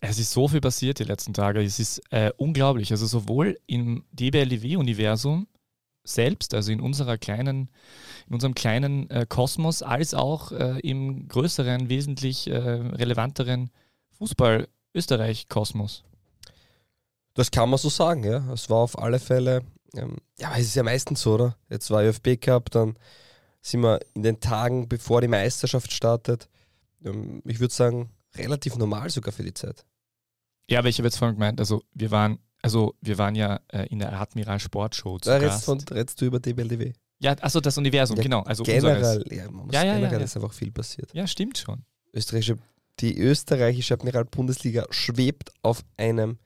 Es 0.00 0.18
ist 0.18 0.30
so 0.32 0.46
viel 0.46 0.60
passiert 0.60 0.98
die 1.00 1.04
letzten 1.04 1.34
Tage. 1.34 1.62
Es 1.62 1.80
ist 1.80 2.00
äh, 2.10 2.30
unglaublich. 2.36 2.90
Also 2.92 3.06
sowohl 3.06 3.58
im 3.66 4.04
DBLW-Universum 4.12 5.48
selbst, 6.04 6.54
also 6.54 6.72
in 6.72 6.80
unserer 6.80 7.18
kleinen, 7.18 7.68
in 8.26 8.34
unserem 8.34 8.54
kleinen 8.54 9.10
äh, 9.10 9.26
Kosmos, 9.28 9.82
als 9.82 10.14
auch 10.14 10.52
äh, 10.52 10.78
im 10.80 11.28
größeren, 11.28 11.88
wesentlich 11.88 12.48
äh, 12.48 12.56
relevanteren 12.56 13.70
Fußball-Österreich-Kosmos. 14.18 16.04
Das 17.34 17.50
kann 17.50 17.68
man 17.68 17.78
so 17.78 17.88
sagen, 17.88 18.24
ja. 18.24 18.52
Es 18.52 18.70
war 18.70 18.78
auf 18.78 18.98
alle 18.98 19.18
Fälle, 19.18 19.62
ähm, 19.94 20.16
ja, 20.38 20.52
es 20.54 20.66
ist 20.66 20.76
ja 20.76 20.82
meistens 20.82 21.22
so, 21.22 21.34
oder? 21.34 21.56
Jetzt 21.68 21.90
war 21.90 22.02
ÖFB 22.02 22.40
Cup, 22.40 22.70
dann 22.70 22.96
sind 23.60 23.80
wir 23.82 24.00
in 24.14 24.22
den 24.22 24.40
Tagen, 24.40 24.88
bevor 24.88 25.20
die 25.20 25.28
Meisterschaft 25.28 25.92
startet, 25.92 26.48
ähm, 27.04 27.42
ich 27.44 27.60
würde 27.60 27.74
sagen, 27.74 28.10
relativ 28.36 28.76
normal 28.76 29.10
sogar 29.10 29.32
für 29.32 29.42
die 29.42 29.54
Zeit. 29.54 29.84
Ja, 30.70 30.80
aber 30.80 30.88
ich 30.88 30.98
habe 30.98 31.06
jetzt 31.06 31.16
vorhin 31.16 31.36
gemeint, 31.36 31.60
also 31.60 31.82
wir 31.94 32.10
waren, 32.10 32.38
also 32.62 32.94
wir 33.00 33.18
waren 33.18 33.34
ja 33.34 33.60
äh, 33.68 33.86
in 33.86 33.98
der 34.00 34.12
Admiral 34.20 34.60
Sportshow 34.60 35.18
zu 35.18 35.30
Da 35.30 35.38
Gast. 35.38 35.64
von, 35.64 35.80
redest 35.90 36.20
du 36.20 36.26
über 36.26 36.40
DBLDW. 36.40 36.92
Ja, 37.20 37.32
achso, 37.40 37.60
das 37.60 37.76
Universum, 37.78 38.16
Ja, 38.16 38.22
genau. 38.22 38.42
Also 38.42 38.62
Generell, 38.62 39.24
ja, 39.30 39.50
man 39.50 39.66
muss 39.66 39.74
Ja, 39.74 39.84
ja, 39.84 39.94
generell 39.96 40.22
ist 40.22 40.36
einfach 40.36 40.52
viel 40.52 40.70
passiert. 40.70 41.12
Ja, 41.14 41.26
stimmt 41.26 41.58
schon. 41.58 41.84
Österreichische, 42.14 42.58
die 43.00 43.18
österreichische 43.18 43.94
Admiral-Bundesliga 43.94 44.86
schwebt 44.90 45.50
auf 45.62 45.84
einem 45.96 46.38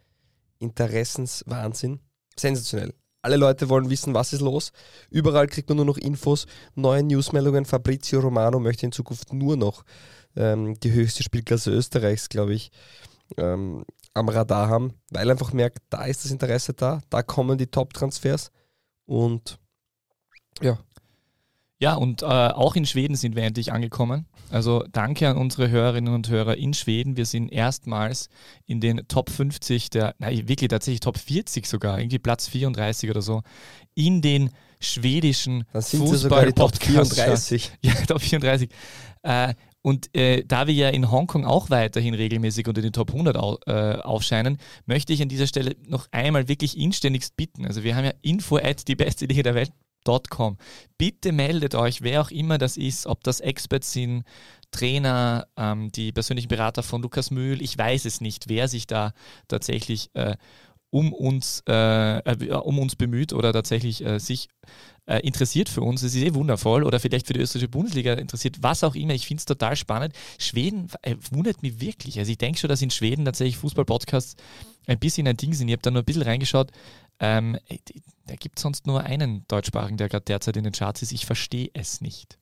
Interessenswahnsinn. 0.59 2.01
Sensationell. 2.39 2.95
Alle 3.21 3.37
Leute 3.37 3.69
wollen 3.69 3.91
wissen, 3.91 4.15
was 4.15 4.33
ist 4.33 4.41
los. 4.41 4.73
Überall 5.11 5.47
kriegt 5.47 5.69
man 5.69 5.77
nur 5.77 5.85
noch 5.85 5.99
Infos, 5.99 6.47
neue 6.75 7.03
Newsmeldungen. 7.03 7.65
Fabrizio 7.65 8.21
Romano 8.21 8.59
möchte 8.59 8.87
in 8.87 8.93
Zukunft 8.93 9.33
nur 9.33 9.57
noch 9.57 9.85
ähm, 10.35 10.79
die 10.81 10.93
höchste 10.93 11.23
Spielklasse 11.23 11.71
Österreichs, 11.71 12.29
glaube 12.29 12.55
ich, 12.55 12.71
ähm, 13.37 13.85
am 14.15 14.29
Radar 14.29 14.69
haben, 14.69 14.95
weil 15.11 15.31
einfach 15.31 15.53
merkt, 15.53 15.79
da 15.91 16.05
ist 16.05 16.25
das 16.25 16.31
Interesse 16.31 16.75
da, 16.75 17.01
da 17.11 17.23
kommen 17.23 17.59
die 17.59 17.67
Top-Transfers 17.67 18.51
und 19.07 19.59
ja, 20.61 20.79
Ja, 21.79 21.95
und 21.95 22.23
äh, 22.23 22.27
auch 22.27 22.77
in 22.77 22.87
Schweden 22.87 23.17
sind 23.17 23.35
wir 23.35 23.43
endlich 23.43 23.73
angekommen. 23.73 24.27
Also 24.51 24.85
danke 24.93 25.29
an 25.29 25.37
unsere 25.37 25.71
Hörerinnen 25.71 26.15
und 26.15 26.29
Hörer 26.29 26.57
in 26.57 26.75
Schweden. 26.75 27.17
Wir 27.17 27.27
sind 27.27 27.49
erstmals 27.51 28.29
in 28.67 28.81
den 28.81 29.09
Top 29.09 29.31
50 29.31 29.91
der, 29.91 30.15
nein, 30.19 30.47
wirklich 30.47 30.69
tatsächlich 30.69 31.01
Top 31.01 31.19
40 31.19 31.67
sogar, 31.67 31.99
irgendwie 31.99 32.19
Platz 32.19 32.47
34 32.49 33.11
oder 33.11 33.23
so, 33.23 33.43
in 33.95 34.21
den 34.21 34.51
schwedischen 34.79 35.65
die 35.75 35.99
Top 35.99 36.09
Fußball-Podcasts. 36.09 37.17
34. 37.49 37.73
Ja, 37.83 37.95
Top 38.07 38.21
34. 38.21 38.69
Äh, 39.23 39.55
und 39.83 40.15
äh, 40.17 40.45
da 40.45 40.69
wir 40.69 40.75
ja 40.75 40.89
in 40.89 41.11
Hongkong 41.11 41.45
auch 41.45 41.69
weiterhin 41.69 42.15
regelmäßig 42.15 42.69
unter 42.69 42.81
den 42.81 42.93
Top 42.93 43.11
100 43.11 43.37
au 43.37 43.59
äh, 43.67 43.97
aufscheinen, 43.97 44.59
möchte 44.87 45.13
ich 45.13 45.21
an 45.21 45.29
dieser 45.29 45.49
Stelle 45.49 45.77
noch 45.87 46.07
einmal 46.13 46.49
wirklich 46.49 46.79
inständigst 46.79 47.37
bitten. 47.37 47.67
Also 47.67 47.83
wir 47.83 47.97
haben 47.97 48.05
ja 48.05 48.15
info 48.23 48.57
at 48.57 48.87
die 48.87 48.95
beste 48.95 49.27
Liga 49.27 49.43
der 49.43 49.57
Welt.com. 49.57 50.57
Bitte 50.99 51.33
meldet 51.33 51.75
euch, 51.75 52.03
wer 52.03 52.23
auch 52.23 52.31
immer 52.31 52.59
das 52.59 52.77
ist, 52.77 53.07
ob 53.07 53.25
das 53.25 53.41
Experts 53.41 53.93
sind, 53.93 54.23
Trainer, 54.71 55.49
ähm, 55.57 55.91
die 55.91 56.13
persönlichen 56.13 56.49
Berater 56.49 56.85
von 56.85 57.03
Lukas 57.03 57.31
Mühl, 57.31 57.61
ich 57.61 57.77
weiß 57.77 58.05
es 58.05 58.21
nicht, 58.21 58.49
wer 58.49 58.69
sich 58.69 58.87
da 58.87 59.13
tatsächlich 59.49 60.11
äh, 60.15 60.37
um 60.93 61.13
uns, 61.15 61.65
äh, 61.67 62.19
äh, 62.19 62.53
um 62.53 62.79
uns 62.79 62.97
bemüht 62.97 63.33
oder 63.33 63.53
tatsächlich 63.53 64.05
äh, 64.05 64.21
sich 64.21 64.49
äh, 65.07 65.21
interessiert 65.21 65.71
für 65.71 65.81
uns. 65.81 66.03
Es 66.03 66.15
ist 66.15 66.23
eh 66.23 66.35
wundervoll 66.35 66.85
oder 66.85 67.01
vielleicht 67.01 67.27
für 67.27 67.33
die 67.33 67.41
österreichische 67.41 67.71
Bundesliga 67.71 68.13
interessiert, 68.13 68.59
was 68.61 68.85
auch 68.85 68.95
immer. 68.95 69.15
Ich 69.15 69.27
finde 69.27 69.41
es 69.41 69.47
total 69.47 69.75
spannend. 69.75 70.15
Schweden 70.39 70.89
äh, 71.01 71.17
wundert 71.31 71.63
mich 71.63 71.81
wirklich. 71.81 72.19
Also 72.19 72.31
ich 72.31 72.39
denke 72.39 72.59
schon, 72.59 72.69
dass 72.69 72.83
in 72.83 72.91
Schweden 72.91 73.25
tatsächlich 73.25 73.57
Fußball-Podcasts 73.57 74.37
ein 74.87 74.99
bisschen 74.99 75.27
ein 75.27 75.37
Ding 75.39 75.55
sind. 75.55 75.69
Ich 75.69 75.73
habe 75.73 75.83
da 75.83 75.91
nur 75.91 76.03
ein 76.03 76.05
bisschen 76.05 76.23
reingeschaut. 76.23 76.71
Ähm, 77.21 77.57
äh, 77.69 77.79
da 78.27 78.35
gibt 78.37 78.59
es 78.59 78.63
sonst 78.63 78.87
nur 78.87 79.03
einen 79.03 79.47
deutschsprachigen, 79.49 79.97
der 79.97 80.11
gerade 80.11 80.27
derzeit 80.27 80.59
in 80.59 80.65
den 80.65 80.75
Charts 80.75 81.01
ist. 81.01 81.13
Ich 81.13 81.25
verstehe 81.25 81.71
es 81.73 82.03
nicht. 82.03 82.39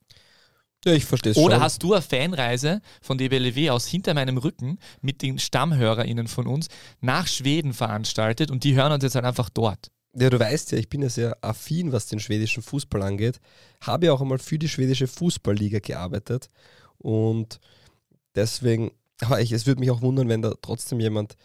Ja, 0.83 0.93
ich 0.93 1.05
verstehe 1.05 1.33
es 1.33 1.37
Oder 1.37 1.55
schon. 1.55 1.63
hast 1.63 1.83
du 1.83 1.93
eine 1.93 2.01
Fanreise 2.01 2.81
von 3.01 3.17
DBLW 3.17 3.69
aus 3.69 3.85
hinter 3.85 4.13
meinem 4.13 4.37
Rücken 4.37 4.79
mit 5.01 5.21
den 5.21 5.37
StammhörerInnen 5.37 6.27
von 6.27 6.47
uns 6.47 6.69
nach 7.01 7.27
Schweden 7.27 7.73
veranstaltet 7.73 8.49
und 8.49 8.63
die 8.63 8.75
hören 8.75 8.91
uns 8.91 9.03
jetzt 9.03 9.15
halt 9.15 9.25
einfach 9.25 9.49
dort? 9.49 9.91
Ja, 10.13 10.29
du 10.29 10.39
weißt 10.39 10.71
ja, 10.71 10.77
ich 10.77 10.89
bin 10.89 11.03
ja 11.03 11.09
sehr 11.09 11.37
affin, 11.41 11.91
was 11.91 12.07
den 12.07 12.19
schwedischen 12.19 12.63
Fußball 12.63 13.01
angeht. 13.03 13.39
Habe 13.79 14.07
ja 14.07 14.13
auch 14.13 14.21
einmal 14.21 14.39
für 14.39 14.59
die 14.59 14.67
schwedische 14.67 15.07
Fußballliga 15.07 15.79
gearbeitet. 15.79 16.49
Und 16.97 17.59
deswegen, 18.35 18.91
aber 19.21 19.39
ich, 19.39 19.51
es 19.51 19.67
würde 19.67 19.79
mich 19.79 19.91
auch 19.91 20.01
wundern, 20.01 20.27
wenn 20.29 20.41
da 20.41 20.53
trotzdem 20.61 20.99
jemand 20.99 21.37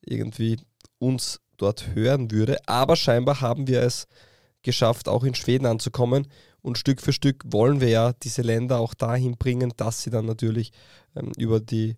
irgendwie 0.00 0.58
uns 0.98 1.40
dort 1.58 1.94
hören 1.94 2.30
würde. 2.30 2.58
Aber 2.66 2.96
scheinbar 2.96 3.40
haben 3.40 3.66
wir 3.66 3.82
es 3.82 4.06
geschafft, 4.62 5.08
auch 5.08 5.24
in 5.24 5.34
Schweden 5.34 5.66
anzukommen. 5.66 6.28
Und 6.62 6.78
Stück 6.78 7.00
für 7.00 7.12
Stück 7.12 7.44
wollen 7.46 7.80
wir 7.80 7.88
ja 7.88 8.12
diese 8.12 8.42
Länder 8.42 8.78
auch 8.78 8.94
dahin 8.94 9.36
bringen, 9.36 9.72
dass 9.76 10.02
sie 10.02 10.10
dann 10.10 10.26
natürlich 10.26 10.72
ähm, 11.14 11.32
über 11.36 11.60
die 11.60 11.96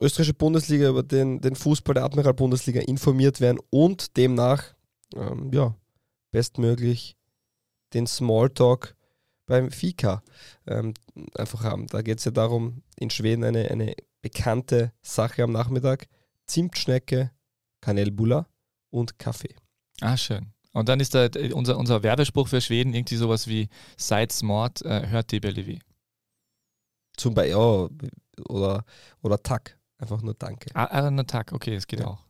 österreichische 0.00 0.34
Bundesliga, 0.34 0.88
über 0.88 1.02
den, 1.02 1.40
den 1.40 1.56
Fußball 1.56 1.94
der 1.94 2.04
Admiral-Bundesliga 2.04 2.80
informiert 2.82 3.40
werden 3.40 3.58
und 3.70 4.16
demnach 4.16 4.74
ähm, 5.14 5.50
ja, 5.52 5.74
bestmöglich 6.30 7.16
den 7.94 8.06
Smalltalk 8.06 8.94
beim 9.46 9.70
Fika 9.70 10.22
ähm, 10.66 10.92
einfach 11.34 11.62
haben. 11.62 11.86
Da 11.86 12.02
geht 12.02 12.18
es 12.18 12.24
ja 12.24 12.30
darum, 12.30 12.82
in 12.96 13.10
Schweden 13.10 13.44
eine, 13.44 13.70
eine 13.70 13.94
bekannte 14.20 14.92
Sache 15.02 15.42
am 15.44 15.52
Nachmittag: 15.52 16.08
Zimtschnecke, 16.46 17.30
Kanelbulla 17.80 18.48
und 18.90 19.18
Kaffee. 19.18 19.54
Ah, 20.00 20.16
schön. 20.16 20.52
Und 20.76 20.90
dann 20.90 21.00
ist 21.00 21.14
da 21.14 21.24
äh, 21.24 21.54
unser, 21.54 21.78
unser 21.78 22.02
Werbespruch 22.02 22.48
für 22.48 22.60
Schweden 22.60 22.92
irgendwie 22.92 23.16
sowas 23.16 23.48
wie 23.48 23.70
Seid 23.96 24.30
smart, 24.30 24.82
äh, 24.82 25.06
hört 25.08 25.32
DBLW. 25.32 25.78
Zum 27.16 27.32
Beispiel, 27.32 27.52
ja, 27.52 27.88
oder, 28.50 28.84
oder 29.22 29.42
Tack. 29.42 29.78
Einfach 29.96 30.20
nur 30.20 30.34
Danke. 30.34 30.68
Ah, 30.74 30.84
ah, 30.84 31.10
na 31.10 31.22
Tag, 31.22 31.52
okay, 31.52 31.74
es 31.74 31.86
geht 31.86 32.00
Ja. 32.00 32.08
auch. 32.08 32.25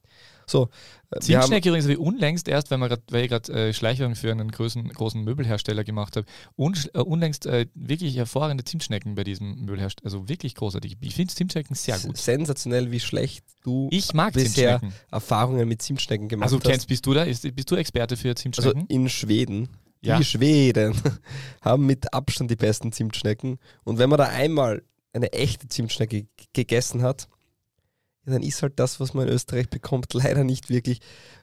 So, 0.48 0.68
äh, 1.10 1.18
Zimtschnecke 1.20 1.68
übrigens 1.70 1.88
wie 1.88 1.96
unlängst 1.96 2.46
erst, 2.46 2.70
weil, 2.70 2.78
man 2.78 2.88
grad, 2.88 3.02
weil 3.10 3.24
ich 3.24 3.30
gerade 3.30 3.52
äh, 3.52 3.72
Schleichwerbung 3.74 4.14
für 4.14 4.30
einen 4.30 4.50
großen, 4.50 4.88
großen 4.90 5.22
Möbelhersteller 5.24 5.82
gemacht 5.82 6.16
habe, 6.16 6.26
un, 6.56 6.74
äh, 6.94 7.00
unlängst 7.00 7.46
äh, 7.46 7.66
wirklich 7.74 8.16
hervorragende 8.16 8.62
Zimtschnecken 8.62 9.16
bei 9.16 9.24
diesem 9.24 9.64
Möbelhersteller. 9.64 10.06
Also 10.06 10.28
wirklich 10.28 10.54
großartig. 10.54 10.96
Ich 11.00 11.14
finde 11.16 11.34
Zimtschnecken 11.34 11.74
sehr 11.74 11.98
gut. 11.98 12.16
sensationell, 12.16 12.92
wie 12.92 13.00
schlecht 13.00 13.44
du 13.64 13.88
Ich 13.90 14.14
mag 14.14 14.34
bisher. 14.34 14.80
Erfahrungen 15.10 15.66
mit 15.68 15.82
Zimtschnecken 15.82 16.28
gemacht 16.28 16.46
Also 16.46 16.58
hast. 16.58 16.64
kennst, 16.70 16.86
bist 16.88 17.04
du 17.06 17.14
da? 17.14 17.24
Ist, 17.24 17.42
bist 17.56 17.70
du 17.70 17.74
Experte 17.74 18.16
für 18.16 18.28
Also 18.28 18.42
Zimtschnecken? 18.42 18.86
in 18.86 19.08
Schweden, 19.08 19.68
Ja. 20.02 20.18
die 20.18 20.24
Schweden 20.24 20.94
haben 21.60 21.86
mit 21.86 22.12
Abstand 22.14 22.52
die 22.52 22.56
besten 22.56 22.92
Zimtschnecken. 22.92 23.58
Und 23.82 23.98
wenn 23.98 24.08
man 24.10 24.18
da 24.18 24.26
einmal 24.28 24.82
eine 25.12 25.32
echte 25.32 25.66
Zimtschnecke 25.66 26.26
gegessen 26.52 27.02
hat, 27.02 27.26
ja, 28.26 28.32
dann 28.32 28.42
ist 28.42 28.62
halt 28.62 28.78
das, 28.78 29.00
was 29.00 29.14
man 29.14 29.28
in 29.28 29.34
Österreich 29.34 29.68
bekommt, 29.70 30.12
leider 30.14 30.44
nicht 30.44 30.68
wirklich. 30.68 31.00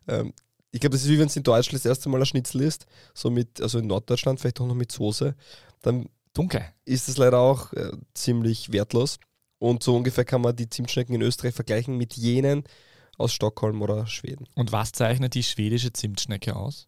Ähm, 0.08 0.34
ich 0.72 0.80
glaube, 0.80 0.96
das 0.96 1.04
ist 1.04 1.10
wie 1.10 1.20
wenn 1.20 1.28
es 1.28 1.36
in 1.36 1.44
Deutschland 1.44 1.84
das 1.84 1.90
erste 1.90 2.10
Mal 2.10 2.20
ein 2.20 2.26
Schnitzel 2.26 2.62
ist, 2.62 2.86
so 3.14 3.30
mit, 3.30 3.62
also 3.62 3.80
in 3.80 3.88
Norddeutschland 3.88 4.40
vielleicht 4.40 4.60
auch 4.60 4.68
noch 4.68 4.76
mit 4.76 4.92
Soße, 4.92 5.36
dann 5.82 6.10
Dunkel. 6.34 6.66
ist 6.86 7.10
es 7.10 7.18
leider 7.18 7.40
auch 7.40 7.74
äh, 7.74 7.92
ziemlich 8.14 8.72
wertlos. 8.72 9.20
Und 9.60 9.84
so 9.84 9.96
ungefähr 9.96 10.26
kann 10.26 10.42
man 10.42 10.56
die 10.56 10.70
Zimtschnecken 10.70 11.16
in 11.16 11.22
Österreich 11.22 11.54
vergleichen 11.54 11.98
mit 11.98 12.16
jenen 12.16 12.64
aus 13.18 13.34
Stockholm 13.34 13.82
oder 13.82 14.08
Schweden. 14.08 14.48
Und 14.56 14.72
was 14.72 14.92
zeichnet 14.92 15.36
die 15.36 15.44
schwedische 15.44 15.94
Zimtschnecke 15.94 16.56
aus? 16.56 16.88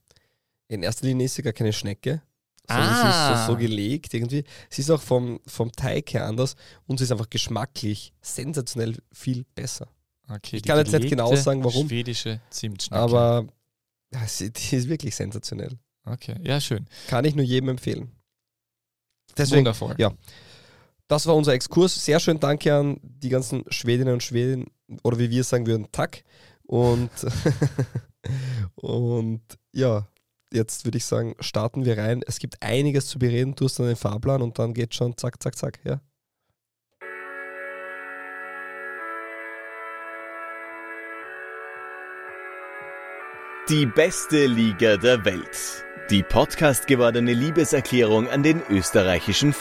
In 0.68 0.82
erster 0.84 1.06
Linie 1.06 1.28
ist 1.28 1.36
sie 1.36 1.44
gar 1.44 1.54
keine 1.54 1.74
Schnecke, 1.74 2.22
sondern 2.68 2.90
Ah. 2.90 3.02
sie 3.34 3.40
ist 3.42 3.48
so, 3.48 3.54
so 3.54 3.58
gelegt 3.60 4.14
irgendwie. 4.14 4.44
Sie 4.70 4.82
ist 4.82 4.90
auch 4.90 5.02
vom, 5.02 5.40
vom 5.48 5.72
Teig 5.72 6.14
her 6.14 6.26
anders 6.26 6.56
und 6.88 6.98
sie 6.98 7.04
ist 7.06 7.12
einfach 7.12 7.30
geschmacklich 7.30 8.14
sensationell 8.22 8.98
viel 9.12 9.46
besser. 9.56 9.88
Okay, 10.28 10.58
Ich 10.58 10.64
kann 10.64 10.78
jetzt 10.80 10.92
nicht 10.92 11.10
genau 11.10 11.36
sagen, 11.36 11.64
warum. 11.64 11.88
Schwedische 11.88 12.42
Zimtschnecke. 12.50 13.00
Aber 13.02 13.46
ja, 14.14 14.28
sie, 14.28 14.52
die 14.52 14.76
ist 14.76 14.90
wirklich 14.90 15.16
sensationell. 15.16 15.78
Okay, 16.06 16.36
ja, 16.44 16.60
schön. 16.62 16.88
Kann 17.08 17.26
ich 17.26 17.36
nur 17.36 17.46
jedem 17.46 17.70
empfehlen. 17.70 18.12
Deswegen, 19.38 19.60
Wundervoll. 19.60 19.96
ja. 19.98 20.12
das 21.08 21.26
war 21.28 21.36
unser 21.36 21.54
Exkurs. 21.54 22.04
Sehr 22.04 22.20
schön 22.20 22.40
danke 22.40 22.74
an 22.74 23.00
die 23.04 23.30
ganzen 23.30 23.64
Schwedinnen 23.70 24.14
und 24.14 24.24
Schweden, 24.24 24.66
oder 25.04 25.20
wie 25.20 25.30
wir 25.30 25.44
sagen 25.44 25.68
würden, 25.68 25.88
Tack. 25.92 26.24
Und, 26.64 27.10
und 28.76 29.42
ja, 29.74 30.08
jetzt 30.52 30.86
würde 30.86 30.98
ich 30.98 31.06
sagen, 31.06 31.36
starten 31.40 31.86
wir 31.86 31.98
rein. 31.98 32.22
Es 32.26 32.40
gibt 32.40 32.62
einiges 32.62 33.08
zu 33.08 33.20
bereden. 33.20 33.56
Du 33.56 33.66
hast 33.66 33.80
dann 33.80 33.88
den 33.88 33.96
Fahrplan 33.96 34.42
und 34.42 34.60
dann 34.60 34.74
geht 34.74 34.96
schon 34.96 35.18
zack, 35.18 35.42
zack, 35.42 35.58
zack. 35.58 35.80
Ja. 35.84 36.02
Die 43.70 43.88
beste 43.88 44.46
Liga 44.46 44.98
der 44.98 45.26
Welt. 45.26 45.86
Die 46.12 46.22
Podcast 46.22 46.86
gewordene 46.86 47.34
Liebeserklärung 47.34 48.30
an 48.30 48.44
den 48.44 48.62
österreichischen 48.70 49.54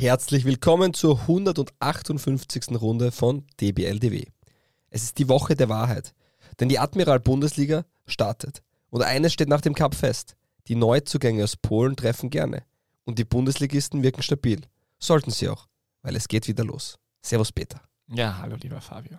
Herzlich 0.00 0.46
willkommen 0.46 0.94
zur 0.94 1.20
158. 1.20 2.80
Runde 2.80 3.12
von 3.12 3.46
DBLDW. 3.60 4.24
Es 4.88 5.02
ist 5.02 5.18
die 5.18 5.28
Woche 5.28 5.54
der 5.54 5.68
Wahrheit, 5.68 6.14
denn 6.58 6.70
die 6.70 6.78
Admiral 6.78 7.20
Bundesliga 7.20 7.84
startet. 8.06 8.62
Und 8.88 9.02
eines 9.02 9.34
steht 9.34 9.50
nach 9.50 9.60
dem 9.60 9.74
Cup 9.74 9.94
fest. 9.94 10.36
Die 10.68 10.74
Neuzugänge 10.74 11.44
aus 11.44 11.58
Polen 11.58 11.96
treffen 11.96 12.30
gerne. 12.30 12.64
Und 13.04 13.18
die 13.18 13.26
Bundesligisten 13.26 14.02
wirken 14.02 14.22
stabil. 14.22 14.62
Sollten 14.98 15.32
sie 15.32 15.50
auch, 15.50 15.68
weil 16.00 16.16
es 16.16 16.28
geht 16.28 16.48
wieder 16.48 16.64
los. 16.64 16.98
Servus 17.20 17.52
Peter. 17.52 17.82
Ja, 18.08 18.38
hallo 18.38 18.56
lieber 18.56 18.80
Fabio. 18.80 19.18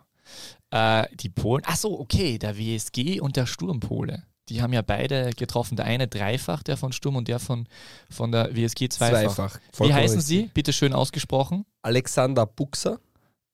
Äh, 0.72 1.06
die 1.16 1.30
Polen, 1.30 1.62
ach 1.68 1.78
so, 1.78 2.00
okay, 2.00 2.40
der 2.40 2.58
WSG 2.58 3.22
und 3.22 3.36
der 3.36 3.46
Sturmpole. 3.46 4.24
Die 4.52 4.62
haben 4.62 4.74
ja 4.74 4.82
beide 4.82 5.30
getroffen. 5.30 5.78
Der 5.78 5.86
eine 5.86 6.10
dreifach, 6.10 6.62
der 6.62 6.76
von 6.76 6.92
Sturm 6.92 7.16
und 7.16 7.30
der 7.30 7.40
von, 7.40 7.68
von 8.10 8.34
der 8.34 8.54
WSG 8.54 8.90
zweifach. 8.90 9.34
zweifach. 9.34 9.60
Wie 9.80 9.94
heißen 9.94 10.18
richtig. 10.18 10.26
sie? 10.26 10.50
Bitte 10.54 10.74
schön 10.74 10.92
ausgesprochen. 10.92 11.66
Alexander 11.82 12.46
Buxer. 12.46 13.00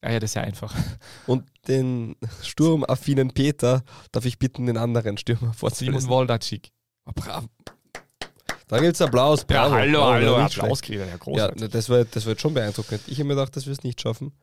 Ah 0.01 0.11
ja, 0.11 0.19
das 0.19 0.31
ist 0.31 0.35
ja 0.35 0.41
einfach. 0.41 0.73
Und 1.27 1.45
den 1.67 2.15
sturmaffinen 2.41 3.31
Peter 3.31 3.83
darf 4.11 4.25
ich 4.25 4.39
bitten, 4.39 4.65
den 4.65 4.77
anderen 4.77 5.17
Stürmer 5.17 5.53
vorzulesen. 5.53 5.99
Simon 5.99 6.15
Woldacik. 6.15 6.71
Oh, 7.05 7.11
bravo. 7.13 7.47
Da 8.67 8.79
gibt 8.79 8.95
es 8.95 9.01
Applaus. 9.01 9.45
Bravo. 9.45 9.75
Ja, 9.75 9.81
hallo, 9.81 10.03
hallo, 10.03 10.35
Applaus 10.38 10.81
kriegt 10.81 10.99
ja 10.99 11.17
großartig. 11.17 11.61
Ja, 11.61 11.67
das 11.67 11.89
war, 11.89 12.05
das 12.05 12.41
schon 12.41 12.53
beeindruckend. 12.53 13.01
Ich 13.07 13.19
habe 13.19 13.27
mir 13.27 13.35
gedacht, 13.35 13.55
dass 13.55 13.65
wir 13.65 13.73
es 13.73 13.83
nicht 13.83 14.01
schaffen. 14.01 14.33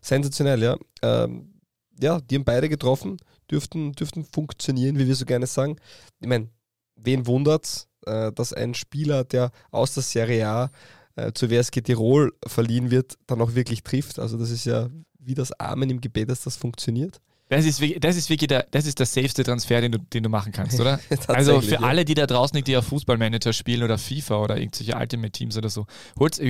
Sensationell, 0.00 0.62
ja. 0.62 0.76
Ähm, 1.02 1.52
ja, 2.00 2.20
die 2.20 2.34
haben 2.36 2.44
beide 2.44 2.68
getroffen, 2.68 3.18
dürften, 3.50 3.92
dürften 3.92 4.24
funktionieren, 4.24 4.98
wie 4.98 5.06
wir 5.06 5.14
so 5.14 5.24
gerne 5.24 5.46
sagen. 5.46 5.76
Ich 6.20 6.28
meine, 6.28 6.48
wen 6.96 7.26
wundert 7.26 7.88
äh, 8.06 8.32
dass 8.32 8.52
ein 8.52 8.74
Spieler, 8.74 9.24
der 9.24 9.50
aus 9.70 9.94
der 9.94 10.02
Serie 10.02 10.48
A 10.48 10.70
äh, 11.16 11.32
zur 11.32 11.50
WSG 11.50 11.82
Tirol 11.82 12.32
verliehen 12.46 12.90
wird, 12.90 13.18
dann 13.26 13.40
auch 13.40 13.54
wirklich 13.54 13.82
trifft? 13.82 14.18
Also 14.18 14.38
das 14.38 14.50
ist 14.50 14.64
ja 14.64 14.88
wie 15.18 15.34
das 15.34 15.52
Amen 15.52 15.90
im 15.90 16.00
Gebet, 16.00 16.30
dass 16.30 16.42
das 16.42 16.56
funktioniert. 16.56 17.20
Das 17.52 17.66
ist, 17.66 17.82
das 18.02 18.16
ist 18.16 18.30
wirklich 18.30 18.48
der, 18.48 18.66
das 18.70 18.86
ist 18.86 18.98
der 18.98 19.04
safeste 19.04 19.44
Transfer, 19.44 19.82
den 19.82 19.92
du, 19.92 19.98
den 19.98 20.22
du 20.22 20.30
machen 20.30 20.52
kannst, 20.52 20.80
oder? 20.80 20.98
also 21.28 21.60
für 21.60 21.74
ja. 21.74 21.80
alle, 21.80 22.06
die 22.06 22.14
da 22.14 22.26
draußen, 22.26 22.64
die 22.64 22.76
auf 22.78 22.86
Fußballmanager 22.86 23.52
spielen 23.52 23.82
oder 23.82 23.98
FIFA 23.98 24.38
oder 24.38 24.56
irgendwelche 24.56 24.96
Ultimate 24.96 25.32
Teams 25.32 25.58
oder 25.58 25.68
so, 25.68 25.84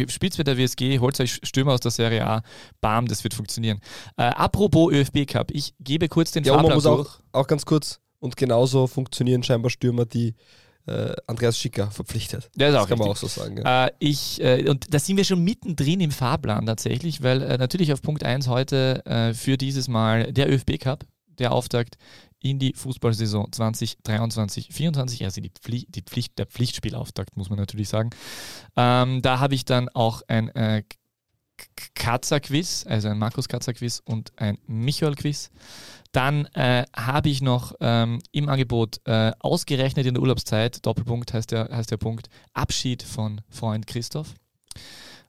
spielt 0.06 0.38
mit 0.38 0.46
der 0.46 0.56
WSG, 0.56 1.00
holt 1.00 1.19
euch 1.19 1.40
Stürmer 1.43 1.72
aus 1.72 1.81
der 1.81 1.90
Serie 1.90 2.25
A, 2.25 2.43
bam, 2.81 3.08
das 3.08 3.25
wird 3.25 3.34
funktionieren. 3.34 3.81
Äh, 4.16 4.22
apropos 4.22 4.93
ÖFB 4.93 5.26
Cup, 5.26 5.50
ich 5.50 5.75
gebe 5.81 6.08
kurz 6.08 6.31
den 6.31 6.44
ja, 6.44 6.52
Fahrplan 6.52 6.69
man 6.69 6.76
muss 6.76 6.87
auch, 6.87 7.19
auch 7.32 7.49
ganz 7.49 7.66
kurz, 7.66 7.99
und 8.20 8.37
genauso 8.37 8.87
funktionieren 8.87 9.43
scheinbar 9.43 9.70
Stürmer, 9.70 10.06
die 10.06 10.37
äh, 10.87 11.14
Andreas 11.26 11.58
Schicker 11.58 11.90
verpflichtet. 11.90 12.50
Das, 12.56 12.73
das 12.73 12.88
kann 12.88 12.99
man 12.99 13.08
auch 13.08 13.17
so 13.17 13.26
sagen. 13.26 13.58
Ja. 13.58 13.87
Äh, 13.87 13.93
ich, 13.99 14.40
äh, 14.43 14.69
und 14.69 14.93
da 14.93 14.99
sind 14.99 15.17
wir 15.17 15.25
schon 15.25 15.43
mittendrin 15.43 16.00
im 16.00 16.11
Fahrplan 16.11 16.67
tatsächlich, 16.67 17.23
weil 17.23 17.43
äh, 17.43 17.58
natürlich 17.58 17.93
auf 17.93 18.02
Punkt 18.02 18.25
1 18.25 18.49
heute 18.49 19.05
äh, 19.06 19.34
für 19.34 19.56
dieses 19.56 19.88
Mal 19.88 20.32
der 20.32 20.52
ÖFB 20.52 20.79
Cup, 20.79 21.05
der 21.38 21.52
Auftakt 21.52 21.96
in 22.40 22.58
die 22.58 22.73
Fußballsaison 22.75 23.46
2023-24, 23.52 25.25
also 25.25 25.40
die, 25.40 25.50
Pflicht, 25.50 25.94
die 25.94 26.02
Pflicht, 26.02 26.38
der 26.38 26.46
Pflichtspielauftakt, 26.46 27.37
muss 27.37 27.50
man 27.50 27.58
natürlich 27.58 27.88
sagen. 27.88 28.11
Ähm, 28.76 29.23
da 29.23 29.38
habe 29.38 29.55
ich 29.55 29.64
dann 29.64 29.88
auch 29.88 30.23
ein 30.26 30.49
äh, 30.49 30.82
Katzer-Quiz, 31.94 32.87
also 32.88 33.09
ein 33.09 33.19
Markus 33.19 33.49
Katzer-Quiz 33.49 34.03
und 34.05 34.32
ein 34.37 34.59
Michael-Quiz. 34.67 35.50
Dann 36.12 36.44
äh, 36.55 36.85
habe 36.94 37.31
ich 37.31 37.41
noch 37.41 37.75
ähm, 37.81 38.20
im 38.32 38.49
Angebot 38.49 39.00
äh, 39.06 39.32
ausgerechnet 39.41 40.06
in 40.06 40.14
der 40.14 40.23
Urlaubszeit, 40.23 40.85
Doppelpunkt 40.85 41.32
heißt 41.32 41.50
der, 41.50 41.70
heißt 41.73 41.91
der 41.91 41.97
Punkt, 41.97 42.29
Abschied 42.53 43.03
von 43.03 43.41
Freund 43.49 43.87
Christoph. 43.87 44.35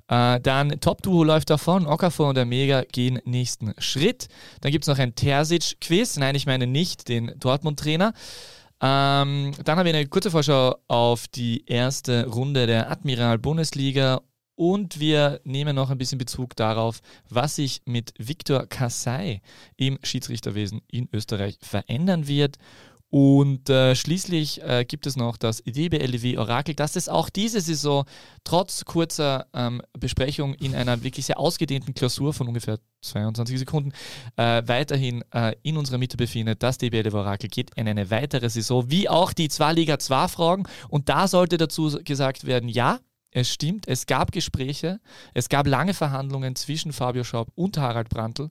Äh, 0.09 0.41
dann 0.41 0.79
Top-Duo 0.81 1.23
läuft 1.23 1.49
davon, 1.49 1.87
Okafor 1.87 2.29
und 2.29 2.35
der 2.35 2.45
Mega 2.45 2.83
gehen 2.83 3.21
nächsten 3.23 3.73
Schritt. 3.77 4.27
Dann 4.59 4.73
gibt 4.73 4.83
es 4.83 4.89
noch 4.89 4.99
ein 4.99 5.15
Terzic-Quiz, 5.15 6.17
nein, 6.17 6.35
ich 6.35 6.45
meine 6.45 6.67
nicht 6.67 7.07
den 7.07 7.31
Dortmund-Trainer. 7.39 8.13
Ähm, 8.81 9.53
dann 9.63 9.77
habe 9.77 9.87
ich 9.87 9.95
eine 9.95 10.07
kurze 10.07 10.31
Vorschau 10.31 10.75
auf 10.89 11.29
die 11.29 11.63
erste 11.65 12.27
Runde 12.27 12.67
der 12.67 12.91
Admiral 12.91 13.39
Bundesliga 13.39 14.21
und 14.55 14.99
wir 14.99 15.41
nehmen 15.43 15.75
noch 15.75 15.89
ein 15.89 15.97
bisschen 15.97 16.17
Bezug 16.17 16.55
darauf, 16.55 17.01
was 17.29 17.55
sich 17.55 17.81
mit 17.85 18.13
Viktor 18.17 18.65
Kassai 18.67 19.41
im 19.77 19.99
Schiedsrichterwesen 20.03 20.81
in 20.87 21.09
Österreich 21.11 21.57
verändern 21.61 22.27
wird. 22.27 22.57
Und 23.13 23.69
äh, 23.69 23.93
schließlich 23.95 24.63
äh, 24.63 24.85
gibt 24.85 25.05
es 25.05 25.15
noch 25.15 25.37
das 25.37 25.61
DBLW 25.63 26.35
Orakel, 26.39 26.73
das 26.73 26.95
es 26.95 27.07
auch 27.07 27.29
diese 27.29 27.61
Saison 27.61 28.05
trotz 28.43 28.85
kurzer 28.85 29.45
ähm, 29.53 29.83
Besprechung 29.93 30.55
in 30.55 30.73
einer 30.73 31.03
wirklich 31.03 31.27
sehr 31.27 31.37
ausgedehnten 31.37 31.93
Klausur 31.93 32.33
von 32.33 32.47
ungefähr 32.47 32.79
22 33.03 33.59
Sekunden 33.59 33.91
äh, 34.35 34.63
weiterhin 34.65 35.23
äh, 35.31 35.53
in 35.61 35.77
unserer 35.77 35.99
Mitte 35.99 36.17
befindet. 36.17 36.63
Das 36.63 36.79
DBLW 36.79 37.15
Orakel 37.15 37.49
geht 37.49 37.69
in 37.75 37.87
eine 37.87 38.09
weitere 38.09 38.49
Saison, 38.49 38.89
wie 38.89 39.07
auch 39.07 39.31
die 39.31 39.47
zwei 39.47 39.73
Liga 39.73 39.99
2 39.99 40.27
Fragen. 40.29 40.63
Und 40.89 41.07
da 41.07 41.27
sollte 41.27 41.57
dazu 41.57 41.99
gesagt 42.03 42.47
werden, 42.47 42.67
ja, 42.67 42.99
es 43.33 43.49
stimmt, 43.49 43.87
es 43.87 44.05
gab 44.05 44.31
Gespräche, 44.31 44.99
es 45.33 45.49
gab 45.49 45.67
lange 45.67 45.93
Verhandlungen 45.93 46.55
zwischen 46.55 46.93
Fabio 46.93 47.23
Schaub 47.23 47.49
und 47.55 47.77
Harald 47.77 48.09
Brandl 48.09 48.49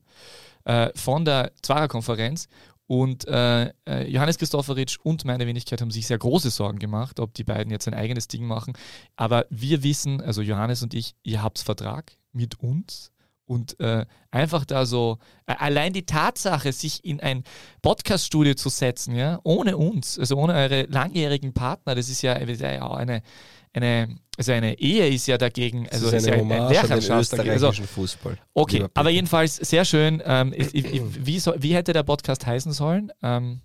äh, 0.64 0.90
von 0.94 1.24
der 1.24 1.52
Zwarer-Konferenz 1.62 2.48
und 2.86 3.26
äh, 3.26 3.72
äh, 3.86 4.08
Johannes 4.08 4.38
Christopheritsch 4.38 4.98
und 5.02 5.24
meine 5.24 5.46
Wenigkeit 5.46 5.80
haben 5.80 5.90
sich 5.90 6.06
sehr 6.06 6.18
große 6.18 6.50
Sorgen 6.50 6.78
gemacht, 6.78 7.20
ob 7.20 7.32
die 7.32 7.44
beiden 7.44 7.72
jetzt 7.72 7.88
ein 7.88 7.94
eigenes 7.94 8.28
Ding 8.28 8.44
machen. 8.44 8.74
Aber 9.16 9.46
wir 9.50 9.82
wissen, 9.82 10.20
also 10.20 10.42
Johannes 10.42 10.82
und 10.82 10.92
ich, 10.92 11.14
ihr 11.22 11.42
habt 11.42 11.58
Vertrag 11.58 12.12
mit 12.32 12.60
uns. 12.60 13.10
Und 13.44 13.78
äh, 13.80 14.06
einfach 14.30 14.64
da 14.64 14.86
so, 14.86 15.18
äh, 15.46 15.54
allein 15.58 15.92
die 15.92 16.06
Tatsache, 16.06 16.72
sich 16.72 17.04
in 17.04 17.20
ein 17.20 17.44
Podcast-Studio 17.82 18.54
zu 18.54 18.68
setzen, 18.68 19.14
ja, 19.14 19.40
ohne 19.42 19.76
uns, 19.76 20.18
also 20.18 20.36
ohne 20.36 20.54
eure 20.54 20.82
langjährigen 20.82 21.52
Partner, 21.52 21.94
das 21.94 22.08
ist 22.08 22.22
ja, 22.22 22.38
ja 22.38 22.90
eine, 22.92 23.22
eine, 23.72 24.16
also 24.36 24.52
eine 24.52 24.78
Ehe 24.78 25.08
ist 25.08 25.26
ja 25.26 25.38
dagegen, 25.38 25.88
also 25.88 26.08
ist, 26.08 26.12
ist 26.12 26.28
eine 26.28 26.36
ja 26.36 26.64
ein 26.64 26.72
Lehrerschaft 26.72 27.38
also, 27.48 27.72
Fußball. 27.72 28.38
Okay, 28.54 28.86
aber 28.94 29.10
jedenfalls 29.10 29.56
sehr 29.56 29.84
schön. 29.84 30.22
Ähm, 30.24 30.52
wie, 30.72 31.38
so, 31.38 31.54
wie 31.58 31.74
hätte 31.74 31.92
der 31.92 32.02
Podcast 32.02 32.46
heißen 32.46 32.72
sollen? 32.72 33.12
Ähm, 33.22 33.60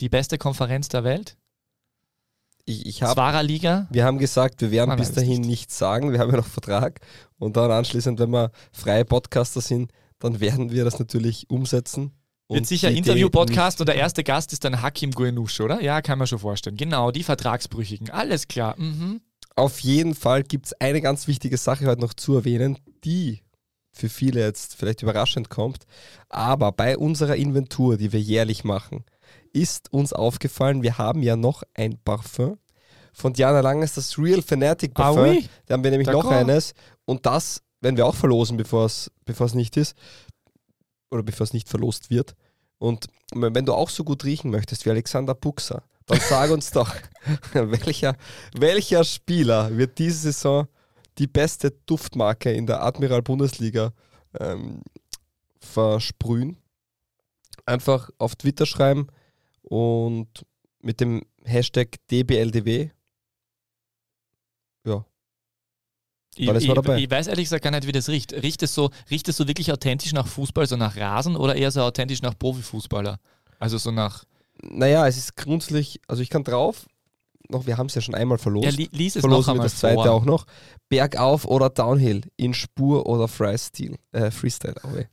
die 0.00 0.08
beste 0.08 0.38
Konferenz 0.38 0.88
der 0.88 1.04
Welt? 1.04 1.36
Ich, 2.64 2.84
ich 2.86 3.02
hab, 3.02 3.16
Liga? 3.44 3.88
Wir 3.90 4.04
haben 4.04 4.18
gesagt, 4.18 4.60
wir 4.60 4.70
werden 4.70 4.94
bis 4.96 5.12
dahin 5.12 5.40
nicht. 5.40 5.46
nichts 5.48 5.78
sagen, 5.78 6.12
wir 6.12 6.18
haben 6.18 6.30
ja 6.30 6.36
noch 6.36 6.46
Vertrag. 6.46 7.00
Und 7.38 7.56
dann 7.56 7.70
anschließend, 7.70 8.18
wenn 8.18 8.30
wir 8.30 8.50
freie 8.72 9.04
Podcaster 9.06 9.60
sind, 9.60 9.90
dann 10.18 10.40
werden 10.40 10.70
wir 10.70 10.84
das 10.84 10.98
natürlich 10.98 11.48
umsetzen. 11.48 12.12
Wird 12.48 12.66
sicher 12.66 12.90
Interview-Podcast 12.90 13.80
und 13.80 13.88
der 13.88 13.96
erste 13.96 14.24
Gast 14.24 14.54
ist 14.54 14.64
dann 14.64 14.80
Hakim 14.80 15.10
Guenusch, 15.10 15.60
oder? 15.60 15.82
Ja, 15.82 16.00
kann 16.00 16.18
man 16.18 16.26
schon 16.26 16.38
vorstellen. 16.38 16.76
Genau, 16.76 17.10
die 17.10 17.22
Vertragsbrüchigen. 17.22 18.10
Alles 18.10 18.48
klar. 18.48 18.74
Mhm. 18.78 19.20
Auf 19.54 19.80
jeden 19.80 20.14
Fall 20.14 20.44
gibt 20.44 20.66
es 20.66 20.72
eine 20.80 21.02
ganz 21.02 21.28
wichtige 21.28 21.58
Sache 21.58 21.86
heute 21.86 22.00
noch 22.00 22.14
zu 22.14 22.36
erwähnen, 22.36 22.78
die 23.04 23.42
für 23.92 24.08
viele 24.08 24.40
jetzt 24.40 24.76
vielleicht 24.76 25.02
überraschend 25.02 25.50
kommt. 25.50 25.84
Aber 26.30 26.72
bei 26.72 26.96
unserer 26.96 27.36
Inventur, 27.36 27.98
die 27.98 28.12
wir 28.12 28.20
jährlich 28.20 28.64
machen, 28.64 29.04
ist 29.52 29.92
uns 29.92 30.14
aufgefallen, 30.14 30.82
wir 30.82 30.96
haben 30.96 31.22
ja 31.22 31.36
noch 31.36 31.64
ein 31.74 31.98
Parfum 32.02 32.58
von 33.12 33.34
Diana 33.34 33.60
Langes, 33.60 33.94
das 33.94 34.16
Real 34.18 34.40
Fanatic 34.40 34.92
ah 34.94 35.02
Parfum. 35.02 35.24
Ah, 35.24 35.30
oui? 35.32 35.48
Da 35.66 35.74
haben 35.74 35.84
wir 35.84 35.90
nämlich 35.90 36.08
noch 36.08 36.30
eines. 36.30 36.72
Und 37.04 37.26
das 37.26 37.62
werden 37.80 37.96
wir 37.96 38.06
auch 38.06 38.14
verlosen, 38.14 38.56
bevor 38.56 38.86
es 38.86 39.54
nicht 39.54 39.76
ist 39.76 39.94
oder 41.10 41.22
bevor 41.22 41.44
es 41.44 41.52
nicht 41.52 41.68
verlost 41.68 42.10
wird. 42.10 42.34
Und 42.78 43.06
wenn 43.32 43.66
du 43.66 43.74
auch 43.74 43.90
so 43.90 44.04
gut 44.04 44.24
riechen 44.24 44.50
möchtest 44.50 44.86
wie 44.86 44.90
Alexander 44.90 45.34
Buxer, 45.34 45.82
dann 46.06 46.20
sag 46.20 46.50
uns 46.50 46.70
doch, 46.70 46.94
welcher, 47.52 48.16
welcher 48.54 49.04
Spieler 49.04 49.76
wird 49.76 49.98
diese 49.98 50.32
Saison 50.32 50.68
die 51.18 51.26
beste 51.26 51.72
Duftmarke 51.86 52.52
in 52.52 52.66
der 52.66 52.82
Admiral 52.82 53.22
Bundesliga 53.22 53.92
ähm, 54.38 54.82
versprühen? 55.60 56.56
Einfach 57.66 58.10
auf 58.18 58.36
Twitter 58.36 58.64
schreiben 58.64 59.08
und 59.62 60.46
mit 60.80 61.00
dem 61.00 61.22
Hashtag 61.44 61.96
DBLDW. 62.10 62.90
Ja, 64.86 65.04
ich, 66.38 66.48
ich, 66.48 66.68
ich, 66.68 67.10
weiß 67.10 67.26
ehrlich 67.26 67.44
gesagt 67.44 67.64
gar 67.64 67.70
nicht, 67.70 67.86
wie 67.86 67.92
das 67.92 68.08
riecht. 68.08 68.32
Riecht 68.32 68.62
es 68.62 68.74
so, 68.74 68.90
riecht 69.10 69.28
es 69.28 69.36
so 69.36 69.48
wirklich 69.48 69.72
authentisch 69.72 70.12
nach 70.12 70.26
Fußball, 70.26 70.66
so 70.66 70.76
nach 70.76 70.96
Rasen 70.96 71.36
oder 71.36 71.56
eher 71.56 71.70
so 71.70 71.82
authentisch 71.82 72.22
nach 72.22 72.38
Profifußballer? 72.38 73.18
Also 73.58 73.78
so 73.78 73.90
nach. 73.90 74.24
Naja, 74.62 75.06
es 75.06 75.16
ist 75.16 75.36
grundsätzlich, 75.36 76.00
also 76.06 76.22
ich 76.22 76.30
kann 76.30 76.44
drauf, 76.44 76.86
noch, 77.50 77.66
wir 77.66 77.76
haben 77.78 77.86
es 77.86 77.94
ja 77.94 78.00
schon 78.00 78.14
einmal 78.14 78.38
verlost. 78.38 78.64
Ja, 78.66 78.70
li 78.70 78.88
lies 78.92 79.16
es 79.16 79.20
Verlosen 79.20 79.54
noch 79.56 79.62
wir 79.62 79.64
das 79.64 79.78
zweite 79.78 80.02
vor. 80.02 80.10
auch 80.10 80.24
noch. 80.24 80.46
Bergauf 80.88 81.44
oder 81.44 81.70
Downhill, 81.70 82.22
in 82.36 82.54
Spur 82.54 83.06
oder 83.06 83.28
Freestyle. 83.28 83.96
Äh, 84.12 84.30
Freestyle, 84.30 84.74
oh. 84.84 84.88
Oder 84.88 85.06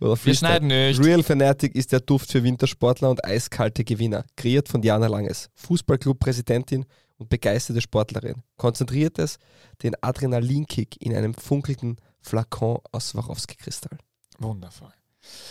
Wir 0.00 0.16
Freestyle. 0.16 0.36
schneiden 0.36 0.68
nicht. 0.68 1.00
Real 1.02 1.22
Fanatic 1.22 1.74
ist 1.74 1.92
der 1.92 2.00
Duft 2.00 2.30
für 2.32 2.42
Wintersportler 2.42 3.10
und 3.10 3.24
eiskalte 3.24 3.84
Gewinner. 3.84 4.24
Kreiert 4.36 4.68
von 4.68 4.82
Diana 4.82 5.06
Langes, 5.06 5.50
Fußballclub-Präsidentin 5.54 6.84
und 7.16 7.28
begeisterte 7.28 7.80
Sportlerin. 7.80 8.42
Konzentriert 8.56 9.18
es 9.18 9.38
den 9.82 9.94
Adrenalinkick 10.00 10.96
in 11.00 11.14
einem 11.14 11.34
funkelnden 11.34 11.96
Flakon 12.20 12.78
aus 12.92 13.10
Swarovski-Kristall. 13.10 13.98
Wundervoll. 14.38 14.92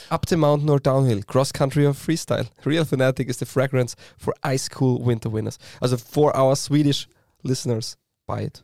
Up 0.09 0.25
the 0.27 0.37
mountain 0.37 0.69
or 0.69 0.79
downhill, 0.79 1.23
cross 1.23 1.51
country 1.51 1.85
or 1.85 1.93
freestyle. 1.93 2.49
Real 2.65 2.85
Fanatic 2.85 3.29
is 3.29 3.37
the 3.37 3.45
fragrance 3.45 3.95
for 4.17 4.33
ice 4.43 4.69
cool 4.69 5.01
winter 5.01 5.29
winners. 5.29 5.57
Also 5.81 5.97
for 5.97 6.35
our 6.35 6.55
Swedish 6.55 7.07
listeners, 7.43 7.97
buy 8.27 8.41
it. 8.41 8.63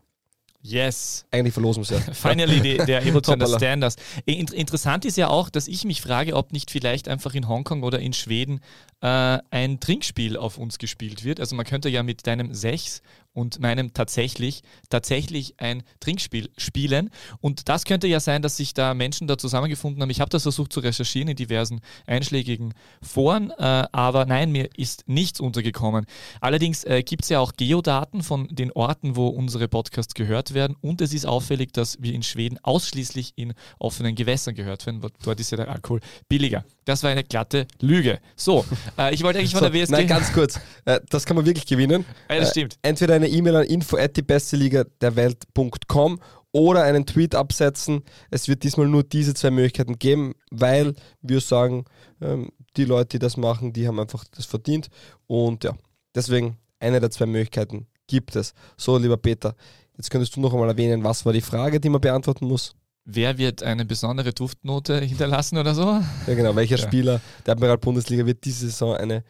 Yes. 0.61 1.25
Eigentlich 1.31 1.53
verlosen 1.53 1.87
wir 1.87 1.97
es 1.97 2.05
ja. 2.07 2.13
Finally, 2.13 2.59
die, 2.59 2.77
der 2.77 3.01
understand 3.15 3.83
us. 3.83 3.95
In, 4.25 4.47
interessant 4.47 5.05
ist 5.05 5.15
ja 5.15 5.29
auch, 5.29 5.49
dass 5.49 5.67
ich 5.67 5.85
mich 5.85 6.01
frage, 6.01 6.35
ob 6.35 6.51
nicht 6.51 6.69
vielleicht 6.69 7.07
einfach 7.07 7.33
in 7.33 7.47
Hongkong 7.47 7.83
oder 7.83 7.99
in 7.99 8.11
Schweden 8.11 8.59
äh, 9.01 9.39
ein 9.51 9.79
Trinkspiel 9.79 10.35
auf 10.35 10.57
uns 10.57 10.77
gespielt 10.77 11.23
wird. 11.23 11.39
Also 11.39 11.55
man 11.55 11.65
könnte 11.65 11.87
ja 11.87 12.03
mit 12.03 12.27
deinem 12.27 12.53
Sechs 12.53 13.01
und 13.39 13.59
meinem 13.59 13.93
tatsächlich 13.93 14.61
tatsächlich 14.89 15.55
ein 15.59 15.83
Trinkspiel 15.99 16.49
spielen. 16.57 17.09
Und 17.41 17.69
das 17.69 17.85
könnte 17.85 18.07
ja 18.07 18.19
sein, 18.19 18.41
dass 18.41 18.57
sich 18.57 18.73
da 18.73 18.93
Menschen 18.93 19.27
da 19.27 19.37
zusammengefunden 19.37 20.01
haben. 20.01 20.09
Ich 20.09 20.19
habe 20.21 20.29
das 20.29 20.43
versucht 20.43 20.73
zu 20.73 20.79
recherchieren 20.81 21.29
in 21.29 21.35
diversen 21.35 21.79
einschlägigen 22.05 22.73
Foren, 23.01 23.51
äh, 23.57 23.85
aber 23.91 24.25
nein, 24.25 24.51
mir 24.51 24.69
ist 24.75 25.03
nichts 25.07 25.39
untergekommen. 25.39 26.05
Allerdings 26.41 26.83
äh, 26.83 27.01
gibt 27.03 27.23
es 27.23 27.29
ja 27.29 27.39
auch 27.39 27.53
Geodaten 27.55 28.23
von 28.23 28.47
den 28.49 28.71
Orten, 28.73 29.15
wo 29.15 29.27
unsere 29.27 29.67
Podcasts 29.67 30.13
gehört 30.13 30.53
werden. 30.53 30.75
Und 30.81 31.01
es 31.01 31.13
ist 31.13 31.25
auffällig, 31.25 31.71
dass 31.73 31.97
wir 32.01 32.13
in 32.13 32.23
Schweden 32.23 32.57
ausschließlich 32.63 33.33
in 33.35 33.53
offenen 33.79 34.15
Gewässern 34.15 34.55
gehört 34.55 34.85
werden. 34.85 35.01
Dort 35.23 35.39
ist 35.39 35.51
ja 35.51 35.57
der 35.57 35.69
Alkohol 35.69 35.99
billiger. 36.27 36.65
Das 36.85 37.03
war 37.03 37.11
eine 37.11 37.23
glatte 37.23 37.67
Lüge. 37.79 38.19
So, 38.35 38.65
äh, 38.97 39.13
ich 39.13 39.23
wollte 39.23 39.39
eigentlich 39.39 39.51
von 39.51 39.59
So, 39.61 39.69
der 39.69 39.73
WSG. 39.73 39.91
nein, 39.91 40.07
ganz 40.07 40.33
kurz. 40.33 40.59
Äh, 40.85 40.99
das 41.09 41.25
kann 41.25 41.35
man 41.35 41.45
wirklich 41.45 41.65
gewinnen. 41.67 42.03
Ja, 42.29 42.37
das 42.39 42.49
Äh, 42.49 42.51
stimmt. 42.51 42.77
Entweder 42.81 43.13
eine 43.15 43.27
E-Mail 43.29 43.55
an 43.57 43.65
info 43.65 43.97
at 43.97 44.15
die 44.17 44.21
beste 44.21 44.55
Liga 44.57 44.83
der 45.01 45.15
Welt.com 45.15 46.19
oder 46.51 46.83
einen 46.83 47.05
Tweet 47.05 47.35
absetzen. 47.35 48.03
Es 48.31 48.47
wird 48.47 48.63
diesmal 48.63 48.87
nur 48.87 49.03
diese 49.03 49.33
zwei 49.33 49.51
Möglichkeiten 49.51 49.99
geben, 49.99 50.33
weil 50.51 50.95
wir 51.21 51.41
sagen, 51.41 51.85
ähm, 52.21 52.49
die 52.77 52.85
Leute, 52.85 53.09
die 53.09 53.19
das 53.19 53.37
machen, 53.37 53.73
die 53.73 53.87
haben 53.87 53.99
einfach 53.99 54.23
das 54.35 54.45
verdient. 54.45 54.89
Und 55.27 55.63
ja, 55.63 55.73
deswegen 56.15 56.57
eine 56.79 56.99
der 56.99 57.11
zwei 57.11 57.25
Möglichkeiten 57.25 57.87
gibt 58.07 58.35
es. 58.35 58.53
So, 58.77 58.97
lieber 58.97 59.17
Peter, 59.17 59.55
jetzt 59.97 60.09
könntest 60.09 60.35
du 60.35 60.41
noch 60.41 60.53
einmal 60.53 60.69
erwähnen, 60.69 61.03
was 61.03 61.25
war 61.25 61.33
die 61.33 61.41
Frage, 61.41 61.79
die 61.79 61.89
man 61.89 62.01
beantworten 62.01 62.47
muss? 62.47 62.73
Wer 63.05 63.37
wird 63.37 63.63
eine 63.63 63.85
besondere 63.85 64.33
Duftnote 64.33 64.99
hinterlassen 64.99 65.57
oder 65.57 65.73
so? 65.73 65.99
Ja, 66.27 66.33
genau. 66.35 66.55
Welcher 66.55 66.77
Ja. 66.77 66.83
Spieler 66.85 67.21
der 67.45 67.53
Admiral 67.53 67.77
Bundesliga 67.77 68.25
wird 68.25 68.43
diese 68.45 68.67
Saison 68.67 68.95
eine 68.95 69.23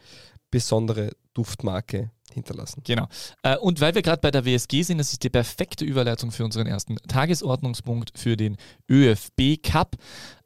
besondere 0.50 1.10
Duftmarke 1.34 2.10
hinterlassen? 2.34 2.82
Genau. 2.84 3.06
Äh, 3.42 3.56
und 3.58 3.80
weil 3.80 3.94
wir 3.94 4.02
gerade 4.02 4.20
bei 4.20 4.30
der 4.30 4.44
WSG 4.44 4.82
sind, 4.82 4.98
das 4.98 5.12
ist 5.12 5.22
die 5.22 5.30
perfekte 5.30 5.84
Überleitung 5.84 6.30
für 6.30 6.44
unseren 6.44 6.66
ersten 6.66 6.96
Tagesordnungspunkt 7.08 8.12
für 8.18 8.36
den 8.36 8.56
ÖFB 8.90 9.62
Cup. 9.62 9.96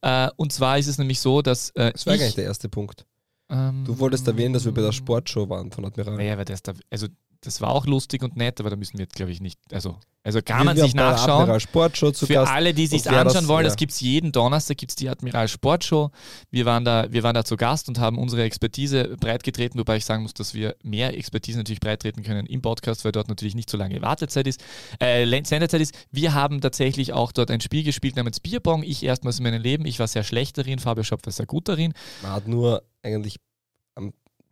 Äh, 0.02 0.28
und 0.36 0.52
zwar 0.52 0.78
ist 0.78 0.86
es 0.86 0.98
nämlich 0.98 1.20
so, 1.20 1.42
dass 1.42 1.70
äh, 1.70 1.92
Das 1.92 2.06
war 2.06 2.14
ich, 2.14 2.22
eigentlich 2.22 2.34
der 2.36 2.44
erste 2.44 2.68
Punkt. 2.68 3.06
ähm, 3.50 3.84
Du 3.86 3.98
wolltest 3.98 4.26
erwähnen, 4.28 4.54
dass 4.54 4.64
wir 4.64 4.72
bei 4.72 4.82
der 4.82 4.92
Sportshow 4.92 5.48
waren 5.48 5.70
von 5.70 5.84
Admiral. 5.84 6.16
Naja, 6.16 6.34
aber 6.34 6.44
das, 6.44 6.62
da, 6.62 6.72
also 6.90 7.08
das 7.44 7.60
war 7.60 7.70
auch 7.70 7.86
lustig 7.86 8.22
und 8.22 8.36
nett, 8.36 8.60
aber 8.60 8.70
da 8.70 8.76
müssen 8.76 8.98
wir 8.98 9.04
jetzt, 9.04 9.14
glaube 9.16 9.32
ich, 9.32 9.40
nicht. 9.40 9.58
Also, 9.72 9.96
also 10.22 10.40
kann 10.40 10.60
Wir 10.60 10.64
man 10.64 10.76
sich 10.78 10.94
nachschauen. 10.94 11.60
Für 11.60 12.48
alle, 12.48 12.72
die 12.72 12.86
sich 12.86 13.08
anschauen 13.10 13.34
das- 13.34 13.48
wollen, 13.48 13.64
ja. 13.64 13.68
das 13.68 13.76
gibt 13.76 13.92
es 13.92 14.00
jeden 14.00 14.32
Donnerstag, 14.32 14.78
gibt 14.78 14.90
es 14.92 14.96
die 14.96 15.08
Admiral 15.08 15.48
Sportshow. 15.48 16.10
Wir 16.50 16.64
waren, 16.64 16.84
da, 16.84 17.12
wir 17.12 17.22
waren 17.22 17.34
da 17.34 17.44
zu 17.44 17.56
Gast 17.56 17.88
und 17.88 17.98
haben 17.98 18.16
unsere 18.18 18.42
Expertise 18.42 19.16
breitgetreten, 19.20 19.78
wobei 19.78 19.98
ich 19.98 20.04
sagen 20.04 20.22
muss, 20.22 20.32
dass 20.32 20.54
wir 20.54 20.76
mehr 20.82 21.16
Expertise 21.16 21.58
natürlich 21.58 21.80
breittreten 21.80 22.22
können 22.22 22.46
im 22.46 22.62
Podcast, 22.62 23.04
weil 23.04 23.12
dort 23.12 23.28
natürlich 23.28 23.54
nicht 23.54 23.68
so 23.68 23.76
lange 23.76 24.00
Wartezeit 24.00 24.46
ist, 24.46 24.64
äh, 25.00 25.26
Sendezeit 25.44 25.80
ist. 25.82 25.94
Wir 26.10 26.32
haben 26.32 26.60
tatsächlich 26.62 27.12
auch 27.12 27.32
dort 27.32 27.50
ein 27.50 27.60
Spiel 27.60 27.84
gespielt 27.84 28.16
namens 28.16 28.40
Bierbong. 28.40 28.82
Ich 28.82 29.02
erstmals 29.02 29.38
in 29.38 29.42
meinem 29.42 29.60
Leben, 29.60 29.84
ich 29.84 29.98
war 29.98 30.08
sehr 30.08 30.24
schlecht 30.24 30.56
darin, 30.56 30.78
Fabio 30.78 31.04
Schopp 31.04 31.26
war 31.26 31.32
sehr 31.32 31.46
gut 31.46 31.68
darin. 31.68 31.92
Man 32.22 32.32
hat 32.32 32.48
nur 32.48 32.82
eigentlich 33.02 33.36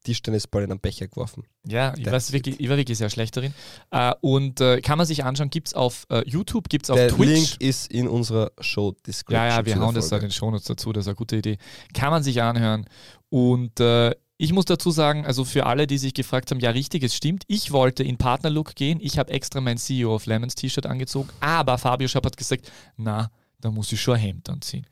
Tischtennisball 0.02 0.64
in 0.64 0.70
einen 0.70 0.80
Becher 0.80 1.08
geworfen. 1.08 1.44
Ja, 1.66 1.94
ich, 1.96 2.06
war's 2.06 2.32
wirklich, 2.32 2.58
ich 2.60 2.68
war 2.68 2.76
wirklich 2.76 2.98
sehr 2.98 3.10
schlecht 3.10 3.36
darin. 3.36 3.54
Äh, 3.90 4.14
und 4.20 4.60
äh, 4.60 4.80
kann 4.80 4.98
man 4.98 5.06
sich 5.06 5.24
anschauen, 5.24 5.50
gibt 5.50 5.68
es 5.68 5.74
auf 5.74 6.06
äh, 6.10 6.22
YouTube, 6.28 6.68
gibt 6.68 6.86
es 6.86 6.90
auf 6.90 6.96
Der 6.96 7.08
Twitch. 7.08 7.28
Link 7.28 7.60
ist 7.60 7.90
in 7.90 8.08
unserer 8.08 8.52
Show 8.60 8.92
Description. 9.06 9.46
Ja, 9.46 9.48
ja, 9.48 9.66
wir 9.66 9.74
der 9.74 9.82
hauen 9.82 9.94
das 9.94 10.08
da 10.08 10.16
in 10.16 10.22
den 10.22 10.30
Shownotes 10.30 10.66
dazu, 10.66 10.92
das 10.92 11.04
ist 11.04 11.08
eine 11.08 11.16
gute 11.16 11.36
Idee. 11.36 11.58
Kann 11.94 12.10
man 12.10 12.22
sich 12.22 12.42
anhören. 12.42 12.86
Und 13.28 13.80
äh, 13.80 14.12
ich 14.36 14.52
muss 14.52 14.64
dazu 14.64 14.90
sagen, 14.90 15.24
also 15.24 15.44
für 15.44 15.66
alle, 15.66 15.86
die 15.86 15.98
sich 15.98 16.14
gefragt 16.14 16.50
haben, 16.50 16.58
ja 16.58 16.70
richtig, 16.70 17.04
es 17.04 17.14
stimmt, 17.14 17.44
ich 17.46 17.70
wollte 17.70 18.02
in 18.02 18.16
Partnerlook 18.16 18.74
gehen, 18.74 18.98
ich 19.00 19.18
habe 19.18 19.30
extra 19.30 19.60
mein 19.60 19.78
CEO 19.78 20.14
of 20.14 20.26
Lemons 20.26 20.56
T-Shirt 20.56 20.84
angezogen, 20.84 21.28
aber 21.38 21.78
Fabio 21.78 22.08
Schapp 22.08 22.26
hat 22.26 22.36
gesagt, 22.36 22.70
na, 22.96 23.30
da 23.60 23.70
muss 23.70 23.92
ich 23.92 24.00
schon 24.00 24.14
ein 24.14 24.20
Hemd 24.20 24.50
anziehen. 24.50 24.84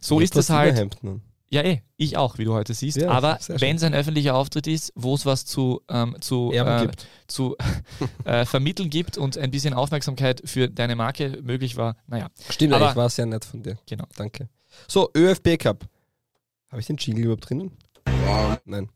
So 0.00 0.16
Nicht 0.16 0.24
ist 0.24 0.36
das 0.36 0.50
halt. 0.50 0.72
Überhemd 0.72 1.02
nun. 1.02 1.22
Ja, 1.50 1.62
eh, 1.62 1.80
ich 1.96 2.16
auch, 2.16 2.36
wie 2.36 2.44
du 2.44 2.52
heute 2.52 2.74
siehst. 2.74 2.98
Ja, 2.98 3.10
aber 3.10 3.38
wenn 3.48 3.76
es 3.76 3.82
ein 3.82 3.94
öffentlicher 3.94 4.34
Auftritt 4.34 4.66
ist, 4.66 4.92
wo 4.94 5.14
es 5.14 5.24
was 5.24 5.46
zu, 5.46 5.80
ähm, 5.88 6.14
zu, 6.20 6.52
äh, 6.52 6.88
zu 7.26 7.56
äh, 8.24 8.44
vermitteln 8.44 8.90
gibt 8.90 9.16
und 9.16 9.38
ein 9.38 9.50
bisschen 9.50 9.72
Aufmerksamkeit 9.72 10.42
für 10.44 10.68
deine 10.68 10.94
Marke 10.94 11.40
möglich 11.42 11.76
war, 11.76 11.96
naja, 12.06 12.28
Stimmt, 12.50 12.74
aber- 12.74 12.86
eigentlich 12.86 12.96
war 12.96 13.08
sehr 13.08 13.26
nett 13.26 13.44
von 13.46 13.62
dir. 13.62 13.78
genau. 13.88 14.04
Danke. 14.16 14.48
So, 14.86 15.10
ÖFB 15.16 15.56
Cup. 15.58 15.86
Habe 16.70 16.80
ich 16.80 16.86
den 16.86 16.98
Jingle 16.98 17.24
überhaupt 17.24 17.48
drinnen? 17.48 17.72
Nein. 18.66 18.90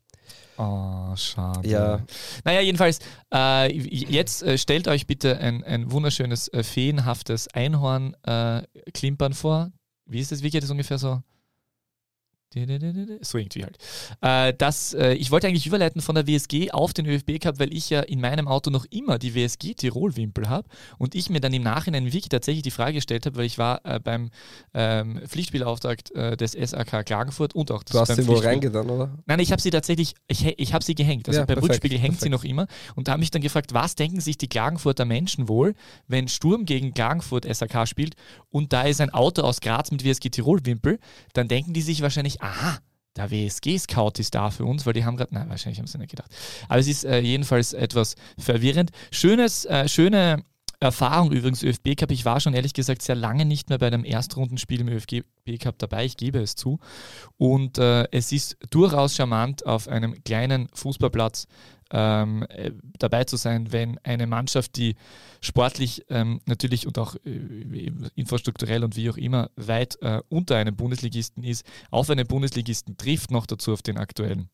Oh, 0.58 1.16
schade. 1.16 1.66
Ja. 1.66 2.04
Naja, 2.44 2.60
jedenfalls, 2.60 2.98
äh, 3.32 3.72
jetzt 3.74 4.42
äh, 4.42 4.58
stellt 4.58 4.86
euch 4.86 5.06
bitte 5.06 5.38
ein, 5.38 5.64
ein 5.64 5.90
wunderschönes, 5.90 6.48
äh, 6.48 6.62
feenhaftes 6.62 7.48
Einhorn 7.48 8.14
äh, 8.24 8.62
vor. 9.32 9.72
Wie 10.04 10.20
ist 10.20 10.30
das? 10.30 10.42
Wie 10.42 10.50
geht 10.50 10.62
das 10.62 10.70
ungefähr 10.70 10.98
so? 10.98 11.22
So 13.22 13.38
irgendwie 13.38 13.64
halt. 13.64 13.78
Äh, 14.20 14.54
das, 14.56 14.94
äh, 14.94 15.14
ich 15.14 15.30
wollte 15.30 15.46
eigentlich 15.46 15.66
überleiten 15.66 16.00
von 16.00 16.14
der 16.14 16.26
WSG 16.26 16.70
auf 16.70 16.92
den 16.92 17.06
ÖFB 17.06 17.40
Cup, 17.40 17.58
weil 17.58 17.72
ich 17.74 17.90
ja 17.90 18.00
in 18.00 18.20
meinem 18.20 18.48
Auto 18.48 18.70
noch 18.70 18.84
immer 18.90 19.18
die 19.18 19.34
WSG 19.34 19.74
Tirol-Wimpel 19.74 20.48
habe 20.48 20.68
und 20.98 21.14
ich 21.14 21.30
mir 21.30 21.40
dann 21.40 21.52
im 21.52 21.62
Nachhinein 21.62 22.04
wirklich 22.06 22.28
tatsächlich 22.28 22.62
die 22.62 22.70
Frage 22.70 22.94
gestellt 22.94 23.26
habe, 23.26 23.36
weil 23.36 23.46
ich 23.46 23.58
war 23.58 23.80
äh, 23.84 23.98
beim 24.00 24.30
ähm, 24.74 25.20
Pflichtspielauftakt 25.26 26.12
des 26.12 26.52
SAK 26.52 27.04
Klagenfurt 27.04 27.54
und 27.54 27.70
auch 27.70 27.82
das 27.82 27.92
Du 27.92 28.00
hast 28.00 28.16
den 28.16 28.26
wohl 28.26 28.38
reingetan, 28.38 28.88
oder? 28.88 29.10
Nein, 29.26 29.40
ich 29.40 29.50
habe 29.50 29.60
sie 29.62 29.70
tatsächlich, 29.70 30.14
ich, 30.28 30.46
ich 30.58 30.74
habe 30.74 30.84
sie 30.84 30.94
gehängt. 30.94 31.28
Also 31.28 31.40
Ja, 31.40 31.46
beim 31.46 31.56
perfekt, 31.56 31.74
Rückspiegel 31.74 31.98
hängt 31.98 32.20
sie 32.20 32.28
perfekt. 32.28 32.44
noch 32.44 32.44
immer. 32.44 32.66
Und 32.94 33.08
da 33.08 33.12
habe 33.12 33.22
ich 33.22 33.30
dann 33.30 33.42
gefragt, 33.42 33.72
was 33.74 33.94
denken 33.94 34.20
sich 34.20 34.38
die 34.38 34.48
Klagenfurter 34.48 35.04
Menschen 35.04 35.48
wohl, 35.48 35.74
wenn 36.08 36.28
Sturm 36.28 36.64
gegen 36.64 36.94
Klagenfurt 36.94 37.44
SAK 37.52 37.88
spielt 37.88 38.14
und 38.50 38.72
da 38.72 38.82
ist 38.82 39.00
ein 39.00 39.10
Auto 39.10 39.42
aus 39.42 39.60
Graz 39.60 39.90
mit 39.90 40.04
WSG 40.04 40.30
Tirol-Wimpel, 40.30 40.98
dann 41.32 41.48
denken 41.48 41.72
die 41.72 41.82
sich 41.82 42.02
wahrscheinlich, 42.02 42.41
aha, 42.42 42.78
der 43.16 43.30
WSG-Scout 43.30 44.18
ist 44.18 44.34
da 44.34 44.50
für 44.50 44.64
uns, 44.64 44.86
weil 44.86 44.94
die 44.94 45.04
haben 45.04 45.16
gerade, 45.16 45.34
nein, 45.34 45.48
wahrscheinlich 45.48 45.78
haben 45.78 45.86
sie 45.86 45.98
nicht 45.98 46.10
gedacht. 46.10 46.30
Aber 46.68 46.78
es 46.80 46.88
ist 46.88 47.04
äh, 47.04 47.20
jedenfalls 47.20 47.72
etwas 47.72 48.16
verwirrend. 48.38 48.90
Schönes, 49.10 49.64
äh, 49.66 49.88
schöne 49.88 50.44
Erfahrung 50.80 51.30
übrigens, 51.30 51.62
ÖFB 51.62 51.96
Cup. 51.96 52.10
Ich 52.10 52.24
war 52.24 52.40
schon 52.40 52.54
ehrlich 52.54 52.72
gesagt 52.72 53.02
sehr 53.02 53.14
lange 53.14 53.44
nicht 53.44 53.68
mehr 53.68 53.78
bei 53.78 53.86
einem 53.86 54.04
Erstrundenspiel 54.04 54.80
im 54.80 54.88
ÖFB 54.88 55.22
Cup 55.60 55.78
dabei, 55.78 56.04
ich 56.04 56.16
gebe 56.16 56.40
es 56.40 56.56
zu. 56.56 56.80
Und 57.36 57.78
äh, 57.78 58.08
es 58.10 58.32
ist 58.32 58.56
durchaus 58.70 59.14
charmant, 59.14 59.64
auf 59.64 59.86
einem 59.86 60.24
kleinen 60.24 60.68
Fußballplatz 60.74 61.46
ähm, 61.92 62.44
äh, 62.48 62.72
dabei 62.98 63.24
zu 63.24 63.36
sein, 63.36 63.70
wenn 63.70 63.98
eine 63.98 64.26
Mannschaft, 64.26 64.76
die 64.76 64.96
sportlich 65.40 66.04
ähm, 66.08 66.40
natürlich 66.46 66.86
und 66.86 66.98
auch 66.98 67.14
äh, 67.24 67.92
infrastrukturell 68.14 68.82
und 68.82 68.96
wie 68.96 69.10
auch 69.10 69.16
immer 69.16 69.50
weit 69.56 70.00
äh, 70.00 70.20
unter 70.28 70.56
einem 70.56 70.74
Bundesligisten 70.74 71.44
ist, 71.44 71.64
auf 71.90 72.10
einen 72.10 72.26
Bundesligisten 72.26 72.96
trifft, 72.96 73.30
noch 73.30 73.46
dazu 73.46 73.72
auf 73.72 73.82
den 73.82 73.98
aktuellen. 73.98 74.48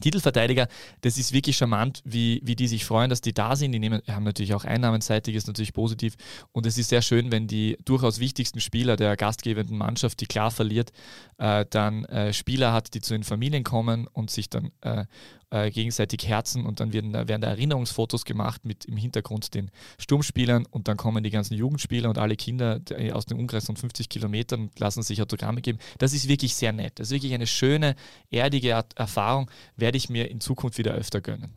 Titelverteidiger, 0.00 0.68
das 1.00 1.18
ist 1.18 1.32
wirklich 1.32 1.56
charmant, 1.56 2.02
wie, 2.04 2.40
wie 2.44 2.54
die 2.54 2.68
sich 2.68 2.84
freuen, 2.84 3.10
dass 3.10 3.20
die 3.20 3.34
da 3.34 3.56
sind. 3.56 3.72
Die 3.72 3.78
nehmen, 3.78 4.00
haben 4.08 4.24
natürlich 4.24 4.54
auch 4.54 4.64
einnahmenseitig, 4.64 5.34
ist 5.34 5.46
natürlich 5.46 5.72
positiv. 5.72 6.14
Und 6.52 6.66
es 6.66 6.78
ist 6.78 6.88
sehr 6.88 7.02
schön, 7.02 7.32
wenn 7.32 7.46
die 7.46 7.76
durchaus 7.84 8.20
wichtigsten 8.20 8.60
Spieler 8.60 8.96
der 8.96 9.16
gastgebenden 9.16 9.76
Mannschaft, 9.76 10.20
die 10.20 10.26
klar 10.26 10.50
verliert, 10.50 10.92
äh, 11.38 11.64
dann 11.68 12.04
äh, 12.04 12.32
Spieler 12.32 12.72
hat, 12.72 12.94
die 12.94 13.00
zu 13.00 13.14
den 13.14 13.24
Familien 13.24 13.64
kommen 13.64 14.06
und 14.06 14.30
sich 14.30 14.48
dann 14.48 14.70
äh, 14.82 15.04
äh, 15.50 15.70
gegenseitig 15.70 16.28
herzen 16.28 16.66
und 16.66 16.80
dann 16.80 16.92
werden, 16.92 17.12
da- 17.12 17.26
werden 17.26 17.40
da 17.40 17.48
Erinnerungsfotos 17.48 18.24
gemacht 18.24 18.64
mit 18.64 18.84
im 18.84 18.96
Hintergrund 18.96 19.54
den 19.54 19.70
Sturmspielern 19.98 20.66
und 20.66 20.88
dann 20.88 20.96
kommen 20.96 21.24
die 21.24 21.30
ganzen 21.30 21.54
Jugendspieler 21.54 22.08
und 22.10 22.18
alle 22.18 22.36
Kinder 22.36 22.78
die- 22.80 23.12
aus 23.12 23.24
dem 23.26 23.38
Umkreis 23.38 23.64
von 23.66 23.76
50 23.76 24.08
Kilometern 24.08 24.62
und 24.62 24.78
lassen 24.78 25.02
sich 25.02 25.22
Autogramme 25.22 25.60
geben. 25.62 25.78
Das 25.98 26.12
ist 26.12 26.28
wirklich 26.28 26.54
sehr 26.54 26.72
nett. 26.72 26.98
Das 26.98 27.08
ist 27.08 27.12
wirklich 27.12 27.32
eine 27.34 27.46
schöne, 27.46 27.94
erdige 28.30 28.76
Art- 28.76 28.92
Erfahrung, 28.98 29.50
werde 29.76 29.96
ich 29.96 30.10
mir 30.10 30.30
in 30.30 30.40
Zukunft 30.40 30.76
wieder 30.78 30.92
öfter 30.92 31.20
gönnen. 31.20 31.54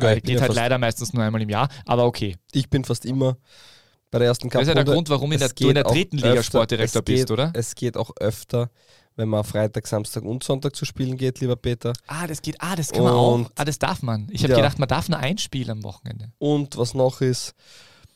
Ja, 0.00 0.14
geht 0.14 0.28
ja 0.30 0.40
halt 0.40 0.54
leider 0.54 0.78
meistens 0.78 1.12
nur 1.12 1.22
einmal 1.24 1.42
im 1.42 1.48
Jahr, 1.48 1.68
aber 1.84 2.04
okay. 2.06 2.36
Ich 2.52 2.68
bin 2.70 2.84
fast 2.84 3.04
immer 3.04 3.36
bei 4.12 4.18
der 4.18 4.28
ersten 4.28 4.48
Das 4.48 4.62
ist 4.62 4.68
ja 4.68 4.74
der. 4.74 4.84
Grund, 4.84 5.08
warum 5.08 5.30
in 5.32 5.38
der, 5.38 5.48
du 5.50 5.68
in 5.68 5.74
der 5.74 5.84
dritten 5.84 6.16
Liga 6.16 6.30
öfter- 6.32 6.42
Sportdirektor 6.44 7.00
es 7.00 7.04
geht, 7.04 7.16
bist, 7.16 7.30
oder? 7.30 7.50
Es 7.54 7.74
geht 7.76 7.96
auch 7.96 8.10
öfter, 8.18 8.70
wenn 9.20 9.28
man 9.28 9.44
Freitag, 9.44 9.86
Samstag 9.86 10.24
und 10.24 10.42
Sonntag 10.42 10.74
zu 10.74 10.84
spielen 10.84 11.16
geht, 11.16 11.38
lieber 11.40 11.54
Peter. 11.56 11.92
Ah, 12.08 12.26
das 12.26 12.42
geht, 12.42 12.56
ah, 12.60 12.74
das 12.74 12.90
kann 12.90 13.04
man 13.04 13.12
auch. 13.12 13.34
Und- 13.34 13.50
Ah, 13.56 13.64
das 13.64 13.78
darf 13.78 14.02
man. 14.02 14.26
Ich 14.30 14.42
habe 14.42 14.52
Ja. 14.54 14.56
gedacht, 14.58 14.78
man 14.78 14.88
darf 14.88 15.08
nur 15.08 15.18
ein 15.18 15.38
Spiel 15.38 15.70
am 15.70 15.82
Wochenende. 15.84 16.32
Und 16.38 16.76
was 16.76 16.94
noch 16.94 17.20
ist, 17.20 17.54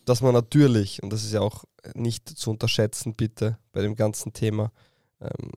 dass 0.04 0.20
man 0.20 0.32
natürlich, 0.32 1.02
und 1.02 1.10
das 1.12 1.22
ist 1.24 1.32
ja 1.32 1.40
auch 1.40 1.64
nicht 1.94 2.28
zu 2.28 2.50
unterschätzen, 2.50 3.14
bitte, 3.14 3.58
bei 3.72 3.82
dem 3.82 3.94
ganzen 3.94 4.32
Thema, 4.32 4.72
ähm, 5.20 5.50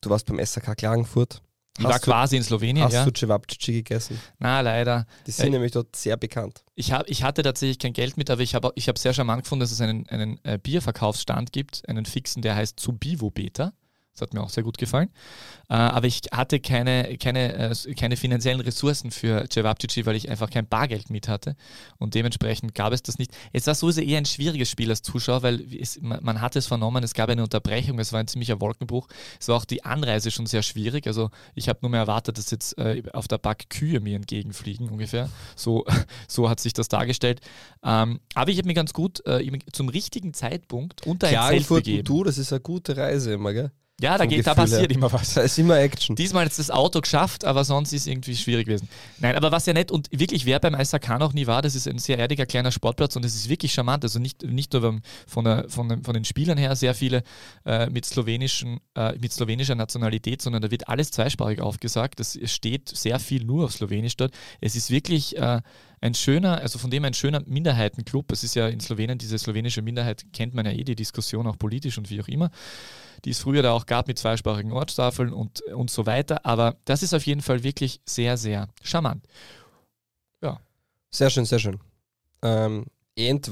du 0.00 0.10
warst 0.10 0.26
beim 0.26 0.38
SAK 0.38 0.74
Klagenfurt. 0.76 1.40
Ich 1.78 1.84
Hast 1.84 1.92
war 1.92 1.98
du- 2.00 2.04
quasi 2.04 2.36
in 2.36 2.42
Slowenien, 2.42 2.84
Hast 2.84 2.92
ja. 2.94 3.04
du 3.04 3.12
Cevapcici 3.16 3.72
gegessen? 3.74 4.20
Na, 4.38 4.60
leider. 4.60 5.06
Die 5.26 5.30
sind 5.30 5.46
Äh, 5.46 5.50
nämlich 5.50 5.72
dort 5.72 5.94
sehr 5.96 6.16
bekannt. 6.16 6.64
Ich, 6.74 6.92
hab, 6.92 7.08
ich 7.08 7.22
hatte 7.22 7.42
tatsächlich 7.42 7.78
kein 7.78 7.92
Geld 7.92 8.16
mit, 8.16 8.28
aber 8.28 8.42
ich 8.42 8.54
habe 8.54 8.72
ich 8.74 8.88
hab 8.88 8.98
sehr 8.98 9.14
charmant 9.14 9.44
gefunden, 9.44 9.60
dass 9.60 9.70
es 9.70 9.80
einen, 9.80 10.06
einen 10.08 10.38
äh, 10.44 10.58
Bierverkaufsstand 10.60 11.52
gibt, 11.52 11.88
einen 11.88 12.04
fixen, 12.06 12.42
der 12.42 12.56
heißt 12.56 12.78
Zubivo 12.78 13.30
Beta. 13.30 13.72
Das 14.12 14.22
hat 14.22 14.34
mir 14.34 14.42
auch 14.42 14.50
sehr 14.50 14.64
gut 14.64 14.76
gefallen. 14.76 15.08
Äh, 15.68 15.74
aber 15.74 16.06
ich 16.06 16.22
hatte 16.32 16.58
keine, 16.58 17.16
keine, 17.18 17.70
äh, 17.70 17.94
keine 17.94 18.16
finanziellen 18.16 18.60
Ressourcen 18.60 19.12
für 19.12 19.46
Cevapcici, 19.50 20.04
weil 20.04 20.16
ich 20.16 20.28
einfach 20.28 20.50
kein 20.50 20.66
Bargeld 20.66 21.10
mit 21.10 21.28
hatte. 21.28 21.54
Und 21.96 22.14
dementsprechend 22.14 22.74
gab 22.74 22.92
es 22.92 23.02
das 23.02 23.18
nicht. 23.18 23.30
Es 23.52 23.68
war 23.68 23.74
sowieso 23.74 24.00
eher 24.00 24.18
ein 24.18 24.26
schwieriges 24.26 24.68
Spiel 24.68 24.90
als 24.90 25.02
Zuschauer, 25.02 25.42
weil 25.42 25.64
es, 25.72 26.00
man, 26.02 26.22
man 26.24 26.40
hat 26.40 26.56
es 26.56 26.66
vernommen, 26.66 27.04
es 27.04 27.14
gab 27.14 27.30
eine 27.30 27.42
Unterbrechung, 27.42 28.00
es 28.00 28.12
war 28.12 28.18
ein 28.18 28.26
ziemlicher 28.26 28.60
Wolkenbruch. 28.60 29.06
Es 29.38 29.46
war 29.46 29.56
auch 29.56 29.64
die 29.64 29.84
Anreise 29.84 30.32
schon 30.32 30.46
sehr 30.46 30.62
schwierig. 30.62 31.06
Also 31.06 31.30
ich 31.54 31.68
habe 31.68 31.78
nur 31.82 31.90
mehr 31.90 32.00
erwartet, 32.00 32.36
dass 32.36 32.50
jetzt 32.50 32.76
äh, 32.78 33.02
auf 33.12 33.28
der 33.28 33.38
Back 33.38 33.70
Kühe 33.70 34.00
mir 34.00 34.16
entgegenfliegen 34.16 34.88
ungefähr. 34.88 35.30
So, 35.54 35.86
so 36.28 36.50
hat 36.50 36.58
sich 36.58 36.72
das 36.72 36.88
dargestellt. 36.88 37.40
Ähm, 37.84 38.18
aber 38.34 38.50
ich 38.50 38.58
habe 38.58 38.66
mir 38.66 38.74
ganz 38.74 38.92
gut 38.92 39.22
zum 39.72 39.88
richtigen 39.88 40.34
Zeitpunkt 40.34 41.06
unter 41.06 41.28
ein 41.28 41.64
Zelt 41.64 41.68
begeben. 41.68 42.04
du, 42.04 42.24
das 42.24 42.38
ist 42.38 42.52
eine 42.52 42.60
gute 42.60 42.96
Reise 42.96 43.34
immer, 43.34 43.52
gell? 43.52 43.70
Ja, 44.00 44.16
da, 44.16 44.26
geht, 44.26 44.46
da 44.46 44.54
passiert 44.54 44.82
her. 44.82 44.90
immer 44.90 45.12
was. 45.12 45.34
Da 45.34 45.42
ist 45.42 45.58
immer 45.58 45.78
Action. 45.78 46.16
Diesmal 46.16 46.46
ist 46.46 46.58
das 46.58 46.70
Auto 46.70 47.00
geschafft, 47.00 47.44
aber 47.44 47.64
sonst 47.64 47.92
ist 47.92 48.06
irgendwie 48.06 48.34
schwierig 48.34 48.66
gewesen. 48.66 48.88
Nein, 49.18 49.36
aber 49.36 49.52
was 49.52 49.66
ja 49.66 49.72
nett 49.72 49.90
und 49.90 50.08
wirklich 50.10 50.46
wer 50.46 50.58
beim 50.58 50.74
ISAK 50.74 51.18
noch 51.18 51.32
nie 51.32 51.46
war, 51.46 51.60
das 51.60 51.74
ist 51.74 51.86
ein 51.86 51.98
sehr 51.98 52.18
erdiger 52.18 52.46
kleiner 52.46 52.72
Sportplatz 52.72 53.16
und 53.16 53.24
es 53.24 53.34
ist 53.34 53.48
wirklich 53.48 53.72
charmant. 53.72 54.02
Also 54.04 54.18
nicht, 54.18 54.42
nicht 54.42 54.72
nur 54.72 55.00
von, 55.26 55.44
der, 55.44 55.66
von, 55.68 55.88
den, 55.88 56.02
von 56.02 56.14
den 56.14 56.24
Spielern 56.24 56.56
her 56.56 56.74
sehr 56.76 56.94
viele 56.94 57.22
äh, 57.66 57.90
mit, 57.90 58.06
slowenischen, 58.06 58.80
äh, 58.94 59.16
mit 59.18 59.32
slowenischer 59.32 59.74
Nationalität, 59.74 60.40
sondern 60.40 60.62
da 60.62 60.70
wird 60.70 60.88
alles 60.88 61.10
zweisprachig 61.10 61.60
aufgesagt. 61.60 62.20
Es 62.20 62.38
steht 62.44 62.88
sehr 62.88 63.18
viel 63.18 63.44
nur 63.44 63.66
auf 63.66 63.72
Slowenisch 63.72 64.16
dort. 64.16 64.32
Es 64.60 64.76
ist 64.76 64.90
wirklich 64.90 65.36
äh, 65.36 65.60
ein 66.00 66.14
schöner, 66.14 66.58
also 66.58 66.78
von 66.78 66.90
dem 66.90 67.04
ein 67.04 67.14
schöner 67.14 67.42
Minderheitenclub. 67.46 68.32
Es 68.32 68.42
ist 68.42 68.54
ja 68.54 68.68
in 68.68 68.80
Slowenien, 68.80 69.18
diese 69.18 69.38
slowenische 69.38 69.82
Minderheit 69.82 70.24
kennt 70.32 70.54
man 70.54 70.64
ja 70.66 70.72
eh, 70.72 70.84
die 70.84 70.96
Diskussion 70.96 71.46
auch 71.46 71.58
politisch 71.58 71.98
und 71.98 72.10
wie 72.10 72.20
auch 72.20 72.28
immer 72.28 72.50
die 73.26 73.30
es 73.30 73.40
früher 73.40 73.60
da 73.60 73.72
auch 73.72 73.84
gab 73.84 74.08
mit 74.08 74.18
zweisprachigen 74.18 74.72
Ortstafeln 74.72 75.34
und, 75.34 75.60
und 75.60 75.90
so 75.90 76.06
weiter. 76.06 76.46
Aber 76.46 76.76
das 76.86 77.02
ist 77.02 77.12
auf 77.12 77.26
jeden 77.26 77.42
Fall 77.42 77.62
wirklich 77.62 78.00
sehr, 78.06 78.38
sehr 78.38 78.68
charmant. 78.82 79.26
Sehr 81.10 81.28
schön, 81.28 81.44
sehr 81.44 81.58
schön. 81.58 81.78
Ähm, 82.42 82.86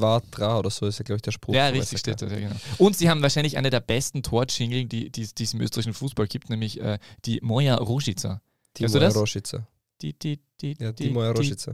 war 0.01 0.23
dra 0.31 0.59
oder 0.59 0.71
so 0.71 0.87
ist 0.87 0.99
ja, 0.99 1.03
glaube 1.03 1.17
ich, 1.17 1.23
der 1.23 1.33
Spruch. 1.33 1.55
ja, 1.55 1.67
richtig 1.67 1.99
steht 1.99 2.23
das, 2.23 2.31
ja 2.31 2.39
genau. 2.39 2.55
Und 2.79 2.97
sie 2.97 3.11
haben 3.11 3.21
wahrscheinlich 3.21 3.59
eine 3.59 3.71
der 3.71 3.81
besten 3.81 4.23
Torjingle, 4.23 4.87
die, 4.87 5.11
die, 5.11 5.27
die 5.27 5.43
es 5.43 5.53
im 5.53 5.61
österreichischen 5.61 5.95
Fußball 5.95 6.29
gibt, 6.29 6.49
nämlich 6.49 6.81
äh, 6.81 6.99
die 7.25 7.41
Moja 7.43 7.77
du 7.77 8.39
Timo 8.75 8.99
das? 8.99 9.17
Roschica. 9.17 9.67
Die, 10.03 10.19
die, 10.19 10.41
die, 10.61 10.77
Ja, 10.79 10.93
die, 10.93 11.09
Rošica. 11.09 11.73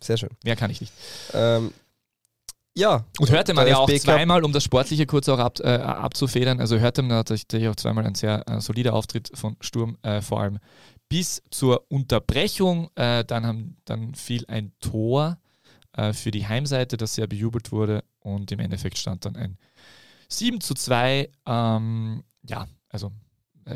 Sehr 0.00 0.16
schön. 0.16 0.30
Mehr 0.44 0.56
kann 0.56 0.70
ich 0.70 0.80
nicht. 0.80 0.92
Ähm, 1.32 1.72
ja. 2.74 3.04
Und 3.18 3.30
hörte 3.30 3.54
man 3.54 3.68
ja 3.68 3.76
auch 3.76 3.90
zweimal, 3.90 4.44
um 4.44 4.52
das 4.52 4.64
Sportliche 4.64 5.06
kurz 5.06 5.28
auch 5.28 5.38
ab, 5.38 5.58
äh, 5.60 5.68
abzufedern, 5.68 6.60
also 6.60 6.78
hörte 6.78 7.02
man 7.02 7.24
natürlich 7.28 7.68
auch 7.68 7.76
zweimal 7.76 8.06
ein 8.06 8.14
sehr 8.14 8.48
äh, 8.48 8.60
solider 8.60 8.94
Auftritt 8.94 9.30
von 9.34 9.56
Sturm, 9.60 9.98
äh, 10.02 10.22
vor 10.22 10.40
allem 10.40 10.58
bis 11.08 11.42
zur 11.50 11.84
Unterbrechung. 11.88 12.90
Äh, 12.94 13.24
dann, 13.24 13.46
haben, 13.46 13.76
dann 13.84 14.14
fiel 14.14 14.44
ein 14.48 14.72
Tor 14.80 15.38
äh, 15.92 16.12
für 16.14 16.30
die 16.30 16.46
Heimseite, 16.46 16.96
das 16.96 17.14
sehr 17.14 17.26
bejubelt 17.26 17.70
wurde 17.72 18.04
und 18.20 18.50
im 18.50 18.60
Endeffekt 18.60 18.98
stand 18.98 19.24
dann 19.26 19.36
ein 19.36 19.58
7 20.28 20.60
zu 20.60 20.74
2. 20.74 21.28
Ähm, 21.46 22.24
ja, 22.42 22.66
also 22.88 23.12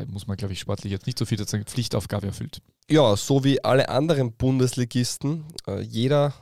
muss 0.07 0.27
man, 0.27 0.37
glaube 0.37 0.53
ich, 0.53 0.59
sportlich 0.59 0.91
jetzt 0.91 1.05
nicht 1.05 1.17
so 1.17 1.25
viel 1.25 1.37
dazu 1.37 1.51
sagen, 1.51 1.65
Pflichtaufgabe 1.65 2.27
erfüllt. 2.27 2.61
Ja, 2.89 3.15
so 3.15 3.43
wie 3.43 3.63
alle 3.63 3.89
anderen 3.89 4.33
Bundesligisten, 4.33 5.45
äh, 5.67 5.81
jeder 5.81 6.33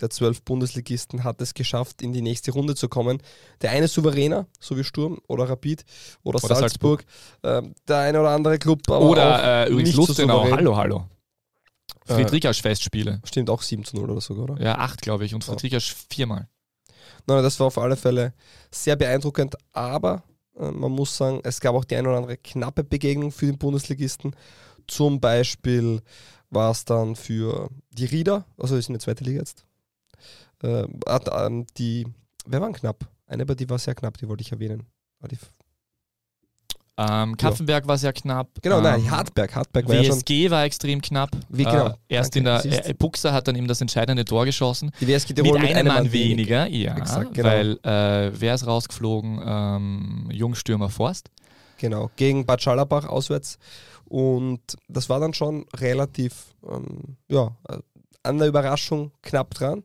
der 0.00 0.10
zwölf 0.10 0.42
Bundesligisten 0.42 1.24
hat 1.24 1.40
es 1.40 1.54
geschafft, 1.54 2.02
in 2.02 2.12
die 2.12 2.22
nächste 2.22 2.52
Runde 2.52 2.74
zu 2.74 2.88
kommen. 2.88 3.20
Der 3.62 3.70
eine 3.70 3.88
souveräner, 3.88 4.46
so 4.60 4.76
wie 4.76 4.84
Sturm 4.84 5.18
oder 5.26 5.48
Rapid 5.48 5.84
oder, 6.22 6.42
Oder 6.42 6.54
Salzburg. 6.54 7.04
Ähm, 7.42 7.74
der 7.86 7.98
eine 7.98 8.20
oder 8.20 8.30
andere 8.30 8.58
Club 8.58 8.88
Oder 8.88 9.66
äh, 9.66 9.70
übrigens 9.70 9.92
so 9.92 10.06
Lustenau, 10.06 10.36
souverän. 10.38 10.56
hallo, 10.56 10.76
hallo. 10.76 11.06
Äh, 12.06 12.14
Friedrichs 12.14 12.60
Festspiele. 12.60 13.20
Stimmt 13.24 13.50
auch 13.50 13.62
7 13.62 13.84
zu 13.84 13.96
0 13.96 14.10
oder 14.10 14.20
sogar, 14.20 14.44
oder? 14.44 14.62
Ja, 14.62 14.78
acht, 14.78 15.02
glaube 15.02 15.24
ich. 15.24 15.34
Und 15.34 15.44
Friedrichs 15.44 16.06
viermal. 16.08 16.48
Nein, 17.26 17.42
das 17.42 17.58
war 17.60 17.66
auf 17.66 17.78
alle 17.78 17.96
Fälle 17.96 18.32
sehr 18.70 18.96
beeindruckend, 18.96 19.56
aber 19.72 20.14
äh, 20.14 20.37
man 20.58 20.92
muss 20.92 21.16
sagen, 21.16 21.40
es 21.44 21.60
gab 21.60 21.74
auch 21.74 21.84
die 21.84 21.96
eine 21.96 22.08
oder 22.08 22.18
andere 22.18 22.36
knappe 22.36 22.84
Begegnung 22.84 23.30
für 23.30 23.46
den 23.46 23.58
Bundesligisten. 23.58 24.34
Zum 24.86 25.20
Beispiel 25.20 26.00
war 26.50 26.70
es 26.70 26.84
dann 26.84 27.16
für 27.16 27.68
die 27.90 28.06
Rieder, 28.06 28.46
also 28.56 28.76
ist 28.76 28.88
in 28.88 28.94
der 28.94 29.00
zweiten 29.00 29.24
Liga 29.24 29.40
jetzt, 29.40 29.66
äh, 30.62 30.86
ähm, 30.86 31.66
die, 31.76 32.06
wer 32.46 32.60
waren 32.60 32.72
knapp? 32.72 33.08
Eine, 33.26 33.42
aber 33.42 33.54
die 33.54 33.68
war 33.68 33.78
sehr 33.78 33.94
knapp, 33.94 34.16
die 34.16 34.28
wollte 34.28 34.42
ich 34.42 34.52
erwähnen. 34.52 34.86
Die, 35.30 35.38
Ähm, 36.98 37.36
Kaffenberg 37.36 37.86
war 37.86 37.96
sehr 37.96 38.12
knapp. 38.12 38.48
genau, 38.60 38.78
ähm, 38.78 38.82
nein, 38.82 39.10
Hartberg. 39.10 39.54
Hartberg 39.54 39.88
war 39.88 39.94
ja 39.94 40.02
schon. 40.02 40.16
WSG 40.16 40.50
war 40.50 40.64
extrem 40.64 41.00
knapp. 41.00 41.30
Wie 41.48 41.62
genau? 41.62 41.88
Äh, 41.88 41.94
erst 42.08 42.34
Danke, 42.34 42.60
in 42.64 42.70
der 42.72 42.88
äh, 42.88 42.94
Buxer 42.94 43.32
hat 43.32 43.46
dann 43.46 43.54
eben 43.54 43.68
das 43.68 43.80
entscheidende 43.80 44.24
Tor 44.24 44.44
geschossen. 44.44 44.90
Die 45.00 45.06
WSG 45.06 45.34
Mit 45.34 45.44
Tirol 45.44 45.58
einem, 45.58 45.86
Mann, 45.86 46.12
wenig. 46.12 46.30
weniger, 46.30 46.66
ja. 46.66 46.96
Exakt, 46.96 47.34
genau. 47.34 47.48
Weil 47.48 47.78
äh, 47.84 48.32
wer 48.34 48.54
ist 48.54 48.66
rausgeflogen? 48.66 49.40
Ähm, 49.44 50.28
Jungstürmer 50.32 50.88
Forst. 50.88 51.30
Genau, 51.78 52.10
gegen 52.16 52.44
Bad 52.44 52.60
Schallerbach 52.62 53.06
auswärts. 53.06 53.58
Und 54.06 54.60
das 54.88 55.08
war 55.08 55.20
dann 55.20 55.34
schon 55.34 55.66
relativ, 55.76 56.56
ähm, 56.68 57.16
ja, 57.28 57.56
äh, 57.68 57.78
an 58.24 58.38
der 58.38 58.48
Überraschung 58.48 59.12
knapp 59.22 59.54
dran. 59.54 59.84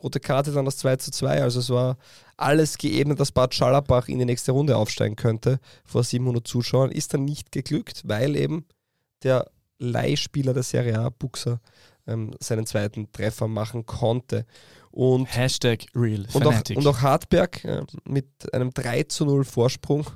Rote 0.00 0.20
Karte 0.20 0.52
dann 0.52 0.64
das 0.64 0.76
2 0.78 0.96
zu 0.96 1.10
2. 1.10 1.42
Also 1.42 1.60
es 1.60 1.70
war 1.70 1.96
alles 2.36 2.78
geebnet, 2.78 3.20
dass 3.20 3.32
Bad 3.32 3.54
Schallerbach 3.54 4.08
in 4.08 4.18
die 4.18 4.24
nächste 4.24 4.52
Runde 4.52 4.76
aufsteigen 4.76 5.16
könnte 5.16 5.60
vor 5.84 6.04
700 6.04 6.46
Zuschauern. 6.46 6.90
Ist 6.90 7.14
dann 7.14 7.24
nicht 7.24 7.52
geglückt, 7.52 8.02
weil 8.04 8.36
eben 8.36 8.66
der 9.22 9.50
Leihspieler 9.78 10.54
der 10.54 10.62
Serie 10.62 10.98
A, 10.98 11.10
Buxer, 11.10 11.60
ähm, 12.06 12.32
seinen 12.40 12.66
zweiten 12.66 13.10
Treffer 13.12 13.48
machen 13.48 13.86
konnte. 13.86 14.46
Und 14.90 15.26
Hashtag 15.26 15.86
Real 15.94 16.26
und 16.32 16.46
auch, 16.46 16.62
und 16.74 16.86
auch 16.86 17.00
Hartberg 17.00 17.64
äh, 17.64 17.82
mit 18.04 18.26
einem 18.52 18.72
3 18.72 19.04
zu 19.04 19.24
0 19.24 19.44
Vorsprung 19.44 20.06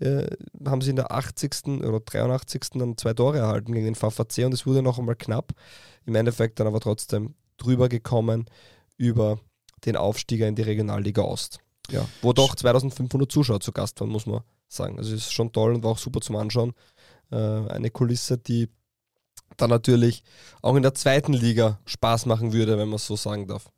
äh, 0.00 0.26
haben 0.66 0.82
sie 0.82 0.90
in 0.90 0.96
der 0.96 1.12
80. 1.12 1.82
oder 1.82 2.00
83. 2.00 2.62
dann 2.74 2.96
zwei 2.96 3.14
Tore 3.14 3.38
erhalten 3.38 3.72
gegen 3.72 3.86
den 3.86 3.94
VVC 3.94 4.44
und 4.44 4.52
es 4.52 4.66
wurde 4.66 4.82
noch 4.82 4.98
einmal 4.98 5.16
knapp. 5.16 5.52
Im 6.04 6.14
Endeffekt 6.14 6.60
dann 6.60 6.66
aber 6.66 6.80
trotzdem 6.80 7.34
drüber 7.56 7.88
gekommen 7.88 8.46
über 8.96 9.38
den 9.84 9.96
Aufstieger 9.96 10.46
in 10.46 10.54
die 10.54 10.62
Regionalliga 10.62 11.22
Ost. 11.22 11.58
Ja, 11.90 12.06
wo 12.22 12.32
doch 12.32 12.54
2500 12.54 13.30
Zuschauer 13.30 13.60
zu 13.60 13.72
Gast 13.72 14.00
waren, 14.00 14.10
muss 14.10 14.26
man 14.26 14.42
sagen. 14.68 14.98
Also 14.98 15.14
es 15.14 15.22
ist 15.22 15.32
schon 15.32 15.52
toll 15.52 15.74
und 15.74 15.82
war 15.82 15.92
auch 15.92 15.98
super 15.98 16.20
zum 16.20 16.36
Anschauen. 16.36 16.72
Äh, 17.32 17.36
eine 17.36 17.90
Kulisse, 17.90 18.38
die 18.38 18.68
dann 19.56 19.70
natürlich 19.70 20.22
auch 20.62 20.76
in 20.76 20.82
der 20.82 20.94
zweiten 20.94 21.32
Liga 21.32 21.80
Spaß 21.84 22.26
machen 22.26 22.52
würde, 22.52 22.78
wenn 22.78 22.88
man 22.88 22.96
es 22.96 23.06
so 23.06 23.16
sagen 23.16 23.46
darf. 23.46 23.70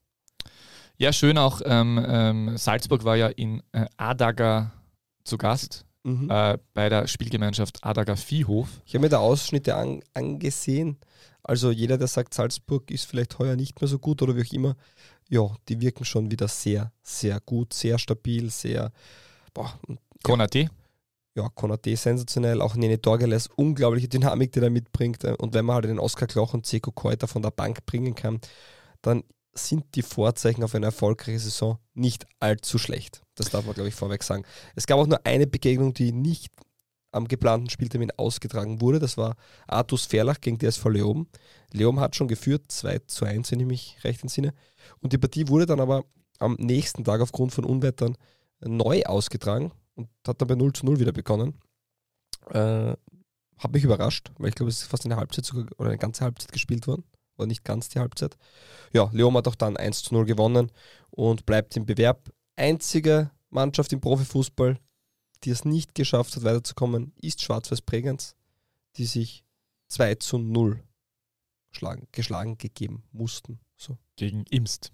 ja, 0.99 1.13
schön 1.13 1.39
auch, 1.39 1.63
ähm, 1.65 2.05
ähm, 2.07 2.57
Salzburg 2.59 3.05
war 3.05 3.17
ja 3.17 3.29
in 3.29 3.63
äh, 3.73 3.87
Adaga 3.97 4.73
zu 5.25 5.39
Gast. 5.39 5.85
Mhm. 6.05 6.29
Äh, 6.31 6.59
bei 6.75 6.89
der 6.89 7.07
Spielgemeinschaft 7.07 7.79
Adaga 7.83 8.17
Viehhof. 8.17 8.69
Ich 8.85 8.95
habe 8.95 9.03
mir 9.03 9.09
da 9.09 9.19
Ausschnitte 9.19 9.77
an, 9.77 10.03
angesehen. 10.15 10.99
Also 11.45 11.71
jeder, 11.71 11.99
der 11.99 12.09
sagt, 12.09 12.35
Salzburg 12.35 12.91
ist 12.91 13.05
vielleicht 13.05 13.39
heuer 13.39 13.57
nicht 13.57 13.81
mehr 13.81 13.89
so 13.89 13.99
gut 13.99 14.23
oder 14.23 14.37
wie 14.37 14.43
auch 14.43 14.53
immer, 14.53 14.77
ja, 15.33 15.51
die 15.67 15.81
wirken 15.81 16.05
schon 16.05 16.31
wieder 16.31 16.47
sehr, 16.47 16.93
sehr 17.03 17.41
gut, 17.41 17.73
sehr 17.73 17.99
stabil, 17.99 18.51
sehr, 18.51 18.93
boah, 19.55 19.81
und 19.89 19.99
Konate. 20.23 20.69
ja, 21.35 21.49
Konate 21.55 21.97
sensationell, 21.97 22.61
auch 22.61 22.75
Nene 22.75 22.99
Dorgeles, 22.99 23.49
unglaubliche 23.57 24.09
Dynamik, 24.09 24.53
die 24.53 24.61
er 24.61 24.69
mitbringt. 24.69 25.25
äh, 25.25 25.35
Und 25.39 25.55
wenn 25.55 25.65
man 25.65 25.77
halt 25.77 25.87
den 25.87 25.99
Oskar 25.99 26.29
Kloch 26.29 26.53
und 26.53 26.67
Zeko 26.67 26.93
Keuter 26.93 27.29
von 27.29 27.41
der 27.41 27.51
Bank 27.51 27.87
bringen 27.87 28.15
kann, 28.15 28.41
dann 29.01 29.25
sind 29.55 29.85
die 29.95 30.03
Vorzeichen 30.03 30.63
auf 30.65 30.75
eine 30.75 30.87
erfolgreiche 30.87 31.39
Saison 31.39 31.79
nicht 31.95 32.27
allzu 32.39 32.77
schlecht. 32.79 33.23
Das 33.35 33.49
darf 33.49 33.65
man, 33.65 33.75
glaube 33.75 33.89
ich, 33.89 33.95
vorweg 33.95 34.23
sagen. 34.23 34.45
Es 34.77 34.87
gab 34.87 34.99
auch 34.99 35.07
nur 35.07 35.25
eine 35.25 35.47
Begegnung, 35.47 35.95
die 35.95 36.13
nicht 36.13 36.53
am 37.13 37.29
geplanten 37.29 37.71
Spieltermin 37.71 38.11
ausgetragen 38.17 38.81
wurde. 38.81 38.99
Das 38.99 39.17
war 39.17 39.37
Artus 39.67 40.07
Verlach 40.07 40.41
gegen 40.41 40.59
DSV 40.59 40.87
Leoben. 40.87 41.29
Leoben 41.73 42.01
hat 42.01 42.17
schon 42.17 42.29
geführt, 42.29 42.65
2 42.69 42.99
zu 43.07 43.25
1, 43.25 43.53
wenn 43.53 43.61
ich 43.61 43.67
mich 43.67 43.99
recht 44.03 44.23
entsinne. 44.23 44.55
Und 45.01 45.13
die 45.13 45.19
Partie 45.19 45.49
wurde 45.49 45.67
dann 45.67 45.81
aber 45.81 46.05
am 46.39 46.57
nächsten 46.59 47.05
Tag 47.05 47.21
aufgrund 47.21 47.53
von 47.53 47.65
Unwettern 47.65 48.17
neu 48.61 49.05
ausgetragen 49.05 49.73
und 49.95 50.09
hat 50.27 50.41
dann 50.41 50.49
bei 50.49 50.55
0 50.55 50.73
zu 50.73 50.87
0 50.87 50.99
wieder 50.99 51.13
begonnen. 51.13 51.61
Äh, 52.51 52.95
hat 53.59 53.73
mich 53.73 53.85
überrascht, 53.85 54.33
weil 54.39 54.49
ich 54.49 54.55
glaube, 54.55 54.71
es 54.71 54.83
ist 54.83 54.89
fast 54.89 55.05
eine 55.05 55.17
Halbzeit 55.17 55.45
sogar, 55.45 55.67
oder 55.79 55.91
eine 55.91 55.99
ganze 55.99 56.25
Halbzeit 56.25 56.51
gespielt 56.51 56.87
worden. 56.87 57.05
Oder 57.37 57.47
nicht 57.47 57.65
ganz 57.65 57.89
die 57.89 57.99
Halbzeit. 57.99 58.37
Ja, 58.93 59.09
Leoben 59.13 59.37
hat 59.37 59.49
auch 59.49 59.55
dann 59.55 59.77
1 59.77 60.03
zu 60.03 60.15
0 60.15 60.25
gewonnen 60.25 60.71
und 61.11 61.47
bleibt 61.47 61.77
im 61.77 61.87
Bewerb. 61.87 62.31
Einzige 62.57 63.31
Mannschaft 63.51 63.93
im 63.93 64.01
Profifußball, 64.01 64.79
die 65.45 65.51
es 65.51 65.65
nicht 65.65 65.95
geschafft 65.95 66.37
hat, 66.37 66.45
weiterzukommen, 66.45 67.13
ist 67.21 67.43
Schwarz-Weiß 67.43 67.83
Bregenz, 67.83 68.35
die 68.97 69.07
sich 69.07 69.45
2 69.89 70.17
zu 70.17 70.39
0 70.39 70.83
schlagen, 71.71 72.09
geschlagen 72.13 72.59
gegeben 72.59 73.03
mussten. 73.13 73.61
So. 73.77 73.99
Gegen 74.17 74.45
Imst. 74.51 74.93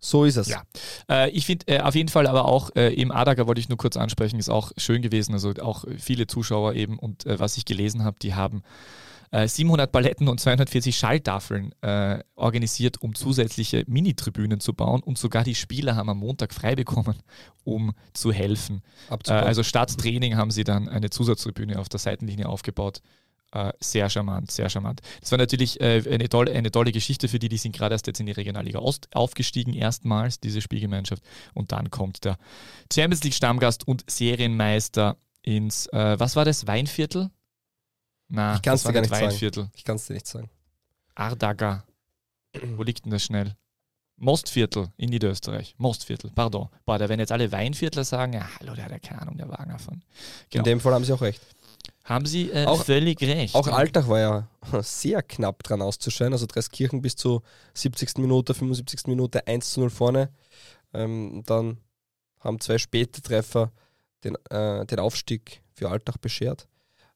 So 0.00 0.24
ist 0.24 0.36
es. 0.36 0.48
Ja. 0.48 0.62
Äh, 1.08 1.30
ich 1.30 1.44
finde 1.44 1.66
äh, 1.66 1.80
auf 1.80 1.94
jeden 1.94 2.08
Fall 2.08 2.26
aber 2.26 2.44
auch 2.44 2.70
äh, 2.76 2.94
im 2.94 3.10
Adaga 3.10 3.46
wollte 3.46 3.60
ich 3.60 3.68
nur 3.68 3.78
kurz 3.78 3.96
ansprechen, 3.96 4.38
ist 4.38 4.48
auch 4.48 4.72
schön 4.76 5.02
gewesen. 5.02 5.32
Also 5.32 5.52
auch 5.60 5.84
viele 5.98 6.26
Zuschauer 6.26 6.74
eben 6.74 6.98
und 6.98 7.26
äh, 7.26 7.40
was 7.40 7.56
ich 7.56 7.64
gelesen 7.64 8.04
habe, 8.04 8.16
die 8.20 8.34
haben 8.34 8.62
700 9.32 9.88
äh, 9.88 9.92
Paletten 9.92 10.28
und 10.28 10.40
240 10.40 10.96
Schalltafeln 10.96 11.74
äh, 11.82 12.20
organisiert, 12.34 13.02
um 13.02 13.14
zusätzliche 13.14 13.84
Mini-Tribünen 13.86 14.60
zu 14.60 14.72
bauen 14.72 15.02
und 15.02 15.18
sogar 15.18 15.44
die 15.44 15.54
Spieler 15.54 15.96
haben 15.96 16.08
am 16.08 16.18
Montag 16.18 16.54
frei 16.54 16.74
bekommen, 16.74 17.16
um 17.64 17.92
zu 18.14 18.32
helfen. 18.32 18.82
also 19.34 19.62
statt 19.62 19.96
Training 19.98 20.36
haben 20.36 20.50
sie 20.50 20.64
dann 20.64 20.88
eine 20.88 21.10
Zusatztribüne 21.10 21.78
auf 21.78 21.88
der 21.88 22.00
Seitenlinie 22.00 22.48
aufgebaut 22.48 23.02
äh, 23.52 23.72
sehr 23.80 24.10
charmant, 24.10 24.50
sehr 24.50 24.68
charmant. 24.68 25.00
Das 25.20 25.30
war 25.30 25.38
natürlich 25.38 25.80
äh, 25.80 26.02
eine, 26.10 26.28
tolle, 26.28 26.52
eine 26.52 26.70
tolle 26.70 26.92
Geschichte 26.92 27.28
für 27.28 27.38
die, 27.38 27.48
die 27.48 27.56
sind 27.56 27.74
gerade 27.74 27.94
erst 27.94 28.06
jetzt 28.06 28.20
in 28.20 28.26
die 28.26 28.32
Regionalliga 28.32 28.78
Ost 28.78 29.08
aufgestiegen, 29.14 29.72
erstmals, 29.74 30.40
diese 30.40 30.60
Spielgemeinschaft. 30.60 31.22
Und 31.54 31.72
dann 31.72 31.90
kommt 31.90 32.24
der 32.24 32.36
Champions 32.92 33.24
League 33.24 33.34
Stammgast 33.34 33.86
und 33.86 34.04
Serienmeister 34.10 35.16
ins, 35.42 35.86
äh, 35.86 36.18
was 36.18 36.36
war 36.36 36.44
das, 36.44 36.66
Weinviertel? 36.66 37.30
Na, 38.28 38.56
ich 38.56 38.62
kann 38.62 38.74
es 38.74 38.82
dir 38.82 38.92
gar 38.92 39.00
nicht 39.00 39.14
sagen. 39.14 39.70
Ich 39.74 39.84
kann 39.84 39.96
es 39.96 40.06
dir 40.06 40.14
nicht 40.14 40.26
sagen. 40.26 40.50
Ardaga. 41.14 41.84
Wo 42.76 42.82
liegt 42.82 43.04
denn 43.04 43.12
das 43.12 43.24
schnell? 43.24 43.56
Mostviertel 44.16 44.88
in 44.96 45.10
Niederösterreich. 45.10 45.74
Mostviertel, 45.78 46.30
pardon. 46.34 46.68
Boah, 46.84 46.98
da 46.98 47.08
werden 47.08 47.20
jetzt 47.20 47.32
alle 47.32 47.50
Weinviertler 47.52 48.04
sagen, 48.04 48.32
ja, 48.32 48.48
hallo, 48.58 48.74
der 48.74 48.86
hat 48.86 48.90
ja 48.90 48.98
keine 48.98 49.22
Ahnung, 49.22 49.36
der 49.36 49.48
Wagner 49.48 49.78
von. 49.78 50.02
Genau. 50.50 50.62
In 50.62 50.64
dem 50.64 50.80
Fall 50.80 50.92
haben 50.92 51.04
sie 51.04 51.12
auch 51.12 51.22
recht. 51.22 51.40
Haben 52.04 52.24
Sie 52.24 52.50
äh, 52.50 52.64
auch, 52.64 52.84
völlig 52.84 53.20
recht. 53.20 53.54
Auch 53.54 53.68
Alltag 53.68 54.08
war 54.08 54.18
ja 54.18 54.48
sehr 54.82 55.22
knapp 55.22 55.62
dran 55.62 55.82
auszuscheiden. 55.82 56.32
Also 56.32 56.46
Dreiskirchen 56.46 57.02
bis 57.02 57.16
zur 57.16 57.42
70. 57.74 58.16
Minute, 58.16 58.54
75. 58.54 59.06
Minute 59.08 59.46
1 59.46 59.72
zu 59.72 59.80
0 59.80 59.90
vorne. 59.90 60.30
Ähm, 60.94 61.42
dann 61.44 61.76
haben 62.40 62.60
zwei 62.60 62.78
späte 62.78 63.20
Treffer 63.20 63.72
den, 64.24 64.36
äh, 64.48 64.86
den 64.86 64.98
Aufstieg 65.00 65.62
für 65.74 65.90
Alltag 65.90 66.18
beschert. 66.20 66.66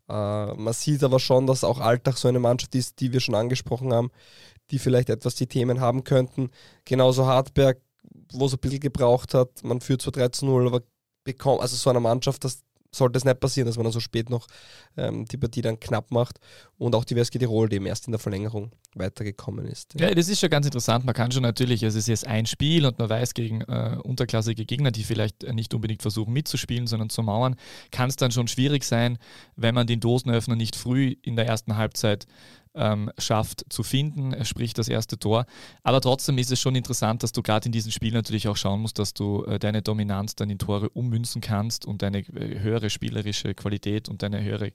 Äh, 0.08 0.54
man 0.54 0.72
sieht 0.72 1.02
aber 1.02 1.20
schon, 1.20 1.46
dass 1.46 1.64
auch 1.64 1.80
Alltag 1.80 2.16
so 2.16 2.28
eine 2.28 2.38
Mannschaft 2.38 2.74
ist, 2.74 3.00
die 3.00 3.12
wir 3.12 3.20
schon 3.20 3.34
angesprochen 3.34 3.92
haben, 3.92 4.10
die 4.70 4.78
vielleicht 4.78 5.10
etwas 5.10 5.34
die 5.34 5.46
Themen 5.46 5.80
haben 5.80 6.04
könnten. 6.04 6.50
Genauso 6.84 7.26
Hartberg, 7.26 7.80
wo 8.32 8.46
es 8.46 8.52
ein 8.52 8.58
bisschen 8.58 8.80
gebraucht 8.80 9.34
hat. 9.34 9.62
Man 9.62 9.80
führt 9.80 10.02
zwar 10.02 10.12
3 10.12 10.28
zu 10.28 10.46
0, 10.46 10.66
aber 10.66 10.82
bekommt, 11.24 11.60
also 11.60 11.76
so 11.76 11.90
eine 11.90 12.00
Mannschaft, 12.00 12.44
das 12.44 12.62
sollte 12.94 13.16
es 13.16 13.24
nicht 13.24 13.40
passieren, 13.40 13.66
dass 13.66 13.76
man 13.76 13.84
dann 13.84 13.92
so 13.92 14.00
spät 14.00 14.28
noch 14.30 14.46
ähm, 14.96 15.24
die 15.24 15.38
Partie 15.38 15.62
dann 15.62 15.80
knapp 15.80 16.10
macht 16.10 16.38
und 16.78 16.94
auch 16.94 17.04
die 17.04 17.16
WSG 17.16 17.38
Tirol, 17.38 17.68
die 17.68 17.82
erst 17.86 18.06
in 18.06 18.12
der 18.12 18.18
Verlängerung 18.18 18.70
weitergekommen 18.94 19.66
ist. 19.66 19.94
Ja. 19.98 20.08
ja, 20.08 20.14
das 20.14 20.28
ist 20.28 20.40
schon 20.40 20.50
ganz 20.50 20.66
interessant. 20.66 21.04
Man 21.04 21.14
kann 21.14 21.32
schon 21.32 21.42
natürlich, 21.42 21.82
es 21.82 21.94
ist 21.94 22.08
jetzt 22.08 22.26
ein 22.26 22.44
Spiel 22.46 22.84
und 22.84 22.98
man 22.98 23.08
weiß 23.08 23.32
gegen 23.34 23.62
äh, 23.62 23.96
unterklassige 24.02 24.66
Gegner, 24.66 24.90
die 24.90 25.04
vielleicht 25.04 25.42
nicht 25.54 25.72
unbedingt 25.72 26.02
versuchen 26.02 26.32
mitzuspielen, 26.32 26.86
sondern 26.86 27.08
zu 27.08 27.22
mauern, 27.22 27.56
kann 27.90 28.10
es 28.10 28.16
dann 28.16 28.30
schon 28.30 28.48
schwierig 28.48 28.84
sein, 28.84 29.18
wenn 29.56 29.74
man 29.74 29.86
den 29.86 30.00
Dosenöffner 30.00 30.56
nicht 30.56 30.76
früh 30.76 31.16
in 31.22 31.36
der 31.36 31.46
ersten 31.46 31.76
Halbzeit 31.76 32.26
ähm, 32.74 33.10
schafft 33.18 33.64
zu 33.68 33.82
finden, 33.82 34.44
sprich 34.44 34.74
das 34.74 34.88
erste 34.88 35.18
Tor. 35.18 35.46
Aber 35.82 36.00
trotzdem 36.00 36.38
ist 36.38 36.50
es 36.50 36.60
schon 36.60 36.74
interessant, 36.74 37.22
dass 37.22 37.32
du 37.32 37.42
gerade 37.42 37.66
in 37.66 37.72
diesem 37.72 37.92
Spiel 37.92 38.12
natürlich 38.12 38.48
auch 38.48 38.56
schauen 38.56 38.80
musst, 38.80 38.98
dass 38.98 39.14
du 39.14 39.44
äh, 39.44 39.58
deine 39.58 39.82
Dominanz 39.82 40.34
dann 40.34 40.50
in 40.50 40.58
Tore 40.58 40.88
ummünzen 40.90 41.40
kannst 41.40 41.86
und 41.86 42.02
deine 42.02 42.18
äh, 42.18 42.60
höhere 42.60 42.90
spielerische 42.90 43.54
Qualität 43.54 44.08
und 44.08 44.22
deine 44.22 44.42
höhere 44.42 44.72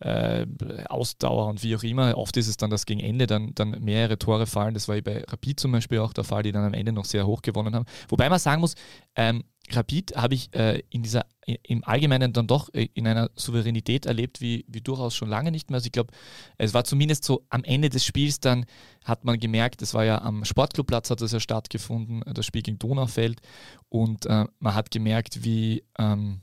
äh, 0.00 0.46
Ausdauer 0.88 1.48
und 1.48 1.62
wie 1.62 1.76
auch 1.76 1.82
immer. 1.82 2.16
Oft 2.16 2.36
ist 2.36 2.48
es 2.48 2.56
dann, 2.56 2.70
dass 2.70 2.86
gegen 2.86 3.00
Ende 3.00 3.26
dann, 3.26 3.54
dann 3.54 3.70
mehrere 3.80 4.18
Tore 4.18 4.46
fallen. 4.46 4.74
Das 4.74 4.88
war 4.88 5.00
bei 5.00 5.24
Rapid 5.24 5.60
zum 5.60 5.72
Beispiel 5.72 5.98
auch 5.98 6.12
der 6.12 6.24
Fall, 6.24 6.42
die 6.42 6.52
dann 6.52 6.64
am 6.64 6.74
Ende 6.74 6.92
noch 6.92 7.04
sehr 7.04 7.26
hoch 7.26 7.42
gewonnen 7.42 7.74
haben. 7.74 7.86
Wobei 8.08 8.28
man 8.28 8.38
sagen 8.38 8.60
muss, 8.60 8.74
ähm, 9.16 9.44
Rapid 9.70 10.16
habe 10.16 10.34
ich 10.34 10.54
äh, 10.54 10.82
in 10.90 11.02
dieser, 11.02 11.26
im 11.46 11.84
Allgemeinen 11.84 12.32
dann 12.32 12.46
doch 12.46 12.72
äh, 12.74 12.88
in 12.94 13.06
einer 13.06 13.30
Souveränität 13.36 14.06
erlebt, 14.06 14.40
wie, 14.40 14.64
wie 14.68 14.80
durchaus 14.80 15.14
schon 15.14 15.28
lange 15.28 15.50
nicht 15.50 15.70
mehr. 15.70 15.76
Also 15.76 15.86
ich 15.86 15.92
glaube, 15.92 16.12
es 16.58 16.74
war 16.74 16.84
zumindest 16.84 17.24
so 17.24 17.46
am 17.48 17.64
Ende 17.64 17.88
des 17.88 18.04
Spiels 18.04 18.40
dann 18.40 18.66
hat 19.04 19.24
man 19.24 19.38
gemerkt, 19.38 19.82
es 19.82 19.94
war 19.94 20.04
ja 20.04 20.20
am 20.20 20.44
Sportclubplatz 20.44 21.10
hat 21.10 21.20
das 21.20 21.32
ja 21.32 21.40
stattgefunden, 21.40 22.22
das 22.34 22.44
Spiel 22.44 22.62
gegen 22.62 22.78
Donaufeld 22.78 23.40
und 23.88 24.26
äh, 24.26 24.46
man 24.58 24.74
hat 24.74 24.90
gemerkt, 24.90 25.44
wie 25.44 25.84
ähm, 25.98 26.42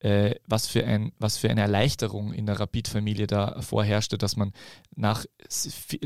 äh, 0.00 0.36
was, 0.46 0.66
für 0.66 0.84
ein, 0.84 1.12
was 1.18 1.38
für 1.38 1.50
eine 1.50 1.62
Erleichterung 1.62 2.32
in 2.32 2.46
der 2.46 2.60
Rapid-Familie 2.60 3.26
da 3.26 3.60
vorherrschte, 3.62 4.16
dass 4.16 4.36
man 4.36 4.52
nach, 4.94 5.24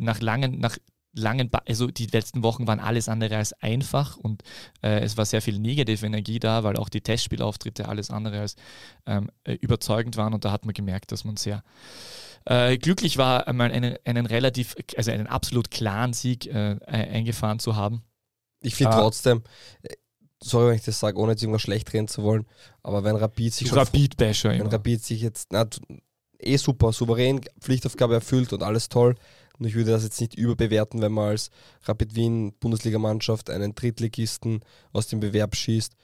nach 0.01 0.21
langen, 0.21 0.59
nach 0.61 0.79
langen, 1.15 1.51
ba 1.51 1.63
also 1.67 1.89
die 1.89 2.07
letzten 2.07 2.43
Wochen 2.43 2.67
waren 2.67 2.81
alles 2.81 3.09
andere 3.09 3.37
als 3.37 3.53
einfach 3.63 4.17
und 4.17 4.43
äh, 4.83 5.01
es 5.01 5.17
war 5.17 5.27
sehr 5.27 5.43
viel 5.43 5.59
negative 5.59 6.07
Energie 6.07 6.39
da, 6.39 6.65
weil 6.65 6.77
auch 6.77 6.89
die 6.89 7.01
Testspielauftritte 7.01 7.89
alles 7.89 8.11
andere 8.11 8.41
als 8.41 8.57
ähm, 9.07 9.31
äh, 9.45 9.55
überzeugend 9.55 10.17
waren 10.17 10.35
und 10.35 10.45
da 10.45 10.53
hat 10.53 10.65
man 10.65 10.75
gemerkt, 10.75 11.13
dass 11.13 11.25
man 11.25 11.37
sehr 11.37 11.63
äh, 12.47 12.77
glücklich 12.79 13.19
war, 13.19 13.47
einmal 13.47 13.71
einen, 13.71 13.97
einen 14.05 14.27
relativ, 14.27 14.75
also 14.97 15.11
einen 15.11 15.27
absolut 15.27 15.71
klaren 15.71 16.13
Sieg 16.13 16.47
äh, 16.47 16.79
eingefahren 16.87 17.59
zu 17.59 17.77
haben. 17.77 18.03
Ich 18.61 18.75
finde 18.75 18.95
ah. 18.95 19.01
trotzdem, 19.01 19.43
äh, 19.83 19.95
sorry, 20.43 20.71
wenn 20.71 20.77
ich 20.77 20.85
das 20.85 20.99
sage, 20.99 21.19
ohne 21.19 21.33
jetzt 21.33 21.43
irgendwas 21.43 21.63
schlecht 21.63 21.93
reden 21.93 22.09
zu 22.09 22.23
wollen, 22.23 22.47
aber 22.83 23.05
wenn 23.05 23.17
Rapid 23.17 23.53
sich 23.53 23.75
Rapid 23.75 24.19
Wenn 24.19 24.61
immer. 24.61 24.73
Rapid 24.73 25.05
sich 25.05 25.21
jetzt, 25.21 25.49
na, 25.53 25.67
eh 26.39 26.57
super, 26.57 26.93
souverän, 26.93 27.41
Pflichtaufgabe 27.61 28.15
erfüllt 28.15 28.53
und 28.53 28.63
alles 28.63 28.89
toll, 28.89 29.15
und 29.63 29.69
ich 29.69 29.77
würde 29.77 29.93
das 29.93 30.03
jetzt 30.03 30.21
nicht 30.21 30.35
überbewerten, 30.35 31.01
wenn 31.01 31.13
man 31.13 31.29
als 31.29 31.51
Rapid 31.85 32.17
Wien 32.17 32.53
Bundesligamannschaft 32.59 33.49
einen 33.49 33.77
Drittligisten 33.77 34.59
aus 34.93 35.07
dem 35.07 35.21
Bewerb 35.21 35.55
schießt, 35.55 35.95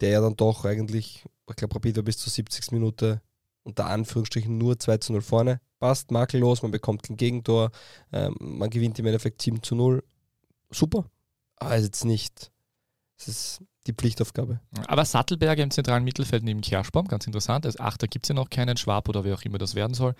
der 0.00 0.10
ja 0.10 0.20
dann 0.20 0.34
doch 0.34 0.64
eigentlich, 0.64 1.24
ich 1.48 1.56
glaube, 1.56 1.76
Rapid 1.76 1.96
war 1.96 2.02
bis 2.02 2.18
zur 2.18 2.32
70. 2.32 2.72
Minute 2.72 3.22
unter 3.62 3.86
Anführungsstrichen 3.86 4.58
nur 4.58 4.80
2 4.80 4.98
zu 4.98 5.12
0 5.12 5.22
vorne. 5.22 5.60
Passt 5.78 6.10
makellos, 6.10 6.62
man 6.62 6.72
bekommt 6.72 7.04
kein 7.04 7.16
Gegentor, 7.16 7.70
ähm, 8.12 8.34
man 8.40 8.68
gewinnt 8.68 8.98
im 8.98 9.06
Endeffekt 9.06 9.40
7 9.40 9.62
zu 9.62 9.76
0. 9.76 10.02
Super. 10.70 11.04
Aber 11.54 11.76
es 11.76 11.82
ist 11.82 11.86
jetzt 11.86 12.04
nicht, 12.04 12.50
es 13.16 13.28
ist 13.28 13.60
die 13.86 13.92
Pflichtaufgabe. 13.92 14.60
Aber 14.88 15.04
Sattelberger 15.04 15.62
im 15.62 15.70
zentralen 15.70 16.02
Mittelfeld 16.02 16.42
neben 16.42 16.62
Kerschbaum, 16.62 17.06
ganz 17.06 17.26
interessant. 17.26 17.64
Als 17.64 17.78
Achter 17.78 18.08
gibt 18.08 18.26
es 18.26 18.30
ja 18.30 18.34
noch 18.34 18.50
keinen 18.50 18.76
Schwab 18.76 19.08
oder 19.08 19.22
wer 19.22 19.34
auch 19.34 19.42
immer 19.42 19.58
das 19.58 19.76
werden 19.76 19.94
soll. 19.94 20.14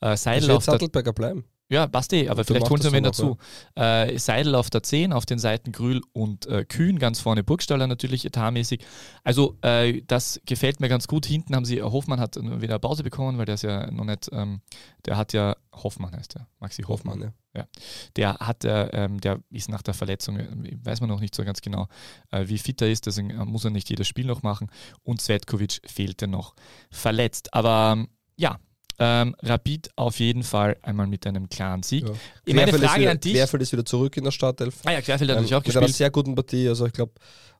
Äh, 0.00 0.16
Seidel 0.16 0.50
auf 0.50 0.64
Sattelberger 0.64 1.12
bleiben. 1.12 1.44
Ja, 1.72 1.86
passt 1.86 2.12
eh, 2.12 2.28
aber 2.28 2.44
vielleicht 2.44 2.68
holen 2.68 2.82
sie 2.82 2.94
ihn 2.94 3.02
dazu. 3.02 3.38
Ja. 3.76 4.04
Äh, 4.04 4.18
Seidel 4.18 4.54
auf 4.56 4.68
der 4.68 4.82
10, 4.82 5.14
auf 5.14 5.24
den 5.24 5.38
Seiten 5.38 5.72
Grül 5.72 6.02
und 6.12 6.44
äh, 6.44 6.66
Kühn, 6.66 6.98
ganz 6.98 7.18
vorne 7.18 7.42
Burgstaller 7.42 7.86
natürlich 7.86 8.26
etatmäßig. 8.26 8.84
Also 9.24 9.56
äh, 9.62 10.02
das 10.06 10.38
gefällt 10.44 10.80
mir 10.80 10.90
ganz 10.90 11.08
gut. 11.08 11.24
Hinten 11.24 11.56
haben 11.56 11.64
sie, 11.64 11.82
Hofmann 11.82 12.20
hat 12.20 12.36
wieder 12.36 12.78
Pause 12.78 13.02
bekommen, 13.02 13.38
weil 13.38 13.46
der 13.46 13.54
ist 13.54 13.62
ja 13.62 13.90
noch 13.90 14.04
nicht, 14.04 14.28
ähm, 14.32 14.60
der 15.06 15.16
hat 15.16 15.32
ja, 15.32 15.56
Hoffmann 15.72 16.12
heißt 16.12 16.34
der, 16.34 16.46
Maxi 16.60 16.82
Hoffmann. 16.82 17.20
Hoffmann 17.20 17.34
ja. 17.54 17.62
ja. 17.62 17.68
Der 18.16 18.34
hat, 18.34 18.64
ähm, 18.66 19.18
der 19.22 19.40
ist 19.48 19.70
nach 19.70 19.80
der 19.80 19.94
Verletzung, 19.94 20.36
äh, 20.36 20.76
weiß 20.84 21.00
man 21.00 21.08
noch 21.08 21.20
nicht 21.20 21.34
so 21.34 21.42
ganz 21.42 21.62
genau, 21.62 21.88
äh, 22.32 22.48
wie 22.48 22.58
fit 22.58 22.82
er 22.82 22.90
ist, 22.90 23.06
deswegen 23.06 23.30
äh, 23.30 23.46
muss 23.46 23.64
er 23.64 23.70
nicht 23.70 23.88
jedes 23.88 24.06
Spiel 24.06 24.26
noch 24.26 24.42
machen. 24.42 24.70
Und 25.04 25.22
Svetkovic 25.22 25.80
fehlte 25.86 26.28
noch 26.28 26.54
verletzt. 26.90 27.54
Aber 27.54 28.04
ja, 28.36 28.58
ähm, 29.02 29.34
Rapid 29.42 29.90
auf 29.96 30.20
jeden 30.20 30.44
Fall 30.44 30.76
einmal 30.82 31.08
mit 31.08 31.26
einem 31.26 31.48
klaren 31.48 31.82
Sieg. 31.82 32.06
Ja. 32.06 32.14
Ich 32.44 32.54
meine 32.54 32.72
Frage 32.72 33.00
wieder, 33.00 33.10
an 33.10 33.18
dich. 33.18 33.32
Querfeld 33.32 33.62
ist 33.62 33.72
wieder 33.72 33.84
zurück 33.84 34.16
in 34.16 34.22
der 34.22 34.30
Startelf. 34.30 34.76
Ah 34.84 34.92
ja, 34.92 35.00
Querfeld 35.00 35.28
hat 35.28 35.36
ähm, 35.36 35.42
natürlich 35.42 35.54
auch 35.56 35.62
gespielt. 35.62 35.82
Mit 35.82 35.88
einer 35.88 35.94
sehr 35.96 36.10
guten 36.10 36.34
Partie. 36.36 36.68
Also 36.68 36.86
ich 36.86 36.92
glaube, 36.92 37.12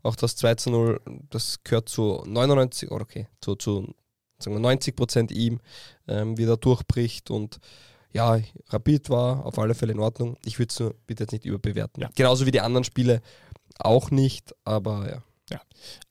auch 0.02 0.14
das 0.14 0.36
2 0.36 0.54
zu 0.54 0.70
0, 0.70 1.00
das 1.30 1.64
gehört 1.64 1.88
zu 1.88 2.22
99, 2.26 2.92
oder 2.92 3.02
okay, 3.02 3.26
zu, 3.40 3.56
zu 3.56 3.92
sagen 4.38 4.54
wir 4.54 4.60
90 4.60 4.94
Prozent 4.94 5.32
ihm, 5.32 5.60
ähm, 6.06 6.38
wie 6.38 6.44
er 6.44 6.56
durchbricht 6.56 7.30
und 7.30 7.58
ja, 8.12 8.38
Rapid 8.68 9.10
war 9.10 9.44
auf 9.46 9.58
alle 9.58 9.74
Fälle 9.74 9.92
in 9.92 9.98
Ordnung. 9.98 10.36
Ich 10.44 10.58
würde 10.58 10.68
es 10.68 10.94
bitte 11.06 11.24
jetzt 11.24 11.32
nicht 11.32 11.46
überbewerten. 11.46 12.02
Ja. 12.02 12.10
Genauso 12.14 12.46
wie 12.46 12.50
die 12.50 12.60
anderen 12.60 12.84
Spiele 12.84 13.22
auch 13.78 14.10
nicht, 14.10 14.54
aber 14.64 15.08
ja. 15.08 15.22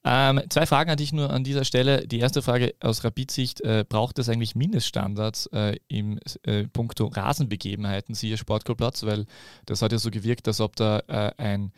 Ähm, 0.04 0.42
zwei 0.50 0.66
Fragen 0.66 0.90
hatte 0.90 1.04
ich 1.04 1.14
nur 1.14 1.30
an 1.30 1.44
dieser 1.44 1.64
Stelle. 1.64 2.08
Die 2.08 2.20
erste 2.20 2.42
Frage 2.42 2.74
aus 2.80 3.04
Rapid-Sicht, 3.04 3.62
äh, 3.62 3.86
braucht 3.88 4.20
es 4.20 4.30
eigentlich 4.30 4.56
Mindeststandards 4.56 5.48
äh, 5.48 5.78
im 5.88 6.20
äh, 6.44 6.64
puncto 6.68 7.08
Rasenbegebenheiten, 7.08 8.16
siehe 8.16 8.38
Sportklubplatz? 8.38 9.04
Weil 9.04 9.26
das 9.66 9.82
hat 9.82 9.92
ja 9.92 9.98
so 9.98 10.10
gewirkt, 10.10 10.48
als 10.48 10.60
ob 10.60 10.76
da 10.76 11.00
äh, 11.08 11.32
ein, 11.38 11.72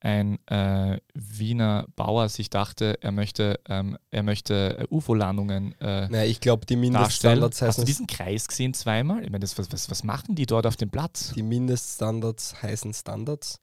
ein 0.00 0.38
äh, 0.46 0.98
Wiener 1.14 1.86
Bauer 1.96 2.28
sich 2.28 2.50
dachte, 2.50 2.98
er 3.00 3.12
möchte, 3.12 3.60
ähm, 3.68 3.96
er 4.10 4.22
möchte 4.22 4.78
äh, 4.78 4.86
UFO-Landungen 4.90 5.74
äh, 5.80 6.08
Naja, 6.08 6.24
ich 6.24 6.40
glaube, 6.40 6.66
die. 6.66 6.76
Mindeststandards 6.76 7.62
Hast 7.62 7.78
du 7.78 7.82
heißen, 7.82 7.86
diesen 7.86 8.06
Kreis 8.06 8.48
gesehen 8.48 8.74
zweimal? 8.74 9.24
Ich 9.24 9.30
meine, 9.30 9.42
was, 9.42 9.56
was, 9.56 9.90
was 9.90 10.04
machen 10.04 10.34
die 10.34 10.46
dort 10.46 10.66
auf 10.66 10.76
dem 10.76 10.90
Platz? 10.90 11.32
die 11.34 11.42
Mindeststandards 11.42 12.62
heißen 12.62 12.92
Standards. 12.92 13.60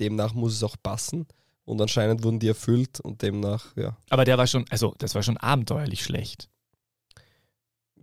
Demnach 0.00 0.34
muss 0.34 0.54
es 0.54 0.62
auch 0.62 0.76
passen. 0.82 1.26
Und 1.64 1.80
anscheinend 1.80 2.24
wurden 2.24 2.40
die 2.40 2.48
erfüllt 2.48 2.98
und 3.00 3.22
demnach, 3.22 3.76
ja. 3.76 3.96
Aber 4.10 4.24
der 4.24 4.36
war 4.36 4.48
schon, 4.48 4.64
also 4.70 4.94
das 4.98 5.14
war 5.14 5.22
schon 5.22 5.36
abenteuerlich 5.36 6.02
schlecht. 6.02 6.48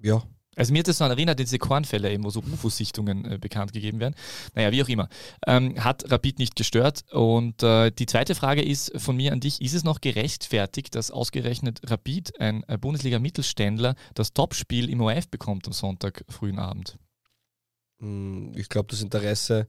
Ja, 0.02 0.24
Also 0.56 0.72
mir 0.72 0.80
hat 0.80 0.88
das 0.88 0.98
so 0.98 1.04
erinnert, 1.04 1.40
diese 1.40 1.58
Kornfälle 1.60 2.10
eben, 2.10 2.24
wo 2.24 2.30
so 2.30 2.40
UFO-Sichtungen 2.40 3.26
äh, 3.26 3.38
bekannt 3.38 3.74
gegeben 3.74 4.00
werden. 4.00 4.16
Naja, 4.56 4.72
wie 4.72 4.82
auch 4.82 4.88
immer. 4.88 5.10
Ähm, 5.46 5.82
hat 5.84 6.10
Rapid 6.10 6.40
nicht 6.40 6.56
gestört. 6.56 7.04
Und 7.12 7.62
äh, 7.64 7.92
die 7.92 8.06
zweite 8.06 8.34
Frage 8.34 8.62
ist 8.62 8.94
von 8.98 9.18
mir 9.18 9.34
an 9.34 9.42
dich, 9.42 9.62
ist 9.62 9.74
es 9.74 9.84
noch 9.84 10.00
gerechtfertigt, 10.00 10.96
dass 10.96 11.12
ausgerechnet 11.12 11.82
Rapid, 11.90 12.40
ein 12.40 12.64
äh, 12.68 12.78
Bundesliga-Mittelständler, 12.78 13.96
das 14.16 14.34
Topspiel 14.34 14.90
im 14.90 15.02
ORF 15.02 15.28
bekommt 15.28 15.68
am 15.68 15.74
Sonntag 15.74 16.24
frühen 16.30 16.60
Abend? 16.60 16.98
mh, 18.00 18.58
ich 18.58 18.70
glaube, 18.70 18.88
das 18.90 19.02
Interesse 19.02 19.68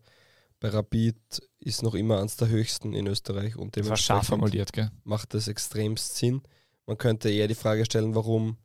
bei 0.61 0.69
Rapid 0.69 1.17
ist 1.59 1.83
noch 1.83 1.95
immer 1.95 2.21
eines 2.21 2.37
der 2.37 2.49
höchsten 2.49 2.93
in 2.93 3.07
Österreich 3.07 3.57
und 3.57 3.77
Das 3.77 3.89
war 3.89 3.97
scharf 3.97 4.27
dementsprechend 4.27 4.29
formuliert, 4.29 4.73
gell? 4.73 4.91
macht 5.05 5.35
das 5.35 5.49
extremst 5.49 6.17
Sinn. 6.17 6.43
Man 6.87 6.99
könnte 6.99 7.31
eher 7.31 7.49
die 7.49 7.55
Frage 7.55 7.85
stellen, 7.85 8.15
warum 8.15 8.57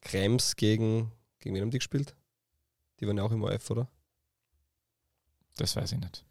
Krems 0.00 0.56
gegen, 0.56 1.10
gegen 1.40 1.54
wen 1.54 1.62
haben 1.62 1.70
die 1.70 1.78
gespielt? 1.78 2.14
Die 3.00 3.06
waren 3.06 3.16
ja 3.16 3.22
auch 3.22 3.32
im 3.32 3.42
OF, 3.42 3.70
oder? 3.70 3.88
Das 5.56 5.74
weiß 5.76 5.92
ich 5.92 5.98
nicht. 5.98 6.24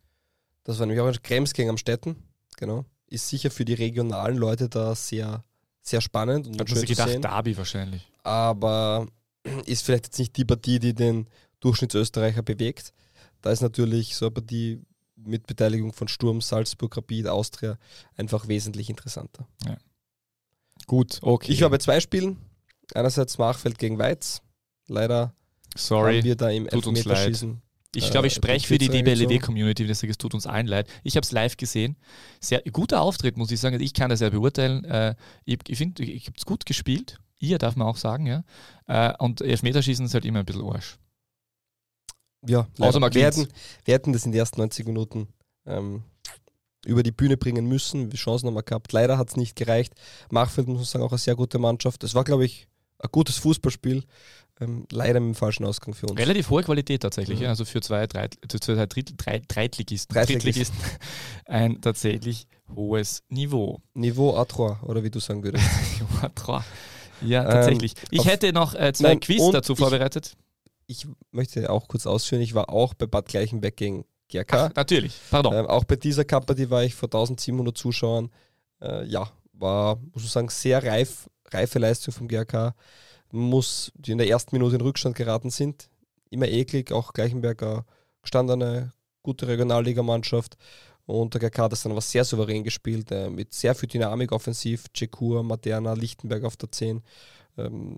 Das 0.63 0.79
war 0.79 0.85
nämlich 0.85 1.01
auch 1.01 1.21
Krems 1.23 1.53
gegen 1.53 1.69
Amstetten, 1.69 2.15
genau. 2.57 2.85
Ist 3.07 3.27
sicher 3.29 3.51
für 3.51 3.65
die 3.65 3.73
regionalen 3.73 4.37
Leute 4.37 4.69
da 4.69 4.95
sehr, 4.95 5.43
sehr 5.81 6.01
spannend 6.01 6.47
und 6.47 6.59
Hat 6.59 6.69
man 6.69 6.77
sich 6.77 6.89
gedacht, 6.89 7.09
sehen. 7.09 7.21
Derby 7.21 7.57
wahrscheinlich. 7.57 8.07
aber 8.23 9.07
ist 9.65 9.83
vielleicht 9.83 10.05
jetzt 10.05 10.19
nicht 10.19 10.35
die 10.37 10.45
Partie, 10.45 10.79
die 10.79 10.93
den 10.93 11.27
Durchschnittsösterreicher 11.59 12.43
bewegt. 12.43 12.93
Da 13.43 13.51
ist 13.51 13.61
natürlich 13.61 14.15
so 14.15 14.25
eine 14.25 14.31
Partie 14.31 14.81
mit 15.15 15.45
Beteiligung 15.45 15.93
von 15.93 16.07
Sturm, 16.07 16.41
Salzburg, 16.41 16.95
Rapid, 16.97 17.27
Austria 17.27 17.77
einfach 18.15 18.47
wesentlich 18.47 18.89
interessanter. 18.89 19.47
Gut, 20.87 21.19
okay. 21.21 21.51
Ich 21.51 21.61
war 21.61 21.69
bei 21.69 21.77
zwei 21.77 21.99
Spielen. 21.99 22.37
Einerseits 22.93 23.37
Machfeld 23.37 23.77
gegen 23.77 23.99
Weiz. 23.99 24.41
Leider 24.87 25.33
Sorry. 25.75 26.17
haben 26.17 26.23
wir 26.23 26.35
da 26.35 26.49
im 26.49 26.67
tut 26.67 26.87
uns 26.87 26.99
Elfmeterschießen. 26.99 27.61
Ich 27.95 28.07
äh, 28.07 28.11
glaube, 28.11 28.27
ich 28.27 28.33
den 28.33 28.43
spreche 28.43 28.67
für 28.67 28.77
die 28.77 28.87
Kürzeren 28.87 29.05
gezogen. 29.05 29.27
DBLW-Community, 29.27 29.87
das 29.87 30.03
es 30.03 30.17
tut 30.17 30.33
uns 30.33 30.47
allen 30.47 30.67
leid. 30.67 30.87
Ich 31.03 31.15
habe 31.15 31.23
es 31.23 31.31
live 31.31 31.57
gesehen. 31.57 31.97
Sehr 32.39 32.61
guter 32.71 33.01
Auftritt, 33.01 33.37
muss 33.37 33.51
ich 33.51 33.59
sagen. 33.59 33.75
Also 33.75 33.83
Ich 33.83 33.93
kann 33.93 34.09
das 34.09 34.21
ja 34.21 34.29
beurteilen. 34.29 34.85
Äh, 34.85 35.15
ich 35.45 35.59
ich 35.67 35.77
finde, 35.77 36.03
ich 36.03 36.27
habe 36.27 36.37
es 36.37 36.45
gut 36.45 36.65
gespielt. 36.65 37.19
Ihr 37.39 37.57
darf 37.57 37.75
man 37.75 37.87
auch 37.87 37.97
sagen, 37.97 38.25
ja. 38.25 38.43
Äh, 38.87 39.13
und 39.19 39.41
Elfmeterschießen 39.41 40.05
ist 40.05 40.13
halt 40.13 40.25
immer 40.25 40.39
ein 40.39 40.45
bisschen 40.45 40.63
Arsch. 40.63 40.97
Ja, 42.47 42.67
Außer 42.79 42.99
leider. 42.99 43.15
wir, 43.15 43.25
hätten, 43.25 43.47
wir 43.85 43.93
hätten 43.93 44.13
das 44.13 44.25
in 44.25 44.31
den 44.31 44.39
ersten 44.39 44.59
90 44.59 44.85
Minuten 44.85 45.27
ähm, 45.65 46.03
über 46.85 47.03
die 47.03 47.11
Bühne 47.11 47.37
bringen 47.37 47.65
müssen. 47.67 48.11
Wir 48.11 48.17
Chancen 48.19 48.47
haben 48.47 48.55
wir 48.55 48.63
gehabt. 48.63 48.91
Leider 48.91 49.17
hat 49.17 49.29
es 49.29 49.37
nicht 49.37 49.55
gereicht. 49.55 49.93
Machfeld 50.29 50.67
muss 50.67 50.77
man 50.77 50.85
sagen, 50.85 51.03
auch 51.05 51.11
eine 51.11 51.17
sehr 51.19 51.35
gute 51.35 51.57
Mannschaft. 51.59 52.03
Es 52.03 52.13
war, 52.15 52.23
glaube 52.25 52.43
ich, 52.45 52.67
ein 52.99 53.09
gutes 53.11 53.37
Fußballspiel. 53.37 54.03
Ähm, 54.59 54.85
leider 54.91 55.19
mit 55.19 55.33
dem 55.33 55.35
falschen 55.35 55.65
Ausgang 55.65 55.95
für 55.95 56.05
uns. 56.05 56.19
Relativ 56.19 56.49
hohe 56.51 56.61
Qualität 56.61 57.01
tatsächlich, 57.01 57.39
Mhm. 57.39 57.43
ja. 57.45 57.49
also 57.49 57.65
für 57.65 57.81
zwei, 57.81 58.05
drei, 58.05 58.29
zwei 58.47 58.85
Drittel, 58.85 59.15
drei, 59.17 59.41
Dreitligisten, 59.47 60.13
Dreitligisten. 60.13 60.43
Drittligisten 60.75 60.77
ein 61.45 61.81
tatsächlich 61.81 62.45
hohes 62.75 63.23
Niveau. 63.29 63.81
Niveau 63.95 64.37
A3, 64.37 64.83
oder 64.83 65.03
wie 65.03 65.09
du 65.09 65.19
sagen 65.19 65.43
würdest. 65.43 65.65
ja, 67.21 67.43
Ähm, 67.43 67.49
tatsächlich. 67.49 67.93
Ich 68.11 68.19
auf- 68.19 68.25
hätte 68.27 68.53
noch 68.53 68.75
äh, 68.75 68.93
zwei 68.93 69.09
Nein, 69.09 69.19
Quiz 69.21 69.41
dazu 69.51 69.73
ich- 69.73 69.79
vorbereitet. 69.79 70.35
Ich 70.87 71.07
möchte 71.31 71.69
auch 71.69 71.87
kurz 71.87 72.05
ausführen, 72.05 72.41
ich 72.41 72.53
war 72.53 72.69
auch 72.69 72.93
bei 72.93 73.05
Bad 73.05 73.27
Gleichenbeck 73.27 73.77
gegen 73.77 74.05
GRK. 74.29 74.65
Ach, 74.65 74.75
natürlich, 74.75 75.19
pardon. 75.29 75.53
Ähm, 75.53 75.67
auch 75.67 75.83
bei 75.83 75.95
dieser 75.95 76.25
Kappa, 76.25 76.57
war 76.69 76.83
ich 76.83 76.95
vor 76.95 77.07
1700 77.07 77.77
Zuschauern. 77.77 78.29
Äh, 78.81 79.05
ja, 79.05 79.31
war, 79.53 79.97
muss 80.13 80.23
man 80.23 80.29
sagen, 80.29 80.49
sehr 80.49 80.83
reif, 80.83 81.29
reife 81.49 81.79
Leistung 81.79 82.13
vom 82.13 82.27
GRK. 82.27 82.75
Muss, 83.31 83.91
die 83.95 84.11
in 84.11 84.17
der 84.17 84.27
ersten 84.27 84.55
Minute 84.55 84.75
in 84.75 84.81
Rückstand 84.81 85.15
geraten 85.15 85.49
sind. 85.49 85.89
Immer 86.29 86.47
eklig, 86.47 86.91
auch 86.91 87.13
Gleichenberger 87.13 87.85
gestandene, 88.21 88.93
gute 89.21 89.47
Regionalligamannschaft. 89.47 90.57
Und 91.05 91.33
der 91.33 91.41
GRK 91.41 91.63
hat 91.63 91.71
das 91.71 91.83
dann 91.83 91.91
aber 91.91 92.01
sehr 92.01 92.23
souverän 92.23 92.63
gespielt, 92.63 93.11
äh, 93.11 93.29
mit 93.29 93.53
sehr 93.53 93.75
viel 93.75 93.89
Dynamik 93.89 94.31
offensiv. 94.31 94.85
Cekur, 94.95 95.43
Materna, 95.43 95.93
Lichtenberg 95.93 96.43
auf 96.43 96.57
der 96.57 96.71
10. 96.71 97.01
Ähm, 97.57 97.97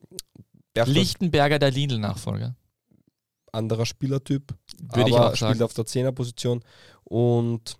Lichtenberger 0.85 1.59
der 1.59 1.71
Lindl-Nachfolger. 1.71 2.55
Anderer 3.55 3.85
Spielertyp, 3.85 4.53
Würde 4.93 5.09
ich 5.09 5.15
aber 5.15 5.31
auch 5.31 5.35
sagen. 5.35 5.53
spielt 5.53 5.63
auf 5.63 5.73
der 5.73 5.85
10er-Position 5.85 6.63
und 7.03 7.77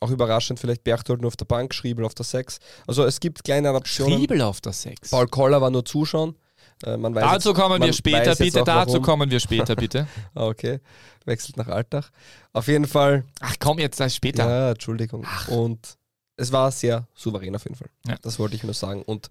auch 0.00 0.10
überraschend 0.10 0.58
vielleicht 0.58 0.82
Berchtold 0.84 1.20
nur 1.20 1.28
auf 1.28 1.36
der 1.36 1.44
Bank, 1.44 1.72
Schriebel 1.74 2.04
auf 2.04 2.14
der 2.14 2.24
6. 2.24 2.58
Also 2.86 3.04
es 3.04 3.20
gibt 3.20 3.44
kleine 3.44 3.68
Adaptionen. 3.70 4.18
Schriebel 4.18 4.42
auf 4.42 4.60
der 4.60 4.72
6. 4.72 5.10
Paul 5.10 5.28
Koller 5.28 5.60
war 5.60 5.70
nur 5.70 5.84
zuschauen. 5.84 6.36
Äh, 6.84 6.96
man 6.96 7.14
weiß 7.14 7.22
Dazu 7.22 7.50
jetzt, 7.50 7.58
kommen 7.60 7.74
wir 7.74 7.78
man 7.86 7.92
später, 7.92 8.18
weiß 8.18 8.26
jetzt 8.26 8.38
bitte. 8.40 8.60
auch, 8.62 8.64
Dazu 8.66 8.92
warum. 8.94 9.02
kommen 9.04 9.30
wir 9.30 9.38
später, 9.40 9.76
bitte. 9.76 10.06
Ah, 10.34 10.46
okay, 10.46 10.80
wechselt 11.24 11.56
nach 11.56 11.68
Alltag. 11.68 12.10
Auf 12.52 12.66
jeden 12.66 12.86
Fall, 12.86 13.24
Ach 13.40 13.54
komm, 13.60 13.78
jetzt 13.78 14.00
das 14.00 14.14
später. 14.16 14.48
ja, 14.48 14.70
Entschuldigung. 14.72 15.24
Und 15.48 15.96
es 16.36 16.50
war 16.50 16.72
sehr 16.72 17.06
souverän 17.14 17.54
auf 17.54 17.62
jeden 17.64 17.76
Fall. 17.76 17.88
Ja. 18.08 18.16
Das 18.22 18.38
wollte 18.40 18.56
ich 18.56 18.64
nur 18.64 18.74
sagen. 18.74 19.02
Und 19.02 19.30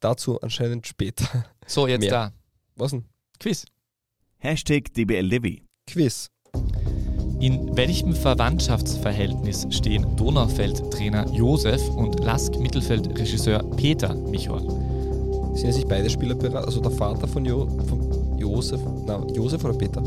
dazu 0.00 0.40
anscheinend 0.40 0.86
später. 0.86 1.44
So, 1.66 1.86
jetzt 1.86 2.00
Mehr. 2.00 2.10
da. 2.10 2.32
Was 2.74 2.90
denn? 2.90 3.04
Quiz. 3.38 3.66
Hashtag 4.46 4.92
DBLDW. 4.94 5.58
Quiz. 5.88 6.26
In 7.40 7.76
welchem 7.76 8.12
Verwandtschaftsverhältnis 8.12 9.66
stehen 9.70 10.04
Donaufeld-Trainer 10.16 11.30
Josef 11.32 11.88
und 11.90 12.18
Lask-Mittelfeld-Regisseur 12.18 13.62
Peter 13.76 14.14
Michol? 14.14 14.62
Sind 15.54 15.66
ja 15.66 15.72
sich 15.72 15.86
beide 15.86 16.10
Spieler 16.10 16.34
beraten? 16.34 16.64
Also 16.66 16.80
der 16.80 16.90
Vater 16.90 17.28
von, 17.28 17.44
jo 17.44 17.68
von 17.88 18.36
Josef, 18.38 18.80
na, 19.06 19.24
Josef 19.32 19.64
oder 19.64 19.74
Peter? 19.74 20.02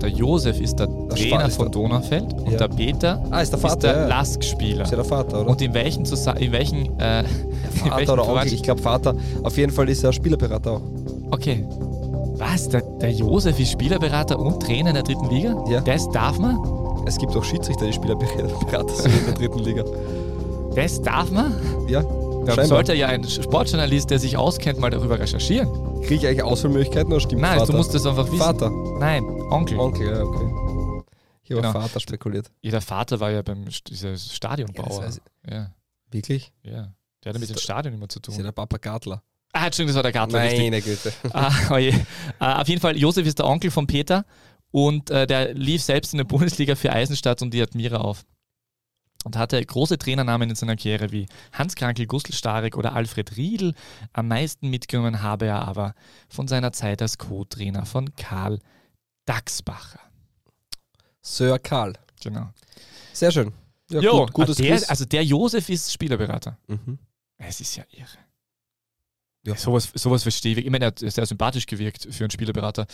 Der 0.00 0.10
Josef 0.10 0.60
ist 0.60 0.76
der 0.78 0.86
Der 0.86 1.08
Trainer 1.16 1.46
ist 1.48 1.56
von 1.56 1.66
der- 1.66 1.72
Donaufeld 1.72 2.32
und 2.34 2.52
Ja. 2.52 2.58
der 2.58 2.68
Peter 2.68 3.24
Ah, 3.30 3.40
ist 3.40 3.50
der 3.50 3.56
ist 3.58 3.62
Vater. 3.62 3.92
der 3.92 3.96
ja. 4.02 4.06
Lask-Spieler. 4.08 4.84
Ist 4.84 4.90
ja 4.90 4.96
der 4.96 5.04
Vater, 5.04 5.40
oder? 5.40 5.50
Und 5.50 5.60
in 5.62 5.74
welchen, 5.74 6.04
Zusa 6.04 6.32
in 6.32 6.52
welchen, 6.52 6.98
äh, 7.00 7.20
in 7.22 7.26
welchen 7.72 7.88
Vater 7.88 8.12
oder 8.12 8.28
Onkel, 8.28 8.52
ich 8.52 8.62
glaube 8.62 8.80
Vater. 8.82 9.16
Auf 9.42 9.56
jeden 9.56 9.72
Fall 9.72 9.88
ist 9.88 10.04
er 10.04 10.12
Spielerberater 10.12 10.72
auch. 10.72 10.82
Okay. 11.30 11.64
Was? 12.38 12.68
Der, 12.68 12.82
der 12.82 13.10
Josef 13.12 13.58
ist 13.58 13.70
Spielerberater 13.72 14.38
und 14.38 14.60
Trainer 14.62 14.90
in 14.90 14.94
der 14.94 15.02
dritten 15.02 15.28
Liga? 15.30 15.64
Ja. 15.68 15.80
Das 15.80 16.08
darf 16.10 16.38
man? 16.38 16.58
Es 17.06 17.16
gibt 17.18 17.34
auch 17.36 17.44
Schiedsrichter, 17.44 17.86
die 17.86 17.92
Spielerberater 17.92 18.88
sind 18.94 19.14
in 19.18 19.24
der 19.26 19.34
dritten 19.34 19.58
Liga. 19.60 19.84
Das 20.74 21.00
darf 21.00 21.30
man? 21.30 21.54
Ja, 21.88 22.02
Dann 22.02 22.46
scheinbar. 22.48 22.66
sollte 22.66 22.94
ja 22.94 23.06
ein 23.08 23.24
Sportjournalist, 23.24 24.10
der 24.10 24.18
sich 24.18 24.36
auskennt, 24.36 24.78
mal 24.78 24.90
darüber 24.90 25.18
recherchieren. 25.18 25.68
Kriege 26.02 26.14
ich 26.16 26.26
eigentlich 26.26 26.42
Auswahlmöglichkeiten 26.42 27.10
oder 27.12 27.20
stimmt 27.20 27.42
Nein, 27.42 27.58
Vater? 27.58 27.72
du 27.72 27.78
musst 27.78 27.94
das 27.94 28.04
einfach 28.06 28.26
wissen. 28.26 28.38
Vater. 28.38 28.70
Nein, 28.98 29.22
Onkel. 29.50 29.78
Onkel, 29.78 30.06
ja, 30.08 30.22
okay. 30.22 31.02
Hier 31.42 31.56
Genau. 31.56 31.72
war 31.74 31.82
Vater 31.82 32.00
spekuliert. 32.00 32.50
Ja, 32.60 32.72
der 32.72 32.80
Vater 32.80 33.20
war 33.20 33.30
ja 33.30 33.40
beim 33.42 33.62
St- 33.66 33.84
dieser 33.88 34.08
Ja, 34.08 34.14
das 34.14 34.34
Stadionbauer. 34.34 35.04
weiß 35.04 35.20
Ja, 35.48 35.70
Wirklich? 36.10 36.52
ja. 36.62 36.92
Der 37.24 37.30
hatte 37.30 37.38
mit 37.40 37.48
dem 37.48 37.56
Stadion 37.56 37.94
immer 37.94 38.08
zu 38.08 38.18
Ist 38.18 38.26
ja 38.28 38.34
tun. 38.34 38.44
der 38.44 38.52
Papa 38.52 38.76
Gartler. 38.78 39.22
Ah, 39.58 39.66
Entschuldigung, 39.66 39.88
das 39.88 39.96
war 39.96 40.02
der 40.02 40.12
Gartner. 40.12 40.38
Meine 40.38 40.82
Güte. 40.82 41.12
Ah, 41.32 41.52
oje. 41.70 41.90
Äh, 42.40 42.44
auf 42.44 42.68
jeden 42.68 42.80
Fall, 42.80 42.96
Josef 42.96 43.26
ist 43.26 43.38
der 43.38 43.46
Onkel 43.46 43.70
von 43.70 43.86
Peter 43.86 44.24
und 44.70 45.10
äh, 45.10 45.26
der 45.26 45.54
lief 45.54 45.82
selbst 45.82 46.12
in 46.12 46.18
der 46.18 46.24
Bundesliga 46.24 46.74
für 46.74 46.92
Eisenstadt 46.92 47.40
und 47.42 47.52
die 47.54 47.62
Admira 47.62 47.98
auf. 47.98 48.24
Und 49.24 49.36
hatte 49.36 49.64
große 49.64 49.98
Trainernamen 49.98 50.50
in 50.50 50.54
seiner 50.56 50.76
Karriere 50.76 51.10
wie 51.10 51.26
Hans 51.52 51.74
Krankel, 51.74 52.06
Gustl 52.06 52.32
Starek 52.32 52.76
oder 52.76 52.94
Alfred 52.94 53.36
Riedl. 53.36 53.74
Am 54.12 54.28
meisten 54.28 54.68
mitgenommen 54.68 55.20
habe 55.22 55.46
er 55.46 55.66
aber 55.66 55.94
von 56.28 56.46
seiner 56.46 56.72
Zeit 56.72 57.02
als 57.02 57.18
Co-Trainer 57.18 57.86
von 57.86 58.14
Karl 58.14 58.60
Daxbacher. 59.24 59.98
Sir 61.22 61.58
Karl. 61.58 61.94
Genau. 62.22 62.50
Sehr 63.12 63.32
schön. 63.32 63.52
Ja, 63.90 64.00
Jo, 64.00 64.20
gut, 64.26 64.32
gutes 64.32 64.56
der, 64.58 64.76
Quiz. 64.76 64.88
also 64.88 65.04
der 65.04 65.24
Josef 65.24 65.68
ist 65.70 65.92
Spielerberater. 65.92 66.58
mhm. 66.68 66.98
Es 67.38 67.60
ist 67.60 67.76
ja 67.76 67.84
irre. 67.90 68.18
Ja. 69.46 69.54
Sowas, 69.54 69.90
sowas 69.94 70.22
verstehe 70.22 70.52
ich. 70.52 70.64
Ich 70.64 70.70
meine, 70.70 70.86
er 70.86 70.88
hat 70.88 70.98
sehr 70.98 71.24
sympathisch 71.24 71.66
gewirkt 71.66 72.08
für 72.10 72.24
einen 72.24 72.30
Spielerberater, 72.30 72.86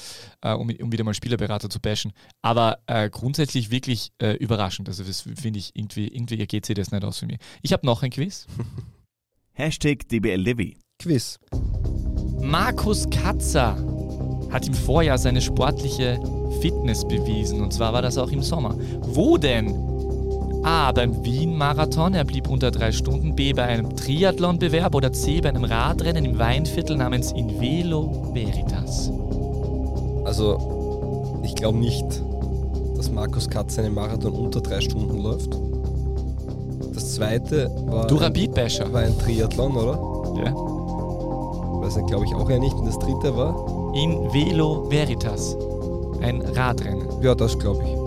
äh, 0.42 0.52
um, 0.52 0.68
um, 0.68 0.92
wieder 0.92 1.02
mal 1.02 1.14
Spielerberater 1.14 1.70
zu 1.70 1.80
bashen. 1.80 2.12
Aber 2.42 2.78
äh, 2.86 3.08
grundsätzlich 3.08 3.70
wirklich 3.70 4.12
äh, 4.20 4.36
überraschend. 4.36 4.88
Also 4.88 5.02
das 5.02 5.22
finde 5.22 5.58
ich 5.58 5.70
irgendwie, 5.74 6.08
irgendwie 6.08 6.46
geht 6.46 6.66
sich 6.66 6.76
das 6.76 6.92
nicht 6.92 7.04
aus 7.04 7.18
für 7.18 7.26
mich. 7.26 7.38
Ich 7.62 7.72
habe 7.72 7.86
noch 7.86 8.02
ein 8.02 8.10
Quiz. 8.10 8.46
Hashtag 9.54 10.08
DBLDevi. 10.08 10.76
Quiz. 10.98 11.38
Markus 12.40 13.08
Katzer 13.10 13.76
hat 14.50 14.66
im 14.66 14.74
Vorjahr 14.74 15.16
seine 15.16 15.40
sportliche 15.40 16.20
Fitness 16.60 17.06
bewiesen. 17.06 17.62
Und 17.62 17.72
zwar 17.72 17.92
war 17.92 18.02
das 18.02 18.18
auch 18.18 18.30
im 18.30 18.42
Sommer. 18.42 18.76
Wo 19.00 19.38
denn? 19.38 19.92
A. 20.62 20.92
Beim 20.92 21.25
Wien-Marathon, 21.25 22.14
er 22.14 22.25
blieb 22.25 22.48
unter 22.48 22.70
drei 22.70 22.92
Stunden. 22.92 23.35
B. 23.35 23.53
Bei 23.53 23.64
einem 23.64 23.96
Triathlon-Bewerb. 23.96 24.94
Oder 24.94 25.12
C. 25.12 25.40
Bei 25.40 25.48
einem 25.48 25.64
Radrennen 25.64 26.25
im 26.25 26.38
Weinviertel 26.38 26.96
namens 26.96 27.33
Invelo 27.33 28.31
Veritas. 28.33 29.11
Also, 30.25 31.40
ich 31.42 31.55
glaube 31.55 31.79
nicht, 31.79 32.07
dass 32.96 33.11
Markus 33.11 33.48
Katz 33.48 33.79
einen 33.79 33.94
Marathon 33.94 34.33
unter 34.33 34.61
drei 34.61 34.81
Stunden 34.81 35.18
läuft. 35.18 35.59
Das 36.94 37.14
zweite 37.14 37.70
war. 37.87 38.07
Du 38.07 38.16
Rapid-Basher. 38.16 38.92
War 38.92 39.03
ein 39.03 39.18
Triathlon, 39.18 39.77
oder? 39.77 40.44
Ja. 40.44 40.55
Weiß 41.83 41.96
nicht, 41.96 42.07
glaube 42.07 42.25
ich 42.27 42.35
auch 42.35 42.48
ja 42.48 42.59
nicht. 42.59 42.75
Und 42.75 42.87
das 42.87 42.98
dritte 42.98 43.37
war? 43.37 43.92
In 43.94 44.33
Velo 44.33 44.88
Veritas. 44.88 45.57
Ein 46.20 46.40
Radrennen. 46.42 47.09
Ja, 47.20 47.35
das 47.35 47.59
glaube 47.59 47.83
ich. 47.83 48.01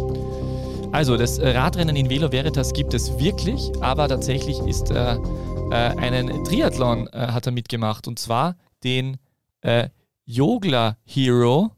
Also, 0.95 1.17
das 1.17 1.41
Radrennen 1.41 1.97
in 1.97 2.09
Velo 2.09 2.31
Veritas 2.31 2.71
gibt 2.71 2.93
es 2.93 3.19
wirklich, 3.19 3.69
aber 3.81 4.07
tatsächlich 4.07 4.57
ist 4.59 4.91
äh, 4.91 5.15
äh, 5.15 5.73
einen 5.73 6.45
Triathlon 6.45 7.07
äh, 7.07 7.17
hat 7.17 7.45
er 7.45 7.51
mitgemacht 7.51 8.07
und 8.07 8.17
zwar 8.17 8.55
den 8.85 9.17
äh, 9.59 9.89
Jogler 10.23 10.95
Hero 11.03 11.71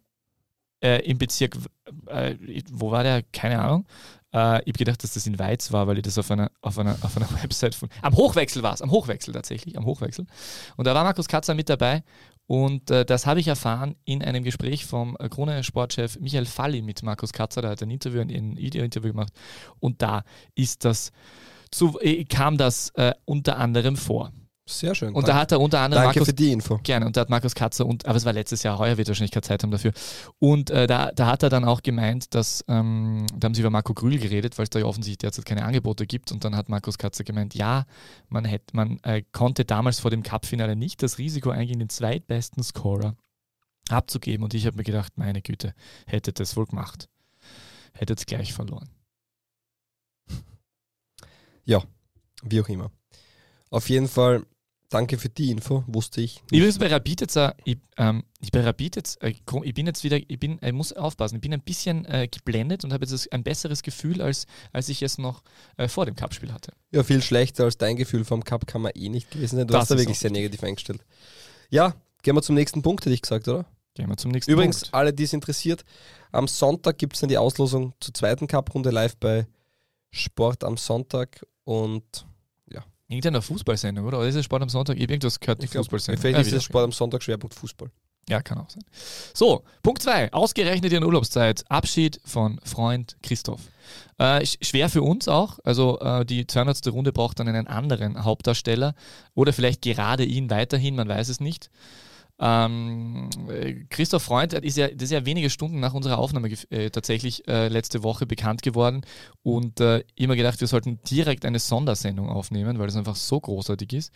äh, 0.83 1.03
im 1.09 1.17
Bezirk, 1.17 1.57
äh, 2.05 2.35
wo 2.71 2.91
war 2.91 3.01
der? 3.01 3.23
Keine 3.33 3.59
Ahnung. 3.59 3.87
Äh, 4.31 4.61
ich 4.61 4.67
habe 4.67 4.73
gedacht, 4.73 5.01
dass 5.01 5.15
das 5.15 5.25
in 5.25 5.39
Weiz 5.39 5.71
war, 5.71 5.87
weil 5.87 5.97
ich 5.97 6.03
das 6.03 6.19
auf 6.19 6.29
einer, 6.29 6.51
auf 6.61 6.77
einer, 6.77 6.95
auf 7.01 7.17
einer 7.17 7.27
Website 7.41 7.73
von. 7.73 7.89
Am 8.03 8.15
Hochwechsel 8.15 8.61
war 8.61 8.75
es, 8.75 8.83
am 8.83 8.91
Hochwechsel 8.91 9.33
tatsächlich, 9.33 9.79
am 9.79 9.85
Hochwechsel. 9.85 10.27
Und 10.75 10.85
da 10.85 10.93
war 10.93 11.03
Markus 11.03 11.27
Katzer 11.27 11.55
mit 11.55 11.69
dabei 11.69 12.03
und 12.47 12.89
äh, 12.91 13.05
das 13.05 13.25
habe 13.25 13.41
ich 13.41 13.47
erfahren 13.49 13.95
in 14.05 14.23
einem 14.23 14.43
Gespräch 14.43 14.85
vom 14.85 15.17
äh, 15.19 15.27
Krone-Sportchef 15.27 16.17
Michael 16.21 16.45
Falli 16.45 16.81
mit 16.81 17.03
Markus 17.03 17.33
Katzer. 17.33 17.61
Der 17.61 17.71
hat 17.71 17.83
ein 17.83 17.91
Interview, 17.91 18.21
ein 18.21 18.57
Video-Interview 18.57 19.11
gemacht. 19.11 19.33
Und 19.79 20.01
da 20.01 20.23
ist 20.55 20.85
das, 20.85 21.11
zu, 21.71 21.99
äh, 21.99 22.23
kam 22.23 22.57
das 22.57 22.89
äh, 22.95 23.13
unter 23.25 23.57
anderem 23.57 23.97
vor. 23.97 24.31
Sehr 24.69 24.93
schön. 24.95 25.09
Und 25.09 25.15
danke. 25.15 25.27
da 25.27 25.35
hat 25.39 25.51
er 25.53 25.61
unter 25.61 25.79
anderem. 25.79 26.03
Danke 26.03 26.19
Markus, 26.19 26.27
für 26.27 26.33
die 26.33 26.51
Info. 26.51 26.77
Gerne. 26.83 27.05
Und 27.05 27.15
da 27.15 27.21
hat 27.21 27.29
Markus 27.29 27.55
Katzer 27.55 27.85
und, 27.85 28.05
aber 28.05 28.17
es 28.17 28.25
war 28.25 28.33
letztes 28.33 28.63
Jahr, 28.63 28.77
heuer 28.77 28.97
wird 28.97 29.07
er 29.07 29.11
wahrscheinlich 29.11 29.31
keine 29.31 29.43
Zeit 29.43 29.63
haben 29.63 29.71
dafür. 29.71 29.93
Und 30.39 30.69
äh, 30.71 30.87
da, 30.87 31.11
da 31.13 31.27
hat 31.27 31.41
er 31.41 31.49
dann 31.49 31.63
auch 31.63 31.81
gemeint, 31.81 32.35
dass, 32.35 32.65
ähm, 32.67 33.25
da 33.33 33.45
haben 33.45 33.53
sie 33.53 33.61
über 33.61 33.69
Marco 33.69 33.93
Grühl 33.93 34.19
geredet, 34.19 34.57
weil 34.57 34.63
es 34.63 34.69
da 34.69 34.79
ja 34.79 34.85
offensichtlich 34.85 35.19
derzeit 35.19 35.45
keine 35.45 35.63
Angebote 35.63 36.05
gibt. 36.05 36.33
Und 36.33 36.43
dann 36.43 36.55
hat 36.55 36.67
Markus 36.67 36.97
Katzer 36.97 37.23
gemeint, 37.23 37.55
ja, 37.55 37.85
man, 38.27 38.43
hätte, 38.43 38.75
man 38.75 38.99
äh, 39.03 39.23
konnte 39.31 39.63
damals 39.63 40.01
vor 40.01 40.11
dem 40.11 40.21
Cup-Finale 40.21 40.75
nicht 40.75 41.01
das 41.01 41.17
Risiko 41.17 41.49
eingehen, 41.49 41.79
den 41.79 41.89
zweitbesten 41.89 42.61
Scorer 42.61 43.15
abzugeben. 43.89 44.43
Und 44.43 44.53
ich 44.53 44.65
habe 44.65 44.75
mir 44.75 44.83
gedacht, 44.83 45.13
meine 45.15 45.41
Güte, 45.41 45.73
hättet 46.05 46.41
das 46.41 46.57
wohl 46.57 46.65
gemacht. 46.65 47.07
Hättet 47.93 48.19
es 48.19 48.25
gleich 48.25 48.53
verloren. 48.53 48.89
Ja, 51.63 51.81
wie 52.43 52.61
auch 52.61 52.67
immer. 52.67 52.91
Auf 53.69 53.89
jeden 53.89 54.07
Fall 54.07 54.45
Danke 54.89 55.17
für 55.17 55.27
die 55.27 55.51
Info, 55.51 55.83
wusste 55.87 56.21
ich. 56.21 56.41
Nicht. 56.43 56.53
Übrigens 56.53 56.79
bei 56.79 56.87
Rapid 56.87 57.19
jetzt, 57.19 57.35
äh, 57.35 57.51
ich, 57.65 57.77
ähm, 57.97 58.23
ich 58.39 58.51
bei 58.51 58.61
Rapid 58.61 58.95
jetzt, 58.95 59.21
äh, 59.21 59.33
ich 59.63 59.73
bin 59.73 59.85
jetzt 59.85 60.03
wieder, 60.05 60.17
ich 60.17 60.39
bin, 60.39 60.59
ich 60.61 60.71
muss 60.71 60.93
aufpassen, 60.93 61.35
ich 61.35 61.41
bin 61.41 61.53
ein 61.53 61.61
bisschen 61.61 62.05
äh, 62.05 62.29
geblendet 62.29 62.85
und 62.85 62.93
habe 62.93 63.05
jetzt 63.05 63.33
ein 63.33 63.43
besseres 63.43 63.83
Gefühl, 63.83 64.21
als, 64.21 64.45
als 64.71 64.87
ich 64.87 65.01
es 65.01 65.17
noch 65.17 65.43
äh, 65.75 65.89
vor 65.89 66.05
dem 66.05 66.15
Cup-Spiel 66.15 66.53
hatte. 66.53 66.71
Ja, 66.91 67.03
viel 67.03 67.21
schlechter 67.21 67.65
als 67.65 67.77
dein 67.77 67.97
Gefühl 67.97 68.23
vom 68.23 68.45
Cup 68.45 68.65
kann 68.65 68.81
man 68.81 68.93
eh 68.95 69.09
nicht 69.09 69.29
gewesen 69.29 69.57
sein. 69.57 69.67
Du 69.67 69.73
das 69.73 69.81
hast 69.81 69.91
da 69.91 69.97
wirklich 69.97 70.19
sehr 70.19 70.31
negativ 70.31 70.63
eingestellt. 70.63 71.03
Ja, 71.69 71.93
gehen 72.23 72.35
wir 72.35 72.41
zum 72.41 72.55
nächsten 72.55 72.81
Punkt, 72.81 73.05
hätte 73.05 73.13
ich 73.13 73.21
gesagt, 73.21 73.49
oder? 73.49 73.65
Gehen 73.93 74.07
wir 74.07 74.15
zum 74.15 74.31
nächsten 74.31 74.51
Übrigens, 74.51 74.81
Punkt. 74.81 74.93
alle, 74.93 75.11
die 75.11 75.23
es 75.23 75.33
interessiert, 75.33 75.83
am 76.31 76.47
Sonntag 76.47 76.97
gibt 76.97 77.15
es 77.15 77.19
dann 77.19 77.29
die 77.29 77.37
Auslosung 77.37 77.93
zur 77.99 78.13
zweiten 78.13 78.47
Cup-Runde 78.47 78.91
live 78.91 79.17
bei 79.17 79.47
Sport 80.11 80.63
am 80.63 80.77
Sonntag 80.77 81.45
und 81.65 82.25
Irgendeiner 83.07 83.41
Fußballsendung, 83.41 84.05
oder? 84.05 84.19
Oder 84.19 84.27
ist 84.27 84.35
es 84.35 84.45
Sport 84.45 84.63
am 84.63 84.69
Sonntag? 84.69 84.97
Ich 84.97 85.03
habe 85.03 85.13
irgendwas 85.13 85.39
gehört, 85.39 85.63
ich 85.63 85.69
Fußballsendung. 85.69 86.21
Vielleicht 86.21 86.47
ist 86.47 86.53
es 86.53 86.63
Sport 86.63 86.83
am 86.83 86.91
Sonntag 86.91 87.23
Schwerpunkt 87.23 87.55
Fußball. 87.55 87.89
Ja, 88.29 88.41
kann 88.41 88.57
auch 88.57 88.69
sein. 88.69 88.83
So, 89.33 89.63
Punkt 89.81 90.01
2. 90.03 90.33
Ausgerechnet 90.33 90.91
in 90.91 91.03
Urlaubszeit. 91.03 91.63
Abschied 91.69 92.19
von 92.25 92.59
Freund 92.65 93.15
Christoph. 93.23 93.61
Äh, 94.17 94.45
schwer 94.45 94.89
für 94.89 95.01
uns 95.01 95.29
auch. 95.29 95.59
Also 95.63 95.99
äh, 96.01 96.25
die 96.25 96.45
200. 96.45 96.85
Runde 96.87 97.13
braucht 97.13 97.39
dann 97.39 97.47
einen 97.47 97.67
anderen 97.67 98.25
Hauptdarsteller 98.25 98.95
oder 99.33 99.53
vielleicht 99.53 99.81
gerade 99.81 100.25
ihn 100.25 100.49
weiterhin, 100.49 100.95
man 100.95 101.07
weiß 101.07 101.29
es 101.29 101.39
nicht. 101.39 101.69
Ähm, 102.39 103.29
Christoph 103.89 104.23
Freund 104.23 104.53
ist 104.53 104.77
ja, 104.77 104.87
das 104.89 105.03
ist 105.05 105.11
ja 105.11 105.25
wenige 105.25 105.49
Stunden 105.49 105.79
nach 105.79 105.93
unserer 105.93 106.19
Aufnahme 106.19 106.49
äh, 106.69 106.91
tatsächlich 106.91 107.47
äh, 107.47 107.67
letzte 107.67 108.03
Woche 108.03 108.27
bekannt 108.27 108.61
geworden 108.61 109.01
und 109.41 109.79
äh, 109.79 110.03
immer 110.15 110.35
gedacht, 110.35 110.61
wir 110.61 110.67
sollten 110.67 110.99
direkt 111.09 111.45
eine 111.45 111.57
Sondersendung 111.57 112.29
aufnehmen, 112.29 112.77
weil 112.77 112.89
es 112.89 112.95
einfach 112.95 113.15
so 113.15 113.39
großartig 113.39 113.93
ist. 113.93 114.13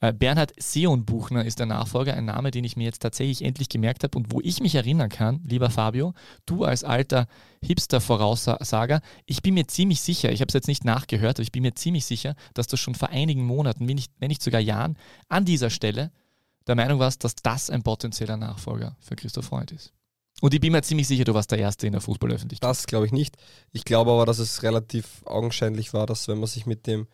Äh, 0.00 0.12
Bernhard 0.12 0.52
Seon-Buchner 0.56 1.44
ist 1.44 1.58
der 1.58 1.66
Nachfolger, 1.66 2.14
ein 2.14 2.26
Name, 2.26 2.52
den 2.52 2.62
ich 2.62 2.76
mir 2.76 2.84
jetzt 2.84 3.02
tatsächlich 3.02 3.42
endlich 3.42 3.68
gemerkt 3.68 4.04
habe 4.04 4.16
und 4.16 4.32
wo 4.32 4.40
ich 4.40 4.60
mich 4.60 4.76
erinnern 4.76 5.08
kann, 5.08 5.40
lieber 5.44 5.70
Fabio, 5.70 6.14
du 6.46 6.64
als 6.64 6.84
alter 6.84 7.26
Hipster-Voraussager, 7.64 9.00
ich 9.26 9.42
bin 9.42 9.54
mir 9.54 9.66
ziemlich 9.66 10.00
sicher, 10.00 10.30
ich 10.30 10.40
habe 10.40 10.48
es 10.48 10.54
jetzt 10.54 10.68
nicht 10.68 10.84
nachgehört, 10.84 11.38
aber 11.38 11.42
ich 11.42 11.52
bin 11.52 11.62
mir 11.62 11.74
ziemlich 11.74 12.04
sicher, 12.04 12.36
dass 12.52 12.68
du 12.68 12.76
schon 12.76 12.94
vor 12.94 13.08
einigen 13.08 13.44
Monaten, 13.44 13.88
wenn 13.88 13.96
nicht, 13.96 14.12
wenn 14.20 14.28
nicht 14.28 14.42
sogar 14.42 14.60
Jahren, 14.60 14.96
an 15.28 15.44
dieser 15.44 15.70
Stelle 15.70 16.12
der 16.66 16.74
Meinung 16.74 16.98
warst, 16.98 17.24
dass 17.24 17.34
das 17.36 17.70
ein 17.70 17.82
potenzieller 17.82 18.36
Nachfolger 18.36 18.96
für 19.00 19.16
Christoph 19.16 19.46
Freund 19.46 19.72
ist. 19.72 19.92
Und 20.40 20.52
ich 20.52 20.60
bin 20.60 20.72
mir 20.72 20.82
ziemlich 20.82 21.06
sicher, 21.06 21.24
du 21.24 21.34
warst 21.34 21.50
der 21.50 21.58
Erste 21.58 21.86
in 21.86 21.92
der 21.92 22.02
Fußballöffentlichkeit. 22.02 22.68
Das 22.68 22.86
glaube 22.86 23.06
ich 23.06 23.12
nicht. 23.12 23.36
Ich 23.72 23.84
glaube 23.84 24.10
aber, 24.10 24.26
dass 24.26 24.38
es 24.38 24.62
relativ 24.62 25.22
augenscheinlich 25.24 25.94
war, 25.94 26.06
dass 26.06 26.28
wenn 26.28 26.38
man 26.38 26.48
sich 26.48 26.66
mit 26.66 26.86
dem, 26.86 27.06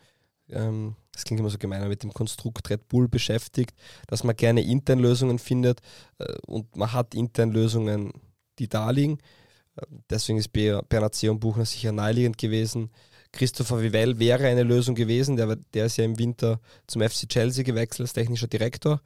ähm, 0.49 0.95
das 1.11 1.23
klingt 1.23 1.39
immer 1.39 1.49
so 1.49 1.57
gemein, 1.57 1.87
mit 1.87 2.03
dem 2.03 2.13
Konstrukt 2.13 2.69
Red 2.69 2.87
Bull 2.87 3.07
beschäftigt, 3.07 3.75
dass 4.07 4.23
man 4.23 4.35
gerne 4.35 4.63
intern 4.63 4.99
Lösungen 4.99 5.37
findet 5.37 5.81
äh, 6.17 6.33
und 6.47 6.75
man 6.75 6.93
hat 6.93 7.13
intern 7.13 7.51
Lösungen, 7.51 8.11
die 8.59 8.67
da 8.67 8.89
liegen. 8.89 9.19
Deswegen 10.09 10.37
ist 10.37 10.51
Bernhard 10.51 11.15
Seon 11.15 11.39
Buchner 11.39 11.65
sicher 11.65 11.91
naheliegend 11.91 12.37
gewesen. 12.37 12.91
Christopher 13.31 13.81
Vivell 13.81 14.19
wäre 14.19 14.47
eine 14.47 14.63
Lösung 14.63 14.95
gewesen. 14.95 15.37
Der, 15.37 15.55
der 15.55 15.85
ist 15.85 15.97
ja 15.97 16.03
im 16.03 16.19
Winter 16.19 16.59
zum 16.87 17.01
FC 17.01 17.29
Chelsea 17.29 17.63
gewechselt 17.63 18.01
als 18.01 18.13
technischer 18.13 18.47
Direktor 18.47 19.01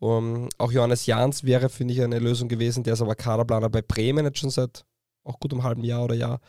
um, 0.00 0.48
auch 0.56 0.72
Johannes 0.72 1.06
Jahns 1.06 1.44
wäre, 1.44 1.68
finde 1.68 1.94
ich, 1.94 2.02
eine 2.02 2.18
Lösung 2.18 2.48
gewesen. 2.48 2.82
Der 2.82 2.94
ist 2.94 3.02
aber 3.02 3.14
Kaderplaner 3.14 3.68
bei 3.68 3.82
Bremen 3.82 4.24
jetzt 4.24 4.38
schon 4.38 4.50
seit 4.50 4.84
auch 5.24 5.38
gut 5.38 5.52
einem 5.52 5.62
halben 5.62 5.84
Jahr 5.84 6.04
oder 6.04 6.14
Jahr. 6.14 6.40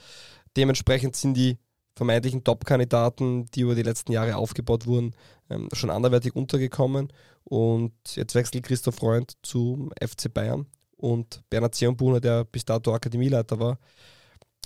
Dementsprechend 0.55 1.17
sind 1.17 1.35
die 1.35 1.57
vermeintlichen 1.95 2.45
Top-Kandidaten, 2.45 3.45
die 3.47 3.61
über 3.61 3.75
die 3.75 3.83
letzten 3.83 4.13
Jahre 4.13 4.37
aufgebaut 4.37 4.87
wurden, 4.87 5.13
ähm, 5.49 5.67
schon 5.73 5.89
anderweitig 5.89 6.33
untergekommen. 6.33 7.11
Und 7.43 7.93
jetzt 8.15 8.35
wechselt 8.35 8.63
Christoph 8.63 8.95
Freund 8.95 9.33
zum 9.43 9.91
FC 10.01 10.33
Bayern. 10.33 10.65
Und 10.95 11.43
Bernhard 11.49 11.75
Zionbuhner, 11.75 12.21
der 12.21 12.45
bis 12.45 12.63
dato 12.63 12.93
Akademieleiter 12.93 13.59
war, 13.59 13.79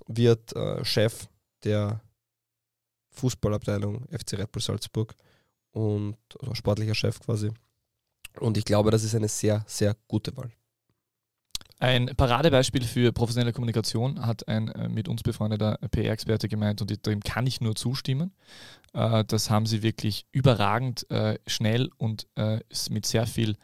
wird 0.07 0.55
äh, 0.55 0.85
Chef 0.85 1.27
der 1.63 2.01
Fußballabteilung 3.13 4.05
FC 4.11 4.33
Red 4.33 4.51
Bull 4.51 4.61
Salzburg 4.61 5.15
und 5.71 6.17
also 6.39 6.53
sportlicher 6.53 6.93
Chef 6.93 7.19
quasi. 7.19 7.51
Und 8.39 8.57
ich 8.57 8.65
glaube, 8.65 8.91
das 8.91 9.03
ist 9.03 9.15
eine 9.15 9.27
sehr, 9.27 9.63
sehr 9.67 9.95
gute 10.07 10.35
Wahl. 10.37 10.51
Ein 11.79 12.09
Paradebeispiel 12.15 12.83
für 12.83 13.11
professionelle 13.11 13.51
Kommunikation 13.51 14.25
hat 14.25 14.47
ein 14.47 14.69
äh, 14.69 14.87
mit 14.87 15.09
uns 15.09 15.23
befreundeter 15.23 15.77
PR-Experte 15.91 16.47
gemeint 16.47 16.81
und 16.81 17.05
dem 17.05 17.19
kann 17.19 17.45
ich 17.45 17.59
nur 17.59 17.75
zustimmen. 17.75 18.31
Äh, 18.93 19.25
das 19.25 19.49
haben 19.49 19.65
sie 19.65 19.83
wirklich 19.83 20.25
überragend 20.31 21.09
äh, 21.11 21.37
schnell 21.47 21.89
und 21.97 22.27
mit 22.89 23.05
sehr 23.05 23.27
viel 23.27 23.55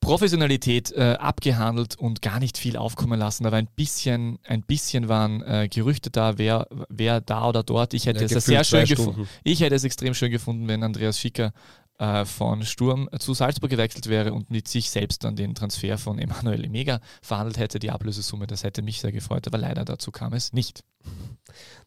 Professionalität 0.00 0.96
abgehandelt 0.96 1.94
und 1.94 2.22
gar 2.22 2.40
nicht 2.40 2.56
viel 2.56 2.78
aufkommen 2.78 3.18
lassen. 3.18 3.44
Da 3.44 3.52
war 3.52 3.58
ein 3.58 3.68
bisschen, 3.76 4.38
ein 4.44 4.62
bisschen 4.62 5.08
waren 5.08 5.68
Gerüchte 5.68 6.10
da, 6.10 6.38
wer, 6.38 6.66
wer 6.88 7.20
da 7.20 7.46
oder 7.46 7.62
dort. 7.62 7.92
Ich 7.92 8.06
hätte 8.06 8.24
ja, 8.24 8.36
es 8.36 8.46
sehr 8.46 8.64
schön 8.64 8.86
gefunden. 8.86 9.28
Ich 9.44 9.60
hätte 9.60 9.74
es 9.74 9.84
extrem 9.84 10.14
schön 10.14 10.30
gefunden, 10.30 10.68
wenn 10.68 10.82
Andreas 10.82 11.18
Schicker 11.18 11.52
äh, 12.00 12.24
von 12.24 12.64
Sturm 12.64 13.10
zu 13.18 13.34
Salzburg 13.34 13.68
gewechselt 13.68 14.08
wäre 14.08 14.32
und 14.32 14.50
mit 14.50 14.68
sich 14.68 14.90
selbst 14.90 15.22
dann 15.22 15.36
den 15.36 15.54
Transfer 15.54 15.98
von 15.98 16.18
Emanuel 16.18 16.64
Emega 16.64 17.00
verhandelt 17.20 17.58
hätte, 17.58 17.78
die 17.78 17.90
Ablösesumme. 17.90 18.46
Das 18.46 18.64
hätte 18.64 18.80
mich 18.80 19.00
sehr 19.00 19.12
gefreut, 19.12 19.46
aber 19.46 19.58
leider 19.58 19.84
dazu 19.84 20.10
kam 20.10 20.32
es 20.32 20.54
nicht. 20.54 20.82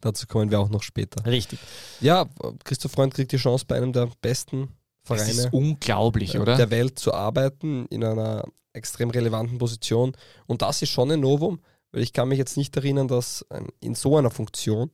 Dazu 0.01 0.27
kommen 0.27 0.51
wir 0.51 0.59
auch 0.59 0.69
noch 0.69 0.83
später. 0.83 1.25
Richtig. 1.25 1.57
Ja, 1.99 2.27
Christoph 2.63 2.91
Freund 2.91 3.15
kriegt 3.15 3.31
die 3.31 3.37
Chance 3.37 3.65
bei 3.67 3.75
einem 3.75 3.91
der 3.91 4.07
besten 4.21 4.69
Vereine 5.01 5.25
Das 5.25 5.37
ist 5.45 5.53
unglaublich, 5.53 6.35
äh, 6.35 6.39
oder? 6.39 6.57
der 6.57 6.69
Welt 6.69 6.99
zu 6.99 7.11
arbeiten 7.11 7.87
in 7.87 8.03
einer 8.03 8.45
extrem 8.73 9.09
relevanten 9.09 9.57
Position. 9.57 10.15
Und 10.45 10.61
das 10.61 10.83
ist 10.83 10.89
schon 10.89 11.09
ein 11.09 11.21
Novum, 11.21 11.59
weil 11.91 12.03
ich 12.03 12.13
kann 12.13 12.27
mich 12.27 12.37
jetzt 12.37 12.55
nicht 12.55 12.77
erinnern, 12.77 13.07
dass 13.07 13.43
in 13.79 13.95
so 13.95 14.15
einer 14.15 14.29
Funktion 14.29 14.91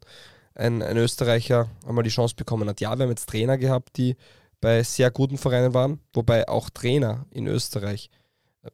ein, 0.56 0.82
ein 0.82 0.96
Österreicher 0.96 1.70
einmal 1.86 2.06
die 2.06 2.10
Chance 2.10 2.36
bekommen 2.36 2.70
hat. 2.70 2.80
Ja, 2.80 2.98
wir 2.98 3.04
haben 3.04 3.10
jetzt 3.10 3.28
Trainer 3.28 3.58
gehabt, 3.58 3.98
die 3.98 4.16
bei 4.62 4.84
sehr 4.84 5.12
guten 5.12 5.38
Vereinen 5.38 5.74
waren, 5.74 6.00
wobei 6.14 6.48
auch 6.48 6.70
Trainer 6.70 7.26
in 7.32 7.48
Österreich, 7.48 8.10
ähm, 8.64 8.70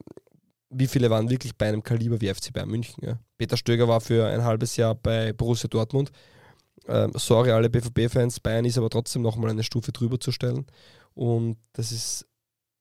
wie 0.70 0.86
viele 0.86 1.10
waren 1.10 1.30
wirklich 1.30 1.56
bei 1.56 1.68
einem 1.68 1.82
Kaliber 1.82 2.20
wie 2.20 2.32
FC 2.32 2.52
Bayern 2.52 2.68
München? 2.68 3.04
Ja? 3.04 3.18
Peter 3.38 3.56
Stöger 3.56 3.88
war 3.88 4.00
für 4.00 4.26
ein 4.26 4.44
halbes 4.44 4.76
Jahr 4.76 4.94
bei 4.94 5.32
Borussia 5.32 5.68
Dortmund. 5.68 6.10
Ähm, 6.88 7.12
sorry, 7.14 7.50
alle 7.50 7.70
BVB-Fans, 7.70 8.40
Bayern 8.40 8.64
ist 8.64 8.78
aber 8.78 8.90
trotzdem 8.90 9.22
nochmal 9.22 9.50
eine 9.50 9.62
Stufe 9.62 9.92
drüber 9.92 10.20
zu 10.20 10.32
stellen. 10.32 10.66
Und 11.14 11.56
das 11.72 11.92
ist 11.92 12.26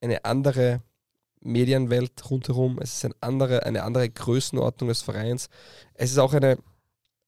eine 0.02 0.26
andere 0.26 0.82
Medienwelt 1.42 2.30
rundherum. 2.30 2.80
Es 2.82 2.96
ist 2.96 3.06
eine 3.06 3.16
andere, 3.22 3.66
eine 3.66 3.84
andere 3.84 4.10
Größenordnung 4.10 4.90
des 4.90 5.02
Vereins. 5.02 5.50
Es 5.94 6.12
ist 6.12 6.18
auch 6.18 6.34
eine 6.34 6.58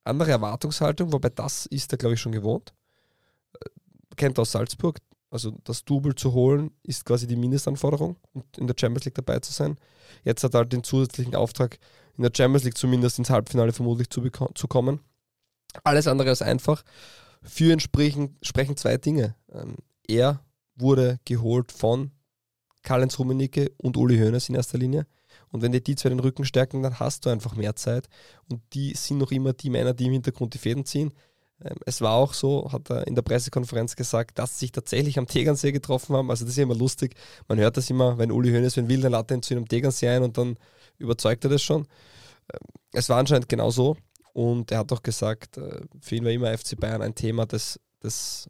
andere 0.03 0.31
Erwartungshaltung, 0.31 1.13
wobei 1.13 1.29
das 1.29 1.65
ist 1.67 1.91
er, 1.91 1.97
glaube 1.97 2.15
ich, 2.15 2.21
schon 2.21 2.31
gewohnt. 2.31 2.73
Äh, 3.53 3.69
Kennt 4.15 4.39
aus 4.39 4.51
Salzburg. 4.51 4.97
Also 5.29 5.51
das 5.63 5.83
Double 5.83 6.15
zu 6.15 6.33
holen, 6.33 6.71
ist 6.83 7.05
quasi 7.05 7.27
die 7.27 7.35
Mindestanforderung, 7.35 8.15
um 8.33 8.43
in 8.57 8.67
der 8.67 8.75
Champions 8.79 9.05
League 9.05 9.15
dabei 9.15 9.39
zu 9.39 9.51
sein. 9.51 9.77
Jetzt 10.23 10.43
hat 10.43 10.53
er 10.53 10.59
halt 10.59 10.73
den 10.73 10.83
zusätzlichen 10.83 11.35
Auftrag, 11.35 11.77
in 12.17 12.23
der 12.23 12.31
Champions 12.35 12.63
League 12.63 12.77
zumindest 12.77 13.19
ins 13.19 13.29
Halbfinale 13.29 13.73
vermutlich 13.73 14.09
zu, 14.09 14.21
zu 14.55 14.67
kommen. 14.67 15.01
Alles 15.83 16.07
andere 16.07 16.31
ist 16.31 16.41
einfach. 16.41 16.83
Für 17.43 17.71
ihn 17.71 17.79
sprechen, 17.79 18.37
sprechen 18.41 18.77
zwei 18.77 18.97
Dinge. 18.97 19.35
Ähm, 19.51 19.75
er 20.07 20.41
wurde 20.75 21.19
geholt 21.25 21.71
von 21.71 22.11
Karl-Heinz 22.83 23.19
Rummenigge 23.19 23.71
und 23.77 23.97
Uli 23.97 24.17
Hoeneß 24.17 24.49
in 24.49 24.55
erster 24.55 24.77
Linie. 24.77 25.05
Und 25.49 25.61
wenn 25.61 25.71
dir 25.71 25.81
die 25.81 25.95
zwei 25.95 26.09
den 26.09 26.19
Rücken 26.19 26.45
stärken, 26.45 26.81
dann 26.83 26.99
hast 26.99 27.25
du 27.25 27.29
einfach 27.29 27.55
mehr 27.55 27.75
Zeit. 27.75 28.07
Und 28.49 28.61
die 28.73 28.93
sind 28.95 29.17
noch 29.17 29.31
immer 29.31 29.53
die 29.53 29.69
Männer, 29.69 29.93
die 29.93 30.05
im 30.05 30.13
Hintergrund 30.13 30.53
die 30.53 30.57
Fäden 30.57 30.85
ziehen. 30.85 31.13
Ähm, 31.63 31.75
Es 31.85 32.01
war 32.01 32.13
auch 32.13 32.33
so, 32.33 32.71
hat 32.71 32.89
er 32.89 33.07
in 33.07 33.15
der 33.15 33.21
Pressekonferenz 33.21 33.95
gesagt, 33.95 34.39
dass 34.39 34.53
sie 34.59 34.65
sich 34.65 34.71
tatsächlich 34.71 35.17
am 35.17 35.27
Tegernsee 35.27 35.71
getroffen 35.71 36.15
haben. 36.15 36.29
Also 36.29 36.45
das 36.45 36.51
ist 36.51 36.57
ja 36.57 36.63
immer 36.63 36.75
lustig. 36.75 37.15
Man 37.47 37.59
hört 37.59 37.77
das 37.77 37.89
immer, 37.89 38.17
wenn 38.17 38.31
Uli 38.31 38.51
Hoeneß 38.51 38.77
wenn 38.77 38.89
will, 38.89 39.01
dann 39.01 39.13
er 39.31 39.37
ihn 39.37 39.43
zu 39.43 39.53
einem 39.53 39.67
Tegernsee 39.67 40.09
ein 40.09 40.23
und 40.23 40.37
dann 40.37 40.57
überzeugt 40.97 41.43
er 41.45 41.49
das 41.49 41.61
schon. 41.61 41.87
Ähm, 42.53 42.59
Es 42.93 43.09
war 43.09 43.19
anscheinend 43.19 43.49
genau 43.49 43.71
so. 43.71 43.97
Und 44.33 44.71
er 44.71 44.79
hat 44.79 44.91
auch 44.91 45.01
gesagt, 45.03 45.57
äh, 45.57 45.81
für 46.01 46.15
ihn 46.15 46.25
war 46.25 46.31
immer 46.31 46.55
FC 46.55 46.79
Bayern 46.79 47.01
ein 47.01 47.15
Thema, 47.15 47.45
das, 47.45 47.79
das 48.01 48.47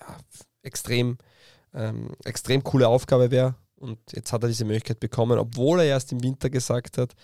ja, 0.00 0.18
extrem, 0.62 1.16
ähm, 1.74 2.10
extrem 2.24 2.62
coole 2.62 2.86
Aufgabe 2.88 3.30
wäre. 3.30 3.54
Und 3.76 3.98
jetzt 4.12 4.32
hat 4.32 4.42
er 4.42 4.48
diese 4.48 4.64
Möglichkeit 4.64 5.00
bekommen, 5.00 5.38
obwohl 5.38 5.80
er 5.80 5.86
erst 5.86 6.12
im 6.12 6.22
Winter 6.22 6.50
gesagt 6.50 6.98
hat, 6.98 7.14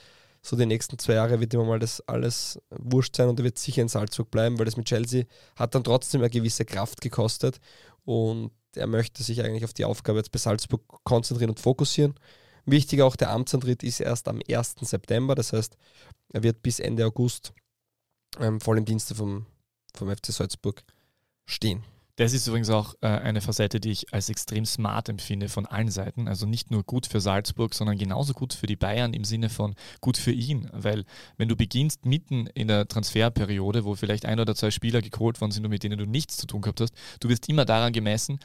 so 0.44 0.56
die 0.56 0.66
nächsten 0.66 0.98
zwei 0.98 1.14
Jahre 1.14 1.40
wird 1.40 1.54
ihm 1.54 1.66
mal 1.66 1.78
das 1.78 2.00
alles 2.08 2.60
wurscht 2.70 3.16
sein 3.16 3.28
und 3.28 3.38
er 3.38 3.44
wird 3.44 3.58
sicher 3.58 3.80
in 3.80 3.88
Salzburg 3.88 4.30
bleiben, 4.30 4.58
weil 4.58 4.64
das 4.64 4.76
mit 4.76 4.86
Chelsea 4.86 5.24
hat 5.56 5.74
dann 5.74 5.84
trotzdem 5.84 6.20
eine 6.20 6.30
gewisse 6.30 6.64
Kraft 6.64 7.00
gekostet 7.00 7.60
und 8.04 8.50
er 8.74 8.88
möchte 8.88 9.22
sich 9.22 9.42
eigentlich 9.42 9.64
auf 9.64 9.72
die 9.72 9.84
Aufgabe 9.84 10.18
jetzt 10.18 10.32
bei 10.32 10.38
Salzburg 10.38 10.82
konzentrieren 11.04 11.50
und 11.50 11.60
fokussieren. 11.60 12.14
Wichtig 12.64 13.02
auch, 13.02 13.16
der 13.16 13.30
Amtsantritt 13.30 13.82
ist 13.82 14.00
erst 14.00 14.28
am 14.28 14.40
1. 14.48 14.76
September, 14.80 15.34
das 15.34 15.52
heißt, 15.52 15.76
er 16.32 16.42
wird 16.42 16.62
bis 16.62 16.80
Ende 16.80 17.06
August 17.06 17.52
ähm, 18.40 18.60
voll 18.60 18.78
im 18.78 18.84
Dienste 18.84 19.14
vom, 19.14 19.46
vom 19.94 20.10
FC 20.10 20.26
Salzburg 20.26 20.82
stehen. 21.46 21.84
Das 22.16 22.34
ist 22.34 22.46
übrigens 22.46 22.68
auch 22.68 22.94
äh, 23.00 23.06
eine 23.06 23.40
Facette, 23.40 23.80
die 23.80 23.90
ich 23.90 24.12
als 24.12 24.28
extrem 24.28 24.66
smart 24.66 25.08
empfinde 25.08 25.48
von 25.48 25.64
allen 25.64 25.90
Seiten. 25.90 26.28
Also 26.28 26.44
nicht 26.44 26.70
nur 26.70 26.84
gut 26.84 27.06
für 27.06 27.22
Salzburg, 27.22 27.72
sondern 27.72 27.96
genauso 27.96 28.34
gut 28.34 28.52
für 28.52 28.66
die 28.66 28.76
Bayern 28.76 29.14
im 29.14 29.24
Sinne 29.24 29.48
von 29.48 29.74
gut 30.02 30.18
für 30.18 30.30
ihn. 30.30 30.68
Weil 30.74 31.06
wenn 31.38 31.48
du 31.48 31.56
beginnst 31.56 32.04
mitten 32.04 32.48
in 32.48 32.68
der 32.68 32.86
Transferperiode, 32.86 33.86
wo 33.86 33.94
vielleicht 33.94 34.26
ein 34.26 34.40
oder 34.40 34.54
zwei 34.54 34.70
Spieler 34.70 35.00
geholt 35.00 35.40
worden 35.40 35.52
sind 35.52 35.64
und 35.64 35.70
mit 35.70 35.84
denen 35.84 35.98
du 35.98 36.04
nichts 36.04 36.36
zu 36.36 36.46
tun 36.46 36.60
gehabt 36.60 36.82
hast, 36.82 36.94
du 37.20 37.30
wirst 37.30 37.48
immer 37.48 37.64
daran 37.64 37.94
gemessen. 37.94 38.40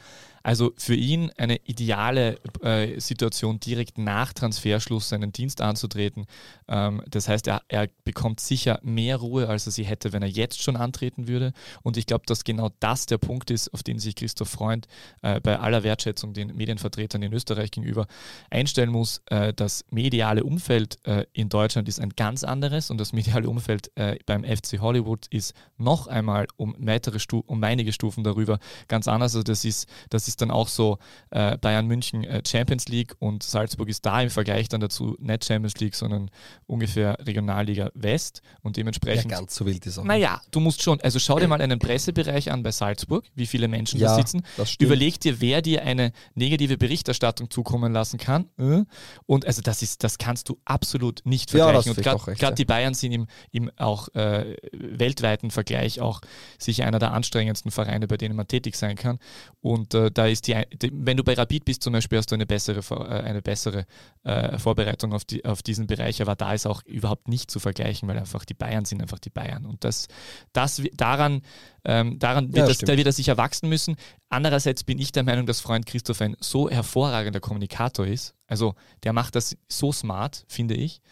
Also 0.48 0.72
für 0.78 0.94
ihn 0.94 1.30
eine 1.36 1.56
ideale 1.66 2.38
äh, 2.62 2.98
Situation, 3.00 3.60
direkt 3.60 3.98
nach 3.98 4.32
Transferschluss 4.32 5.10
seinen 5.10 5.30
Dienst 5.30 5.60
anzutreten. 5.60 6.24
Ähm, 6.68 7.02
das 7.06 7.28
heißt, 7.28 7.48
er, 7.48 7.60
er 7.68 7.90
bekommt 8.04 8.40
sicher 8.40 8.80
mehr 8.82 9.18
Ruhe, 9.18 9.46
als 9.46 9.66
er 9.66 9.72
sie 9.72 9.84
hätte, 9.84 10.14
wenn 10.14 10.22
er 10.22 10.28
jetzt 10.30 10.62
schon 10.62 10.76
antreten 10.76 11.28
würde. 11.28 11.52
Und 11.82 11.98
ich 11.98 12.06
glaube, 12.06 12.24
dass 12.24 12.44
genau 12.44 12.70
das 12.80 13.04
der 13.04 13.18
Punkt 13.18 13.50
ist, 13.50 13.74
auf 13.74 13.82
den 13.82 13.98
sich 13.98 14.14
Christoph 14.14 14.48
Freund 14.48 14.88
äh, 15.20 15.38
bei 15.38 15.58
aller 15.58 15.82
Wertschätzung 15.82 16.32
den 16.32 16.56
Medienvertretern 16.56 17.20
in 17.20 17.34
Österreich 17.34 17.70
gegenüber 17.70 18.06
einstellen 18.48 18.88
muss. 18.88 19.20
Äh, 19.26 19.52
das 19.52 19.84
mediale 19.90 20.44
Umfeld 20.44 20.96
äh, 21.06 21.26
in 21.34 21.50
Deutschland 21.50 21.90
ist 21.90 22.00
ein 22.00 22.14
ganz 22.16 22.42
anderes 22.42 22.88
und 22.90 22.96
das 22.96 23.12
mediale 23.12 23.50
Umfeld 23.50 23.90
äh, 23.96 24.18
beim 24.24 24.44
FC 24.44 24.80
Hollywood 24.80 25.26
ist 25.26 25.52
noch 25.76 26.06
einmal 26.06 26.46
um 26.56 26.74
weitere 26.78 27.18
Stu 27.18 27.42
um 27.44 27.62
einige 27.62 27.92
Stufen 27.92 28.24
darüber 28.24 28.58
ganz 28.88 29.08
anders. 29.08 29.34
Also 29.34 29.42
das 29.42 29.66
ist, 29.66 29.86
das 30.08 30.26
ist 30.26 30.37
dann 30.40 30.50
auch 30.50 30.68
so 30.68 30.98
äh, 31.30 31.56
Bayern 31.58 31.86
München 31.86 32.24
äh, 32.24 32.42
Champions 32.46 32.88
League 32.88 33.14
und 33.18 33.42
Salzburg 33.42 33.88
ist 33.88 34.04
da 34.06 34.20
im 34.22 34.30
Vergleich 34.30 34.68
dann 34.68 34.80
dazu 34.80 35.16
nicht 35.18 35.44
Champions 35.44 35.78
League, 35.80 35.94
sondern 35.94 36.30
ungefähr 36.66 37.18
Regionalliga 37.26 37.90
West 37.94 38.42
und 38.62 38.76
Ja, 38.76 38.80
dementsprechend 38.82 39.30
ganz 39.30 39.54
so 39.54 39.66
wild 39.66 39.84
ist 39.86 39.98
auch. 39.98 40.04
naja, 40.04 40.40
du 40.50 40.60
musst 40.60 40.82
schon, 40.82 41.00
also 41.00 41.18
schau 41.18 41.38
dir 41.38 41.48
mal 41.48 41.60
einen 41.60 41.78
Pressebereich 41.78 42.50
an 42.50 42.62
bei 42.62 42.70
Salzburg, 42.72 43.24
wie 43.34 43.46
viele 43.46 43.68
Menschen 43.68 44.00
da 44.00 44.06
Ja, 44.06 44.14
sitzen. 44.16 44.42
das 44.56 44.70
stimmt. 44.72 44.86
Überleg 44.86 45.20
dir, 45.20 45.40
wer 45.40 45.62
dir 45.62 45.82
eine 45.82 46.12
negative 46.34 46.76
Berichterstattung 46.78 47.50
zukommen 47.50 47.92
lassen 47.92 48.18
kann. 48.18 48.48
äh? 48.58 48.84
Und 49.26 49.46
also 49.46 49.62
das 49.62 49.82
ist, 49.82 50.04
das 50.04 50.18
kannst 50.18 50.48
du 50.48 50.58
absolut 50.64 51.22
nicht 51.24 51.52
Ja, 51.52 51.64
vergleichen. 51.64 51.94
das 51.94 52.14
Und 52.16 52.28
ist 52.32 52.38
gerade 52.38 52.52
ja. 52.52 52.56
die 52.56 52.64
Bayern 52.64 52.94
sind 52.94 53.12
im, 53.12 53.26
im 53.50 53.70
auch 53.76 54.08
äh, 54.14 54.56
weltweiten 54.72 55.50
Vergleich 55.50 56.00
auch 56.00 56.20
sicher 56.58 56.86
einer 56.86 56.98
der 56.98 57.12
anstrengendsten 57.12 57.70
Vereine, 57.70 58.06
bei 58.06 58.16
denen 58.16 58.36
man 58.36 58.46
tätig 58.46 58.76
sein 58.76 58.96
kann. 58.96 59.18
Und 59.60 59.94
äh, 59.94 60.10
da 60.10 60.26
ist 60.30 60.46
die, 60.46 60.54
wenn 60.92 61.16
du 61.16 61.24
bei 61.24 61.34
Rapid 61.34 61.64
bist 61.64 61.82
zum 61.82 61.92
Beispiel, 61.92 62.18
hast 62.18 62.30
du 62.30 62.34
eine 62.34 62.46
bessere, 62.46 62.80
äh, 62.90 63.22
eine 63.22 63.42
bessere 63.42 63.86
äh, 64.24 64.58
Vorbereitung 64.58 65.12
auf, 65.12 65.24
die, 65.24 65.44
auf 65.44 65.62
diesen 65.62 65.86
Bereich, 65.86 66.22
aber 66.22 66.36
da 66.36 66.52
ist 66.54 66.66
auch 66.66 66.82
überhaupt 66.84 67.28
nicht 67.28 67.50
zu 67.50 67.60
vergleichen, 67.60 68.08
weil 68.08 68.18
einfach 68.18 68.44
die 68.44 68.54
Bayern 68.54 68.84
sind 68.84 69.02
einfach 69.02 69.18
die 69.18 69.30
Bayern. 69.30 69.66
Und 69.66 69.84
das, 69.84 70.08
das 70.52 70.82
daran, 70.94 71.42
ähm, 71.84 72.18
daran 72.18 72.48
Ja, 72.48 72.56
wird, 72.56 72.68
das, 72.68 72.76
stimmt. 72.76 72.88
da 72.90 72.96
wird 72.96 73.06
er 73.06 73.12
sich 73.12 73.28
erwachsen 73.28 73.68
müssen. 73.68 73.96
Andererseits 74.28 74.84
bin 74.84 74.98
ich 74.98 75.12
der 75.12 75.22
Meinung, 75.24 75.46
dass 75.46 75.60
Freund 75.60 75.86
Christoph 75.86 76.20
ein 76.20 76.36
so 76.40 76.70
hervorragender 76.70 77.40
Kommunikator 77.40 78.06
ist. 78.06 78.34
Also 78.48 78.74
der 79.04 79.12
macht 79.12 79.34
das 79.34 79.56
so 79.68 79.92
smart, 79.92 80.44
finde 80.48 80.74
ich, 80.74 81.02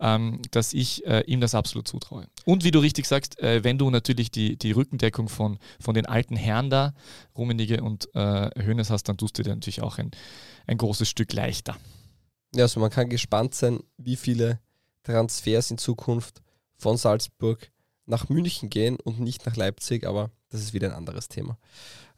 ähm, 0.00 0.42
dass 0.50 0.72
ich 0.72 1.06
äh, 1.06 1.20
ihm 1.20 1.40
das 1.40 1.54
absolut 1.54 1.86
zutraue. 1.86 2.26
Und 2.44 2.64
wie 2.64 2.72
du 2.72 2.80
richtig 2.80 3.06
sagst, 3.06 3.38
äh, 3.38 3.62
wenn 3.62 3.78
du 3.78 3.90
natürlich 3.90 4.30
die, 4.32 4.58
die 4.58 4.72
Rückendeckung 4.72 5.28
von, 5.28 5.58
von 5.78 5.94
den 5.94 6.04
alten 6.04 6.34
Herren 6.36 6.68
da, 6.68 6.92
Rummenigge 7.38 7.82
und 7.82 8.12
äh, 8.14 8.50
hast, 8.90 9.08
dann 9.08 9.16
tust 9.16 9.38
du 9.38 9.44
dir 9.44 9.54
natürlich 9.54 9.82
auch 9.82 9.98
ein, 9.98 10.10
ein 10.66 10.78
großes 10.78 11.08
Stück 11.08 11.32
leichter. 11.32 11.76
Ja, 12.54 12.64
also 12.64 12.80
man 12.80 12.90
kann 12.90 13.08
gespannt 13.08 13.54
sein, 13.54 13.80
wie 13.96 14.16
viele 14.16 14.58
Transfers 15.04 15.70
in 15.70 15.78
Zukunft 15.78 16.42
von 16.76 16.96
Salzburg 16.96 17.70
nach 18.06 18.28
München 18.28 18.68
gehen 18.68 18.96
und 18.96 19.20
nicht 19.20 19.46
nach 19.46 19.54
Leipzig, 19.54 20.04
aber 20.04 20.32
das 20.48 20.60
ist 20.60 20.72
wieder 20.72 20.88
ein 20.88 20.94
anderes 20.94 21.28
Thema. 21.28 21.56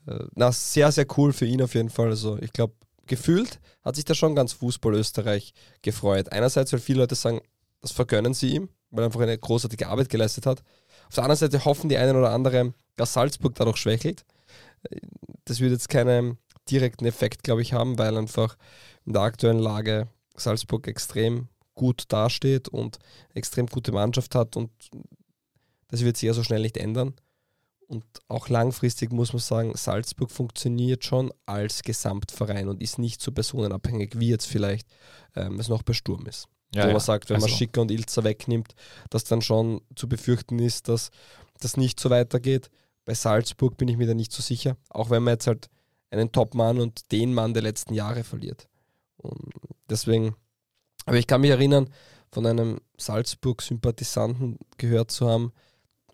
Äh, 0.06 0.24
Na, 0.34 0.50
sehr, 0.50 0.90
sehr 0.90 1.06
cool 1.18 1.34
für 1.34 1.44
ihn 1.44 1.60
auf 1.60 1.74
jeden 1.74 1.90
Fall. 1.90 2.08
Also 2.08 2.38
ich 2.40 2.54
glaube, 2.54 2.74
gefühlt 3.06 3.60
hat 3.82 3.96
sich 3.96 4.04
da 4.04 4.14
schon 4.14 4.34
ganz 4.34 4.52
Fußball 4.52 4.94
Österreich 4.94 5.54
gefreut. 5.82 6.32
Einerseits, 6.32 6.72
weil 6.72 6.80
viele 6.80 7.00
Leute 7.00 7.14
sagen, 7.14 7.40
das 7.80 7.92
vergönnen 7.92 8.34
sie 8.34 8.54
ihm, 8.54 8.68
weil 8.90 9.04
er 9.04 9.06
einfach 9.06 9.20
eine 9.20 9.36
großartige 9.36 9.88
Arbeit 9.88 10.08
geleistet 10.08 10.46
hat. 10.46 10.62
Auf 11.08 11.14
der 11.14 11.24
anderen 11.24 11.38
Seite 11.38 11.64
hoffen 11.64 11.88
die 11.88 11.96
einen 11.96 12.16
oder 12.16 12.30
anderen, 12.30 12.74
dass 12.96 13.12
Salzburg 13.12 13.54
dadurch 13.54 13.78
schwächelt. 13.78 14.24
Das 15.44 15.60
wird 15.60 15.72
jetzt 15.72 15.88
keinen 15.88 16.38
direkten 16.70 17.04
Effekt, 17.06 17.42
glaube 17.42 17.62
ich, 17.62 17.72
haben, 17.72 17.98
weil 17.98 18.16
einfach 18.16 18.56
in 19.04 19.12
der 19.12 19.22
aktuellen 19.22 19.58
Lage 19.58 20.08
Salzburg 20.36 20.86
extrem 20.86 21.48
gut 21.74 22.04
dasteht 22.08 22.68
und 22.68 22.98
extrem 23.34 23.66
gute 23.66 23.92
Mannschaft 23.92 24.34
hat 24.34 24.56
und 24.56 24.70
das 25.88 26.04
wird 26.04 26.16
sich 26.16 26.26
ja 26.26 26.32
so 26.32 26.42
schnell 26.42 26.62
nicht 26.62 26.76
ändern. 26.76 27.14
Und 27.92 28.04
auch 28.28 28.48
langfristig 28.48 29.12
muss 29.12 29.34
man 29.34 29.40
sagen, 29.40 29.72
Salzburg 29.76 30.30
funktioniert 30.30 31.04
schon 31.04 31.30
als 31.44 31.82
Gesamtverein 31.82 32.68
und 32.68 32.80
ist 32.80 32.98
nicht 32.98 33.20
so 33.20 33.32
personenabhängig, 33.32 34.18
wie 34.18 34.30
jetzt 34.30 34.46
vielleicht 34.46 34.88
ähm, 35.36 35.60
es 35.60 35.68
noch 35.68 35.82
bei 35.82 35.92
Sturm 35.92 36.24
ist. 36.26 36.48
wo 36.86 36.92
man 36.92 37.00
sagt, 37.00 37.28
wenn 37.28 37.36
man 37.36 37.44
Also- 37.44 37.54
Schicker 37.56 37.82
und 37.82 37.90
Ilzer 37.90 38.24
wegnimmt, 38.24 38.74
dass 39.10 39.24
dann 39.24 39.42
schon 39.42 39.82
zu 39.94 40.08
befürchten 40.08 40.58
ist, 40.58 40.88
dass 40.88 41.10
das 41.60 41.76
nicht 41.76 42.00
so 42.00 42.08
weitergeht. 42.08 42.70
Bei 43.04 43.12
Salzburg 43.12 43.76
bin 43.76 43.88
ich 43.88 43.98
mir 43.98 44.06
da 44.06 44.14
nicht 44.14 44.32
so 44.32 44.40
sicher, 44.42 44.78
auch 44.88 45.10
wenn 45.10 45.22
man 45.22 45.34
jetzt 45.34 45.46
halt 45.46 45.68
einen 46.10 46.32
Top-Mann 46.32 46.80
und 46.80 47.12
den 47.12 47.34
Mann 47.34 47.52
der 47.52 47.62
letzten 47.62 47.92
Jahre 47.92 48.24
verliert. 48.24 48.68
Und 49.18 49.50
deswegen, 49.90 50.34
aber 51.04 51.18
ich 51.18 51.26
kann 51.26 51.42
mich 51.42 51.50
erinnern, 51.50 51.90
von 52.30 52.46
einem 52.46 52.80
Salzburg-Sympathisanten 52.96 54.58
gehört 54.78 55.10
zu 55.10 55.28
haben, 55.28 55.52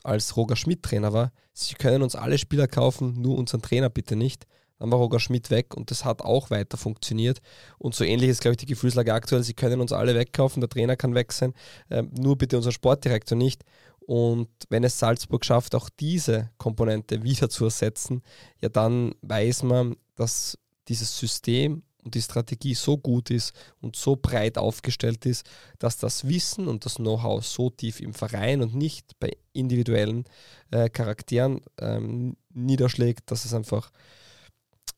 als 0.09 0.37
Roger 0.37 0.57
Schmidt 0.57 0.83
Trainer 0.83 1.13
war, 1.13 1.33
sie 1.53 1.75
können 1.75 2.03
uns 2.03 2.15
alle 2.15 2.39
Spieler 2.39 2.67
kaufen, 2.67 3.21
nur 3.21 3.37
unseren 3.39 3.63
Trainer 3.63 3.91
bitte 3.91 4.17
nicht. 4.17 4.47
dann 4.79 4.91
war 4.91 4.99
Roger 4.99 5.21
Schmidt 5.21 5.51
weg 5.51 5.75
und 5.77 5.91
das 5.91 6.05
hat 6.05 6.23
auch 6.23 6.51
weiter 6.51 6.77
funktioniert. 6.77 7.41
Und 7.79 7.95
so 7.95 8.05
ähnlich 8.05 8.31
ist, 8.31 8.41
glaube 8.41 8.53
ich, 8.53 8.59
die 8.59 8.67
Gefühlslage 8.67 9.13
aktuell. 9.13 9.43
Sie 9.43 9.55
können 9.55 9.81
uns 9.81 9.93
alle 9.93 10.15
wegkaufen, 10.15 10.61
der 10.61 10.71
Trainer 10.71 10.97
kann 10.97 11.15
weg 11.15 11.33
sein, 11.33 11.53
ähm, 11.91 12.11
nur 12.17 12.39
bitte 12.39 12.57
unser 12.57 12.73
Sportdirektor 12.73 13.37
nicht. 13.37 13.65
Und 14.01 14.49
wenn 14.71 14.85
es 14.85 14.99
Salzburg 14.99 15.45
schafft, 15.45 15.75
auch 15.75 15.91
diese 15.91 16.51
Komponente 16.57 17.23
wieder 17.23 17.51
zu 17.51 17.65
ersetzen, 17.65 18.23
ja, 18.61 18.71
dann 18.71 19.15
weiß 19.21 19.65
man, 19.65 19.97
dass 20.17 20.57
dieses 20.89 21.19
System 21.19 21.83
und 22.05 22.15
die 22.15 22.23
Strategie 22.23 22.75
so 22.75 22.97
gut 22.97 23.31
ist 23.31 23.53
und 23.81 23.97
so 23.97 24.17
breit 24.17 24.59
aufgestellt 24.59 25.27
ist, 25.27 25.49
dass 25.79 25.99
das 25.99 26.29
Wissen 26.29 26.69
und 26.69 26.85
das 26.85 26.97
Know-how 26.97 27.45
so 27.45 27.71
tief 27.71 28.01
im 28.01 28.15
Verein 28.15 28.63
und 28.63 28.75
nicht 28.75 29.19
bei 29.19 29.37
individuellen 29.53 30.25
äh, 30.71 30.89
Charakteren 30.89 31.61
ähm, 31.79 32.37
niederschlägt, 32.51 33.31
dass 33.31 33.45
es 33.45 33.55
einfach 33.55 33.91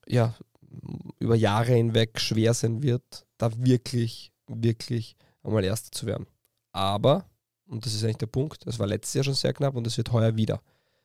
ja, 0.06 0.34
über 1.18 1.36
Jahre 1.36 1.72
hinweg 1.72 2.20
schwer 2.20 2.54
sein 2.54 2.82
wird, 2.82 3.26
da 3.38 3.50
wirklich, 3.56 4.32
wirklich 4.46 5.16
einmal 5.42 5.64
Erster 5.64 5.90
zu 5.92 6.06
werden. 6.06 6.26
Aber 6.72 7.30
und 7.70 7.86
das 7.86 7.94
ist 7.94 8.02
eigentlich 8.02 8.18
der 8.18 8.26
Punkt. 8.26 8.66
Das 8.66 8.78
war 8.78 8.86
letztes 8.86 9.14
Jahr 9.14 9.24
schon 9.24 9.34
sehr 9.34 9.52
knapp 9.52 9.76
und 9.76 9.86
es 9.86 9.96
wird 9.96 10.12
heuer 10.12 10.36
wieder 10.36 10.60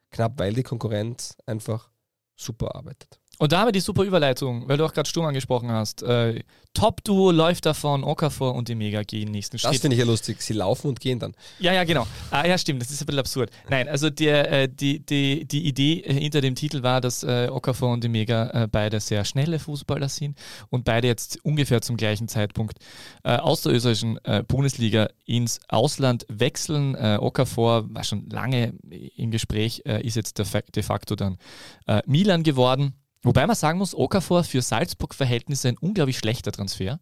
knapp, 0.10 0.40
weil 0.40 0.54
die 0.54 0.64
Konkurrenz 0.64 1.38
einfach 1.46 1.90
super 2.36 2.76
arbeitet. 2.76 3.20
Und 3.38 3.52
da 3.52 3.60
haben 3.60 3.68
wir 3.68 3.72
die 3.72 3.82
super 3.82 4.04
Überleitung, 4.04 4.68
weil 4.68 4.78
du 4.78 4.86
auch 4.86 4.94
gerade 4.94 5.10
Sturm 5.10 5.26
angesprochen 5.26 5.72
hast. 5.72 6.04
Äh, 6.04 6.42
Top-Duo 6.74 7.32
läuft 7.32 7.66
davon, 7.66 8.04
Okafor 8.04 8.54
und 8.54 8.68
die 8.68 8.76
Mega 8.76 9.02
gehen 9.04 9.32
nächsten 9.32 9.58
Schritt. 9.58 9.74
Das 9.74 9.82
finde 9.82 9.96
ich 9.96 10.00
ja 10.00 10.06
lustig. 10.06 10.42
Sie 10.42 10.54
laufen 10.54 10.88
und 10.88 11.00
gehen 11.00 11.20
dann. 11.20 11.34
Ja, 11.60 11.74
ja, 11.74 11.84
genau. 11.86 12.06
Ah, 12.32 12.46
ja, 12.46 12.58
stimmt. 12.58 12.82
Das 12.82 12.92
ist 12.92 13.02
ein 13.02 13.06
bisschen 13.06 13.20
absurd. 13.20 13.50
Nein, 13.70 13.88
also 13.88 14.10
der, 14.10 14.52
äh, 14.52 14.70
die, 14.70 15.00
die, 15.00 15.46
die 15.46 15.66
Idee 15.68 16.04
hinter 16.06 16.42
dem 16.42 16.56
Titel 16.56 16.84
war, 16.84 17.02
dass 17.02 17.24
äh, 17.24 17.48
Okafor 17.50 17.94
und 17.94 18.04
die 18.04 18.10
Mega 18.10 18.50
äh, 18.50 18.68
beide 18.68 19.00
sehr 19.00 19.26
schnelle 19.26 19.60
Fußballer 19.60 20.10
sind 20.10 20.38
und 20.70 20.84
beide 20.84 21.08
jetzt 21.08 21.44
ungefähr 21.44 21.82
zum 21.82 21.98
gleichen 21.98 22.28
Zeitpunkt 22.28 22.80
äh, 23.24 23.38
aus 23.38 23.62
der 23.62 23.74
österreichischen 23.74 24.18
äh, 24.26 24.44
Bundesliga 24.46 25.10
ins 25.26 25.60
Ausland 25.70 26.26
wechseln. 26.30 26.96
Äh, 26.96 27.18
Okafor 27.20 27.86
war 27.94 28.04
schon 28.04 28.30
lange 28.30 28.74
im 29.16 29.32
Gespräch, 29.32 29.82
äh, 29.86 30.06
ist 30.06 30.16
jetzt 30.16 30.38
de 30.38 30.84
facto 30.84 31.16
dann 31.16 31.38
äh, 31.88 32.02
Milan 32.06 32.44
geworden 32.44 32.96
Wobei 33.26 33.48
man 33.48 33.56
sagen 33.56 33.80
muss, 33.80 33.96
Okafor 33.96 34.44
für 34.44 34.62
Salzburg-Verhältnisse 34.62 35.70
ein 35.70 35.78
unglaublich 35.80 36.20
schlechter 36.20 36.52
Transfer. 36.52 37.00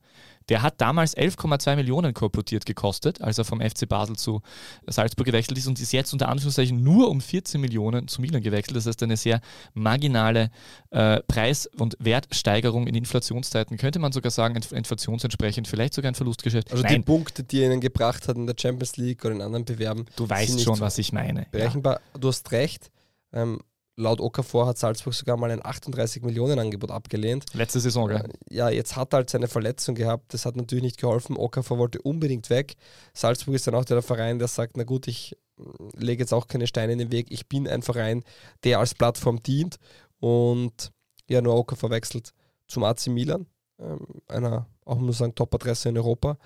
Der 0.49 0.61
hat 0.61 0.79
damals 0.79 1.17
11,2 1.17 1.75
Millionen 1.75 2.13
korportiert 2.13 2.65
gekostet, 2.65 3.21
als 3.21 3.37
er 3.37 3.45
vom 3.45 3.59
FC 3.59 3.87
Basel 3.87 4.15
zu 4.15 4.41
Salzburg 4.87 5.25
gewechselt 5.25 5.57
ist 5.57 5.67
und 5.67 5.79
ist 5.79 5.91
jetzt 5.91 6.13
unter 6.13 6.29
Anführungszeichen 6.29 6.81
nur 6.81 7.09
um 7.09 7.19
14 7.19 7.59
Millionen 7.59 8.07
zu 8.07 8.21
Milan 8.21 8.41
gewechselt. 8.41 8.77
Das 8.77 8.85
heißt, 8.85 9.03
eine 9.03 9.17
sehr 9.17 9.41
marginale 9.73 10.49
äh, 10.91 11.21
Preis- 11.27 11.69
und 11.77 11.97
Wertsteigerung 11.99 12.87
in 12.87 12.95
Inflationszeiten, 12.95 13.77
könnte 13.77 13.99
man 13.99 14.13
sogar 14.13 14.31
sagen, 14.31 14.55
inflationsentsprechend, 14.55 15.67
vielleicht 15.67 15.93
sogar 15.93 16.11
ein 16.11 16.15
Verlustgeschäft. 16.15 16.71
Also 16.71 16.83
Nein. 16.83 16.95
die 16.95 17.01
Punkte, 17.01 17.43
die 17.43 17.59
er 17.59 17.71
ihnen 17.71 17.81
gebracht 17.81 18.29
hat 18.29 18.37
in 18.37 18.47
der 18.47 18.55
Champions 18.57 18.95
League 18.95 19.25
oder 19.25 19.35
in 19.35 19.41
anderen 19.41 19.65
Bewerben. 19.65 20.05
Du 20.15 20.29
weißt 20.29 20.61
schon, 20.61 20.79
was 20.79 20.97
ich 20.97 21.11
meine. 21.11 21.47
Berechenbar. 21.51 21.99
Ja. 22.13 22.19
Du 22.19 22.29
hast 22.29 22.49
recht. 22.51 22.91
Ähm, 23.33 23.59
laut 23.95 24.19
Okafor 24.19 24.67
hat 24.67 24.77
Salzburg 24.77 25.13
sogar 25.13 25.37
mal 25.37 25.51
ein 25.51 25.63
38 25.63 26.23
Millionen 26.23 26.59
Angebot 26.59 26.91
abgelehnt. 26.91 27.45
Letzte 27.53 27.79
Saison, 27.79 28.07
gell? 28.07 28.23
Äh, 28.49 28.55
ja, 28.55 28.69
jetzt 28.69 28.95
hat 28.95 29.13
er 29.13 29.17
halt 29.17 29.29
seine 29.29 29.47
Verletzung 29.47 29.95
gehabt. 29.95 30.33
Das 30.33 30.45
hat 30.45 30.55
natürlich 30.55 30.83
nicht 30.83 30.99
geholfen. 30.99 31.37
Okafor 31.37 31.77
wollte 31.77 32.01
unbedingt 32.01 32.49
weg. 32.49 32.75
Salzburg 33.13 33.55
ist 33.55 33.67
dann 33.67 33.75
auch 33.75 33.85
der 33.85 34.01
Verein, 34.01 34.39
der 34.39 34.47
sagt, 34.47 34.77
na 34.77 34.83
gut, 34.83 35.07
ich 35.07 35.37
mm, 35.57 35.89
lege 35.97 36.23
jetzt 36.23 36.33
auch 36.33 36.47
keine 36.47 36.67
Steine 36.67 36.93
in 36.93 36.99
den 36.99 37.11
Weg. 37.11 37.27
Ich 37.29 37.47
bin 37.47 37.67
ein 37.67 37.83
Verein, 37.83 38.23
der 38.63 38.79
als 38.79 38.95
Plattform 38.95 39.41
dient. 39.41 39.77
Und 40.19 40.91
ja, 41.29 41.41
nur 41.41 41.55
Okafor 41.55 41.89
wechselt 41.89 42.33
zum 42.67 42.83
AC 42.83 43.07
Milan, 43.07 43.45
ähm, 43.79 43.99
einer, 44.27 44.67
auch 44.85 44.97
muss 44.97 45.19
sagen, 45.19 45.35
Top-Adresse 45.35 45.89
in 45.89 45.97
Europa. 45.97 46.37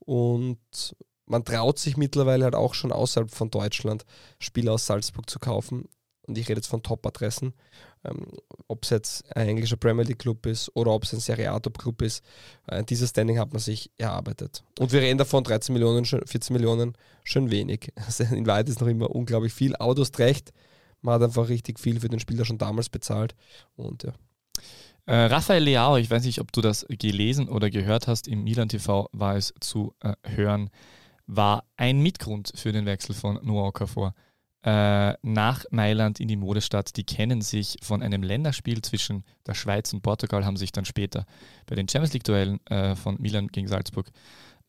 Und 0.00 0.96
man 1.26 1.44
traut 1.44 1.78
sich 1.78 1.96
mittlerweile 1.96 2.44
halt 2.44 2.54
auch 2.54 2.74
schon 2.74 2.92
außerhalb 2.92 3.30
von 3.30 3.50
Deutschland 3.50 4.04
Spieler 4.38 4.72
aus 4.74 4.86
Salzburg 4.86 5.28
zu 5.28 5.38
kaufen 5.38 5.88
und 6.26 6.38
ich 6.38 6.48
rede 6.48 6.58
jetzt 6.58 6.68
von 6.68 6.82
Top-Adressen, 6.82 7.54
ähm, 8.04 8.26
ob 8.68 8.84
es 8.84 8.90
jetzt 8.90 9.36
ein 9.36 9.48
englischer 9.48 9.76
Premier 9.76 10.04
League 10.04 10.18
Club 10.18 10.46
ist 10.46 10.70
oder 10.74 10.92
ob 10.92 11.04
es 11.04 11.12
ein 11.12 11.20
Serie 11.20 11.50
A 11.50 11.60
Top 11.60 11.78
Club 11.78 12.02
ist, 12.02 12.24
äh, 12.66 12.84
dieses 12.84 13.10
Standing 13.10 13.38
hat 13.38 13.52
man 13.52 13.60
sich 13.60 13.90
erarbeitet. 13.96 14.64
Und 14.78 14.92
wir 14.92 15.00
reden 15.00 15.18
davon 15.18 15.44
13 15.44 15.72
Millionen, 15.72 16.04
14 16.04 16.54
Millionen, 16.54 16.96
schon 17.24 17.50
wenig. 17.50 17.92
In 18.30 18.46
Wahrheit 18.46 18.68
ist 18.68 18.80
noch 18.80 18.88
immer 18.88 19.10
unglaublich 19.10 19.52
viel, 19.52 19.74
hast 19.78 20.18
recht, 20.18 20.52
man 21.02 21.14
hat 21.14 21.22
einfach 21.22 21.48
richtig 21.48 21.78
viel 21.78 22.00
für 22.00 22.08
den 22.08 22.20
Spieler 22.20 22.44
schon 22.44 22.58
damals 22.58 22.88
bezahlt 22.88 23.34
und 23.76 24.02
ja. 24.02 24.12
Äh, 25.08 25.26
Raphael 25.26 25.62
Leao, 25.62 25.98
ich 25.98 26.10
weiß 26.10 26.24
nicht, 26.24 26.40
ob 26.40 26.50
du 26.50 26.60
das 26.60 26.84
gelesen 26.88 27.48
oder 27.48 27.70
gehört 27.70 28.08
hast, 28.08 28.26
im 28.26 28.42
Milan 28.42 28.68
TV 28.68 29.08
war 29.12 29.36
es 29.36 29.54
zu 29.60 29.94
äh, 30.00 30.14
hören, 30.24 30.68
war 31.26 31.64
ein 31.76 32.00
Mitgrund 32.00 32.52
für 32.56 32.72
den 32.72 32.86
Wechsel 32.86 33.14
von 33.14 33.38
Noah 33.42 33.68
Okafor 33.68 34.14
äh, 34.66 35.14
nach 35.22 35.64
Mailand 35.70 36.18
in 36.18 36.26
die 36.26 36.36
Modestadt. 36.36 36.96
Die 36.96 37.04
kennen 37.04 37.40
sich 37.40 37.76
von 37.82 38.02
einem 38.02 38.24
Länderspiel 38.24 38.82
zwischen 38.82 39.24
der 39.46 39.54
Schweiz 39.54 39.92
und 39.92 40.02
Portugal, 40.02 40.44
haben 40.44 40.56
sich 40.56 40.72
dann 40.72 40.84
später 40.84 41.24
bei 41.66 41.76
den 41.76 41.88
Champions 41.88 42.12
League-Duellen 42.14 42.66
äh, 42.66 42.96
von 42.96 43.16
Milan 43.20 43.46
gegen 43.46 43.68
Salzburg 43.68 44.10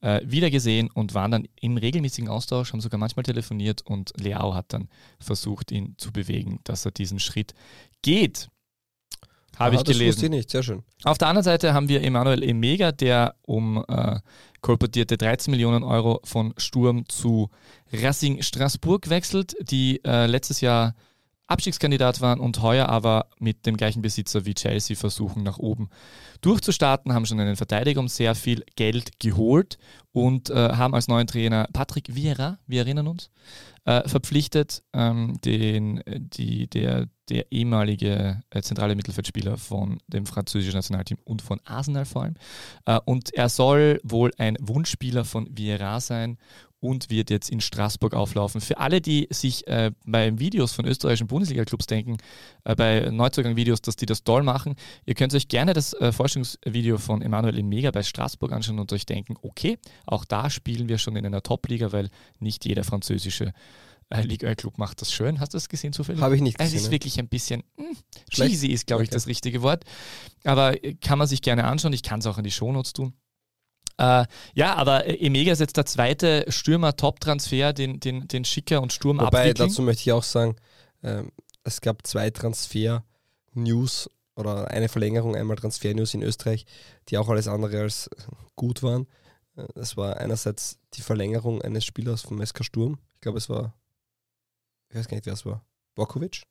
äh, 0.00 0.20
wieder 0.24 0.50
und 0.94 1.14
waren 1.14 1.32
dann 1.32 1.48
im 1.60 1.76
regelmäßigen 1.76 2.30
Austausch, 2.30 2.72
haben 2.72 2.80
sogar 2.80 3.00
manchmal 3.00 3.24
telefoniert 3.24 3.82
und 3.82 4.12
Leao 4.16 4.54
hat 4.54 4.72
dann 4.72 4.88
versucht, 5.18 5.72
ihn 5.72 5.96
zu 5.98 6.12
bewegen, 6.12 6.60
dass 6.62 6.84
er 6.84 6.92
diesen 6.92 7.18
Schritt 7.18 7.54
geht. 8.02 8.48
Habe 9.58 9.76
ich 9.76 9.84
gelesen. 9.84 10.06
Das 10.06 10.16
wusste 10.16 10.26
ich 10.26 10.30
nicht, 10.30 10.50
sehr 10.50 10.62
schön. 10.62 10.82
Auf 11.04 11.18
der 11.18 11.28
anderen 11.28 11.44
Seite 11.44 11.74
haben 11.74 11.88
wir 11.88 12.02
Emanuel 12.02 12.42
Emega, 12.42 12.92
der 12.92 13.34
um 13.42 13.84
äh, 13.88 14.20
kolportierte 14.60 15.16
13 15.16 15.50
Millionen 15.50 15.82
Euro 15.82 16.20
von 16.24 16.54
Sturm 16.56 17.08
zu 17.08 17.50
Racing 17.92 18.42
Straßburg 18.42 19.08
wechselt, 19.08 19.56
die 19.60 20.00
äh, 20.04 20.26
letztes 20.26 20.60
Jahr 20.60 20.94
Abstiegskandidat 21.48 22.20
waren 22.20 22.40
und 22.40 22.60
heuer 22.60 22.90
aber 22.90 23.30
mit 23.38 23.64
dem 23.64 23.78
gleichen 23.78 24.02
Besitzer 24.02 24.44
wie 24.44 24.52
Chelsea 24.52 24.94
versuchen, 24.94 25.42
nach 25.42 25.58
oben 25.58 25.88
durchzustarten, 26.42 27.14
haben 27.14 27.24
schon 27.24 27.40
einen 27.40 27.56
Verteidiger 27.56 28.00
um 28.00 28.08
sehr 28.08 28.34
viel 28.34 28.64
Geld 28.76 29.18
geholt 29.18 29.78
und 30.12 30.50
äh, 30.50 30.54
haben 30.54 30.94
als 30.94 31.08
neuen 31.08 31.26
Trainer 31.26 31.66
Patrick 31.72 32.14
Vieira, 32.14 32.58
wir 32.66 32.80
erinnern 32.82 33.08
uns, 33.08 33.30
äh, 33.86 34.06
verpflichtet, 34.06 34.82
ähm, 34.92 35.38
den, 35.42 36.02
die, 36.06 36.68
der, 36.68 37.08
der 37.28 37.50
ehemalige 37.52 38.42
äh, 38.50 38.62
zentrale 38.62 38.94
Mittelfeldspieler 38.94 39.56
von 39.56 39.98
dem 40.06 40.26
französischen 40.26 40.76
Nationalteam 40.76 41.18
und 41.24 41.42
von 41.42 41.60
Arsenal 41.64 42.04
vor 42.04 42.22
allem. 42.22 42.34
Äh, 42.86 42.98
und 43.04 43.34
er 43.34 43.48
soll 43.48 44.00
wohl 44.02 44.32
ein 44.38 44.56
Wunschspieler 44.60 45.24
von 45.24 45.48
Vieira 45.56 46.00
sein 46.00 46.38
und 46.80 47.10
wird 47.10 47.30
jetzt 47.30 47.50
in 47.50 47.60
Straßburg 47.60 48.14
auflaufen. 48.14 48.60
Für 48.60 48.78
alle, 48.78 49.00
die 49.00 49.26
sich 49.30 49.66
äh, 49.66 49.90
bei 50.06 50.38
Videos 50.38 50.72
von 50.72 50.86
österreichischen 50.86 51.26
Bundesliga-Clubs 51.26 51.86
denken, 51.86 52.18
äh, 52.64 52.76
bei 52.76 53.08
Neuzugang-Videos, 53.10 53.82
dass 53.82 53.96
die 53.96 54.06
das 54.06 54.22
toll 54.22 54.42
machen, 54.42 54.76
ihr 55.04 55.14
könnt 55.14 55.34
euch 55.34 55.48
gerne 55.48 55.72
das 55.72 55.92
äh, 55.94 56.12
Forschungsvideo 56.12 56.98
von 56.98 57.22
Emanuel 57.22 57.62
Mega 57.62 57.90
bei 57.90 58.02
Straßburg 58.02 58.52
anschauen 58.52 58.78
und 58.78 58.92
euch 58.92 59.06
denken, 59.06 59.36
okay, 59.42 59.78
auch 60.06 60.24
da 60.24 60.50
spielen 60.50 60.88
wir 60.88 60.98
schon 60.98 61.16
in 61.16 61.26
einer 61.26 61.42
Top-Liga, 61.42 61.92
weil 61.92 62.10
nicht 62.38 62.64
jeder 62.64 62.84
französische 62.84 63.46
äh, 63.46 63.52
Liga-Club 64.10 64.78
macht 64.78 65.00
das 65.00 65.12
schön. 65.12 65.40
Hast 65.40 65.52
du 65.52 65.56
das 65.56 65.68
gesehen 65.68 65.92
zufällig? 65.92 66.20
Habe 66.22 66.34
ich 66.34 66.40
nicht 66.40 66.58
gesehen. 66.58 66.74
Es 66.74 66.80
ist 66.82 66.86
ne? 66.86 66.92
wirklich 66.92 67.18
ein 67.18 67.28
bisschen 67.28 67.62
mh, 67.76 67.84
hm, 67.84 67.96
cheesy, 68.30 68.68
ist 68.68 68.86
glaube 68.86 69.02
ich 69.02 69.10
das 69.10 69.26
richtige 69.26 69.62
Wort. 69.62 69.84
Aber 70.44 70.82
äh, 70.82 70.94
kann 70.94 71.18
man 71.18 71.28
sich 71.28 71.42
gerne 71.42 71.64
anschauen. 71.64 71.92
Ich 71.92 72.02
kann 72.02 72.20
es 72.20 72.26
auch 72.26 72.38
in 72.38 72.44
die 72.44 72.50
Shownotes 72.50 72.92
tun. 72.92 73.14
Äh, 73.98 74.26
ja, 74.54 74.74
aber 74.76 75.06
Emega 75.06 75.52
ist 75.52 75.58
jetzt 75.58 75.76
der 75.76 75.84
zweite 75.84 76.44
Stürmer-Top-Transfer, 76.48 77.72
den, 77.72 77.98
den, 77.98 78.28
den 78.28 78.44
Schicker 78.44 78.80
und 78.80 78.92
Sturm 78.92 79.18
Wobei, 79.18 79.40
abwickeln. 79.40 79.68
dazu 79.68 79.82
möchte 79.82 80.02
ich 80.02 80.12
auch 80.12 80.22
sagen, 80.22 80.56
äh, 81.02 81.24
es 81.64 81.80
gab 81.80 82.06
zwei 82.06 82.30
Transfer-News 82.30 84.08
oder 84.36 84.70
eine 84.70 84.88
Verlängerung, 84.88 85.34
einmal 85.34 85.56
Transfer-News 85.56 86.14
in 86.14 86.22
Österreich, 86.22 86.64
die 87.08 87.18
auch 87.18 87.28
alles 87.28 87.48
andere 87.48 87.80
als 87.80 88.08
gut 88.54 88.84
waren. 88.84 89.08
Äh, 89.56 89.66
es 89.74 89.96
war 89.96 90.18
einerseits 90.18 90.78
die 90.94 91.02
Verlängerung 91.02 91.60
eines 91.60 91.84
Spielers 91.84 92.22
vom 92.22 92.44
SK 92.44 92.64
Sturm. 92.64 92.98
Ich 93.16 93.20
glaube, 93.22 93.38
es 93.38 93.48
war, 93.48 93.74
ich 94.88 94.96
weiß 94.96 95.08
gar 95.08 95.16
nicht, 95.16 95.26
wer 95.26 95.34
es 95.34 95.44
war, 95.44 95.64
Borkovic, 95.94 96.42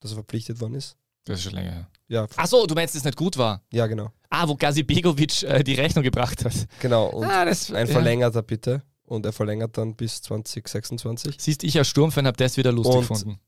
dass 0.00 0.12
er 0.12 0.16
verpflichtet 0.16 0.60
worden 0.60 0.74
ist. 0.74 0.96
Das 1.24 1.38
ist 1.38 1.44
schon 1.44 1.54
länger 1.54 1.72
her. 1.72 1.90
Ja. 2.08 2.26
Achso, 2.36 2.66
du 2.66 2.74
meinst, 2.74 2.94
dass 2.94 3.00
es 3.00 3.04
nicht 3.04 3.16
gut 3.16 3.38
war? 3.38 3.62
Ja, 3.72 3.86
genau. 3.86 4.12
Ah, 4.28 4.46
wo 4.46 4.54
Gazi 4.54 4.82
Begovic 4.82 5.42
äh, 5.42 5.64
die 5.64 5.74
Rechnung 5.74 6.02
gebracht 6.02 6.44
hat. 6.44 6.52
Genau, 6.80 7.06
und 7.06 7.24
ah, 7.24 7.44
das, 7.44 7.70
ein 7.70 7.86
ja. 7.86 7.92
verlängerter 7.92 8.42
bitte. 8.42 8.82
Und 9.06 9.26
er 9.26 9.32
verlängert 9.32 9.76
dann 9.76 9.94
bis 9.94 10.22
2026. 10.22 11.36
Siehst 11.38 11.62
ich 11.62 11.76
als 11.76 11.88
Sturmfan 11.88 12.26
habe 12.26 12.36
das 12.36 12.56
wieder 12.56 12.72
lustig 12.72 12.94
und, 12.94 13.08
gefunden. 13.08 13.40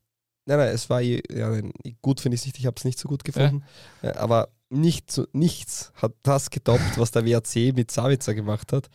Nein, 0.47 0.59
nein, 0.59 0.69
es 0.69 0.89
war 0.89 1.01
ja, 1.01 1.61
gut 2.01 2.21
finde 2.21 2.35
ich 2.35 2.41
es 2.41 2.45
nicht, 2.45 2.57
ich 2.57 2.65
habe 2.65 2.75
es 2.77 2.85
nicht 2.85 2.97
so 2.97 3.09
gut 3.09 3.25
gefunden. 3.25 3.65
Ja. 4.01 4.15
Aber 4.15 4.47
nicht, 4.69 5.21
nichts 5.33 5.91
hat 5.95 6.13
das 6.23 6.49
getoppt, 6.49 6.97
was 6.97 7.11
der 7.11 7.25
WAC 7.25 7.75
mit 7.75 7.91
Savitzer 7.91 8.33
gemacht 8.33 8.71
hat. 8.71 8.87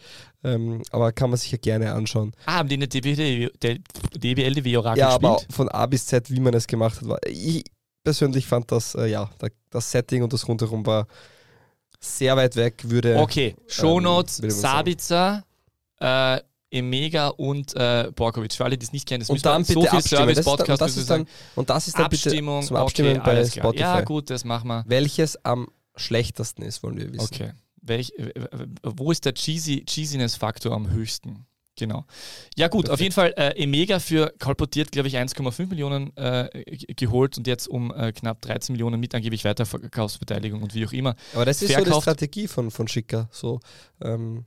Ähm, 0.44 0.82
aber 0.90 1.12
kann 1.12 1.28
man 1.28 1.38
sich 1.38 1.52
ja 1.52 1.58
gerne 1.58 1.92
anschauen. 1.92 2.32
Ah, 2.46 2.54
haben 2.54 2.68
die 2.70 2.76
eine 2.76 2.88
DBL, 2.88 3.50
die 4.18 4.76
Orakel 4.76 4.98
Ja, 4.98 5.10
aber 5.10 5.40
von 5.50 5.68
A 5.68 5.84
bis 5.86 6.06
Z, 6.06 6.30
wie 6.30 6.40
man 6.40 6.54
es 6.54 6.66
gemacht 6.66 7.02
hat. 7.02 7.08
War, 7.08 7.18
ich, 7.26 7.64
persönlich 8.02 8.46
fand 8.46 8.72
das, 8.72 8.94
äh, 8.94 9.06
ja, 9.06 9.30
das 9.68 9.90
Setting 9.90 10.22
und 10.22 10.32
das 10.32 10.48
Rundherum 10.48 10.86
war 10.86 11.06
sehr 12.00 12.34
weit 12.36 12.56
weg, 12.56 12.82
würde. 12.84 13.18
Okay, 13.18 13.54
Shownotes, 13.66 14.40
würde 14.40 14.54
man 14.54 14.60
sagen. 14.60 14.76
Sabitzer, 14.78 15.44
äh, 16.00 16.40
Emega 16.72 17.28
und 17.28 17.74
äh, 17.76 18.10
Borkovic. 18.14 18.52
Für 18.52 18.64
alle, 18.64 18.78
die 18.78 18.84
es 18.84 18.92
nicht 18.92 19.06
kennen, 19.06 19.20
das 19.20 19.30
und 19.30 19.44
dann 19.44 19.64
so 19.64 19.80
bitte 19.80 19.90
viel 19.90 19.98
abstimmen. 19.98 20.28
Das 20.28 20.38
ist 20.38 20.48
dann, 20.48 20.56
Service-Podcast, 20.56 20.80
das 20.82 20.96
ist 20.96 21.10
dann, 21.10 21.26
und 21.54 21.70
das 21.70 21.88
ist 21.88 21.98
dann 21.98 22.04
Abstimmung, 22.06 22.56
bitte 22.60 22.68
zum 22.68 22.76
Abstimmen 22.76 23.10
okay, 23.10 23.20
bei 23.24 23.30
alles 23.32 23.52
klar. 23.52 23.64
Spotify. 23.64 23.82
Ja, 23.82 24.00
gut, 24.00 24.30
das 24.30 24.44
machen 24.44 24.68
wir. 24.68 24.84
Welches 24.86 25.44
am 25.44 25.68
schlechtesten 25.96 26.62
ist, 26.62 26.82
wollen 26.82 26.98
wir 26.98 27.12
wissen. 27.12 27.28
Okay. 27.32 27.52
Welch, 27.82 28.12
wo 28.82 29.10
ist 29.10 29.24
der 29.24 29.34
Cheesy, 29.34 29.84
Cheesiness-Faktor 29.84 30.72
am 30.72 30.90
höchsten? 30.90 31.46
Genau. 31.76 32.04
Ja 32.54 32.68
gut, 32.68 32.90
auf 32.90 33.00
jeden 33.00 33.14
Fall 33.14 33.32
äh, 33.36 33.60
Emega 33.60 33.98
für 33.98 34.32
kolportiert, 34.38 34.92
glaube 34.92 35.08
ich, 35.08 35.16
1,5 35.16 35.68
Millionen 35.68 36.14
äh, 36.16 36.48
geholt 36.94 37.38
und 37.38 37.46
jetzt 37.46 37.66
um 37.66 37.92
äh, 37.94 38.12
knapp 38.12 38.42
13 38.42 38.74
Millionen 38.74 39.00
mit 39.00 39.14
angeblich 39.14 39.44
Weiterverkaufsbeteiligung 39.44 40.62
und 40.62 40.74
wie 40.74 40.86
auch 40.86 40.92
immer. 40.92 41.16
Aber 41.34 41.46
das 41.46 41.62
ist 41.62 41.72
so 41.72 41.78
die 41.78 41.82
Verkauft. 41.82 42.02
Strategie 42.02 42.46
von, 42.46 42.70
von 42.70 42.88
Schicker. 42.88 43.28
So, 43.32 43.60
ähm, 44.02 44.44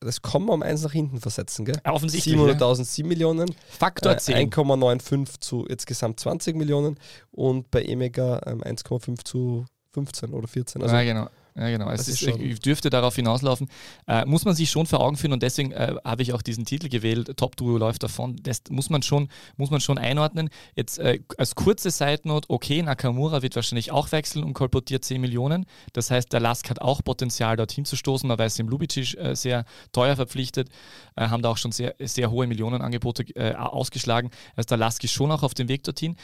das 0.00 0.22
Komma 0.22 0.52
um 0.52 0.62
eins 0.62 0.82
nach 0.82 0.92
hinten 0.92 1.20
versetzen, 1.20 1.64
gell? 1.64 1.76
Ja, 1.84 1.92
offensichtlich. 1.92 2.34
Ja. 2.34 2.40
700.000, 2.40 2.84
7 2.84 3.08
Millionen. 3.08 3.54
Faktor 3.68 4.12
Äh, 4.12 4.18
10. 4.18 4.50
1,95 4.50 5.40
zu 5.40 5.66
jetzt 5.68 5.86
gesamt 5.86 6.20
20 6.20 6.56
Millionen 6.56 6.98
und 7.30 7.70
bei 7.70 7.82
Emega 7.82 8.40
ähm, 8.46 8.62
1,5 8.62 9.24
zu 9.24 9.64
15 9.92 10.34
oder 10.34 10.46
14. 10.46 10.82
Also 10.82 10.94
ja, 10.94 11.02
genau. 11.02 11.28
Ja, 11.56 11.70
genau. 11.70 11.88
Es 11.90 12.04
das 12.04 12.08
ist, 12.08 12.22
ich 12.22 12.60
dürfte 12.60 12.90
darauf 12.90 13.16
hinauslaufen. 13.16 13.68
Äh, 14.06 14.26
muss 14.26 14.44
man 14.44 14.54
sich 14.54 14.68
schon 14.68 14.86
vor 14.86 15.00
Augen 15.00 15.16
führen 15.16 15.32
und 15.32 15.42
deswegen 15.42 15.72
äh, 15.72 15.94
habe 16.04 16.20
ich 16.20 16.34
auch 16.34 16.42
diesen 16.42 16.66
Titel 16.66 16.90
gewählt. 16.90 17.34
Top 17.38 17.56
Duo 17.56 17.78
läuft 17.78 18.02
davon. 18.02 18.36
Das 18.42 18.62
muss 18.68 18.90
man 18.90 19.00
schon, 19.00 19.28
muss 19.56 19.70
man 19.70 19.80
schon 19.80 19.96
einordnen. 19.96 20.50
Jetzt 20.74 20.98
äh, 20.98 21.20
als 21.38 21.54
kurze 21.54 21.90
Side 21.90 22.20
Note: 22.24 22.50
Okay, 22.50 22.82
Nakamura 22.82 23.40
wird 23.40 23.56
wahrscheinlich 23.56 23.90
auch 23.90 24.12
wechseln 24.12 24.44
und 24.44 24.52
kolportiert 24.52 25.04
10 25.04 25.18
Millionen. 25.18 25.64
Das 25.94 26.10
heißt, 26.10 26.30
der 26.30 26.40
Lask 26.40 26.68
hat 26.68 26.82
auch 26.82 27.02
Potenzial, 27.02 27.56
dorthin 27.56 27.86
zu 27.86 27.96
stoßen. 27.96 28.28
Man 28.28 28.38
weiß, 28.38 28.56
dem 28.56 28.68
Lubicic 28.68 29.16
äh, 29.16 29.34
sehr 29.34 29.64
teuer 29.92 30.14
verpflichtet, 30.14 30.68
äh, 31.16 31.28
haben 31.28 31.42
da 31.42 31.48
auch 31.48 31.56
schon 31.56 31.72
sehr, 31.72 31.94
sehr 32.00 32.30
hohe 32.30 32.46
Millionenangebote 32.46 33.24
äh, 33.34 33.54
ausgeschlagen. 33.54 34.30
Also 34.56 34.66
der 34.68 34.76
Lask 34.76 35.02
ist 35.04 35.12
schon 35.12 35.30
auch 35.30 35.42
auf 35.42 35.54
dem 35.54 35.68
Weg 35.68 35.84
dorthin. 35.84 36.16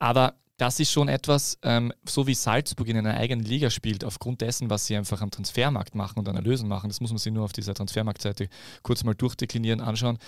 Aber 0.00 0.34
das 0.60 0.78
ist 0.78 0.92
schon 0.92 1.08
etwas, 1.08 1.58
ähm, 1.62 1.90
so 2.06 2.26
wie 2.26 2.34
Salzburg 2.34 2.86
in 2.88 2.98
einer 2.98 3.14
eigenen 3.14 3.46
Liga 3.46 3.70
spielt, 3.70 4.04
aufgrund 4.04 4.42
dessen, 4.42 4.68
was 4.68 4.84
sie 4.84 4.94
einfach 4.94 5.22
am 5.22 5.30
Transfermarkt 5.30 5.94
machen 5.94 6.18
und 6.18 6.28
Analysen 6.28 6.68
machen. 6.68 6.90
Das 6.90 7.00
muss 7.00 7.10
man 7.10 7.16
sich 7.16 7.32
nur 7.32 7.44
auf 7.44 7.54
dieser 7.54 7.72
Transfermarktseite 7.72 8.50
kurz 8.82 9.02
mal 9.02 9.14
durchdeklinieren, 9.14 9.80
anschauen. 9.80 10.18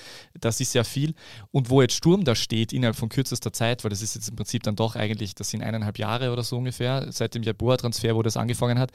Das 0.40 0.58
ist 0.58 0.72
sehr 0.72 0.86
viel. 0.86 1.14
Und 1.50 1.68
wo 1.68 1.82
jetzt 1.82 1.96
Sturm 1.96 2.24
da 2.24 2.34
steht, 2.34 2.72
innerhalb 2.72 2.96
von 2.96 3.10
kürzester 3.10 3.52
Zeit, 3.52 3.84
weil 3.84 3.90
das 3.90 4.00
ist 4.00 4.14
jetzt 4.14 4.30
im 4.30 4.36
Prinzip 4.36 4.62
dann 4.62 4.74
doch 4.74 4.96
eigentlich, 4.96 5.34
das 5.34 5.50
sind 5.50 5.62
eineinhalb 5.62 5.98
Jahre 5.98 6.32
oder 6.32 6.42
so 6.42 6.56
ungefähr, 6.56 7.12
seit 7.12 7.34
dem 7.34 7.42
Jabua-Transfer, 7.42 8.16
wo 8.16 8.22
das 8.22 8.38
angefangen 8.38 8.78
hat, 8.78 8.90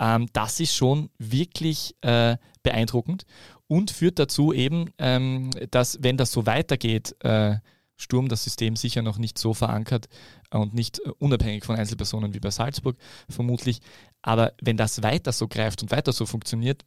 ähm, 0.00 0.26
das 0.32 0.58
ist 0.58 0.74
schon 0.74 1.08
wirklich 1.18 1.94
äh, 2.00 2.36
beeindruckend 2.64 3.26
und 3.68 3.92
führt 3.92 4.18
dazu 4.18 4.52
eben, 4.52 4.90
ähm, 4.98 5.50
dass 5.70 6.02
wenn 6.02 6.16
das 6.16 6.32
so 6.32 6.46
weitergeht, 6.46 7.14
äh, 7.20 7.58
Sturm 8.00 8.28
das 8.28 8.44
System 8.44 8.76
sicher 8.76 9.02
noch 9.02 9.18
nicht 9.18 9.38
so 9.38 9.54
verankert 9.54 10.08
und 10.50 10.74
nicht 10.74 10.98
äh, 11.00 11.10
unabhängig 11.18 11.64
von 11.64 11.76
Einzelpersonen 11.76 12.34
wie 12.34 12.40
bei 12.40 12.50
Salzburg 12.50 12.96
vermutlich. 13.28 13.80
Aber 14.22 14.52
wenn 14.60 14.76
das 14.76 15.02
weiter 15.02 15.32
so 15.32 15.48
greift 15.48 15.82
und 15.82 15.90
weiter 15.90 16.12
so 16.12 16.26
funktioniert, 16.26 16.84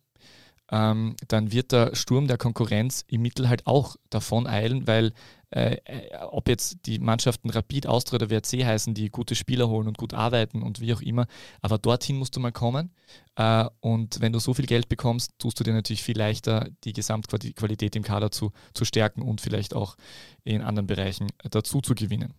ähm, 0.72 1.16
dann 1.28 1.52
wird 1.52 1.72
der 1.72 1.96
Sturm 1.96 2.28
der 2.28 2.38
Konkurrenz 2.38 3.06
im 3.08 3.22
Mittel 3.22 3.48
halt 3.48 3.68
auch 3.68 3.96
davon 4.10 4.48
eilen, 4.48 4.88
weil 4.88 5.14
äh, 5.54 5.78
äh, 5.86 6.16
ob 6.32 6.50
jetzt 6.50 6.78
die 6.88 6.98
Mannschaften 6.98 7.52
Rapid, 7.52 7.86
Austria 7.86 8.16
oder 8.16 8.32
WRC 8.32 8.66
heißen, 8.66 8.96
die 8.96 9.10
gute 9.10 9.36
Spieler 9.36 9.70
holen 9.70 9.88
und 9.88 10.00
gut 10.00 10.16
arbeiten 10.16 10.64
und 10.64 10.80
wie 10.80 10.94
auch 10.94 11.02
immer, 11.02 11.28
aber 11.62 11.78
dorthin 11.78 12.18
musst 12.18 12.36
du 12.36 12.40
mal 12.40 12.52
kommen. 12.52 12.92
Äh, 13.36 13.66
und 13.80 14.20
wenn 14.20 14.34
du 14.34 14.40
so 14.40 14.56
viel 14.56 14.66
Geld 14.66 14.90
bekommst, 14.90 15.32
tust 15.38 15.60
du 15.60 15.64
dir 15.64 15.74
natürlich 15.74 16.02
viel 16.02 16.18
leichter, 16.18 16.70
die 16.84 16.94
Gesamtqualität 16.94 17.96
im 17.96 18.02
Kader 18.02 18.32
zu, 18.32 18.52
zu 18.74 18.84
stärken 18.84 19.22
und 19.22 19.42
vielleicht 19.42 19.76
auch 19.76 19.96
in 20.44 20.64
anderen 20.64 20.88
Bereichen 20.88 21.28
dazu 21.52 21.82
zu 21.82 21.94
gewinnen. 21.94 22.34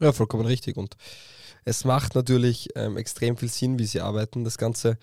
Ja, 0.00 0.12
vollkommen 0.12 0.46
richtig. 0.46 0.76
Und 0.76 0.96
es 1.64 1.84
macht 1.84 2.14
natürlich 2.14 2.68
ähm, 2.76 2.96
extrem 2.96 3.36
viel 3.36 3.48
Sinn, 3.48 3.80
wie 3.80 3.86
sie 3.86 4.00
arbeiten. 4.00 4.44
Das 4.44 4.58
Ganze 4.58 4.96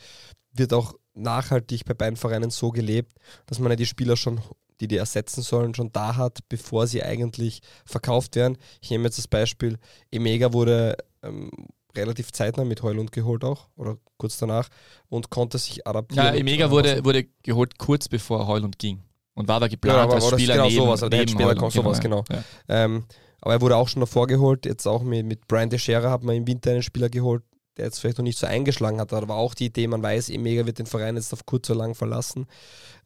wird 0.54 0.72
auch 0.72 0.94
nachhaltig 1.14 1.84
bei 1.84 1.94
beiden 1.94 2.16
Vereinen 2.16 2.50
so 2.50 2.72
gelebt, 2.72 3.14
dass 3.46 3.60
man 3.60 3.72
ja 3.72 3.76
die 3.76 3.86
Spieler 3.86 4.16
schon, 4.16 4.40
die 4.80 4.88
die 4.88 4.98
ersetzen 4.98 5.42
sollen, 5.42 5.74
schon 5.74 5.92
da 5.92 6.16
hat, 6.16 6.40
bevor 6.50 6.88
sie 6.88 7.04
eigentlich 7.04 7.62
verkauft 7.86 8.36
werden. 8.36 8.58
Ich 8.82 8.90
nehme 8.90 9.06
jetzt 9.06 9.18
das 9.18 9.28
Beispiel, 9.28 9.78
Emega 10.12 10.54
wurde 10.54 10.98
ähm, 11.24 11.52
relativ 11.96 12.32
zeitnah 12.32 12.66
mit 12.66 12.84
Heulund 12.84 13.12
geholt 13.12 13.44
auch, 13.44 13.68
oder 13.76 13.98
kurz 14.18 14.38
danach, 14.38 14.70
und 15.10 15.30
konnte 15.30 15.58
sich 15.58 15.88
adaptieren. 15.88 16.26
Ja, 16.26 16.34
Emega 16.34 16.70
wurde, 16.70 17.04
wurde 17.04 17.26
geholt 17.44 17.78
kurz 17.78 18.08
bevor 18.08 18.48
Heulund 18.48 18.78
ging 18.80 19.02
und 19.34 19.48
war 19.48 19.58
aber 19.58 19.66
Ja, 19.66 19.70
geplant 19.70 20.00
aber 20.00 20.16
als 20.16 20.30
das 20.30 20.34
Spieler 20.34 20.56
genau 20.56 20.68
neben, 20.68 20.76
sowas, 20.76 21.04
also 21.04 21.10
der 21.10 21.20
neben 21.20 21.30
Spieler 21.30 21.46
Heulund, 21.46 21.60
kommt 21.60 21.74
sowas, 21.74 22.00
genau. 22.00 22.24
Ja. 22.32 22.44
Ähm, 22.68 23.06
aber 23.42 23.54
er 23.54 23.62
wurde 23.62 23.76
auch 23.76 23.88
schon 23.88 24.00
davor 24.00 24.28
geholt. 24.28 24.66
Jetzt 24.66 24.88
auch 24.88 25.04
mit, 25.04 25.26
mit 25.26 25.48
Brian 25.48 25.70
De 25.70 25.78
Scherer 25.78 26.10
hat 26.10 26.24
man 26.24 26.36
im 26.36 26.48
Winter 26.48 26.72
einen 26.72 26.82
Spieler 26.82 27.10
geholt, 27.10 27.44
der 27.78 27.86
jetzt 27.86 28.00
vielleicht 28.00 28.18
noch 28.18 28.24
nicht 28.24 28.38
so 28.38 28.48
eingeschlagen 28.48 29.00
hat. 29.00 29.12
War 29.12 29.30
auch 29.30 29.54
die 29.54 29.66
Idee, 29.66 29.88
man 29.88 30.02
weiß, 30.02 30.30
Emega 30.30 30.66
wird 30.66 30.80
den 30.80 30.86
Verein 30.86 31.16
jetzt 31.16 31.34
auf 31.34 31.46
kurz 31.46 31.70
oder 31.70 31.80
lang 31.80 31.96
verlassen. 31.96 32.48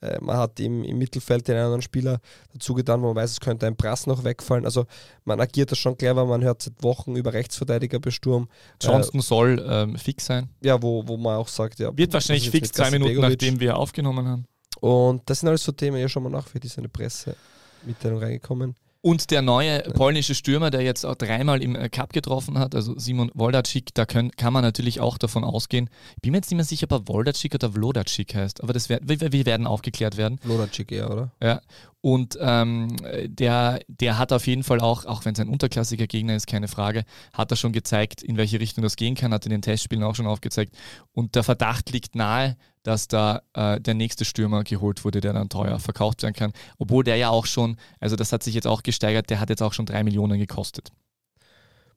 Äh, 0.01 0.17
man 0.22 0.38
hat 0.38 0.59
im, 0.59 0.84
im 0.84 0.97
Mittelfeld 0.97 1.47
den 1.47 1.57
anderen 1.57 1.82
Spieler 1.82 2.20
dazu 2.53 2.74
getan, 2.74 3.01
wo 3.01 3.07
man 3.07 3.15
weiß, 3.15 3.32
es 3.32 3.39
könnte 3.39 3.67
ein 3.67 3.76
Brass 3.76 4.07
noch 4.07 4.24
wegfallen. 4.24 4.65
Also 4.65 4.86
man 5.26 5.39
agiert 5.39 5.72
das 5.72 5.80
schon 5.80 5.97
clever, 5.97 6.26
man 6.26 6.43
hört 6.43 6.61
seit 6.61 6.82
Wochen 6.84 7.15
über 7.15 7.34
Rechtsverteidiger 7.34 7.99
bei 7.99 8.11
Sturm. 8.11 8.47
Johnston 8.82 9.22
soll 9.22 9.65
ähm, 9.67 9.95
fix 9.97 10.26
sein. 10.26 10.49
Äh, 10.61 10.67
ja, 10.67 10.82
wo, 10.82 11.07
wo 11.07 11.17
man 11.17 11.38
auch 11.38 11.47
sagt, 11.47 11.80
ja. 11.80 11.95
Wird 11.95 12.13
wahrscheinlich 12.13 12.49
fix 12.49 12.72
zwei 12.72 12.91
Minuten, 12.91 13.15
Begovic? 13.15 13.32
nachdem 13.32 13.59
wir 13.59 13.78
aufgenommen 13.78 14.28
haben. 14.28 14.45
Und 14.80 15.30
das 15.30 15.39
sind 15.39 15.49
alles 15.49 15.63
so 15.63 15.72
Themen, 15.72 15.97
ja 15.97 16.07
schon 16.07 16.24
mal 16.24 16.30
nach, 16.30 16.47
für 16.47 16.59
die 16.59 16.67
ist 16.67 16.78
eine 16.78 16.89
Pressemitteilung 16.89 18.20
reingekommen. 18.20 18.76
Und 19.02 19.32
der 19.32 19.41
neue 19.41 19.80
polnische 19.93 20.36
Stürmer, 20.36 20.72
der 20.72 20.82
jetzt 20.82 21.06
auch 21.06 21.16
dreimal 21.16 21.64
im 21.64 21.74
äh, 21.76 21.88
Cup 21.88 22.12
getroffen 22.12 22.60
hat, 22.60 22.76
also 22.76 23.00
Simon 23.00 23.32
Woldacik, 23.34 23.93
da 23.93 24.06
können, 24.06 24.32
kann 24.32 24.52
man 24.52 24.62
natürlich 24.62 25.00
auch 25.00 25.18
davon 25.18 25.45
ausgehen. 25.45 25.89
Ich 26.18 26.22
bin 26.22 26.32
mir 26.32 26.39
jetzt 26.39 26.52
nicht 26.52 26.58
mehr 26.58 26.66
sicher, 26.66 26.88
ob 26.89 26.91
er 26.91 27.08
Woldacik 27.08 27.56
oder 27.56 27.72
Vlodacik 27.72 28.36
heißt, 28.36 28.62
aber 28.62 28.74
das 28.74 28.89
wär, 28.89 29.00
wir, 29.02 29.32
wir 29.32 29.45
werden 29.45 29.68
aufgeklärt 29.68 30.18
werden. 30.18 30.38
Lonacik 30.43 30.91
eher, 30.91 31.10
oder? 31.10 31.32
Ja. 31.41 31.62
Und 32.02 32.38
ähm, 32.39 32.95
der, 33.26 33.82
der 33.88 34.18
hat 34.18 34.32
auf 34.32 34.47
jeden 34.47 34.64
Fall 34.64 34.80
auch, 34.80 35.06
auch 35.06 35.26
wenn 35.26 35.34
es 35.34 35.39
ein 35.39 35.50
unterklassiger 35.50 36.08
Gegner 36.08 36.36
ist, 36.36 36.47
keine 36.47 36.70
Frage, 36.70 37.04
hat 37.34 37.52
er 37.52 37.58
schon 37.58 37.74
gezeigt, 37.74 38.24
in 38.24 38.38
welche 38.38 38.60
Richtung 38.60 38.84
das 38.84 38.95
gehen 38.95 39.16
kann, 39.16 39.34
hat 39.34 39.45
in 39.45 39.52
den 39.52 39.62
Testspielen 39.62 40.04
auch 40.04 40.16
schon 40.16 40.28
aufgezeigt. 40.28 40.76
Und 41.12 41.36
der 41.36 41.43
Verdacht 41.43 41.89
liegt 41.91 42.16
nahe, 42.16 42.56
dass 42.84 43.10
da 43.10 43.41
äh, 43.54 43.82
der 43.82 43.95
nächste 43.95 44.24
Stürmer 44.24 44.64
geholt 44.64 45.04
wurde, 45.04 45.20
der 45.20 45.34
dann 45.34 45.50
teuer 45.50 45.80
verkauft 45.80 46.24
werden 46.24 46.34
kann. 46.34 46.54
Obwohl 46.78 47.04
der 47.04 47.18
ja 47.18 47.30
auch 47.30 47.45
schon, 47.45 47.76
also 48.00 48.16
das 48.16 48.32
hat 48.32 48.43
sich 48.43 48.56
jetzt 48.56 48.68
auch 48.68 48.84
gesteigert, 48.84 49.30
der 49.30 49.41
hat 49.41 49.50
jetzt 49.50 49.62
auch 49.62 49.74
schon 49.74 49.86
drei 49.86 50.04
Millionen 50.04 50.39
gekostet. 50.39 50.91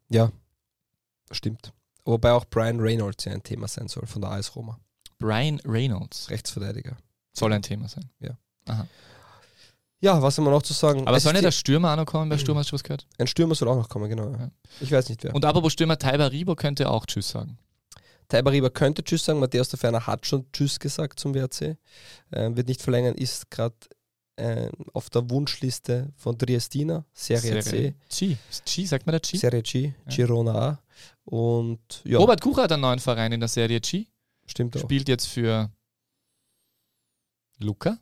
Ja, 0.09 0.33
stimmt. 1.31 1.73
Wobei 2.05 2.33
auch 2.33 2.45
Brian 2.45 2.81
Reynolds 2.81 3.25
ja 3.25 3.33
ein 3.33 3.45
Thema 3.45 3.69
sein 3.69 3.87
soll 3.87 4.07
von 4.07 4.21
der 4.23 4.33
AS 4.33 4.57
Roma. 4.57 4.81
Brian 5.21 5.61
Reynolds 5.65 6.29
Rechtsverteidiger. 6.31 6.97
soll 7.33 7.53
ein 7.53 7.63
Thema 7.63 7.89
sein. 7.89 8.11
Ja, 8.19 8.37
was 10.03 10.37
haben 10.37 10.45
wir 10.45 10.51
noch 10.51 10.63
zu 10.63 10.73
sagen? 10.73 11.07
Aber 11.07 11.17
Es 11.17 11.23
soll 11.23 11.33
nicht 11.33 11.45
der 11.45 11.53
Stürmer 11.53 11.93
auch 11.93 11.97
noch 11.97 12.07
kommen? 12.07 12.29
Bei 12.29 12.37
Sturm 12.39 12.59
hast 12.59 12.71
du 12.71 12.75
was 12.75 12.83
gehört? 12.83 13.07
Ein 13.19 13.27
Stürmer 13.29 13.55
soll 13.55 13.69
auch 13.69 13.77
noch 13.77 13.89
kommen, 13.89 14.09
genau. 14.11 14.31
Ja. 14.33 14.39
Ja. 14.39 14.51
Ich 14.81 14.91
weiß 14.91 15.09
nicht 15.09 15.23
wer. 15.23 15.35
Und 15.35 15.45
apropos 15.45 15.73
Stürmer, 15.73 15.97
Taiba 15.99 16.27
Ribo 16.27 16.57
könnte 16.57 16.91
auch 16.91 17.07
Tschüss 17.07 17.29
sagen. 17.31 17.59
Taiba 18.29 18.51
Riba 18.51 18.71
könnte 18.71 19.05
Tschüss 19.05 19.25
sagen, 19.25 19.39
Matthäus 19.39 19.69
der 19.69 19.79
Ferner 19.79 20.07
hat 20.07 20.27
schon 20.27 20.51
Tschüss 20.53 20.81
gesagt 20.81 21.21
zum 21.21 21.35
WRC. 21.35 21.77
Ähm, 22.33 22.57
wird 22.57 22.67
nicht 22.69 22.83
verlängern, 22.83 23.15
ist 23.15 23.51
gerade 23.51 23.77
äh, 24.37 24.71
auf 24.93 25.11
der 25.11 25.29
Wunschliste 25.31 26.13
von 26.17 26.37
Triestina, 26.39 27.05
Serie, 27.13 27.61
C, 27.63 27.95
G. 28.09 28.37
G, 28.65 28.85
sagt 28.87 29.07
man 29.07 29.13
der 29.13 29.21
G? 29.21 29.37
Serie 29.37 29.63
G, 29.63 29.93
Ja. 30.09 30.17
Girona 30.17 30.55
A. 30.55 30.83
Und 31.25 32.01
ja, 32.05 32.19
Robert 32.19 32.41
Kucher 32.41 32.63
hat 32.63 32.73
einen 32.73 32.83
neuen 32.83 32.99
Verein 32.99 33.33
in 33.33 33.41
der 33.41 33.49
Serie 33.49 33.81
G. 33.81 34.07
stimmt 34.47 34.77
auch. 34.77 34.81
Spielt 34.81 35.09
jetzt 35.09 35.27
für 35.27 35.71
Luca? 37.59 37.99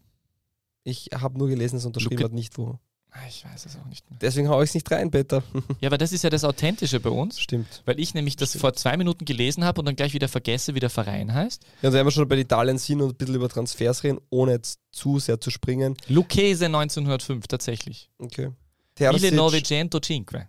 Ich 0.84 1.10
habe 1.14 1.38
nur 1.38 1.48
gelesen, 1.48 1.76
es 1.76 1.84
unterschrieben 1.84 2.16
Luke- 2.16 2.24
hat 2.24 2.32
nicht 2.32 2.56
wo. 2.58 2.78
Ah, 3.12 3.18
Ich 3.28 3.44
weiß 3.44 3.66
es 3.66 3.76
auch 3.76 3.86
nicht 3.86 4.08
mehr. 4.08 4.20
Deswegen 4.20 4.48
haue 4.48 4.62
ich 4.62 4.70
es 4.70 4.74
nicht 4.74 4.88
rein, 4.92 5.10
Peter. 5.10 5.42
Ja, 5.80 5.88
aber 5.88 5.98
das 5.98 6.12
ist 6.12 6.22
ja 6.22 6.30
das 6.30 6.44
Authentische 6.44 7.00
bei 7.00 7.10
uns, 7.10 7.40
Stimmt. 7.40 7.82
weil 7.84 7.98
ich 7.98 8.14
nämlich 8.14 8.36
das 8.36 8.50
Stimmt. 8.50 8.60
vor 8.60 8.72
zwei 8.74 8.96
Minuten 8.96 9.24
gelesen 9.24 9.64
habe 9.64 9.80
und 9.80 9.86
dann 9.86 9.96
gleich 9.96 10.14
wieder 10.14 10.28
vergesse, 10.28 10.76
wie 10.76 10.80
der 10.80 10.90
Verein 10.90 11.34
heißt. 11.34 11.60
Ja, 11.82 11.88
und 11.88 11.94
wenn 11.94 12.06
wir 12.06 12.12
schon 12.12 12.28
bei 12.28 12.36
Italien 12.38 12.78
sind 12.78 13.02
und 13.02 13.10
ein 13.10 13.16
bisschen 13.16 13.34
über 13.34 13.48
Transfers 13.48 14.04
reden, 14.04 14.20
ohne 14.30 14.52
jetzt 14.52 14.78
zu 14.92 15.18
sehr 15.18 15.40
zu 15.40 15.50
springen. 15.50 15.96
Lucchese 16.06 16.66
1905, 16.66 17.48
tatsächlich. 17.48 18.10
Okay. 18.18 18.52
Terzic, 18.94 19.34
Novecento 19.34 19.98
Cinque. 19.98 20.46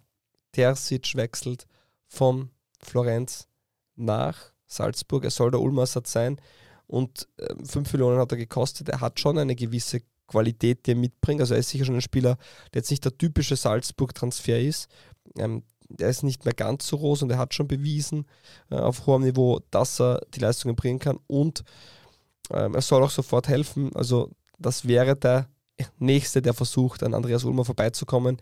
Terzic 0.52 1.16
wechselt 1.16 1.66
von 2.08 2.52
Florenz 2.80 3.48
nach 3.96 4.38
Salzburg. 4.68 5.24
Er 5.24 5.32
soll 5.32 5.50
der 5.52 5.62
Ulmersatz 5.62 6.12
sein. 6.12 6.40
Und 6.88 7.28
5 7.66 7.94
Millionen 7.94 8.20
hat 8.20 8.32
er 8.34 8.38
gekostet. 8.38 8.90
Er 8.90 9.00
hat 9.02 9.20
schon 9.20 9.38
eine 9.38 9.56
gewisse 9.56 10.02
Qualität, 10.32 10.86
die 10.86 10.92
er 10.92 10.96
mitbringt. 10.96 11.42
Also 11.42 11.54
er 11.54 11.60
ist 11.60 11.70
sicher 11.70 11.86
schon 11.86 11.96
ein 11.96 12.02
Spieler, 12.02 12.38
der 12.74 12.80
jetzt 12.80 12.92
nicht 12.92 13.06
der 13.06 13.18
typische 13.18 13.56
Salzburg-Transfer 13.56 14.60
ist. 14.60 14.88
Ähm, 15.38 15.64
der 15.90 16.10
ist 16.10 16.24
nicht 16.24 16.46
mehr 16.46 16.54
ganz 16.54 16.88
so 16.88 16.98
groß 16.98 17.24
und 17.24 17.32
er 17.32 17.38
hat 17.38 17.54
schon 17.54 17.68
bewiesen 17.68 18.26
äh, 18.70 18.76
auf 18.76 19.06
hohem 19.06 19.24
Niveau, 19.24 19.60
dass 19.72 20.00
er 20.00 20.22
die 20.34 20.40
Leistungen 20.40 20.76
bringen 20.76 21.00
kann 21.00 21.20
und 21.28 21.64
ähm, 22.50 22.76
er 22.76 22.82
soll 22.82 23.04
auch 23.04 23.10
sofort 23.10 23.48
helfen. 23.48 23.94
Also 23.96 24.32
das 24.58 24.88
wäre 24.88 25.16
der 25.16 25.50
Nächste, 25.98 26.42
der 26.42 26.54
versucht, 26.54 27.04
an 27.04 27.14
Andreas 27.14 27.44
Ulmer 27.44 27.66
vorbeizukommen. 27.66 28.38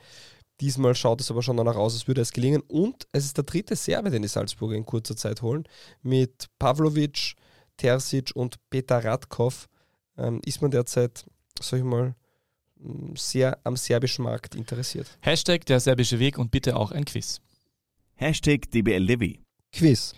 Diesmal 0.60 0.94
schaut 0.94 1.22
es 1.22 1.32
aber 1.32 1.42
schon 1.42 1.56
danach 1.56 1.78
aus, 1.78 1.94
als 1.94 2.08
würde 2.08 2.22
es 2.22 2.34
gelingen. 2.34 2.62
Und 2.68 3.08
es 3.14 3.26
ist 3.26 3.38
der 3.38 3.46
dritte 3.46 3.76
Serbe, 3.76 4.10
den 4.10 4.24
die 4.24 4.28
Salzburger 4.28 4.76
in 4.76 4.86
kurzer 4.86 5.16
Zeit 5.16 5.42
holen. 5.42 5.64
Mit 6.02 6.48
Pavlovic, 6.60 7.36
Terzic 7.78 8.32
und 8.36 8.58
Peter 8.70 9.04
Radkov 9.04 9.70
ähm, 10.18 10.42
ist 10.44 10.62
man 10.62 10.72
derzeit, 10.72 11.26
sag 11.62 11.80
ich 11.80 11.86
mal, 11.86 12.16
sehr 13.16 13.58
am 13.64 13.76
serbischen 13.76 14.24
Markt 14.24 14.56
interessiert. 14.56 15.08
Hashtag 15.22 15.66
der 15.66 15.80
serbische 15.80 16.20
Weg 16.20 16.38
und 16.38 16.52
bitte 16.52 16.76
auch 16.76 16.92
ein 16.92 17.06
Quiz. 17.06 17.42
Hashtag 18.16 18.70
DBLDW. 18.72 19.38
Quiz. 19.72 20.14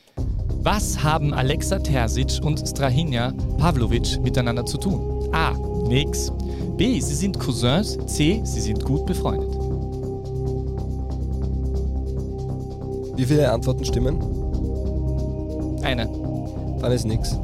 Was 0.63 1.03
haben 1.03 1.33
Alexa 1.33 1.79
Terzic 1.79 2.39
und 2.43 2.59
Strahinja 2.67 3.31
Pavlovic 3.57 4.19
miteinander 4.21 4.65
zu 4.65 4.77
tun? 4.77 5.29
A. 5.33 5.53
Nix. 5.87 6.31
B. 6.77 6.99
Sie 6.99 7.15
sind 7.15 7.39
Cousins. 7.39 7.97
C. 8.05 8.41
Sie 8.43 8.61
sind 8.61 8.83
gut 8.83 9.05
befreundet. 9.05 9.51
Wie 13.17 13.25
viele 13.25 13.51
Antworten 13.51 13.85
stimmen? 13.85 14.19
Eine. 15.83 16.05
Dann 16.79 16.91
ist 16.91 17.05
nichts. 17.05 17.37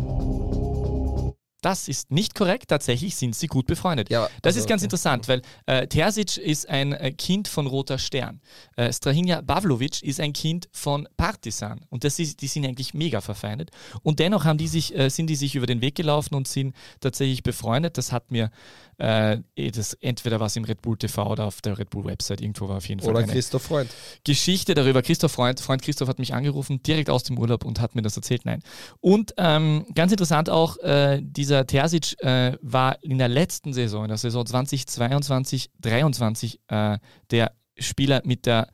Das 1.61 1.87
ist 1.87 2.11
nicht 2.11 2.35
korrekt. 2.35 2.69
Tatsächlich 2.69 3.15
sind 3.15 3.35
sie 3.35 3.47
gut 3.47 3.65
befreundet. 3.65 4.09
Ja, 4.09 4.29
das 4.41 4.51
also, 4.51 4.59
ist 4.59 4.69
ganz 4.69 4.81
okay. 4.81 4.85
interessant, 4.85 5.27
weil 5.27 5.41
äh, 5.65 5.87
Terzic 5.87 6.37
ist 6.37 6.69
ein 6.69 6.93
äh, 6.93 7.11
Kind 7.11 7.47
von 7.47 7.65
Roter 7.65 7.97
Stern. 7.97 8.41
Äh, 8.75 8.93
Strahinja 8.93 9.41
Pavlovic 9.41 10.03
ist 10.03 10.19
ein 10.19 10.33
Kind 10.33 10.69
von 10.71 11.07
Partisan. 11.17 11.85
Und 11.89 12.03
das 12.03 12.19
ist, 12.19 12.41
die 12.41 12.47
sind 12.47 12.65
eigentlich 12.65 12.93
mega 12.93 13.21
verfeindet. 13.21 13.71
Und 14.03 14.19
dennoch 14.19 14.45
haben 14.45 14.57
die 14.57 14.67
sich, 14.67 14.95
äh, 14.95 15.09
sind 15.09 15.27
die 15.27 15.35
sich 15.35 15.55
über 15.55 15.65
den 15.65 15.81
Weg 15.81 15.95
gelaufen 15.95 16.35
und 16.35 16.47
sind 16.47 16.75
tatsächlich 16.99 17.41
befreundet. 17.41 17.97
Das 17.97 18.11
hat 18.11 18.29
mir 18.29 18.51
äh, 18.97 19.37
eh, 19.55 19.71
das 19.71 19.93
entweder 19.93 20.39
was 20.39 20.55
im 20.55 20.63
Red 20.63 20.81
Bull 20.81 20.97
TV 20.97 21.29
oder 21.29 21.45
auf 21.45 21.61
der 21.61 21.77
Red 21.77 21.89
Bull 21.89 22.05
Website 22.05 22.41
irgendwo 22.41 22.67
war 22.67 22.77
auf 22.77 22.87
jeden 22.87 23.01
Fall 23.01 23.11
Oder 23.11 23.23
Christoph 23.23 23.63
Freund. 23.63 23.89
Geschichte 24.23 24.73
darüber. 24.73 25.01
Christoph 25.01 25.31
Freund, 25.31 25.59
Freund 25.59 25.81
Christoph 25.81 26.09
hat 26.09 26.19
mich 26.19 26.33
angerufen, 26.33 26.81
direkt 26.83 27.09
aus 27.09 27.23
dem 27.23 27.37
Urlaub 27.37 27.63
und 27.63 27.79
hat 27.79 27.95
mir 27.95 28.01
das 28.01 28.15
erzählt. 28.15 28.45
Nein. 28.45 28.61
Und 28.99 29.33
ähm, 29.37 29.85
ganz 29.93 30.11
interessant 30.11 30.49
auch, 30.49 30.77
äh, 30.77 31.21
dieser 31.21 31.67
Terzic 31.67 32.15
äh, 32.23 32.57
war 32.61 33.01
in 33.03 33.17
der 33.17 33.27
letzten 33.27 33.73
Saison, 33.73 34.05
in 34.05 34.09
der 34.09 34.17
Saison 34.17 34.45
2022, 34.45 35.69
2023, 35.81 36.59
äh, 36.67 36.97
der 37.31 37.51
Spieler 37.79 38.21
mit 38.25 38.45
der 38.45 38.69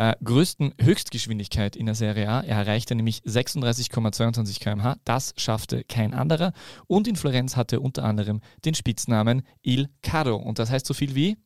äh, 0.00 0.16
größten 0.24 0.72
Höchstgeschwindigkeit 0.80 1.76
in 1.76 1.84
der 1.84 1.94
Serie 1.94 2.26
A. 2.26 2.40
Er 2.40 2.56
erreichte 2.56 2.94
nämlich 2.94 3.20
36,22 3.24 4.58
km/h. 4.58 4.96
Das 5.04 5.34
schaffte 5.36 5.84
kein 5.84 6.14
anderer. 6.14 6.54
Und 6.86 7.06
in 7.06 7.16
Florenz 7.16 7.54
hatte 7.54 7.76
er 7.76 7.82
unter 7.82 8.04
anderem 8.04 8.40
den 8.64 8.74
Spitznamen 8.74 9.42
Il 9.60 9.90
Carro. 10.00 10.36
Und 10.36 10.58
das 10.58 10.70
heißt 10.70 10.86
so 10.86 10.94
viel 10.94 11.14
wie 11.14 11.36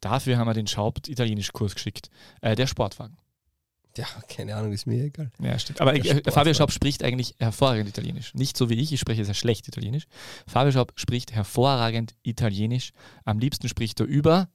Dafür 0.00 0.38
haben 0.38 0.46
wir 0.46 0.54
den 0.54 0.66
Schaubt 0.66 1.08
Italienisch-Kurs 1.08 1.74
geschickt. 1.74 2.08
Äh, 2.40 2.56
der 2.56 2.66
Sportwagen. 2.66 3.18
Ja, 3.96 4.06
keine 4.28 4.56
Ahnung, 4.56 4.72
ist 4.72 4.86
mir 4.86 5.04
egal. 5.04 5.30
Ja, 5.40 5.58
stimmt. 5.58 5.80
Aber 5.82 5.94
äh, 5.94 6.22
Fabio. 6.30 6.54
Schaub 6.54 6.72
spricht 6.72 7.02
eigentlich 7.02 7.34
hervorragend 7.38 7.88
Italienisch. 7.88 8.32
Nicht 8.32 8.56
so 8.56 8.70
wie 8.70 8.80
ich, 8.80 8.92
ich 8.92 9.00
spreche 9.00 9.26
sehr 9.26 9.34
schlecht 9.34 9.68
Italienisch. 9.68 10.04
Fabio 10.46 10.72
Schaub 10.72 10.92
spricht 10.96 11.32
hervorragend 11.32 12.14
Italienisch. 12.22 12.92
Am 13.24 13.38
liebsten 13.38 13.68
spricht 13.68 14.00
er 14.00 14.06
über 14.06 14.48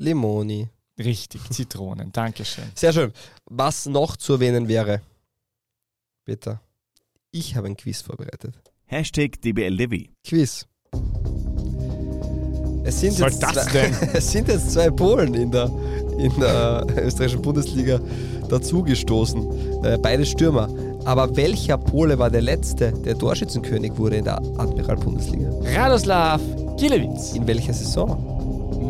Limoni. 0.00 0.66
richtig 0.98 1.42
Zitronen. 1.50 2.10
Dankeschön. 2.12 2.64
Sehr 2.74 2.92
schön. 2.92 3.12
Was 3.44 3.86
noch 3.86 4.16
zu 4.16 4.34
erwähnen 4.34 4.66
wäre, 4.66 5.02
Peter, 6.24 6.60
ich 7.30 7.54
habe 7.54 7.68
ein 7.68 7.76
Quiz 7.76 8.00
vorbereitet. 8.00 8.54
Hashtag 8.86 9.40
DBLDW. 9.42 10.08
Quiz. 10.24 10.66
Es 12.82 13.00
sind, 13.00 13.18
jetzt 13.18 13.42
das 13.42 13.66
zwei, 13.66 13.72
denn? 13.72 13.94
es 14.14 14.32
sind 14.32 14.48
jetzt 14.48 14.72
zwei 14.72 14.90
Polen 14.90 15.34
in 15.34 15.50
der, 15.50 15.70
in 16.18 16.32
der 16.40 16.86
österreichischen 16.96 17.42
Bundesliga 17.42 18.00
dazugestoßen. 18.48 19.84
Äh, 19.84 19.98
beide 19.98 20.24
Stürmer. 20.24 20.68
Aber 21.04 21.36
welcher 21.36 21.76
Pole 21.76 22.18
war 22.18 22.30
der 22.30 22.42
letzte, 22.42 22.92
der 22.92 23.18
Torschützenkönig 23.18 23.96
wurde 23.96 24.16
in 24.16 24.24
der 24.24 24.38
Admiral-Bundesliga? 24.38 25.50
Radoslav 25.74 26.40
Gilewitz. 26.78 27.34
In 27.34 27.46
welcher 27.46 27.74
Saison? 27.74 28.39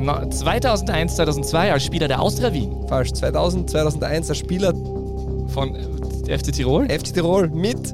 No- 0.00 0.28
2001, 0.28 1.16
2002 1.16 1.72
als 1.72 1.84
Spieler 1.84 2.08
der 2.08 2.20
Austria 2.20 2.52
Wien 2.52 2.86
Falsch. 2.88 3.12
2000, 3.12 3.70
2001 3.70 4.28
als 4.30 4.38
Spieler 4.38 4.72
von 5.48 5.74
äh, 5.74 6.38
FC 6.38 6.52
Tirol. 6.52 6.88
FC 6.88 7.12
Tirol 7.14 7.48
mit 7.50 7.92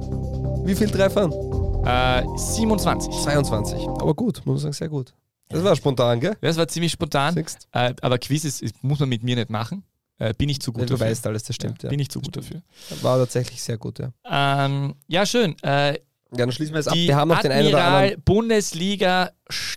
wie 0.65 0.75
viel 0.75 0.91
Treffern? 0.91 1.33
Äh, 1.85 2.23
27. 2.37 3.13
22. 3.23 3.81
Aber 4.01 4.15
gut, 4.15 4.39
muss 4.45 4.55
man 4.55 4.59
sagen, 4.59 4.73
sehr 4.73 4.89
gut. 4.89 5.15
Das 5.49 5.63
war 5.63 5.77
spontan, 5.77 6.19
gell? 6.19 6.37
Das 6.41 6.57
war 6.57 6.67
ziemlich 6.67 6.91
spontan. 6.93 7.37
Äh, 7.73 7.95
aber 8.03 8.19
Quiz 8.19 8.45
ist, 8.45 8.63
ist, 8.63 8.83
muss 8.83 8.99
man 8.99 9.09
mit 9.09 9.23
mir 9.23 9.37
nicht 9.37 9.49
machen. 9.51 9.85
Äh, 10.19 10.35
bin 10.35 10.49
ich 10.49 10.61
zu 10.61 10.73
gut 10.73 10.85
Du 10.91 10.95
dafür. 10.95 11.07
weißt 11.07 11.27
alles, 11.29 11.45
das 11.45 11.55
stimmt, 11.55 11.83
ja. 11.85 11.91
Bin 11.91 12.01
ich 12.01 12.09
zu 12.09 12.21
gut 12.21 12.37
dafür. 12.37 12.63
War 13.03 13.19
tatsächlich 13.19 13.63
sehr 13.63 13.79
gut, 13.79 14.01
ja. 14.01 14.11
Ähm, 14.29 14.95
ja, 15.07 15.25
schön. 15.27 15.55
Äh, 15.63 15.99
Ja, 16.39 16.47
dann 16.47 16.53
schließen 16.53 16.75
wir 16.75 16.81
es 16.81 16.89
ab. 16.89 16.95
die 16.95 17.09
Wir 17.09 17.17
haben 17.17 17.29
noch 17.29 17.41
den 17.41 17.53
einen 17.53 17.69
oder 17.69 17.79
Admiral 17.79 18.05
anderen. 18.05 18.23
Bundesliga 18.23 19.31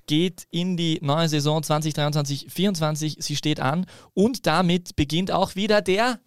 geht 0.07 0.47
in 0.51 0.77
die 0.77 0.99
neue 1.01 1.29
Saison 1.29 1.61
2023-24. 1.61 3.21
Sie 3.21 3.35
steht 3.35 3.59
an 3.59 3.85
und 4.13 4.45
damit 4.45 4.95
beginnt 4.95 5.31
auch 5.31 5.55
wieder 5.55 5.81
der 5.81 6.19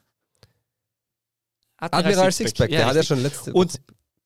Admiral 1.78 2.30
Sixpack, 2.30 2.70
der 2.70 2.86
hat 2.86 2.94
ja 2.94 3.02
schon 3.02 3.22
letzte 3.22 3.52
Und 3.52 3.80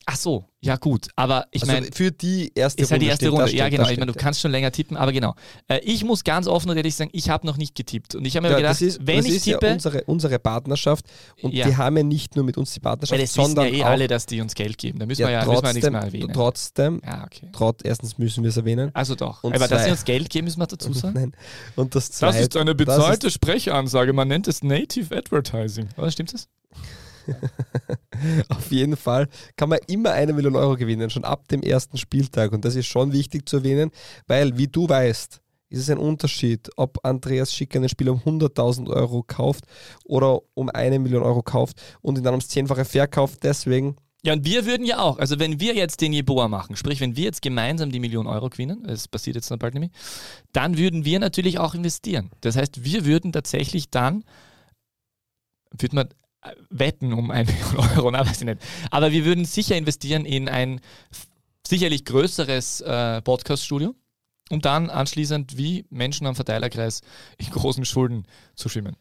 ach 0.08 0.16
so, 0.16 0.44
ja 0.60 0.76
gut, 0.76 1.08
aber 1.16 1.46
ich 1.50 1.62
also 1.62 1.72
meine, 1.74 1.88
für 1.92 2.10
die 2.10 2.50
erste 2.54 2.82
ist 2.82 2.90
halt 2.90 3.02
die 3.02 3.06
erste 3.06 3.28
Runde. 3.28 3.44
das 3.44 3.52
ja, 3.52 3.68
genau. 3.68 3.82
das 3.84 3.92
Ich 3.92 3.98
meine, 3.98 4.12
du 4.12 4.18
kannst 4.18 4.40
schon 4.40 4.50
länger 4.50 4.72
tippen, 4.72 4.96
aber 4.96 5.12
genau. 5.12 5.34
Äh, 5.68 5.80
ich 5.84 6.04
muss 6.04 6.24
ganz 6.24 6.46
offen 6.46 6.70
und 6.70 6.76
ehrlich 6.76 6.94
sagen, 6.94 7.10
ich 7.12 7.28
habe 7.28 7.46
noch 7.46 7.56
nicht 7.56 7.74
getippt. 7.74 8.14
Und 8.14 8.24
ich 8.24 8.36
habe 8.36 8.46
mir 8.46 8.52
ja. 8.52 8.56
gedacht, 8.58 8.70
das 8.72 8.82
ist, 8.82 9.06
wenn 9.06 9.18
das 9.18 9.26
ich 9.26 9.34
ist 9.36 9.42
tippe, 9.44 9.66
ja 9.66 9.72
unsere, 9.74 10.04
unsere 10.04 10.38
Partnerschaft 10.38 11.04
und 11.42 11.52
Ja. 11.52 11.66
die 11.66 11.76
haben 11.76 11.96
ja 11.96 12.02
nicht 12.02 12.34
nur 12.36 12.44
mit 12.44 12.56
uns 12.56 12.72
die 12.72 12.80
Partnerschaft, 12.80 13.12
weil 13.18 13.24
das 13.26 13.36
wissen 13.36 13.46
sondern 13.54 13.66
ja 13.66 13.80
eh 13.80 13.82
auch 13.84 13.86
alle, 13.90 14.06
dass 14.08 14.26
die 14.26 14.40
uns 14.40 14.54
Geld 14.54 14.78
geben. 14.78 14.98
Da 14.98 15.06
müssen 15.06 15.22
ja, 15.22 15.28
wir 15.28 15.32
ja 15.32 15.38
müssen 15.40 15.50
wir 15.50 15.54
trotzdem, 15.60 15.74
nichts 15.74 15.90
mehr 15.90 16.00
erwähnen. 16.02 16.32
trotzdem, 16.32 17.00
ja, 17.04 17.24
okay. 17.24 17.48
trot, 17.52 17.80
erstens 17.84 18.18
müssen 18.18 18.42
wir 18.42 18.50
es 18.50 18.56
erwähnen. 18.56 18.90
Also 18.94 19.14
doch. 19.14 19.44
Und 19.44 19.54
aber 19.54 19.68
dass 19.68 19.80
zwei- 19.80 19.84
sie 19.86 19.90
uns 19.90 20.04
Geld 20.04 20.30
geben, 20.30 20.44
müssen 20.46 20.60
wir 20.60 20.66
dazu 20.66 20.92
sagen. 20.92 21.14
Nein. 21.14 21.32
Und 21.76 21.94
das 21.94 22.08
Das 22.10 22.18
zweite, 22.18 22.38
ist 22.38 22.56
eine 22.56 22.74
das 22.74 22.86
bezahlte 22.86 23.30
Sprechansage. 23.30 24.12
Man 24.12 24.28
nennt 24.28 24.48
es 24.48 24.62
Native 24.62 25.16
Advertising. 25.16 25.88
Oder 25.96 26.10
stimmt 26.10 26.32
das? 26.32 26.48
Auf 28.48 28.70
jeden 28.70 28.96
Fall 28.96 29.28
kann 29.56 29.68
man 29.68 29.78
immer 29.88 30.12
eine 30.12 30.32
Million 30.32 30.56
Euro 30.56 30.76
gewinnen, 30.76 31.10
schon 31.10 31.24
ab 31.24 31.48
dem 31.48 31.62
ersten 31.62 31.98
Spieltag. 31.98 32.52
Und 32.52 32.64
das 32.64 32.76
ist 32.76 32.86
schon 32.86 33.12
wichtig 33.12 33.48
zu 33.48 33.58
erwähnen, 33.58 33.90
weil, 34.26 34.56
wie 34.56 34.68
du 34.68 34.88
weißt, 34.88 35.40
ist 35.68 35.80
es 35.80 35.90
ein 35.90 35.98
Unterschied, 35.98 36.70
ob 36.76 37.04
Andreas 37.04 37.52
Schick 37.52 37.74
einen 37.74 37.88
Spieler 37.88 38.12
um 38.12 38.20
100.000 38.20 38.88
Euro 38.88 39.22
kauft 39.26 39.64
oder 40.04 40.40
um 40.54 40.68
eine 40.70 40.98
Million 40.98 41.22
Euro 41.22 41.42
kauft 41.42 41.80
und 42.02 42.16
ihn 42.18 42.24
dann 42.24 42.34
ums 42.34 42.48
Zehnfache 42.48 42.84
verkauft. 42.84 43.40
Deswegen, 43.42 43.96
Ja, 44.22 44.32
und 44.32 44.44
wir 44.44 44.64
würden 44.64 44.86
ja 44.86 45.00
auch, 45.00 45.18
also 45.18 45.38
wenn 45.38 45.58
wir 45.60 45.74
jetzt 45.74 46.00
den 46.00 46.12
Jeboa 46.12 46.48
machen, 46.48 46.76
sprich, 46.76 47.00
wenn 47.00 47.16
wir 47.16 47.24
jetzt 47.24 47.42
gemeinsam 47.42 47.90
die 47.90 48.00
Million 48.00 48.26
Euro 48.26 48.48
gewinnen, 48.48 48.84
das 48.86 49.08
passiert 49.08 49.36
jetzt 49.36 49.50
dann 49.50 49.58
bald 49.58 49.74
nämlich, 49.74 49.92
dann 50.52 50.78
würden 50.78 51.04
wir 51.04 51.18
natürlich 51.18 51.58
auch 51.58 51.74
investieren. 51.74 52.30
Das 52.40 52.56
heißt, 52.56 52.84
wir 52.84 53.04
würden 53.04 53.32
tatsächlich 53.32 53.90
dann, 53.90 54.24
wir 55.76 55.92
äh, 55.92 56.06
wetten 56.70 57.12
um 57.12 57.30
eine 57.30 57.50
Million 57.52 57.76
Euro, 57.96 58.10
na, 58.10 58.26
weiß 58.26 58.40
ich 58.40 58.46
nicht. 58.46 58.60
Aber 58.90 59.12
wir 59.12 59.24
würden 59.24 59.44
sicher 59.44 59.76
investieren 59.76 60.24
in 60.24 60.48
ein 60.48 60.80
sicherlich 61.66 62.04
größeres 62.04 62.80
äh, 62.82 63.22
Podcast-Studio, 63.22 63.94
um 64.50 64.60
dann 64.60 64.90
anschließend 64.90 65.56
wie 65.56 65.84
Menschen 65.90 66.26
am 66.26 66.34
Verteilerkreis 66.34 67.00
in 67.38 67.50
großen 67.50 67.84
Schulden 67.84 68.26
zu 68.54 68.68
schwimmen. 68.68 68.96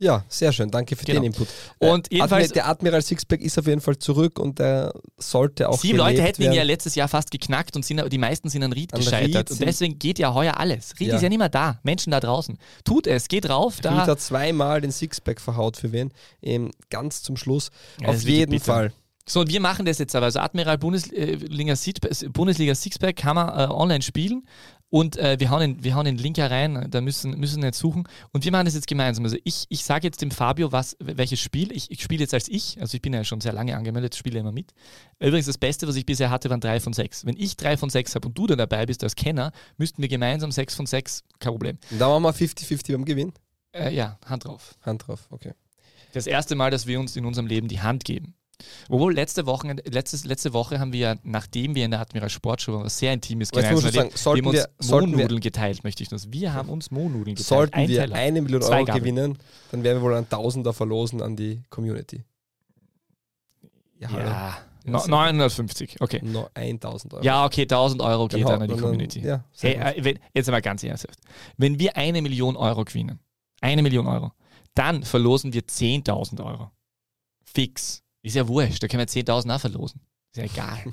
Ja, 0.00 0.24
sehr 0.28 0.50
schön. 0.52 0.70
Danke 0.70 0.96
für 0.96 1.04
Genau. 1.04 1.20
den 1.20 1.26
Input. 1.26 1.46
Und 1.78 2.10
Äh, 2.10 2.16
jedenfalls- 2.16 2.52
der 2.52 2.66
Admiral 2.68 3.02
Sixpack 3.02 3.40
ist 3.42 3.58
auf 3.58 3.66
jeden 3.66 3.80
Fall 3.80 3.98
zurück 3.98 4.38
und 4.38 4.58
der 4.58 4.92
sollte 5.18 5.68
auch 5.68 5.78
Sieben 5.78 5.98
Leute 5.98 6.22
hätten 6.22 6.42
ihn 6.42 6.48
ja 6.52 6.56
werden. 6.56 6.66
letztes 6.68 6.94
Jahr 6.94 7.06
fast 7.08 7.30
geknackt 7.30 7.76
und 7.76 7.84
sind, 7.84 8.02
die 8.10 8.18
meisten 8.18 8.48
sind 8.48 8.62
an 8.62 8.72
Ried 8.72 8.92
An 8.94 9.00
gescheitert. 9.00 9.50
Ried 9.50 9.60
und 9.60 9.60
deswegen 9.60 9.98
geht 9.98 10.18
ja 10.18 10.32
heuer 10.34 10.56
alles. 10.58 10.94
Ried 10.98 11.08
Ja. 11.08 11.16
ist 11.16 11.22
ja 11.22 11.28
nicht 11.28 11.38
mehr 11.38 11.48
da. 11.50 11.78
Menschen 11.82 12.10
da 12.10 12.20
draußen. 12.20 12.58
Tut 12.84 13.06
es, 13.06 13.28
geht 13.28 13.48
rauf. 13.48 13.76
Ried 13.76 13.84
Da. 13.84 14.06
hat 14.06 14.20
zweimal 14.20 14.80
den 14.80 14.90
Sixpack 14.90 15.40
verhaut 15.40 15.76
für 15.76 15.92
wen? 15.92 16.12
Ähm, 16.42 16.70
ganz 16.88 17.22
zum 17.22 17.36
Schluss. 17.36 17.70
Ja, 18.00 18.08
auf 18.08 18.22
jeden. 18.22 18.58
Fall. 18.58 18.92
So, 19.26 19.40
und 19.40 19.48
wir 19.50 19.60
machen 19.60 19.86
das 19.86 19.98
jetzt 19.98 20.16
aber. 20.16 20.26
Also 20.26 20.40
Admiral 20.40 20.76
Bundesliga, 20.78 21.74
Sixpack- 21.76 22.30
Bundesliga 22.32 22.74
Sixpack 22.74 23.14
kann 23.16 23.36
man 23.36 23.48
äh, 23.50 23.70
online 23.72 24.02
spielen. 24.02 24.44
Und 24.90 25.16
äh, 25.16 25.38
wir, 25.38 25.50
hauen 25.50 25.60
den, 25.60 25.84
wir 25.84 25.94
hauen 25.94 26.04
den 26.04 26.18
Link 26.18 26.36
herein, 26.36 26.88
da 26.90 27.00
müssen, 27.00 27.38
müssen 27.38 27.60
nicht 27.60 27.76
suchen. 27.76 28.08
Und 28.32 28.44
wir 28.44 28.50
machen 28.50 28.64
das 28.64 28.74
jetzt 28.74 28.88
gemeinsam. 28.88 29.24
Also 29.24 29.36
ich, 29.44 29.66
ich 29.68 29.84
sage 29.84 30.06
jetzt 30.06 30.20
dem 30.20 30.32
Fabio, 30.32 30.72
was, 30.72 30.96
welches 30.98 31.40
Spiel. 31.40 31.70
Ich, 31.70 31.90
ich 31.92 32.02
spiele 32.02 32.22
jetzt 32.22 32.34
als 32.34 32.48
ich, 32.48 32.80
also 32.80 32.96
ich 32.96 33.00
bin 33.00 33.12
ja 33.12 33.22
schon 33.22 33.40
sehr 33.40 33.52
lange 33.52 33.76
angemeldet, 33.76 34.16
spiele 34.16 34.40
immer 34.40 34.50
mit. 34.50 34.74
Übrigens, 35.20 35.46
das 35.46 35.58
Beste, 35.58 35.86
was 35.86 35.94
ich 35.94 36.04
bisher 36.04 36.30
hatte, 36.30 36.50
waren 36.50 36.60
drei 36.60 36.80
von 36.80 36.92
sechs. 36.92 37.24
Wenn 37.24 37.36
ich 37.36 37.56
drei 37.56 37.76
von 37.76 37.88
sechs 37.88 38.16
habe 38.16 38.26
und 38.26 38.36
du 38.36 38.48
dann 38.48 38.58
dabei 38.58 38.84
bist 38.84 39.04
als 39.04 39.14
Kenner, 39.14 39.52
müssten 39.78 40.02
wir 40.02 40.08
gemeinsam 40.08 40.50
sechs 40.50 40.74
von 40.74 40.86
sechs, 40.86 41.22
kein 41.38 41.52
Problem. 41.52 41.78
Da 41.90 42.08
machen 42.08 42.24
wir 42.24 42.34
50-50 42.34 42.92
beim 42.92 43.04
Gewinn. 43.04 43.32
Äh, 43.72 43.94
ja, 43.94 44.18
Hand 44.26 44.44
drauf. 44.44 44.74
Hand 44.82 45.06
drauf, 45.06 45.28
okay. 45.30 45.52
Das 46.12 46.26
erste 46.26 46.56
Mal, 46.56 46.72
dass 46.72 46.88
wir 46.88 46.98
uns 46.98 47.14
in 47.14 47.24
unserem 47.24 47.46
Leben 47.46 47.68
die 47.68 47.80
Hand 47.80 48.04
geben. 48.04 48.34
Obwohl, 48.88 49.14
letzte 49.14 49.46
Woche, 49.46 49.76
letztes, 49.84 50.24
letzte 50.24 50.52
Woche 50.52 50.78
haben 50.80 50.92
wir 50.92 51.00
ja, 51.00 51.14
nachdem 51.22 51.74
wir 51.74 51.84
in 51.84 51.90
der 51.92 52.00
Admiral 52.00 52.30
Sportshow 52.30 52.82
was 52.82 52.98
sehr 52.98 53.12
Intimes 53.12 53.48
sagen, 53.48 53.76
sollten 53.80 53.92
wir 53.92 54.02
haben 54.02 54.46
uns 54.46 54.68
sollten 54.78 55.18
wir, 55.18 55.40
geteilt, 55.40 55.84
möchte 55.84 56.02
ich 56.02 56.10
nur. 56.10 56.20
Wir 56.28 56.52
haben 56.54 56.68
uns 56.68 56.90
Mohnnudeln 56.90 57.36
geteilt. 57.36 57.46
sollten 57.46 57.74
Ein 57.74 57.88
wir 57.88 58.00
Teller. 58.00 58.16
eine 58.16 58.42
Million 58.42 58.62
Euro 58.62 58.84
gewinnen, 58.84 59.38
dann 59.70 59.82
werden 59.82 59.98
wir 59.98 60.02
wohl 60.02 60.14
einen 60.14 60.28
Tausender 60.28 60.72
verlosen 60.72 61.22
an 61.22 61.36
die 61.36 61.62
Community. 61.70 62.24
Ja. 63.98 64.08
Ja, 64.10 64.58
no, 64.84 65.06
950, 65.06 66.00
okay. 66.00 66.20
No, 66.24 66.48
1000 66.54 67.12
Euro. 67.14 67.22
Ja, 67.24 67.44
okay, 67.44 67.62
1000 67.62 68.00
Euro 68.00 68.28
geht 68.28 68.42
Dann 68.44 68.52
dann 68.52 68.62
an 68.62 68.68
die 68.68 68.72
hau- 68.72 68.76
dann- 68.76 68.84
Community. 68.84 69.20
Ja, 69.20 69.44
Hey, 69.60 69.74
äh, 69.74 70.04
wenn, 70.04 70.18
jetzt 70.32 70.48
aber 70.48 70.60
ganz 70.62 70.82
ernsthaft. 70.82 71.18
Wenn 71.58 71.78
wir 71.78 71.96
eine 71.96 72.22
Million 72.22 72.56
Euro 72.56 72.84
gewinnen, 72.84 73.20
eine 73.60 73.82
Million 73.82 74.06
Euro, 74.06 74.32
dann 74.74 75.02
verlosen 75.02 75.52
wir 75.52 75.66
10.000 75.66 76.40
Euro. 76.42 76.70
Fix. 77.44 78.02
Ist 78.22 78.36
ja 78.36 78.46
wurscht, 78.46 78.82
da 78.82 78.88
können 78.88 79.00
wir 79.00 79.06
10.000 79.06 79.54
auch 79.54 79.60
verlosen. 79.60 80.00
Ist 80.32 80.38
ja 80.38 80.44
egal. 80.44 80.92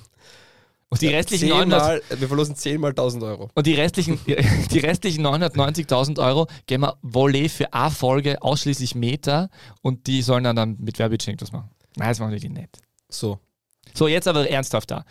Und 0.89 1.01
die 1.01 1.07
restlichen 1.07 1.49
900, 1.49 1.81
zehnmal, 1.81 2.01
wir 2.21 2.27
verlosen 2.29 2.55
10 2.55 2.79
mal 2.79 2.89
1000 2.89 3.23
Euro. 3.23 3.49
und 3.53 3.67
die 3.67 3.73
restlichen, 3.73 4.19
die 4.71 4.79
restlichen 4.79 5.25
990.000 5.25 6.25
Euro 6.25 6.47
geben 6.65 6.83
wir 6.83 6.97
Volley 7.01 7.49
für 7.49 7.73
eine 7.73 7.91
Folge 7.91 8.41
ausschließlich 8.41 8.95
Meter 8.95 9.49
und 9.81 10.07
die 10.07 10.21
sollen 10.21 10.45
dann, 10.45 10.55
dann 10.55 10.77
mit 10.79 10.97
Werbebudget 10.97 11.41
was 11.41 11.51
machen. 11.51 11.69
Nein, 11.97 12.07
das 12.07 12.19
machen 12.19 12.31
wir 12.31 12.49
nicht. 12.49 12.79
So. 13.09 13.39
So, 13.93 14.07
jetzt 14.07 14.27
aber 14.27 14.49
ernsthaft 14.49 14.91
da. 14.91 15.03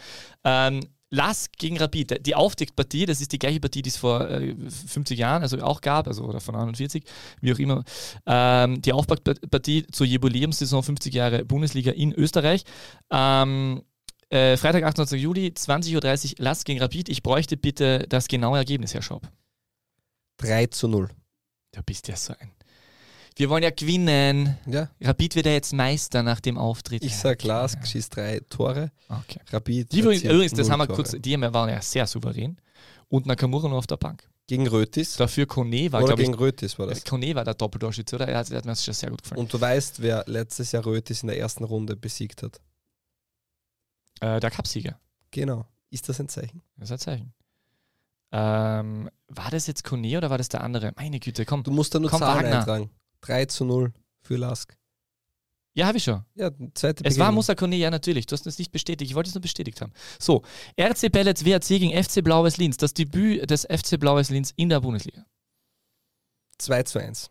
Ähm, 0.44 0.80
Lask 1.10 1.52
gegen 1.58 1.78
Rapid, 1.78 2.26
die 2.26 2.34
Auftaktpartie, 2.34 3.06
das 3.06 3.20
ist 3.20 3.32
die 3.32 3.38
gleiche 3.38 3.60
Partie, 3.60 3.82
die 3.82 3.90
es 3.90 3.96
vor 3.96 4.28
äh, 4.28 4.56
50 4.56 5.18
Jahren 5.18 5.42
also 5.42 5.58
auch 5.58 5.80
gab, 5.80 6.08
also 6.08 6.24
oder 6.24 6.40
vor 6.40 6.54
49, 6.54 7.04
wie 7.40 7.52
auch 7.52 7.58
immer. 7.58 7.84
Ähm, 8.26 8.82
die 8.82 8.92
Auftaktpartie 8.92 9.86
zur 9.86 10.06
Jubiläumssaison 10.06 10.82
50 10.82 11.14
Jahre 11.14 11.44
Bundesliga 11.44 11.92
in 11.92 12.12
Österreich. 12.12 12.64
Ähm, 13.10 13.82
äh, 14.30 14.56
Freitag, 14.56 14.82
28. 14.82 15.22
Juli, 15.22 15.52
20.30 15.56 15.94
Uhr, 15.94 16.34
Lask 16.38 16.66
gegen 16.66 16.80
Rapid. 16.80 17.08
Ich 17.08 17.22
bräuchte 17.22 17.56
bitte 17.56 18.06
das 18.08 18.26
genaue 18.26 18.58
Ergebnis, 18.58 18.92
Herr 18.92 19.02
Schaub. 19.02 19.28
3 20.38 20.66
zu 20.66 20.88
0. 20.88 21.08
Du 21.72 21.82
bist 21.84 22.08
ja 22.08 22.16
so 22.16 22.34
ein. 22.38 22.55
Wir 23.38 23.50
wollen 23.50 23.62
ja 23.62 23.70
gewinnen. 23.70 24.56
Ja, 24.66 24.88
Rapid 25.00 25.36
wird 25.36 25.46
ja 25.46 25.52
jetzt 25.52 25.72
Meister 25.74 26.22
nach 26.22 26.40
dem 26.40 26.56
Auftritt. 26.56 27.04
ich 27.04 27.14
sag. 27.16 27.42
Lask 27.44 27.86
schießt 27.86 28.16
drei 28.16 28.40
Tore. 28.48 28.90
Okay. 29.08 29.40
Rapid. 29.50 29.92
Die 29.92 30.00
übrigens, 30.00 30.24
übrigens, 30.24 30.52
das 30.54 30.70
haben 30.70 30.78
wir 30.80 30.86
Tore. 30.86 30.96
kurz, 30.96 31.14
die 31.18 31.38
waren 31.40 31.68
ja 31.68 31.82
sehr 31.82 32.06
souverän. 32.06 32.56
Und 33.08 33.26
Nakamura 33.26 33.68
nur 33.68 33.78
auf 33.78 33.86
der 33.86 33.98
Bank. 33.98 34.28
Gegen 34.48 34.66
Rötis. 34.68 35.16
Dafür 35.16 35.44
Kone 35.46 35.90
war, 35.92 36.00
glaube 36.04 36.22
ich, 36.22 36.28
gegen 36.28 36.34
Rötis 36.38 36.78
war 36.78 36.86
das. 36.86 37.04
Kone 37.04 37.34
war 37.34 37.44
der 37.44 37.54
Doppeltorschütze, 37.54 38.14
oder? 38.16 38.28
Er 38.28 38.38
hat, 38.38 38.50
hat 38.50 38.64
mir 38.64 38.72
das 38.72 38.84
schon 38.84 38.94
sehr 38.94 39.10
gut 39.10 39.22
gefallen. 39.22 39.40
Und 39.40 39.52
du 39.52 39.60
weißt, 39.60 40.00
wer 40.00 40.24
letztes 40.28 40.72
Jahr 40.72 40.86
Rötis 40.86 41.22
in 41.22 41.28
der 41.28 41.38
ersten 41.38 41.64
Runde 41.64 41.96
besiegt 41.96 42.42
hat. 42.42 42.60
äh, 44.20 44.40
der 44.40 44.50
Cupsieger. 44.50 44.98
Genau. 45.32 45.66
Ist 45.90 46.08
das 46.08 46.20
ein 46.20 46.28
Zeichen? 46.28 46.62
Das 46.76 46.88
ist 46.88 46.92
ein 46.92 46.98
Zeichen. 47.00 47.32
Ähm, 48.32 49.10
war 49.28 49.50
das 49.50 49.66
jetzt 49.66 49.84
Kone 49.84 50.16
oder 50.16 50.30
war 50.30 50.38
das 50.38 50.48
der 50.48 50.62
andere? 50.62 50.92
Meine 50.96 51.18
Güte, 51.20 51.44
komm. 51.44 51.62
Du 51.62 51.70
musst 51.70 51.94
da 51.94 51.98
nur 51.98 52.10
Komm, 52.10 52.20
Zahlen 52.20 52.44
Wagner. 52.44 52.58
eintragen. 52.58 52.90
3 53.26 53.46
zu 53.46 53.64
0 53.64 53.92
für 54.22 54.36
Lask. 54.36 54.76
Ja, 55.74 55.86
habe 55.86 55.98
ich 55.98 56.04
schon. 56.04 56.24
Ja, 56.34 56.50
zweite 56.74 57.04
Es 57.04 57.18
war 57.18 57.26
Begegnung. 57.26 57.34
Musa 57.34 57.54
Kone, 57.54 57.76
ja 57.76 57.90
natürlich. 57.90 58.26
Du 58.26 58.32
hast 58.32 58.46
es 58.46 58.58
nicht 58.58 58.72
bestätigt. 58.72 59.10
Ich 59.10 59.14
wollte 59.14 59.28
es 59.28 59.34
nur 59.34 59.42
bestätigt 59.42 59.80
haben. 59.82 59.92
So, 60.18 60.42
RC 60.80 61.12
Pellets 61.12 61.44
WRC 61.44 61.68
gegen 61.68 62.02
FC 62.02 62.24
Blaues 62.24 62.56
Linz. 62.56 62.78
Das 62.78 62.94
Debüt 62.94 63.50
des 63.50 63.64
FC 63.64 64.00
Blaues 64.00 64.30
Linz 64.30 64.54
in 64.56 64.70
der 64.70 64.80
Bundesliga. 64.80 65.26
2 66.58 66.82
zu 66.84 66.98
1. 66.98 67.30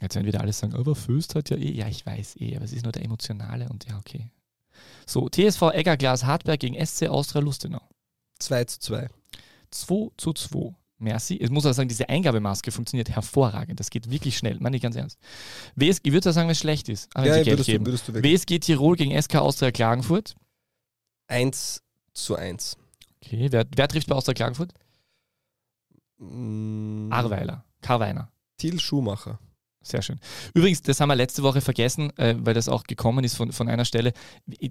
Jetzt 0.00 0.14
werden 0.14 0.26
wieder 0.26 0.40
alle 0.40 0.52
sagen, 0.52 0.74
aber 0.74 0.94
Föst 0.94 1.34
hat 1.34 1.50
ja 1.50 1.56
eh. 1.56 1.72
Ja, 1.72 1.88
ich 1.88 2.06
weiß 2.06 2.36
eh, 2.36 2.54
aber 2.54 2.64
es 2.64 2.72
ist 2.72 2.84
nur 2.84 2.92
der 2.92 3.04
emotionale 3.04 3.68
und 3.68 3.86
ja, 3.88 3.98
okay. 3.98 4.30
So, 5.06 5.28
TSV 5.28 5.62
Eggerglas 5.72 6.24
Hartberg 6.24 6.60
gegen 6.60 6.84
SC 6.84 7.08
Austria 7.08 7.40
Lustenau. 7.40 7.82
2 8.38 8.64
zu 8.64 8.80
2. 8.80 9.08
2 9.70 10.10
zu 10.16 10.32
2. 10.32 10.74
Merci. 10.98 11.36
Ich 11.36 11.50
muss 11.50 11.66
auch 11.66 11.72
sagen, 11.72 11.88
diese 11.88 12.08
Eingabemaske 12.08 12.70
funktioniert 12.70 13.10
hervorragend. 13.10 13.80
Das 13.80 13.90
geht 13.90 14.10
wirklich 14.10 14.36
schnell, 14.36 14.58
meine 14.60 14.76
ich 14.76 14.82
ganz 14.82 14.94
ernst. 14.96 15.18
WS, 15.74 15.98
ich 16.02 16.12
würde 16.12 16.32
sagen, 16.32 16.46
wenn 16.48 16.52
es 16.52 16.58
schlecht 16.58 16.88
ist, 16.88 17.08
aber 17.14 17.24
wenn 17.26 17.30
Ja, 17.32 17.42
Geld 17.42 17.48
würdest 17.54 17.68
du, 17.68 17.72
geben. 17.72 17.86
würdest 17.86 18.08
du 18.08 18.14
wirklich. 18.14 18.32
WSG 18.40 18.58
Tirol 18.60 18.96
gegen 18.96 19.20
SK 19.20 19.36
Austria 19.36 19.70
Klagenfurt. 19.72 20.34
1 21.26 21.82
zu 22.12 22.36
1. 22.36 22.76
Okay, 23.24 23.48
wer, 23.50 23.66
wer 23.74 23.88
trifft 23.88 24.08
bei 24.08 24.14
Austria 24.14 24.34
Klagenfurt? 24.34 24.72
Mm, 26.18 27.10
Arweiler. 27.12 27.64
Karweiner. 27.80 28.30
Till 28.56 28.78
Schumacher. 28.78 29.38
Sehr 29.86 30.00
schön. 30.00 30.18
Übrigens, 30.54 30.80
das 30.80 30.98
haben 31.00 31.10
wir 31.10 31.14
letzte 31.14 31.42
Woche 31.42 31.60
vergessen, 31.60 32.10
äh, 32.16 32.34
weil 32.38 32.54
das 32.54 32.70
auch 32.70 32.84
gekommen 32.84 33.22
ist 33.22 33.36
von, 33.36 33.52
von 33.52 33.68
einer 33.68 33.84
Stelle. 33.84 34.14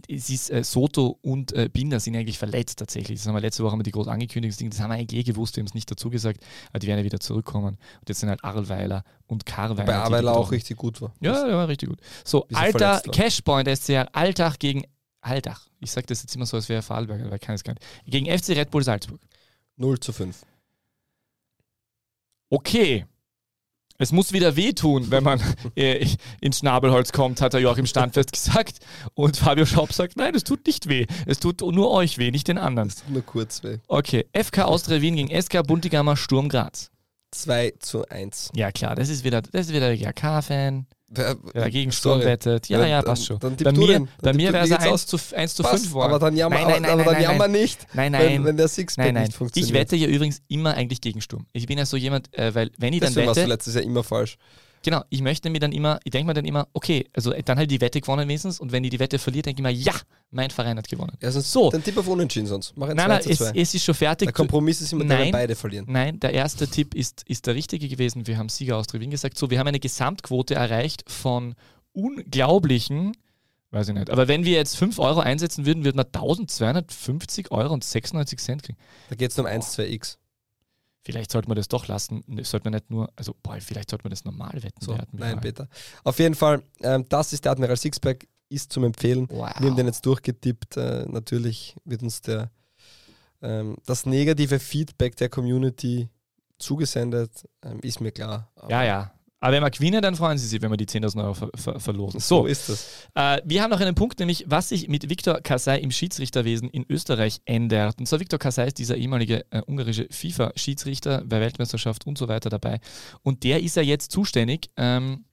Es 0.09 0.29
ist 0.31 0.49
äh, 0.49 0.63
Soto 0.63 1.19
und 1.21 1.53
äh, 1.53 1.69
Binder 1.71 1.99
sind 1.99 2.15
eigentlich 2.15 2.39
verletzt 2.39 2.79
tatsächlich. 2.79 3.19
Das 3.19 3.27
haben 3.27 3.35
wir 3.35 3.41
letzte 3.41 3.63
Woche 3.63 3.73
haben 3.73 3.79
wir 3.79 3.83
die 3.83 3.91
groß 3.91 4.07
angekündigt. 4.07 4.59
Das 4.59 4.79
haben 4.79 4.89
wir 4.89 4.95
eigentlich 4.95 5.19
eh 5.19 5.23
gewusst, 5.23 5.55
wir 5.55 5.61
haben 5.61 5.67
es 5.67 5.75
nicht 5.75 5.89
dazu 5.89 6.09
gesagt, 6.09 6.43
aber 6.69 6.79
die 6.79 6.87
werden 6.87 6.99
ja 6.99 7.05
wieder 7.05 7.19
zurückkommen. 7.19 7.77
Und 7.99 8.09
jetzt 8.09 8.21
sind 8.21 8.29
halt 8.29 8.43
Arlweiler 8.43 9.03
und 9.27 9.45
Karweiner. 9.45 9.85
Bei 9.85 10.19
gebrochen. 10.19 10.27
auch 10.27 10.51
richtig 10.51 10.77
gut 10.77 10.99
war. 10.99 11.13
Ja, 11.21 11.45
der 11.45 11.55
war 11.55 11.67
richtig 11.67 11.89
gut. 11.89 11.99
So, 12.25 12.47
Alter. 12.53 13.01
Cashpoint 13.11 13.67
SCR, 13.69 14.07
Altach 14.13 14.57
gegen 14.57 14.83
Altach. 15.21 15.67
Ich 15.79 15.91
sage 15.91 16.07
das 16.07 16.23
jetzt 16.23 16.35
immer 16.35 16.47
so, 16.47 16.57
als 16.57 16.69
wäre 16.69 16.79
er 16.79 16.83
Vorarlberger, 16.83 17.29
weil 17.29 17.39
keines 17.39 17.63
kann. 17.63 17.77
Gegen 18.05 18.25
FC 18.25 18.49
Red 18.49 18.71
Bull 18.71 18.83
Salzburg. 18.83 19.19
0 19.77 19.99
zu 19.99 20.11
5. 20.11 20.43
Okay. 22.49 23.05
Es 23.97 24.11
muss 24.11 24.33
wieder 24.33 24.55
wehtun, 24.55 25.11
wenn 25.11 25.23
man 25.23 25.39
äh, 25.75 26.05
ins 26.41 26.59
Schnabelholz 26.59 27.11
kommt, 27.11 27.41
hat 27.41 27.53
der 27.53 27.61
Joachim 27.61 27.85
Standfest 27.85 28.31
gesagt. 28.31 28.79
Und 29.13 29.37
Fabio 29.37 29.65
Schaub 29.65 29.93
sagt, 29.93 30.17
nein, 30.17 30.33
es 30.35 30.43
tut 30.43 30.65
nicht 30.65 30.89
weh. 30.89 31.05
Es 31.25 31.39
tut 31.39 31.61
nur 31.61 31.91
euch 31.91 32.17
weh, 32.17 32.31
nicht 32.31 32.47
den 32.47 32.57
anderen. 32.57 32.89
Das 32.89 32.97
tut 32.97 33.09
nur 33.11 33.21
kurz 33.21 33.63
weh. 33.63 33.77
Okay, 33.87 34.25
FK 34.33 34.63
Austria 34.63 35.01
Wien 35.01 35.15
gegen 35.15 35.41
SK 35.41 35.65
Buntigammer 35.65 36.17
Sturm 36.17 36.49
Graz. 36.49 36.89
2 37.33 37.73
zu 37.79 38.07
1. 38.07 38.51
Ja 38.55 38.71
klar, 38.71 38.95
das 38.95 39.09
ist 39.09 39.23
wieder, 39.23 39.41
das 39.41 39.67
ist 39.67 39.73
wieder 39.73 39.93
der 39.95 39.97
GAK-Fan, 39.97 40.85
Wer, 41.15 41.35
der 41.35 41.61
dagegen 41.63 41.91
Sturm 41.91 42.21
wettet. 42.21 42.69
Ja, 42.69 42.79
Dann- 42.79 42.89
ja, 42.89 42.95
dann- 43.01 43.05
passt 43.05 43.25
schon. 43.25 43.39
dann 43.39 43.55
tipp 43.57 43.65
bei 43.65 43.71
mir, 43.71 43.99
bei 43.99 44.07
Dann 44.21 44.35
mir 44.35 44.51
wäre 44.53 44.63
es 44.63 44.69
wie 44.69 44.73
geht's 44.73 44.83
1 44.85 44.93
aus? 44.93 45.05
zu, 45.07 45.17
1 45.35 45.55
zu 45.55 45.61
Passt, 45.63 45.83
5 45.83 45.93
worden. 45.93 46.09
aber 46.11 46.19
dann 46.19 46.35
jammer, 46.35 46.55
Nein, 46.55 46.67
nein, 46.67 46.81
nein, 46.81 46.91
aber 46.91 47.03
dann 47.03 47.13
nein, 47.13 47.21
jammer 47.23 47.47
nicht, 47.47 47.87
Nein, 47.93 48.13
wenn, 48.13 48.19
nein. 48.21 48.45
wenn 48.45 48.57
der 48.57 48.67
Sixpack 48.67 49.05
Nein, 49.05 49.13
nein. 49.15 49.23
nicht 49.25 49.35
funktioniert. 49.37 49.69
Ich 49.69 49.73
wette 49.79 49.95
ja 49.95 50.07
übrigens 50.07 50.41
immer 50.47 50.73
eigentlich 50.75 51.01
gegen 51.01 51.21
Sturm. 51.21 51.45
Ich 51.53 51.67
bin 51.67 51.77
ja 51.77 51.85
so 51.85 51.97
jemand, 51.97 52.33
äh, 52.37 52.55
weil 52.55 52.71
wenn 52.77 52.93
ich 52.93 52.99
dann 53.01 53.09
Deswegen 53.09 53.27
warst 53.27 53.37
du 53.37 53.41
wette, 53.41 53.49
letztes 53.51 53.75
Jahr 53.75 53.83
immer 53.83 54.03
falsch. 54.03 54.37
Genau, 54.83 55.03
ich 55.09 55.21
möchte 55.21 55.49
mir 55.49 55.59
dann 55.59 55.71
immer, 55.71 55.99
ich 56.03 56.11
denke 56.11 56.27
mir 56.27 56.33
dann 56.33 56.45
immer, 56.45 56.67
okay, 56.73 57.07
also 57.13 57.31
äh, 57.31 57.41
dann 57.41 57.57
halt 57.57 57.71
die 57.71 57.81
Wette 57.81 58.01
gewonnen 58.01 58.27
wenigstens 58.27 58.59
und 58.59 58.71
wenn 58.71 58.83
ich 58.83 58.91
die 58.91 58.99
Wette 58.99 59.17
verliere, 59.17 59.43
denke 59.43 59.61
ich 59.61 59.63
mir, 59.63 59.71
ja, 59.71 59.93
mein 60.29 60.51
Verein 60.51 60.77
hat 60.77 60.87
gewonnen. 60.87 61.17
Sonst 61.21 61.51
So. 61.51 61.69
Dann 61.71 61.83
tipp 61.83 61.97
auf 61.97 62.07
Unentschieden 62.07 62.47
sonst. 62.47 62.73
Mach 62.75 62.89
ein 62.89 62.95
Nein, 62.95 63.05
2 63.05 63.13
nein, 63.13 63.21
zu 63.21 63.29
es, 63.29 63.37
2. 63.37 63.51
es 63.55 63.73
ist 63.73 63.83
schon 63.83 63.95
fertig. 63.95 64.27
Der 64.27 64.33
Kompromiss 64.33 64.81
ist 64.81 64.93
immer 64.93 65.05
Nein. 65.05 65.31
beide 65.31 65.55
verlieren. 65.55 65.85
Nein, 65.89 66.19
der 66.19 66.33
erste 66.33 66.67
Tipp 66.67 66.93
ist, 66.93 67.23
ist 67.27 67.47
der 67.47 67.55
richtige 67.55 67.87
gewesen. 67.87 68.27
Wir 68.27 68.37
haben 68.37 68.49
Sieger 68.49 68.77
aus 68.77 68.87
Wien 68.93 69.09
gesagt. 69.09 69.37
So, 69.37 69.49
wir 69.49 69.59
haben 69.59 69.67
eine 69.67 69.79
Gesamtquote 69.79 70.55
erreicht 70.55 71.03
von 71.09 71.55
unglaublichen, 71.93 73.13
weiß 73.71 73.89
ich 73.89 73.93
nicht, 73.93 74.09
aber 74.09 74.27
wenn 74.27 74.45
wir 74.45 74.53
jetzt 74.53 74.77
5 74.77 74.99
Euro 74.99 75.19
einsetzen 75.19 75.65
würden, 75.65 75.85
würden 75.85 75.97
wir 75.97 76.05
1250 76.05 77.51
Euro 77.51 77.73
und 77.73 77.83
96 77.83 78.39
Cent 78.39 78.63
kriegen. 78.63 78.77
Da 79.09 79.15
geht 79.15 79.31
es 79.31 79.39
um 79.39 79.45
1, 79.45 79.77
2x. 79.77 80.17
Vielleicht 81.03 81.31
sollte 81.31 81.49
man 81.49 81.57
das 81.57 81.67
doch 81.67 81.87
lassen. 81.87 82.23
Sollte 82.43 82.65
man 82.65 82.73
nicht 82.73 82.89
nur, 82.89 83.11
also 83.15 83.35
boah, 83.43 83.59
vielleicht 83.59 83.89
sollte 83.89 84.05
man 84.05 84.11
das 84.11 84.23
normal 84.23 84.63
wetten. 84.63 84.79
So, 84.79 84.97
nein. 85.11 85.41
Peter. 85.41 85.67
Auf 86.03 86.17
jeden 86.19 86.35
Fall, 86.35 86.63
ähm, 86.81 87.05
das 87.09 87.33
ist 87.33 87.43
der 87.43 87.51
Admiral 87.51 87.75
Sixpack, 87.75 88.27
ist 88.49 88.71
zum 88.71 88.85
Empfehlen. 88.85 89.27
Wow. 89.29 89.49
Wir 89.59 89.69
haben 89.69 89.75
den 89.75 89.87
jetzt 89.87 90.05
durchgetippt. 90.05 90.77
Äh, 90.77 91.05
natürlich 91.07 91.75
wird 91.83 92.03
uns 92.03 92.21
der, 92.21 92.51
ähm, 93.41 93.75
das 93.85 94.05
negative 94.05 94.59
Feedback 94.59 95.17
der 95.17 95.27
Community 95.29 96.09
zugesendet, 96.57 97.49
ähm, 97.63 97.79
ist 97.81 97.99
mir 97.99 98.11
klar. 98.11 98.49
Aber 98.55 98.69
Ja, 98.69 98.83
ja. 98.83 99.13
Aber 99.43 99.51
wenn 99.51 99.63
wir 99.63 99.71
gewinnen, 99.71 100.01
dann 100.01 100.15
freuen 100.15 100.37
sie 100.37 100.47
sich, 100.47 100.61
wenn 100.61 100.71
wir 100.71 100.77
die 100.77 100.85
10.000 100.85 101.21
Euro 101.21 101.33
ver 101.33 101.49
ver 101.53 101.77
verlosen. 101.77 102.21
So 102.21 102.43
So, 102.43 102.45
ist 102.45 102.69
das. 102.69 103.09
äh, 103.13 103.41
wir 103.43 103.61
haben 103.61 103.71
noch 103.71 103.81
einen 103.81 103.93
Punkt, 103.93 104.17
nämlich 104.19 104.45
was 104.47 104.69
sich 104.69 104.87
mit 104.87 105.09
Viktor 105.09 105.41
Kasai 105.41 105.79
im 105.79 105.91
Schiedsrichterwesen 105.91 106.69
in 106.69 106.85
Österreich 106.87 107.41
ändert. 107.43 107.99
Und 107.99 108.05
zwar 108.05 108.21
Viktor 108.21 108.39
Kasai 108.39 108.67
ist 108.67 108.77
dieser 108.77 108.95
ehemalige 108.95 109.45
äh, 109.51 109.61
ungarische 109.67 110.07
FIFA-Schiedsrichter 110.09 111.25
bei 111.25 111.41
Weltmeisterschaft 111.41 112.07
und 112.07 112.17
so 112.17 112.29
weiter 112.29 112.49
dabei. 112.49 112.79
Und 113.21 113.43
der 113.43 113.61
ist 113.61 113.75
ja 113.75 113.81
jetzt 113.81 114.13
zuständig 114.13 114.69
ähm, 114.77 115.25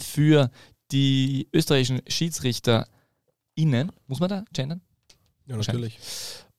für 0.00 0.52
die 0.92 1.48
österreichischen 1.52 2.02
SchiedsrichterInnen. 2.06 3.90
Muss 4.06 4.20
man 4.20 4.28
da 4.28 4.44
gendern? 4.52 4.82
Ja, 5.46 5.56
natürlich. 5.56 5.98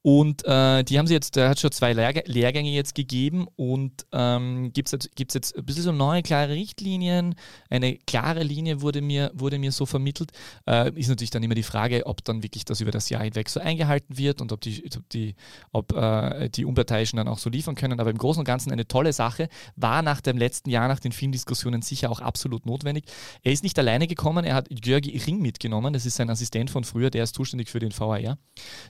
Und 0.04 0.46
äh, 0.46 0.84
die 0.84 0.98
haben 1.00 1.08
sie 1.08 1.14
jetzt, 1.14 1.36
der 1.36 1.50
hat 1.50 1.60
schon 1.60 1.72
zwei 1.72 1.92
Lehrg 1.92 2.28
Lehrgänge 2.28 2.70
jetzt 2.70 2.96
gegeben 2.96 3.48
und 3.56 4.06
ähm, 4.14 4.72
gibt 4.72 4.88
es 4.88 4.92
jetzt, 4.94 5.16
gibt's 5.16 5.34
jetzt 5.34 5.58
ein 5.58 5.66
bisschen 5.66 5.84
so 5.84 5.92
neue, 5.92 6.22
klare 6.22 6.54
Richtlinien. 6.54 7.36
Eine 7.70 7.98
klare 7.98 8.44
Linie 8.44 8.82
wurde 8.82 9.02
mir, 9.02 9.32
wurde 9.34 9.60
mir 9.60 9.72
so 9.74 9.86
vermittelt. 9.86 10.32
Äh, 10.66 10.98
ist 10.98 11.10
natürlich 11.10 11.32
dann 11.32 11.44
immer 11.44 11.56
die 11.56 11.64
Frage, 11.64 12.06
ob 12.06 12.24
dann 12.24 12.42
wirklich 12.42 12.64
das 12.64 12.80
über 12.80 12.92
das 12.92 13.10
Jahr 13.10 13.24
hinweg 13.24 13.50
so 13.50 13.60
eingehalten 13.60 14.18
wird 14.18 14.40
und 14.40 14.52
ob 14.54 14.62
die, 14.62 14.90
ob 14.96 15.10
die, 15.10 15.36
ob, 15.74 15.94
äh, 15.94 16.50
die 16.50 16.64
Unparteiischen 16.64 17.18
dann 17.18 17.28
auch 17.28 17.40
so 17.40 17.50
liefern 17.50 17.76
können. 17.76 18.00
Aber 18.00 18.10
im 18.10 18.18
Großen 18.18 18.40
und 18.40 18.46
Ganzen 18.46 18.72
eine 18.72 18.88
tolle 18.88 19.12
Sache. 19.12 19.50
War 19.76 20.04
nach 20.04 20.22
dem 20.22 20.38
letzten 20.38 20.70
Jahr, 20.70 20.88
nach 20.88 21.00
den 21.00 21.12
vielen 21.12 21.34
Diskussionen 21.34 21.82
sicher 21.82 22.10
auch 22.12 22.22
absolut 22.22 22.66
notwendig. 22.66 23.06
Er 23.44 23.52
ist 23.52 23.64
nicht 23.64 23.78
alleine 23.78 24.08
gekommen, 24.08 24.46
er 24.46 24.56
hat 24.56 24.68
Jörgi 24.70 25.18
Ring 25.18 25.42
mitgenommen. 25.42 25.92
Das 25.92 26.06
ist 26.06 26.16
sein 26.16 26.30
Assistent 26.30 26.70
von 26.70 26.86
früher, 26.86 27.10
der 27.10 27.24
ist 27.24 27.36
zuständig 27.36 27.70
für 27.70 27.80
den 27.80 27.92
VAR. 27.92 28.38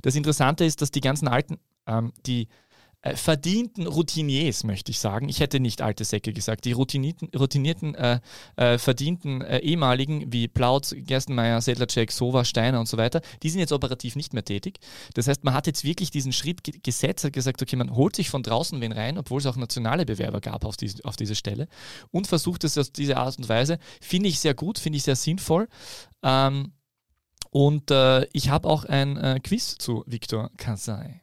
Das 0.04 0.16
Interessante 0.16 0.64
ist, 0.64 0.82
dass 0.82 0.92
die 0.92 0.97
ganzen 1.02 1.28
alten, 1.28 1.58
ähm, 1.88 2.14
die 2.26 2.48
äh, 3.02 3.16
verdienten 3.16 3.86
Routiniers, 3.86 4.64
möchte 4.64 4.92
ich 4.92 5.00
sagen. 5.00 5.30
Ich 5.30 5.40
hätte 5.40 5.60
nicht 5.60 5.82
alte 5.82 6.04
Säcke 6.04 6.34
gesagt. 6.34 6.66
Die 6.66 6.72
routinierten, 6.72 7.96
äh, 7.96 8.20
äh, 8.56 8.78
verdienten 8.78 9.42
äh, 9.42 9.60
ehemaligen 9.60 10.34
wie 10.34 10.48
Plautz, 10.48 10.96
Gerstenmeier, 10.98 11.62
Sedlacek, 11.62 12.12
Sova, 12.12 12.44
Steiner 12.44 12.80
und 12.80 12.88
so 12.88 12.98
weiter, 12.98 13.22
die 13.44 13.50
sind 13.50 13.60
jetzt 13.60 13.72
operativ 13.72 14.16
nicht 14.16 14.34
mehr 14.34 14.44
tätig. 14.44 14.80
Das 15.14 15.28
heißt, 15.28 15.44
man 15.44 15.54
hat 15.54 15.68
jetzt 15.68 15.84
wirklich 15.84 16.12
diesen 16.12 16.34
Schritt 16.34 16.64
ge 16.64 16.80
gesetzt, 16.82 17.24
hat 17.24 17.34
gesagt, 17.34 17.62
okay, 17.62 17.76
man 17.76 17.96
holt 17.96 18.16
sich 18.16 18.30
von 18.30 18.44
draußen 18.44 18.82
wen 18.82 18.92
rein, 18.92 19.18
obwohl 19.18 19.40
es 19.40 19.46
auch 19.46 19.58
nationale 19.58 20.06
Bewerber 20.06 20.42
gab 20.42 20.66
auf, 20.66 20.76
diese, 20.76 21.04
auf 21.06 21.16
diese 21.16 21.36
Stelle 21.36 21.68
und 22.12 22.28
versucht 22.28 22.64
es 22.64 22.78
auf 22.78 22.90
diese 22.90 23.18
Art 23.18 23.38
und 23.38 23.48
Weise. 23.48 23.78
Finde 24.02 24.30
ich 24.30 24.40
sehr 24.40 24.54
gut, 24.54 24.80
finde 24.80 24.98
ich 24.98 25.04
sehr 25.04 25.16
sinnvoll. 25.16 25.68
Ähm, 26.24 26.74
und 27.58 27.90
äh, 27.90 28.28
ich 28.34 28.52
habe 28.52 28.70
auch 28.70 28.86
ein 28.86 29.18
äh, 29.18 29.40
Quiz 29.42 29.80
zu 29.80 30.04
Victor 30.06 30.52
Kasai. 30.58 31.22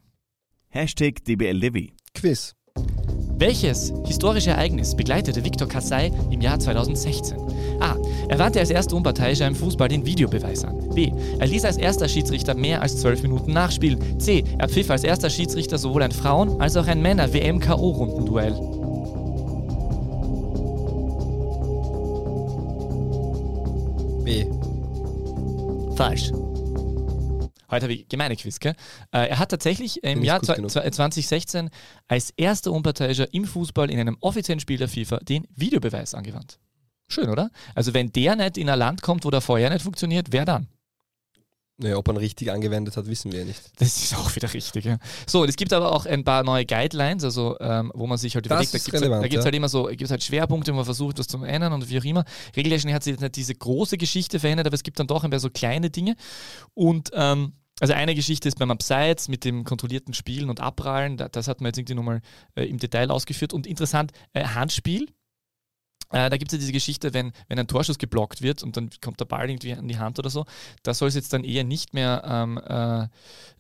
Hashtag 0.68 1.24
DBLDW. 1.24 1.90
Quiz. 2.12 2.56
Welches 3.36 3.92
historische 4.04 4.50
Ereignis 4.50 4.96
begleitete 4.96 5.44
Victor 5.44 5.68
Kassai 5.68 6.10
im 6.32 6.40
Jahr 6.40 6.58
2016? 6.58 7.38
A. 7.78 7.96
Er 8.28 8.38
wandte 8.40 8.58
als 8.58 8.70
erster 8.70 8.96
Unparteiischer 8.96 9.46
im 9.46 9.54
Fußball 9.54 9.86
den 9.86 10.04
Videobeweis 10.04 10.64
an. 10.64 10.88
B. 10.92 11.12
Er 11.38 11.46
ließ 11.46 11.64
als 11.66 11.76
erster 11.76 12.08
Schiedsrichter 12.08 12.56
mehr 12.56 12.82
als 12.82 13.00
zwölf 13.00 13.22
Minuten 13.22 13.52
nachspielen. 13.52 14.18
C. 14.18 14.42
Er 14.58 14.68
pfiff 14.68 14.90
als 14.90 15.04
erster 15.04 15.30
Schiedsrichter 15.30 15.78
sowohl 15.78 16.02
ein 16.02 16.10
Frauen- 16.10 16.60
als 16.60 16.76
auch 16.76 16.88
ein 16.88 17.00
Männer-WM-KO-Rundenduell. 17.00 18.73
Falsch. 25.96 26.30
Heute 27.70 27.84
habe 27.84 27.92
ich 27.94 28.08
gemeine 28.08 28.36
Quiz, 28.36 28.58
gell? 28.60 28.74
Äh, 29.12 29.28
er 29.28 29.38
hat 29.38 29.50
tatsächlich 29.50 30.02
im 30.04 30.22
Jahr 30.22 30.40
gut 30.40 30.48
zwa- 30.50 30.56
genug. 30.56 30.70
zwa- 30.70 30.90
2016 30.90 31.70
als 32.08 32.30
erster 32.36 32.72
Unparteiischer 32.72 33.32
im 33.32 33.44
Fußball 33.44 33.90
in 33.90 33.98
einem 33.98 34.16
offiziellen 34.20 34.60
Spiel 34.60 34.78
der 34.78 34.88
FIFA 34.88 35.18
den 35.18 35.46
Videobeweis 35.54 36.14
angewandt. 36.14 36.58
Schön, 37.08 37.28
oder? 37.28 37.50
Also 37.74 37.94
wenn 37.94 38.10
der 38.12 38.36
nicht 38.36 38.58
in 38.58 38.68
ein 38.68 38.78
Land 38.78 39.02
kommt, 39.02 39.24
wo 39.24 39.30
der 39.30 39.40
vorher 39.40 39.70
nicht 39.70 39.82
funktioniert, 39.82 40.28
wer 40.30 40.44
dann? 40.44 40.68
Naja, 41.76 41.96
ob 41.96 42.06
ihn 42.08 42.16
richtig 42.16 42.52
angewendet 42.52 42.96
hat, 42.96 43.06
wissen 43.06 43.32
wir 43.32 43.40
ja 43.40 43.44
nicht. 43.44 43.60
Das 43.78 43.96
ist 44.00 44.16
auch 44.16 44.34
wieder 44.36 44.52
richtig. 44.52 44.84
Ja. 44.84 44.98
So, 45.26 45.44
es 45.44 45.56
gibt 45.56 45.72
aber 45.72 45.90
auch 45.90 46.06
ein 46.06 46.22
paar 46.22 46.44
neue 46.44 46.64
Guidelines, 46.64 47.24
also 47.24 47.56
ähm, 47.58 47.90
wo 47.94 48.06
man 48.06 48.16
sich 48.16 48.36
halt 48.36 48.46
Das 48.46 48.52
überlegt, 48.52 48.74
da 48.74 48.78
gibt 48.78 48.94
es 48.94 49.02
halt, 49.02 49.32
ja. 49.32 49.44
halt 49.44 49.54
immer 49.54 49.68
so, 49.68 49.86
gibt's 49.86 50.12
halt 50.12 50.22
Schwerpunkte, 50.22 50.72
wo 50.72 50.76
man 50.76 50.84
versucht, 50.84 51.18
das 51.18 51.26
zu 51.26 51.42
ändern 51.42 51.72
und 51.72 51.90
wie 51.90 51.98
auch 51.98 52.04
immer. 52.04 52.24
Regeltechnisch 52.56 52.94
hat 52.94 53.02
sich 53.02 53.12
jetzt 53.12 53.22
nicht 53.22 53.34
diese 53.34 53.56
große 53.56 53.98
Geschichte 53.98 54.38
verändert, 54.38 54.68
aber 54.68 54.74
es 54.74 54.84
gibt 54.84 55.00
dann 55.00 55.08
doch 55.08 55.24
ein 55.24 55.30
paar 55.30 55.40
so 55.40 55.50
kleine 55.50 55.90
Dinge. 55.90 56.14
Und 56.74 57.10
ähm, 57.12 57.54
also 57.80 57.92
eine 57.92 58.14
Geschichte 58.14 58.46
ist 58.46 58.58
beim 58.58 58.70
Abseits 58.70 59.26
mit 59.26 59.44
dem 59.44 59.64
kontrollierten 59.64 60.14
Spielen 60.14 60.50
und 60.50 60.60
Abprallen, 60.60 61.16
da, 61.16 61.28
das 61.28 61.48
hat 61.48 61.60
man 61.60 61.70
jetzt 61.70 61.78
irgendwie 61.78 61.94
nochmal 61.94 62.20
äh, 62.54 62.66
im 62.66 62.78
Detail 62.78 63.10
ausgeführt. 63.10 63.52
Und 63.52 63.66
interessant, 63.66 64.12
äh, 64.32 64.44
Handspiel, 64.44 65.08
äh, 66.14 66.30
da 66.30 66.36
gibt 66.36 66.52
es 66.52 66.56
ja 66.56 66.58
diese 66.60 66.72
Geschichte, 66.72 67.12
wenn, 67.12 67.32
wenn 67.48 67.58
ein 67.58 67.66
Torschuss 67.66 67.98
geblockt 67.98 68.40
wird 68.40 68.62
und 68.62 68.76
dann 68.76 68.88
kommt 69.00 69.18
der 69.18 69.24
Ball 69.24 69.50
irgendwie 69.50 69.72
an 69.72 69.88
die 69.88 69.98
Hand 69.98 70.20
oder 70.20 70.30
so, 70.30 70.46
da 70.84 70.94
soll 70.94 71.08
es 71.08 71.16
jetzt 71.16 71.32
dann 71.32 71.42
eher 71.42 71.64
nicht 71.64 71.92
mehr, 71.92 72.22
ähm, 72.24 72.58
äh, 72.58 73.08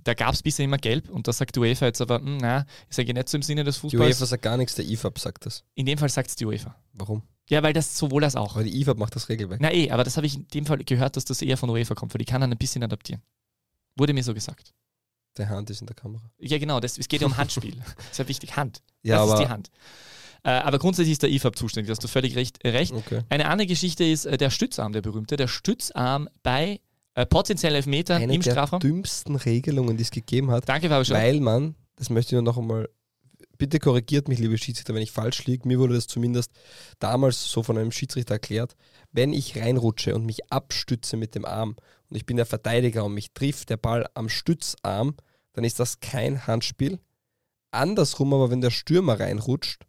da 0.04 0.14
gab 0.14 0.34
es 0.34 0.42
bisher 0.42 0.64
immer 0.64 0.78
gelb 0.78 1.10
und 1.10 1.26
da 1.26 1.32
sagt 1.32 1.56
die 1.56 1.60
UEFA 1.60 1.86
jetzt 1.86 2.00
aber, 2.00 2.20
hm, 2.20 2.38
na, 2.38 2.64
ist 2.88 2.98
eigentlich 3.00 3.16
nicht 3.16 3.28
so 3.28 3.38
im 3.38 3.42
Sinne 3.42 3.64
des 3.64 3.74
Die 3.76 3.80
Fußballs. 3.80 4.16
UEFA 4.18 4.26
sagt 4.26 4.42
gar 4.44 4.56
nichts, 4.56 4.76
der 4.76 4.84
IFAB 4.84 5.18
sagt 5.18 5.46
das. 5.46 5.64
In 5.74 5.84
dem 5.84 5.98
Fall 5.98 6.08
sagt 6.08 6.28
es 6.28 6.36
die 6.36 6.46
UEFA. 6.46 6.76
Warum? 6.92 7.22
Ja, 7.48 7.60
weil 7.64 7.72
das 7.72 7.98
sowohl 7.98 8.22
als 8.22 8.36
auch. 8.36 8.54
Aber 8.54 8.62
die 8.62 8.80
IFAB 8.80 8.98
macht 8.98 9.16
das 9.16 9.28
Regelwerk. 9.28 9.60
Na 9.60 9.72
eh, 9.72 9.90
aber 9.90 10.04
das 10.04 10.16
habe 10.16 10.28
ich 10.28 10.36
in 10.36 10.46
dem 10.46 10.64
Fall 10.64 10.78
gehört, 10.78 11.16
dass 11.16 11.24
das 11.24 11.42
eher 11.42 11.56
von 11.56 11.68
UEFA 11.70 11.96
kommt, 11.96 12.14
weil 12.14 12.20
die 12.20 12.24
kann 12.24 12.40
dann 12.40 12.52
ein 12.52 12.58
bisschen 12.58 12.84
adaptieren. 12.84 13.20
Wurde 13.96 14.12
mir 14.12 14.22
so 14.22 14.32
gesagt. 14.32 14.72
Der 15.36 15.48
Hand 15.48 15.70
ist 15.70 15.80
in 15.80 15.88
der 15.88 15.96
Kamera. 15.96 16.22
Ja, 16.38 16.58
genau, 16.58 16.78
das, 16.78 16.98
es 16.98 17.08
geht 17.08 17.20
ja 17.20 17.26
um 17.26 17.36
Handspiel. 17.36 17.74
das 17.74 17.94
ist 18.12 18.18
ja 18.18 18.28
wichtig, 18.28 18.56
Hand. 18.56 18.80
Ja, 19.02 19.16
das 19.16 19.26
ist 19.26 19.32
aber. 19.32 19.42
die 19.42 19.48
Hand. 19.48 19.70
Äh, 20.44 20.50
aber 20.50 20.78
grundsätzlich 20.78 21.12
ist 21.12 21.22
der 21.22 21.30
IFAB 21.30 21.56
zuständig, 21.56 21.88
da 21.88 21.92
hast 21.92 22.04
du 22.04 22.08
völlig 22.08 22.36
recht. 22.36 22.62
Äh, 22.64 22.70
recht. 22.70 22.92
Okay. 22.92 23.22
Eine 23.30 23.48
andere 23.48 23.66
Geschichte 23.66 24.04
ist 24.04 24.26
äh, 24.26 24.36
der 24.36 24.50
Stützarm, 24.50 24.92
der 24.92 25.00
berühmte. 25.00 25.36
Der 25.36 25.48
Stützarm 25.48 26.28
bei 26.42 26.80
äh, 27.14 27.24
potenziellen 27.24 27.76
Elfmetern 27.76 28.22
Eine 28.22 28.34
im 28.34 28.42
der 28.42 28.50
Strafraum. 28.50 28.80
dümmsten 28.80 29.36
Regelungen, 29.36 29.96
die 29.96 30.02
es 30.02 30.10
gegeben 30.10 30.50
hat, 30.50 30.68
Danke, 30.68 30.90
Fabian 30.90 31.18
weil 31.18 31.40
man, 31.40 31.74
das 31.96 32.10
möchte 32.10 32.30
ich 32.30 32.32
nur 32.34 32.42
noch 32.42 32.58
einmal, 32.58 32.90
bitte 33.56 33.78
korrigiert 33.78 34.28
mich, 34.28 34.38
liebe 34.38 34.58
Schiedsrichter, 34.58 34.94
wenn 34.94 35.02
ich 35.02 35.12
falsch 35.12 35.46
liege. 35.46 35.66
Mir 35.66 35.78
wurde 35.78 35.94
das 35.94 36.08
zumindest 36.08 36.50
damals 36.98 37.50
so 37.50 37.62
von 37.62 37.78
einem 37.78 37.92
Schiedsrichter 37.92 38.34
erklärt. 38.34 38.76
Wenn 39.12 39.32
ich 39.32 39.56
reinrutsche 39.56 40.14
und 40.14 40.26
mich 40.26 40.52
abstütze 40.52 41.16
mit 41.16 41.34
dem 41.34 41.46
Arm 41.46 41.76
und 42.10 42.16
ich 42.16 42.26
bin 42.26 42.36
der 42.36 42.46
Verteidiger 42.46 43.04
und 43.04 43.14
mich 43.14 43.32
trifft 43.32 43.70
der 43.70 43.78
Ball 43.78 44.06
am 44.12 44.28
Stützarm, 44.28 45.14
dann 45.54 45.64
ist 45.64 45.80
das 45.80 46.00
kein 46.00 46.46
Handspiel. 46.46 46.98
Andersrum 47.70 48.34
aber, 48.34 48.50
wenn 48.50 48.60
der 48.60 48.70
Stürmer 48.70 49.18
reinrutscht 49.18 49.86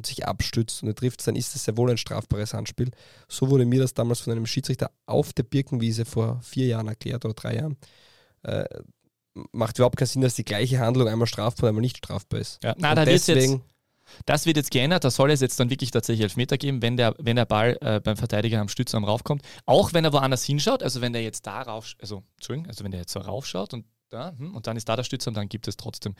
und 0.00 0.06
sich 0.06 0.26
abstützt 0.26 0.82
und 0.82 0.88
er 0.88 0.94
trifft, 0.94 1.26
dann 1.26 1.36
ist 1.36 1.54
es 1.54 1.64
sehr 1.64 1.76
wohl 1.76 1.90
ein 1.90 1.98
strafbares 1.98 2.54
Handspiel. 2.54 2.90
So 3.28 3.50
wurde 3.50 3.66
mir 3.66 3.80
das 3.80 3.92
damals 3.92 4.20
von 4.20 4.32
einem 4.32 4.46
Schiedsrichter 4.46 4.90
auf 5.04 5.34
der 5.34 5.42
Birkenwiese 5.42 6.06
vor 6.06 6.40
vier 6.42 6.66
Jahren 6.66 6.88
erklärt 6.88 7.24
oder 7.26 7.34
drei 7.34 7.56
Jahren. 7.56 7.76
Äh, 8.42 8.64
macht 9.52 9.78
überhaupt 9.78 9.98
keinen 9.98 10.06
Sinn, 10.06 10.22
dass 10.22 10.34
die 10.34 10.44
gleiche 10.44 10.78
Handlung 10.80 11.06
einmal 11.06 11.26
strafbar, 11.26 11.68
einmal 11.68 11.82
nicht 11.82 11.98
strafbar 11.98 12.40
ist. 12.40 12.64
Ja, 12.64 12.74
na, 12.78 12.90
Und 12.90 12.96
da 12.96 13.04
jetzt, 13.04 13.28
deswegen, 13.28 13.62
das 14.24 14.46
wird 14.46 14.56
jetzt 14.56 14.70
geändert. 14.70 15.04
Da 15.04 15.10
soll 15.10 15.30
es 15.30 15.40
jetzt 15.40 15.60
dann 15.60 15.68
wirklich 15.68 15.90
tatsächlich 15.90 16.22
Elfmeter 16.22 16.56
geben, 16.56 16.80
wenn 16.80 16.96
der, 16.96 17.14
wenn 17.18 17.36
der 17.36 17.44
Ball 17.44 17.76
äh, 17.82 18.00
beim 18.00 18.16
Verteidiger 18.16 18.58
am 18.58 18.68
Stützarm 18.68 19.04
raufkommt. 19.04 19.42
Auch 19.66 19.92
wenn 19.92 20.04
er 20.04 20.14
woanders 20.14 20.44
hinschaut, 20.44 20.82
also 20.82 21.02
wenn 21.02 21.12
der 21.12 21.22
jetzt 21.22 21.46
da 21.46 21.60
rauf, 21.60 21.94
also, 22.00 22.22
Entschuldigung, 22.36 22.68
also 22.68 22.84
wenn 22.84 22.90
der 22.90 23.00
jetzt 23.00 23.12
so 23.12 23.20
raufschaut 23.20 23.74
und 23.74 23.84
da, 24.10 24.34
hm, 24.36 24.54
und 24.54 24.66
dann 24.66 24.76
ist 24.76 24.88
da 24.88 24.96
der 24.96 25.04
Stützarm, 25.04 25.34
dann 25.34 25.48
gibt 25.48 25.68
es 25.68 25.76
trotzdem 25.76 26.14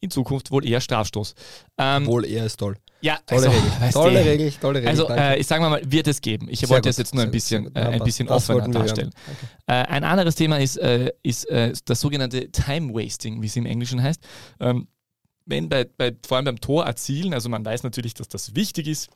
in 0.00 0.10
Zukunft 0.10 0.50
wohl 0.50 0.66
eher 0.66 0.80
Strafstoß. 0.80 1.34
Ähm, 1.78 2.06
wohl 2.06 2.24
er 2.24 2.46
ist 2.46 2.56
toll. 2.56 2.76
ja, 3.02 3.18
Tolle 3.26 3.48
also, 3.48 3.50
Regel. 3.50 3.92
Tolle 3.92 4.22
du, 4.22 4.30
Regel, 4.30 4.52
tolle 4.52 4.78
Regel. 4.78 4.88
Also 4.88 5.08
äh, 5.10 5.38
ich 5.38 5.46
sage 5.46 5.62
mal, 5.62 5.80
wird 5.84 6.08
es 6.08 6.20
geben. 6.20 6.48
Ich 6.48 6.60
Sehr 6.60 6.70
wollte 6.70 6.88
es 6.88 6.96
jetzt 6.96 7.14
nur 7.14 7.24
ein 7.24 7.30
bisschen, 7.30 7.74
äh, 7.74 7.80
Ja, 7.80 7.88
ein 7.90 8.02
bisschen 8.02 8.26
das 8.26 8.48
offener 8.48 8.68
darstellen. 8.68 9.10
Danke. 9.26 9.46
Äh, 9.66 9.92
ein 9.92 10.04
anderes 10.04 10.34
Thema 10.34 10.58
ist, 10.58 10.78
äh, 10.78 11.12
ist 11.22 11.44
äh, 11.50 11.74
das 11.84 12.00
sogenannte 12.00 12.50
Time 12.50 12.94
Wasting, 12.94 13.42
wie 13.42 13.46
es 13.46 13.56
im 13.56 13.66
Englischen 13.66 14.02
heißt. 14.02 14.20
Ähm, 14.60 14.88
wenn 15.44 15.68
bei, 15.68 15.84
bei, 15.84 16.16
vor 16.26 16.38
allem 16.38 16.46
beim 16.46 16.60
Tor 16.60 16.86
erzielen, 16.86 17.34
also 17.34 17.48
man 17.48 17.64
weiß 17.64 17.82
natürlich, 17.82 18.14
dass 18.14 18.28
das 18.28 18.54
wichtig 18.54 18.88
ist 18.88 19.10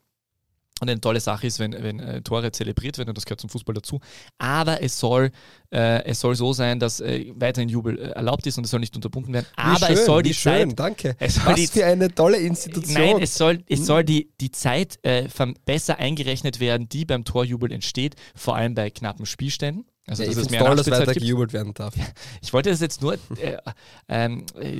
und 0.81 0.91
eine 0.91 1.01
tolle 1.01 1.21
Sache 1.21 1.47
ist, 1.47 1.59
wenn, 1.61 1.73
wenn 1.73 2.01
äh, 2.01 2.23
Tore 2.23 2.51
zelebriert 2.53 2.99
werden 2.99 3.11
und 3.11 3.17
das 3.17 3.25
gehört 3.27 3.41
zum 3.41 3.51
Fußball 3.51 3.75
dazu. 3.75 4.01
Aber 4.39 4.83
es 4.83 4.99
soll, 4.99 5.31
äh, 5.71 6.03
es 6.05 6.21
soll 6.21 6.35
so 6.35 6.53
sein, 6.53 6.81
dass 6.81 7.01
äh, 7.01 7.27
weiterhin 7.37 7.69
Jubel 7.69 7.99
äh, 7.99 8.03
erlaubt 8.13 8.47
ist 8.47 8.59
und 8.59 8.65
es 8.65 8.71
soll 8.71 8.81
nicht 8.81 8.97
unterbunden 8.97 9.33
werden. 9.33 9.47
Aber 9.57 9.87
schön, 9.87 9.95
es 9.97 10.07
soll 10.07 10.23
die 10.23 10.35
schön, 10.35 10.71
Zeit 10.71 10.79
danke. 10.79 11.17
es 11.19 11.35
soll 11.37 11.45
Was 11.47 11.55
die- 11.57 11.67
für 11.67 11.85
eine 11.87 12.13
tolle 12.15 12.39
Institution. 12.39 12.95
Nein, 12.95 13.17
es 13.23 13.35
soll, 13.37 13.63
es 13.69 13.81
Hm. 13.81 13.85
soll 13.85 14.05
die, 14.05 14.31
die 14.41 14.51
Zeit 14.51 14.99
äh, 15.03 15.29
besser 15.65 15.99
eingerechnet 15.99 16.61
werden, 16.61 16.89
die 16.89 17.05
beim 17.05 17.25
Torjubel 17.25 17.71
entsteht, 17.73 18.17
vor 18.35 18.57
allem 18.57 18.75
bei 18.75 18.91
knappen 18.91 19.27
Spielständen. 19.27 19.85
Also, 20.07 20.23
ja, 20.23 20.31
ich 20.31 20.35
dass 20.35 20.45
es 20.45 20.49
finde 20.49 20.65
mehr 20.65 20.75
toll, 20.75 20.77
dass 20.77 20.91
weiter 20.91 21.15
gejubelt 21.15 21.53
werden 21.53 21.75
darf. 21.75 21.95
Ich 22.43 22.53
wollte 22.53 22.71
das 22.71 22.81
jetzt 22.81 23.03
nur 23.03 23.15
äh, 23.15 23.59
ähm, 24.09 24.45
äh, 24.59 24.79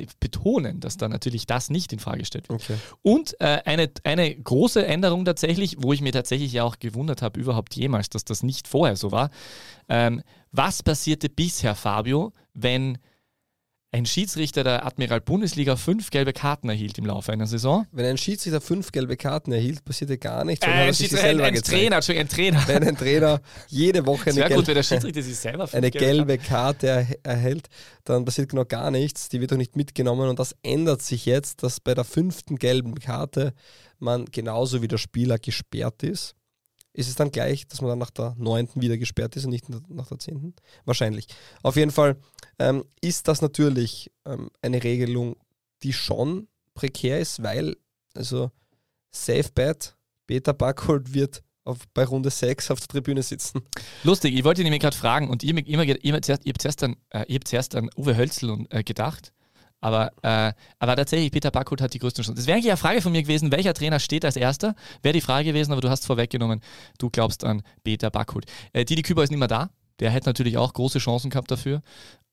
äh, 0.00 0.06
betonen, 0.20 0.78
dass 0.80 0.96
da 0.96 1.08
natürlich 1.08 1.46
das 1.46 1.70
nicht 1.70 1.92
in 1.92 1.98
Frage 1.98 2.18
gestellt 2.18 2.48
wird. 2.48 2.62
Okay. 2.62 2.76
Und 3.02 3.34
äh, 3.40 3.60
eine, 3.64 3.90
eine 4.04 4.34
große 4.34 4.84
Änderung 4.86 5.24
tatsächlich, 5.24 5.76
wo 5.78 5.92
ich 5.92 6.00
mir 6.00 6.12
tatsächlich 6.12 6.52
ja 6.52 6.64
auch 6.64 6.78
gewundert 6.78 7.22
habe, 7.22 7.40
überhaupt 7.40 7.74
jemals, 7.74 8.10
dass 8.10 8.24
das 8.24 8.42
nicht 8.42 8.68
vorher 8.68 8.96
so 8.96 9.10
war. 9.10 9.30
Ähm, 9.88 10.22
was 10.52 10.82
passierte 10.82 11.28
bisher, 11.28 11.74
Fabio, 11.74 12.32
wenn 12.54 12.98
ein 13.92 14.06
Schiedsrichter 14.06 14.64
der 14.64 14.86
Admiral 14.86 15.20
Bundesliga 15.20 15.76
fünf 15.76 16.10
gelbe 16.10 16.32
Karten 16.32 16.70
erhielt 16.70 16.96
im 16.96 17.04
Laufe 17.04 17.30
einer 17.30 17.46
Saison? 17.46 17.86
Wenn 17.92 18.06
ein 18.06 18.16
Schiedsrichter 18.16 18.62
fünf 18.62 18.90
gelbe 18.90 19.18
Karten 19.18 19.52
erhält, 19.52 19.84
passierte 19.84 20.16
gar 20.16 20.44
nichts. 20.44 20.66
Äh, 20.66 20.70
ein, 20.70 20.94
Schiedsrichter, 20.94 21.28
ein, 21.28 21.40
ein. 21.42 21.54
Trainer, 21.56 21.96
Entschuldigung, 21.96 22.28
ein 22.28 22.34
Trainer. 22.34 22.62
Wenn 22.66 22.88
ein 22.88 22.96
Trainer 22.96 23.40
jede 23.68 24.06
Woche 24.06 24.30
eine, 24.30 24.36
wäre 24.36 24.48
gut, 24.48 24.56
wenn 24.56 24.64
gelbe, 24.64 24.74
der 24.74 24.82
Schiedsrichter 24.82 25.22
sich 25.22 25.36
selber 25.36 25.68
eine 25.72 25.90
gelbe 25.90 26.26
gelbe 26.26 26.38
Karte 26.38 26.86
er, 26.86 27.06
erhält, 27.22 27.68
dann 28.04 28.24
passiert 28.24 28.48
genau 28.48 28.64
gar 28.64 28.90
nichts. 28.90 29.28
Die 29.28 29.40
wird 29.40 29.52
auch 29.52 29.58
nicht 29.58 29.76
mitgenommen 29.76 30.30
und 30.30 30.38
das 30.38 30.56
ändert 30.62 31.02
sich 31.02 31.26
jetzt, 31.26 31.62
dass 31.62 31.78
bei 31.78 31.94
der 31.94 32.04
fünften 32.04 32.56
gelben 32.56 32.94
Karte 32.94 33.52
man 33.98 34.24
genauso 34.24 34.80
wie 34.80 34.88
der 34.88 34.98
Spieler 34.98 35.38
gesperrt 35.38 36.02
ist. 36.02 36.34
Ist 36.94 37.08
es 37.08 37.14
dann 37.14 37.30
gleich, 37.30 37.66
dass 37.68 37.80
man 37.80 37.90
dann 37.90 37.98
nach 37.98 38.10
der 38.10 38.34
neunten 38.36 38.82
wieder 38.82 38.98
gesperrt 38.98 39.36
ist 39.36 39.44
und 39.44 39.50
nicht 39.50 39.68
nach 39.68 40.08
der 40.08 40.18
zehnten? 40.18 40.54
Wahrscheinlich. 40.84 41.26
Auf 41.62 41.76
jeden 41.76 41.90
Fall 41.90 42.16
ähm, 42.58 42.84
ist 43.00 43.28
das 43.28 43.40
natürlich 43.40 44.10
ähm, 44.26 44.50
eine 44.60 44.82
Regelung, 44.82 45.36
die 45.82 45.92
schon 45.92 46.48
prekär 46.74 47.18
ist, 47.18 47.42
weil 47.42 47.76
also 48.14 48.50
Safe 49.10 49.48
Bet, 49.54 49.96
Peter 50.26 50.52
Backhold 50.52 51.14
wird 51.14 51.42
auf, 51.64 51.78
bei 51.94 52.04
Runde 52.04 52.30
6 52.30 52.70
auf 52.70 52.80
der 52.80 52.88
Tribüne 52.88 53.22
sitzen. 53.22 53.62
Lustig, 54.04 54.34
ich 54.34 54.44
wollte 54.44 54.62
nämlich 54.62 54.80
gerade 54.80 54.96
fragen 54.96 55.30
und 55.30 55.42
ihr, 55.42 55.56
ihr, 55.56 55.66
ihr, 55.66 56.04
ihr, 56.04 56.04
ihr 56.04 56.14
habt 56.14 56.62
zuerst 56.62 56.84
an, 56.84 56.96
äh, 57.10 58.00
Uwe 58.00 58.16
Hölzl 58.16 58.66
äh, 58.70 58.82
gedacht. 58.82 59.32
Aber, 59.82 60.12
äh, 60.22 60.52
aber 60.78 60.96
tatsächlich, 60.96 61.32
Peter 61.32 61.50
Backholt 61.50 61.80
hat 61.80 61.92
die 61.92 61.98
größten 61.98 62.22
Chancen. 62.22 62.36
Das 62.36 62.46
wäre 62.46 62.56
eigentlich 62.56 62.70
eine 62.70 62.76
Frage 62.76 63.02
von 63.02 63.10
mir 63.10 63.22
gewesen, 63.22 63.50
welcher 63.50 63.74
Trainer 63.74 63.98
steht 63.98 64.24
als 64.24 64.36
erster? 64.36 64.76
Wäre 65.02 65.12
die 65.12 65.20
Frage 65.20 65.46
gewesen, 65.46 65.72
aber 65.72 65.80
du 65.80 65.90
hast 65.90 66.06
vorweggenommen, 66.06 66.60
du 66.98 67.10
glaubst 67.10 67.44
an 67.44 67.62
Peter 67.82 68.08
Backholt. 68.08 68.46
Äh, 68.72 68.84
Didi 68.84 69.02
Küber 69.02 69.24
ist 69.24 69.30
nicht 69.30 69.40
mehr 69.40 69.48
da. 69.48 69.70
Der 69.98 70.10
hätte 70.10 70.28
natürlich 70.28 70.56
auch 70.56 70.72
große 70.72 71.00
Chancen 71.00 71.30
gehabt 71.30 71.50
dafür. 71.50 71.82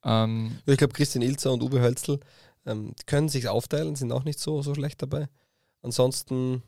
Ähm, 0.03 0.59
ich 0.67 0.77
glaube, 0.77 0.93
Christian 0.93 1.23
Ilzer 1.23 1.51
und 1.51 1.63
Uwe 1.63 1.81
Hölzl 1.81 2.19
ähm, 2.67 2.93
können 3.07 3.29
sich 3.29 3.47
aufteilen, 3.47 3.95
sind 3.95 4.11
auch 4.11 4.25
nicht 4.25 4.39
so, 4.39 4.61
so 4.61 4.75
schlecht 4.75 5.01
dabei. 5.01 5.27
Ansonsten 5.81 6.61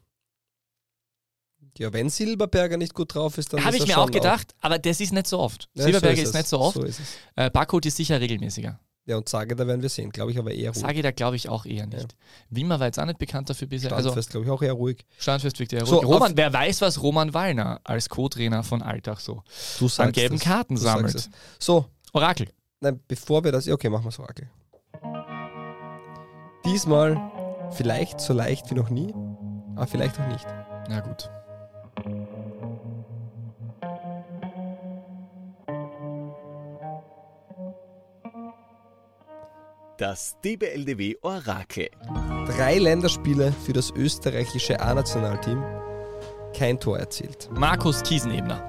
ja, 1.78 1.94
wenn 1.94 2.10
Silberberger 2.10 2.78
nicht 2.78 2.96
gut 2.96 3.14
drauf 3.14 3.38
ist, 3.38 3.54
dann 3.54 3.64
Habe 3.64 3.78
ich 3.78 3.86
mir 3.86 3.98
auch 4.00 4.10
gedacht, 4.10 4.56
auch. 4.58 4.66
aber 4.66 4.80
das 4.80 5.00
ist 5.00 5.14
nicht 5.14 5.28
so 5.28 5.40
oft. 5.40 5.70
Ja, 5.76 5.84
Silberberger 5.84 6.16
so 6.16 6.22
ist, 6.24 6.30
ist 6.30 6.36
nicht 6.36 6.48
so 6.48 6.60
oft. 6.60 6.74
So 6.76 6.84
ist 6.84 7.00
es. 7.00 7.18
Äh, 7.36 7.52
Barcode 7.52 7.86
ist 7.86 7.98
sicher 7.98 8.20
regelmäßiger. 8.20 8.80
Ja, 9.06 9.18
und 9.18 9.28
Sage, 9.28 9.56
da 9.56 9.66
werden 9.66 9.82
wir 9.82 9.90
sehen, 9.90 10.12
glaube 10.12 10.32
ich 10.32 10.38
aber 10.38 10.52
eher 10.52 10.70
ruhig. 10.70 10.82
Sage, 10.82 11.02
da 11.02 11.12
glaube 11.12 11.36
ich 11.36 11.50
auch 11.50 11.66
eher 11.66 11.88
nicht. 11.88 12.04
Ja. 12.04 12.18
Wimmer 12.52 12.80
war 12.80 12.86
jetzt 12.86 13.00
auch 13.00 13.06
nicht 13.06 13.18
bekannt 13.18 13.50
dafür 13.50 13.68
bisher. 13.68 13.90
Standfest, 13.90 14.16
also, 14.16 14.30
glaube 14.30 14.46
ich, 14.46 14.52
auch 14.52 14.62
eher 14.62 14.74
ruhig. 14.74 15.06
Standfest 15.18 15.60
wirkt 15.60 15.74
eher 15.74 15.84
ruhig. 15.84 16.04
Roman, 16.04 16.38
wer 16.38 16.54
weiß, 16.54 16.82
was 16.82 17.02
Roman 17.02 17.34
Wallner 17.34 17.82
als 17.84 18.10
Co-Trainer 18.10 18.64
von 18.64 18.84
Alltag 18.84 19.20
so 19.20 19.42
du 19.80 19.90
an 19.98 20.12
gelben 20.12 20.36
das. 20.36 20.44
Karten 20.44 20.76
du 20.76 20.82
sammelt. 20.82 21.30
So. 21.58 21.86
Orakel. 22.14 22.50
Nein, 22.80 23.00
bevor 23.08 23.44
wir 23.44 23.52
das. 23.52 23.68
Okay, 23.68 23.90
machen 23.90 24.04
wir 24.04 24.10
das 24.10 24.20
Orakel. 24.20 24.50
Diesmal 26.66 27.20
vielleicht 27.72 28.20
so 28.20 28.34
leicht 28.34 28.70
wie 28.70 28.76
noch 28.76 28.90
nie, 28.90 29.14
aber 29.76 29.88
vielleicht 29.88 30.20
auch 30.20 30.28
nicht. 30.28 30.46
Na 30.90 31.00
gut. 31.00 31.30
Das 40.02 40.36
DBLDW 40.44 41.18
Orakel. 41.22 41.88
Drei 42.48 42.80
Länderspiele 42.80 43.54
für 43.64 43.72
das 43.72 43.92
österreichische 43.92 44.82
A-Nationalteam. 44.82 45.64
Kein 46.58 46.80
Tor 46.80 46.98
erzielt. 46.98 47.52
Markus 47.54 48.02
Kiesenebner. 48.02 48.68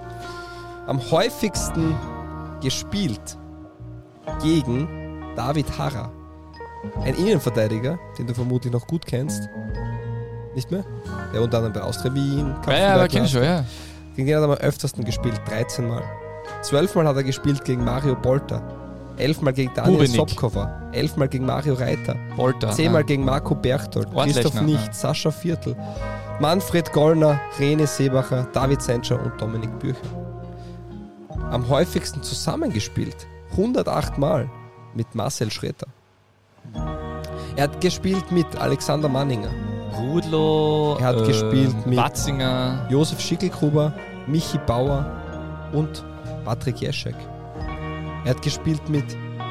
Am 0.87 1.01
häufigsten 1.11 1.97
gespielt 2.61 3.39
gegen 4.43 5.24
David 5.35 5.78
Harrer. 5.78 6.12
Ein 7.01 7.14
Innenverteidiger, 7.14 7.99
den 8.18 8.26
du 8.26 8.35
vermutlich 8.35 8.70
noch 8.70 8.87
gut 8.87 9.07
kennst. 9.07 9.49
Nicht 10.55 10.70
mehr? 10.70 10.85
Der 11.33 11.41
unter 11.41 11.57
anderem 11.57 11.72
bei 11.72 11.80
Austria 11.80 12.14
Wien. 12.14 12.55
Ja, 12.66 12.76
ja, 12.76 12.95
aber 12.97 13.09
kenn 13.09 13.24
ich 13.24 13.30
schon, 13.30 13.43
ja. 13.43 13.64
Gegen 14.16 14.26
den 14.26 14.37
hat 14.37 14.43
er 14.43 14.51
am 14.51 14.59
öftersten 14.59 15.03
gespielt, 15.03 15.41
13 15.49 15.89
Mal. 15.89 16.03
12 16.61 16.95
Mal 16.95 17.07
hat 17.07 17.16
er 17.16 17.24
gespielt 17.24 17.64
gegen 17.64 17.83
Mario 17.85 18.16
Bolter. 18.16 18.82
Elfmal 19.23 19.53
gegen 19.53 19.73
Daniel 19.75 19.99
Bubenik. 19.99 20.16
Sopkova, 20.16 20.91
elfmal 20.93 21.29
gegen 21.29 21.47
Mario 21.47 21.75
Reiter, 21.75 22.16
Volta, 22.37 22.73
zehnmal 22.73 23.03
ja. 23.03 23.07
gegen 23.07 23.25
Marco 23.25 23.55
Berchtold, 23.55 24.12
Christoph 24.12 24.61
Nicht, 24.62 24.87
ja. 24.87 24.93
Sascha 24.93 25.31
Viertel, 25.31 25.77
Manfred 26.41 26.93
Gollner, 26.93 27.41
Rene 27.59 27.87
Seebacher, 27.87 28.49
David 28.53 28.83
Senscher 28.83 29.23
und 29.23 29.41
Dominik 29.41 29.79
Bücher. 29.79 30.01
Am 31.51 31.68
häufigsten 31.68 32.23
zusammengespielt, 32.23 33.29
108 33.53 34.18
Mal, 34.18 34.51
mit 34.95 35.14
Marcel 35.14 35.51
Schroeter. 35.53 35.87
Er 37.55 37.64
hat 37.64 37.81
gespielt 37.81 38.33
mit 38.33 38.47
Alexander 38.57 39.09
Manninger. 39.09 39.51
Rudlo, 39.99 40.97
er 40.99 41.07
hat 41.07 41.20
äh, 41.20 41.27
gespielt 41.27 41.87
mit 41.87 41.97
Watzinger, 41.97 42.89
Josef 42.91 43.20
Schickelgruber, 43.20 43.93
Michi 44.27 44.59
Bauer 44.66 45.07
und 45.73 46.05
Patrick 46.45 46.81
Jeschek. 46.81 47.14
Er 48.25 48.31
hat 48.31 48.43
gespielt 48.43 48.89
mit 48.89 49.05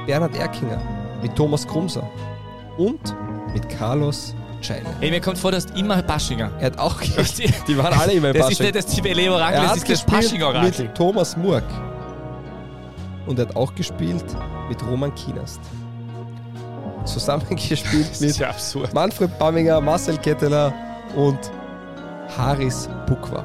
Bernhard 0.06 0.36
Erkinger, 0.36 0.82
mit 1.22 1.36
Thomas 1.36 1.68
Krumser 1.68 2.10
und 2.78 3.00
mit 3.54 3.68
Carlos 3.70 4.34
Scheile. 4.62 4.86
Ey, 5.02 5.10
mir 5.10 5.20
kommt 5.20 5.38
vor, 5.38 5.52
dass 5.52 5.66
immer 5.66 6.02
Baschinger. 6.04 6.52
Er 6.60 6.68
hat 6.68 6.80
auch 6.80 7.00
gespielt. 7.16 7.54
Die 7.68 7.78
waren 7.78 7.94
alle 7.94 8.14
immer 8.14 8.30
im 8.30 8.38
Das 8.38 8.52
ist 8.52 8.60
nicht 8.62 8.76
das 8.76 8.86
Tibele-Orakel, 8.86 9.62
das 9.62 9.78
ist 9.78 9.90
das 9.90 10.06
Pasching-Orakel. 10.06 10.86
mit 10.86 10.96
Thomas 10.96 11.36
Murk. 11.36 11.64
Und 13.26 13.40
er 13.40 13.48
hat 13.48 13.56
auch 13.56 13.74
gespielt 13.76 14.26
mit 14.70 14.86
Roman 14.86 15.14
Kienast. 15.16 15.60
Zusammengespielt 17.06 18.22
mit 18.22 18.38
ja 18.38 18.54
Manfred 18.94 19.38
Bamminger, 19.40 19.82
Marcel 19.82 20.18
Ketteler 20.18 20.72
und 21.16 21.40
Haris 22.38 22.88
Bukwa. 23.08 23.44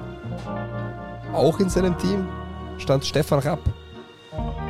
Auch 1.33 1.59
in 1.59 1.69
seinem 1.69 1.97
Team 1.99 2.27
stand 2.79 3.05
Stefan 3.05 3.39
Rapp. 3.41 3.61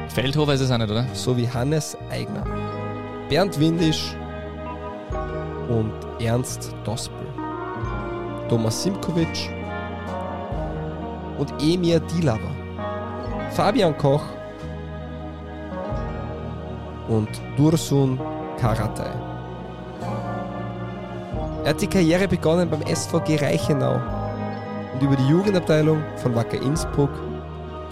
Feldhofer 0.08 0.54
ist 0.54 0.60
es 0.60 0.70
auch 0.70 0.78
nicht, 0.78 0.90
oder? 0.90 1.06
Sowie 1.12 1.48
Hannes 1.48 1.96
Eigner, 2.10 2.44
Bernd 3.28 3.58
Windisch 3.58 4.16
und 5.68 5.92
Ernst 6.20 6.74
Dospel, 6.84 7.26
Thomas 8.48 8.82
Simkovic 8.82 9.50
und 11.38 11.52
Emir 11.62 12.00
Dilava, 12.00 12.50
Fabian 13.50 13.96
Koch 13.96 14.22
und 17.08 17.28
Dursun 17.56 18.18
Karatay. 18.58 19.12
Er 21.64 21.70
hat 21.70 21.82
die 21.82 21.88
Karriere 21.88 22.28
begonnen 22.28 22.70
beim 22.70 22.82
SVG 22.82 23.36
Reichenau 23.42 24.00
und 24.94 25.02
über 25.02 25.16
die 25.16 25.26
Jugendabteilung 25.26 26.02
von 26.16 26.34
Wacker 26.34 26.62
Innsbruck 26.62 27.10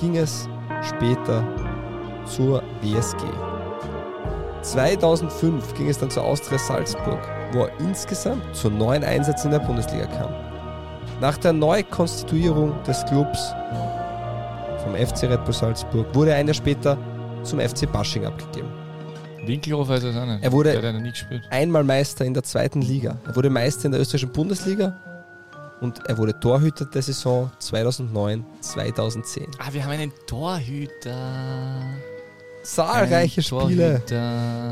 ging 0.00 0.16
es 0.16 0.48
später 0.80 1.44
zur 2.26 2.62
WSG. 2.82 3.24
2005 4.62 5.74
ging 5.74 5.88
es 5.88 5.98
dann 5.98 6.10
zur 6.10 6.24
Austria 6.24 6.58
Salzburg, 6.58 7.20
wo 7.52 7.64
er 7.64 7.80
insgesamt 7.80 8.54
zu 8.54 8.70
neun 8.70 9.04
Einsätzen 9.04 9.52
in 9.52 9.58
der 9.58 9.66
Bundesliga 9.66 10.06
kam. 10.06 10.32
Nach 11.20 11.36
der 11.38 11.52
Neukonstituierung 11.52 12.82
des 12.84 13.04
Clubs 13.04 13.54
vom 14.82 14.94
FC 14.94 15.24
Red 15.24 15.44
Bull 15.44 15.54
Salzburg 15.54 16.06
wurde 16.14 16.30
er 16.32 16.36
ein 16.36 16.46
Jahr 16.46 16.54
später 16.54 16.98
zum 17.42 17.60
FC 17.60 17.90
Basching 17.90 18.24
abgegeben. 18.24 18.68
Winkelhofer 19.46 19.96
ist 19.96 20.04
es 20.04 20.16
auch 20.16 20.26
nicht. 20.26 20.42
Er 20.42 20.52
wurde 20.52 21.42
einmal 21.50 21.84
Meister 21.84 22.24
in 22.24 22.32
der 22.34 22.42
zweiten 22.42 22.80
Liga. 22.80 23.18
Er 23.26 23.36
wurde 23.36 23.50
Meister 23.50 23.86
in 23.86 23.92
der 23.92 24.00
österreichischen 24.00 24.32
Bundesliga 24.32 24.98
und 25.80 26.00
er 26.06 26.16
wurde 26.16 26.38
Torhüter 26.40 26.86
der 26.86 27.02
Saison 27.02 27.50
2009-2010. 27.60 29.46
Ah, 29.58 29.72
wir 29.72 29.84
haben 29.84 29.92
einen 29.92 30.12
Torhüter 30.26 31.82
zahlreiche 32.64 33.42
Spiele. 33.42 34.02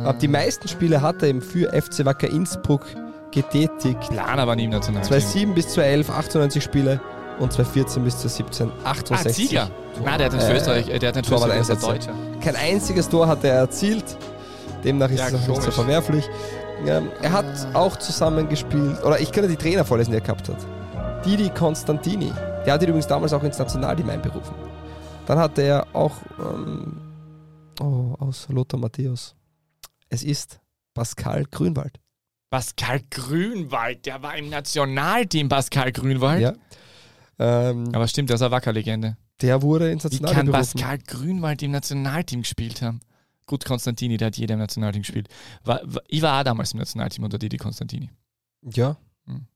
Aber 0.04 0.18
die 0.18 0.28
meisten 0.28 0.68
Spiele 0.68 1.00
hat 1.00 1.22
er 1.22 1.28
eben 1.28 1.42
für 1.42 1.70
FC 1.72 2.04
Wacker 2.04 2.28
Innsbruck 2.28 2.86
getätigt. 3.30 4.00
Planer 4.10 4.46
war 4.46 4.56
nie 4.56 4.64
im 4.64 4.70
Nationalteam. 4.70 5.08
2007 5.08 5.54
bis 5.54 5.68
2011 5.68 6.10
98 6.10 6.62
Spiele 6.64 7.00
und 7.38 7.52
2014 7.52 8.04
bis 8.04 8.18
2017 8.18 8.72
68. 8.84 9.26
Ah, 9.26 9.32
Sieger. 9.32 9.70
Nein, 10.04 10.18
der 10.18 10.26
hat 10.26 10.32
nicht 10.32 10.44
für 10.44 10.52
äh, 10.52 10.56
Österreich, 10.56 10.86
der 10.86 11.08
hat 11.08 11.16
nicht 11.16 11.28
für 11.28 11.34
Österreich, 11.34 11.66
der 11.66 11.76
Deutscher. 11.76 12.14
Kein 12.42 12.56
einziges 12.56 13.08
Tor 13.08 13.26
hat 13.26 13.44
er 13.44 13.54
erzielt. 13.54 14.04
Demnach 14.84 15.10
ist 15.10 15.18
ja, 15.18 15.28
es 15.28 15.34
auch 15.34 15.48
nicht 15.48 15.62
so 15.62 15.70
verwerflich. 15.70 16.28
Ähm, 16.86 17.08
er 17.22 17.32
hat 17.32 17.44
auch 17.74 17.96
zusammengespielt, 17.96 19.02
oder 19.04 19.20
ich 19.20 19.30
könnte 19.30 19.48
die 19.48 19.56
Trainer 19.56 19.84
vorlesen, 19.84 20.10
die 20.10 20.16
er 20.16 20.22
gehabt 20.22 20.48
hat. 20.48 20.56
Didi 21.24 21.50
Constantini. 21.50 22.32
Der 22.66 22.74
hat 22.74 22.82
ihn 22.82 22.88
übrigens 22.88 23.06
damals 23.06 23.32
auch 23.32 23.42
ins 23.44 23.58
Nationalteam 23.58 24.10
einberufen. 24.10 24.54
Dann 25.26 25.38
hatte 25.38 25.62
er 25.62 25.86
auch 25.92 26.12
ähm, 26.40 26.96
Oh, 27.82 28.14
aus 28.20 28.48
Lothar 28.48 28.78
Matthäus. 28.78 29.34
Es 30.08 30.22
ist 30.22 30.60
Pascal 30.94 31.44
Grünwald. 31.50 31.98
Pascal 32.48 33.00
Grünwald, 33.10 34.06
der 34.06 34.22
war 34.22 34.36
im 34.36 34.50
Nationalteam, 34.50 35.48
Pascal 35.48 35.90
Grünwald. 35.90 36.42
Ja. 36.42 36.54
Ähm, 37.38 37.88
Aber 37.92 38.06
stimmt, 38.06 38.28
der 38.28 38.36
ist 38.36 38.42
eine 38.42 38.52
Wackerlegende. 38.52 39.16
Der 39.40 39.62
wurde 39.62 39.90
ins 39.90 40.04
Nationalteam 40.04 40.30
Wie 40.30 40.36
kann 40.36 40.52
berufen. 40.52 40.80
Pascal 40.80 40.98
Grünwald 40.98 41.62
im 41.62 41.72
Nationalteam 41.72 42.42
gespielt 42.42 42.82
haben? 42.82 43.00
Gut, 43.46 43.64
Konstantini, 43.64 44.16
der 44.16 44.26
hat 44.26 44.36
jeder 44.36 44.54
im 44.54 44.60
Nationalteam 44.60 45.02
gespielt. 45.02 45.28
War, 45.64 45.80
war, 45.82 46.02
ich 46.06 46.22
war 46.22 46.38
auch 46.38 46.44
damals 46.44 46.72
im 46.72 46.78
Nationalteam 46.78 47.24
unter 47.24 47.38
Didi 47.38 47.56
Konstantini. 47.56 48.10
Ja. 48.62 48.96
Hm. 49.26 49.46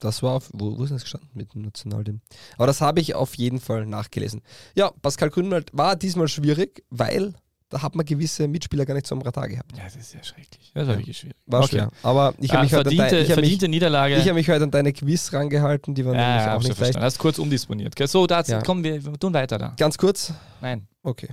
Das 0.00 0.22
war 0.22 0.32
auf, 0.32 0.50
wo, 0.52 0.76
wo 0.78 0.84
ist 0.84 0.90
das 0.92 1.02
gestanden 1.02 1.30
mit 1.34 1.54
dem 1.54 1.62
Nationalteam? 1.62 2.20
Aber 2.56 2.66
das 2.66 2.80
habe 2.80 3.00
ich 3.00 3.14
auf 3.14 3.34
jeden 3.36 3.60
Fall 3.60 3.86
nachgelesen. 3.86 4.42
Ja, 4.74 4.90
Pascal 5.02 5.30
Grünwald 5.30 5.70
war 5.72 5.96
diesmal 5.96 6.28
schwierig, 6.28 6.84
weil 6.90 7.32
da 7.70 7.80
hat 7.82 7.94
man 7.94 8.04
gewisse 8.04 8.46
Mitspieler 8.46 8.84
gar 8.86 8.94
nicht 8.94 9.06
so 9.06 9.14
am 9.14 9.22
Radar 9.22 9.48
gehabt. 9.48 9.76
Ja, 9.76 9.84
das 9.84 9.96
ist 9.96 10.12
ja 10.14 10.22
schrecklich. 10.22 10.70
Das 10.74 10.86
war 10.86 10.98
wirklich 10.98 11.18
schwierig. 11.18 11.36
War 11.46 11.60
Okay. 11.60 11.70
schwer. 11.76 11.90
Aber 12.02 12.34
ich 12.38 12.50
habe 12.50 12.60
Ah, 12.60 12.62
mich, 12.64 12.72
heute 12.72 12.78
an 12.80 12.84
verdiente, 12.96 13.04
dein- 13.10 13.14
ich 13.24 13.30
hab 13.30 13.36
mich, 13.36 13.44
verdiente 13.46 13.68
Niederlage. 13.68 14.16
ich 14.16 14.28
hab 14.28 14.34
mich 14.34 14.48
heute 14.50 14.64
an 14.64 14.70
deine 14.70 14.92
Quiz 14.92 15.32
rangehalten, 15.32 15.94
die 15.94 16.04
waren 16.04 16.14
ja, 16.14 16.28
nämlich 16.28 16.46
ja, 16.46 16.56
auch 16.56 16.62
nicht 16.62 16.78
leicht. 16.78 16.96
Hast 17.00 17.18
kurz 17.18 17.38
umdisponiert. 17.38 17.96
gell? 17.96 18.06
So, 18.06 18.26
dazu 18.26 18.52
Ja. 18.52 18.62
kommen 18.62 18.84
wir, 18.84 19.02
wir 19.04 19.18
tun 19.18 19.32
weiter 19.32 19.58
da. 19.58 19.74
Ganz 19.78 19.96
kurz. 19.96 20.32
Nein. 20.60 20.86
Okay. 21.02 21.28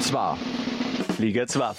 Zwar. 0.00 0.36
Liga 1.18 1.46
2 1.46 1.74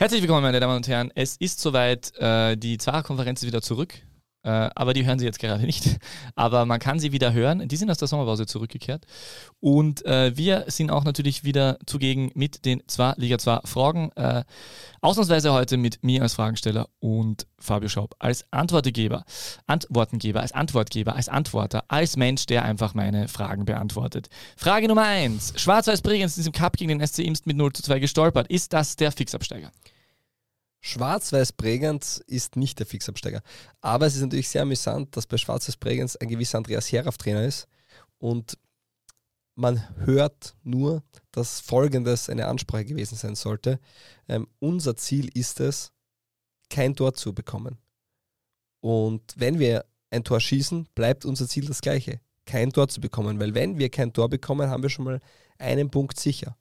Herzlich 0.00 0.22
willkommen, 0.22 0.42
meine 0.42 0.60
Damen 0.60 0.76
und 0.76 0.86
Herren. 0.86 1.10
Es 1.16 1.34
ist 1.38 1.58
soweit, 1.58 2.16
äh, 2.20 2.56
die 2.56 2.78
Zwarer-Konferenz 2.78 3.42
ist 3.42 3.48
wieder 3.48 3.62
zurück. 3.62 3.94
Äh, 4.44 4.70
aber 4.74 4.94
die 4.94 5.04
hören 5.04 5.18
Sie 5.18 5.24
jetzt 5.24 5.38
gerade 5.40 5.64
nicht. 5.64 5.98
Aber 6.36 6.64
man 6.64 6.78
kann 6.78 7.00
sie 7.00 7.10
wieder 7.12 7.32
hören. 7.32 7.66
Die 7.68 7.76
sind 7.76 7.90
aus 7.90 7.98
der 7.98 8.06
Sommerpause 8.06 8.46
zurückgekehrt. 8.46 9.04
Und 9.60 10.04
äh, 10.06 10.36
wir 10.36 10.64
sind 10.68 10.90
auch 10.90 11.04
natürlich 11.04 11.42
wieder 11.42 11.78
zugegen 11.86 12.30
mit 12.34 12.64
den 12.64 12.82
zwei 12.86 13.14
Liga 13.16 13.38
2 13.38 13.60
Fragen. 13.64 14.12
Äh, 14.12 14.44
ausnahmsweise 15.00 15.52
heute 15.52 15.76
mit 15.76 16.04
mir 16.04 16.22
als 16.22 16.34
Fragensteller 16.34 16.88
und 17.00 17.46
Fabio 17.58 17.88
Schaub 17.88 18.14
als 18.20 18.44
Antwortegeber, 18.52 19.24
Antwortengeber, 19.66 20.40
als 20.40 20.52
Antwortgeber, 20.52 21.16
als 21.16 21.28
Antworter, 21.28 21.84
als 21.88 22.16
Mensch, 22.16 22.46
der 22.46 22.64
einfach 22.64 22.94
meine 22.94 23.26
Fragen 23.26 23.64
beantwortet. 23.64 24.28
Frage 24.56 24.86
Nummer 24.86 25.02
1. 25.02 25.54
Schwarz-Weiß 25.56 26.02
Bregenz 26.02 26.38
ist 26.38 26.46
im 26.46 26.52
Cup 26.52 26.76
gegen 26.76 26.96
den 26.96 27.06
SC 27.06 27.20
Imst 27.20 27.46
mit 27.46 27.56
0 27.56 27.72
zu 27.72 27.82
2 27.82 27.98
gestolpert. 27.98 28.46
Ist 28.48 28.72
das 28.72 28.94
der 28.94 29.10
Fixabsteiger? 29.10 29.72
Schwarz-Weiß 30.80 31.52
Bregenz 31.52 32.22
ist 32.26 32.56
nicht 32.56 32.78
der 32.78 32.86
Fixabsteiger. 32.86 33.42
Aber 33.80 34.06
es 34.06 34.14
ist 34.14 34.22
natürlich 34.22 34.48
sehr 34.48 34.62
amüsant, 34.62 35.16
dass 35.16 35.26
bei 35.26 35.36
Schwarz-Weiß 35.36 35.76
Bregenz 35.76 36.16
ein 36.16 36.28
gewisser 36.28 36.58
Andreas 36.58 36.90
Herauf 36.92 37.18
Trainer 37.18 37.44
ist. 37.44 37.66
Und 38.18 38.58
man 39.54 39.82
hört 39.98 40.54
nur, 40.62 41.02
dass 41.32 41.60
folgendes 41.60 42.30
eine 42.30 42.46
Ansprache 42.46 42.84
gewesen 42.84 43.16
sein 43.16 43.34
sollte. 43.34 43.80
Ähm, 44.28 44.46
unser 44.60 44.96
Ziel 44.96 45.28
ist 45.36 45.58
es, 45.60 45.90
kein 46.70 46.94
Tor 46.94 47.14
zu 47.14 47.34
bekommen. 47.34 47.78
Und 48.80 49.34
wenn 49.36 49.58
wir 49.58 49.84
ein 50.10 50.22
Tor 50.22 50.40
schießen, 50.40 50.88
bleibt 50.94 51.24
unser 51.24 51.48
Ziel 51.48 51.66
das 51.66 51.80
gleiche. 51.80 52.20
Kein 52.46 52.72
Tor 52.72 52.88
zu 52.88 53.00
bekommen. 53.00 53.40
Weil 53.40 53.54
wenn 53.54 53.78
wir 53.78 53.90
kein 53.90 54.12
Tor 54.12 54.28
bekommen, 54.28 54.70
haben 54.70 54.82
wir 54.82 54.90
schon 54.90 55.04
mal 55.04 55.20
einen 55.58 55.90
Punkt 55.90 56.18
sicher. 56.18 56.56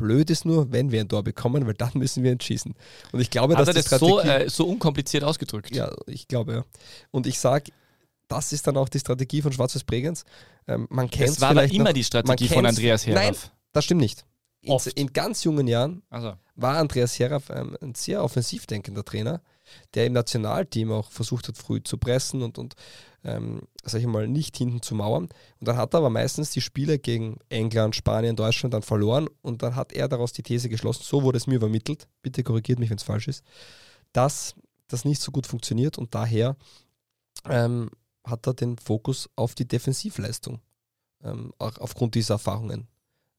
Blöd 0.00 0.30
ist 0.30 0.44
nur, 0.44 0.72
wenn 0.72 0.90
wir 0.90 1.00
ein 1.00 1.08
Tor 1.08 1.22
bekommen, 1.22 1.66
weil 1.66 1.74
dann 1.74 1.92
müssen 1.94 2.24
wir 2.24 2.32
entschießen. 2.32 2.74
Und 3.12 3.20
ich 3.20 3.30
glaube, 3.30 3.54
Hat 3.54 3.60
dass 3.60 3.68
er 3.68 3.82
das 3.82 3.90
so, 4.00 4.20
Strategie, 4.20 4.44
äh, 4.44 4.48
so 4.50 4.66
unkompliziert 4.66 5.22
ausgedrückt? 5.22 5.74
ja, 5.74 5.92
ich 6.06 6.26
glaube, 6.26 6.52
ja. 6.52 6.64
Und 7.10 7.26
ich 7.26 7.38
sage, 7.38 7.72
das 8.28 8.52
ist 8.52 8.66
dann 8.66 8.76
auch 8.76 8.88
die 8.88 8.98
Strategie 9.00 9.42
von 9.42 9.52
Schwarz-Weiß 9.52 9.84
Bregenz. 9.84 10.24
Ähm, 10.66 10.86
man 10.90 11.10
kennt 11.10 11.28
Das 11.28 11.40
war 11.40 11.50
vielleicht 11.50 11.74
immer 11.74 11.84
noch, 11.84 11.92
die 11.92 12.04
Strategie 12.04 12.48
von 12.48 12.66
Andreas 12.66 13.06
Herauf. 13.06 13.50
das 13.72 13.84
stimmt 13.84 14.00
nicht. 14.00 14.24
In, 14.62 14.78
in 14.94 15.12
ganz 15.12 15.44
jungen 15.44 15.66
Jahren 15.66 16.02
Also, 16.10 16.34
war 16.54 16.76
Andreas 16.76 17.18
Herauf 17.18 17.50
ähm, 17.50 17.76
ein 17.80 17.94
sehr 17.94 18.22
offensiv 18.22 18.66
denkender 18.66 19.04
Trainer, 19.04 19.40
der 19.94 20.06
im 20.06 20.12
Nationalteam 20.12 20.92
auch 20.92 21.10
versucht 21.10 21.48
hat, 21.48 21.56
früh 21.56 21.82
zu 21.82 21.98
pressen 21.98 22.42
und, 22.42 22.58
und 22.58 22.74
ähm, 23.24 23.62
sag 23.84 24.00
ich 24.00 24.06
mal, 24.06 24.28
nicht 24.28 24.56
hinten 24.56 24.82
zu 24.82 24.94
mauern. 24.94 25.24
Und 25.58 25.68
dann 25.68 25.76
hat 25.76 25.94
er 25.94 25.98
aber 25.98 26.10
meistens 26.10 26.50
die 26.50 26.60
Spiele 26.60 26.98
gegen 26.98 27.38
England, 27.48 27.96
Spanien, 27.96 28.36
Deutschland 28.36 28.74
dann 28.74 28.82
verloren 28.82 29.28
und 29.42 29.62
dann 29.62 29.76
hat 29.76 29.92
er 29.92 30.08
daraus 30.08 30.32
die 30.32 30.42
These 30.42 30.68
geschlossen, 30.68 31.02
so 31.04 31.22
wurde 31.22 31.38
es 31.38 31.46
mir 31.46 31.56
übermittelt, 31.56 32.08
bitte 32.22 32.42
korrigiert 32.42 32.78
mich, 32.78 32.90
wenn 32.90 32.96
es 32.96 33.02
falsch 33.02 33.28
ist, 33.28 33.44
dass 34.12 34.54
das 34.88 35.04
nicht 35.04 35.20
so 35.20 35.32
gut 35.32 35.46
funktioniert 35.46 35.98
und 35.98 36.14
daher 36.14 36.56
ähm, 37.48 37.90
hat 38.24 38.46
er 38.46 38.54
den 38.54 38.78
Fokus 38.78 39.28
auf 39.36 39.54
die 39.54 39.66
Defensivleistung 39.68 40.60
ähm, 41.22 41.52
auch 41.58 41.78
aufgrund 41.78 42.14
dieser 42.14 42.34
Erfahrungen 42.34 42.88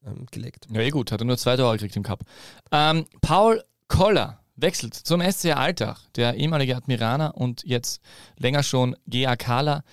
ähm, 0.06 0.26
gelegt. 0.32 0.68
ja, 0.72 0.82
eh 0.82 0.90
gut, 0.90 1.12
hat 1.12 1.22
er 1.22 1.26
nur 1.26 1.38
zwei 1.38 1.58
Tore 1.58 1.74
gekriegt 1.74 1.96
im 1.96 2.04
Cup. 2.04 2.24
Ähm, 2.72 3.06
Paul 3.22 3.64
Koller 3.88 4.41
wechselt 4.56 4.94
zum 4.94 5.22
SC 5.22 5.56
Alltag. 5.56 5.98
Der 6.16 6.36
ehemalige 6.36 6.76
Admiraner 6.76 7.36
und 7.36 7.64
jetzt 7.64 8.02
länger 8.38 8.64
schon 8.64 8.96
GA 9.08 9.36
Kala 9.36 9.84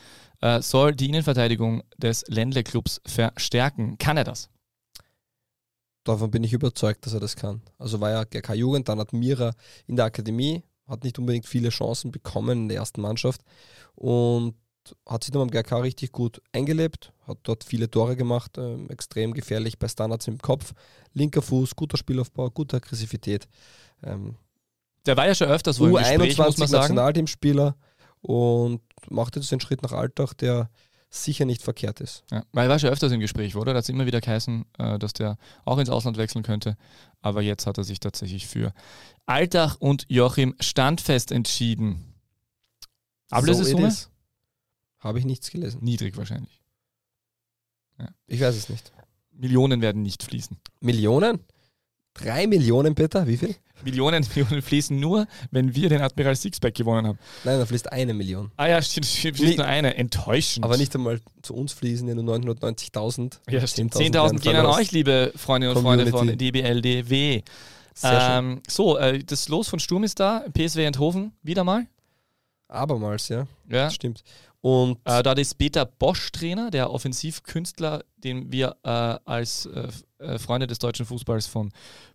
äh, 0.41 0.63
soll 0.63 0.95
die 0.95 1.09
Innenverteidigung 1.09 1.83
des 1.97 2.25
Ländle-Clubs 2.29 3.01
verstärken. 3.07 3.99
Kann 3.99 4.17
er 4.17 4.25
das? 4.25 4.51
Davon 6.05 6.31
bin 6.31 6.45
ich 6.45 6.53
überzeugt, 6.53 7.05
dass 7.05 7.15
er 7.15 7.21
das 7.21 7.37
kann. 7.37 7.61
Also 7.79 8.01
war 8.01 8.11
ja 8.11 8.25
GK 8.25 8.55
Jugend, 8.55 8.89
dann 8.89 8.99
hat 8.99 9.13
Mira 9.13 9.53
in 9.87 9.97
der 9.97 10.07
Akademie, 10.07 10.63
hat 10.87 11.05
nicht 11.05 11.19
unbedingt 11.19 11.47
viele 11.47 11.69
Chancen 11.69 12.13
bekommen 12.13 12.63
in 12.63 12.69
der 12.69 12.79
ersten 12.79 13.03
Mannschaft 13.03 13.43
und 13.95 14.55
hat 15.07 15.25
sich 15.25 15.33
dann 15.33 15.47
beim 15.47 15.51
GK 15.51 15.83
richtig 15.83 16.13
gut 16.13 16.41
eingelebt, 16.53 17.13
hat 17.27 17.39
dort 17.43 17.63
viele 17.63 17.91
Tore 17.91 18.17
gemacht, 18.17 18.57
ähm, 18.57 18.89
extrem 18.89 19.35
gefährlich 19.35 19.79
bei 19.79 19.87
Standards 19.87 20.29
im 20.29 20.39
Kopf, 20.39 20.73
linker 21.13 21.43
Fuß, 21.43 21.77
guter 21.77 21.99
Spielaufbau, 21.99 22.49
gute 22.51 22.77
Aggressivität. 22.77 23.47
Ähm, 24.03 24.37
Der 25.07 25.17
war 25.17 25.27
ja 25.27 25.35
schon 25.35 25.49
öfters 25.49 25.81
wohl 25.81 25.91
im 25.91 25.97
Gespräch, 25.97 26.39
muss 26.39 26.57
U21 26.57 26.59
man 26.59 26.69
sagen. 26.69 26.83
Nationalteamspieler 26.83 27.77
und 28.21 28.81
macht 29.09 29.37
jetzt 29.37 29.51
den 29.51 29.61
Schritt 29.61 29.83
nach 29.83 29.93
Alltag, 29.93 30.35
der 30.35 30.71
sicher 31.11 31.45
nicht 31.45 31.63
verkehrt 31.63 32.01
ist. 32.01 32.25
Ja, 32.31 32.45
weil 32.53 32.67
er 32.67 32.71
war 32.71 32.79
schon 32.79 32.91
öfters 32.91 33.13
im 33.13 33.21
Gespräch, 33.21 33.57
oder? 33.57 33.73
Da 33.73 33.79
hat 33.79 33.85
es 33.85 33.89
immer 33.89 34.07
wieder 34.07 34.21
geheißen, 34.21 34.65
äh, 34.79 34.99
dass 34.99 35.15
der 35.15 35.39
auch 35.65 35.79
ins 35.79 35.89
Ausland 35.89 36.19
wechseln 36.19 36.43
könnte. 36.43 36.77
Aber 37.23 37.41
jetzt 37.41 37.67
hat 37.67 37.79
er 37.79 37.85
sich 37.85 38.01
tatsächlich 38.01 38.47
für 38.47 38.73
Alltag 39.25 39.77
und 39.79 40.05
Joachim 40.09 40.55
Standfest 40.61 41.33
entschieden. 41.33 42.15
Ablösesumme? 43.31 43.91
So. 43.91 44.09
Habe 44.99 45.19
ich 45.19 45.25
nichts 45.25 45.51
gelesen. 45.51 45.83
Niedrig 45.83 46.17
wahrscheinlich. 46.17 46.63
Ich 48.27 48.41
weiß 48.41 48.55
es 48.55 48.69
nicht. 48.69 48.93
Millionen 49.33 49.81
werden 49.81 50.03
nicht 50.03 50.23
fließen. 50.23 50.57
Millionen? 50.81 51.41
Drei 52.15 52.47
Millionen, 52.47 52.95
Peter? 52.95 53.27
Wie 53.27 53.37
viel? 53.37 53.55
Millionen, 53.85 54.27
Millionen 54.35 54.61
fließen 54.61 54.99
nur, 54.99 55.27
wenn 55.53 55.75
wir 55.75 55.89
den 55.89 56.01
Admiral 56.01 56.35
Sixpack 56.35 56.75
gewonnen 56.75 57.07
haben. 57.07 57.19
Nein, 57.45 57.61
da 57.61 57.67
fließt 57.67 57.93
eine 57.93 58.13
Million. 58.13 58.51
Ah 58.57 58.67
ja, 58.67 58.83
stimmt, 58.83 59.07
Nee. 59.23 59.33
fließt 59.33 59.59
nur 59.59 59.67
eine. 59.67 59.95
Enttäuschend. 59.97 60.65
Aber 60.65 60.77
nicht 60.77 60.93
einmal 60.97 61.21
zu 61.43 61.55
uns 61.55 61.73
fließen 61.75 62.07
nur 62.09 62.37
990.000. 62.37 63.39
Ja, 63.49 63.65
stimmt. 63.67 63.95
10.000 63.95 64.01
10.000 64.11 64.13
werden 64.15 64.41
gehen 64.41 64.57
an 64.57 64.67
euch, 64.67 64.91
liebe 64.91 65.33
Freundinnen 65.37 65.77
und 65.77 65.83
Freunde 65.83 66.07
von 66.09 66.21
Community. 66.21 66.51
DBLDW. 66.51 67.43
Ähm, 68.03 68.63
so, 68.69 68.97
äh, 68.99 69.21
das 69.25 69.49
Los 69.49 69.69
von 69.69 69.79
Sturm 69.79 70.05
ist 70.05 70.19
da. 70.21 70.45
PSW 70.53 70.85
Enthofen, 70.85 71.33
wieder 71.43 71.63
mal. 71.65 71.87
Abermals, 72.69 73.29
ja. 73.29 73.47
Ja. 73.69 73.85
Das 73.85 73.95
stimmt. 73.95 74.23
Und 74.61 74.99
Äh, 75.05 75.23
da 75.23 75.33
ist 75.33 75.57
Peter 75.57 75.85
Bosch 75.85 76.33
Trainer, 76.33 76.71
der 76.71 76.91
Offensivkünstler, 76.91 78.05
den 78.17 78.51
wir 78.51 78.77
äh, 78.83 78.89
als 79.25 79.67
äh, 79.67 79.89
äh, 80.19 80.39
Freunde 80.39 80.67
des 80.67 80.79
deutschen 80.79 81.07
Fußballs 81.07 81.47
von 81.47 81.73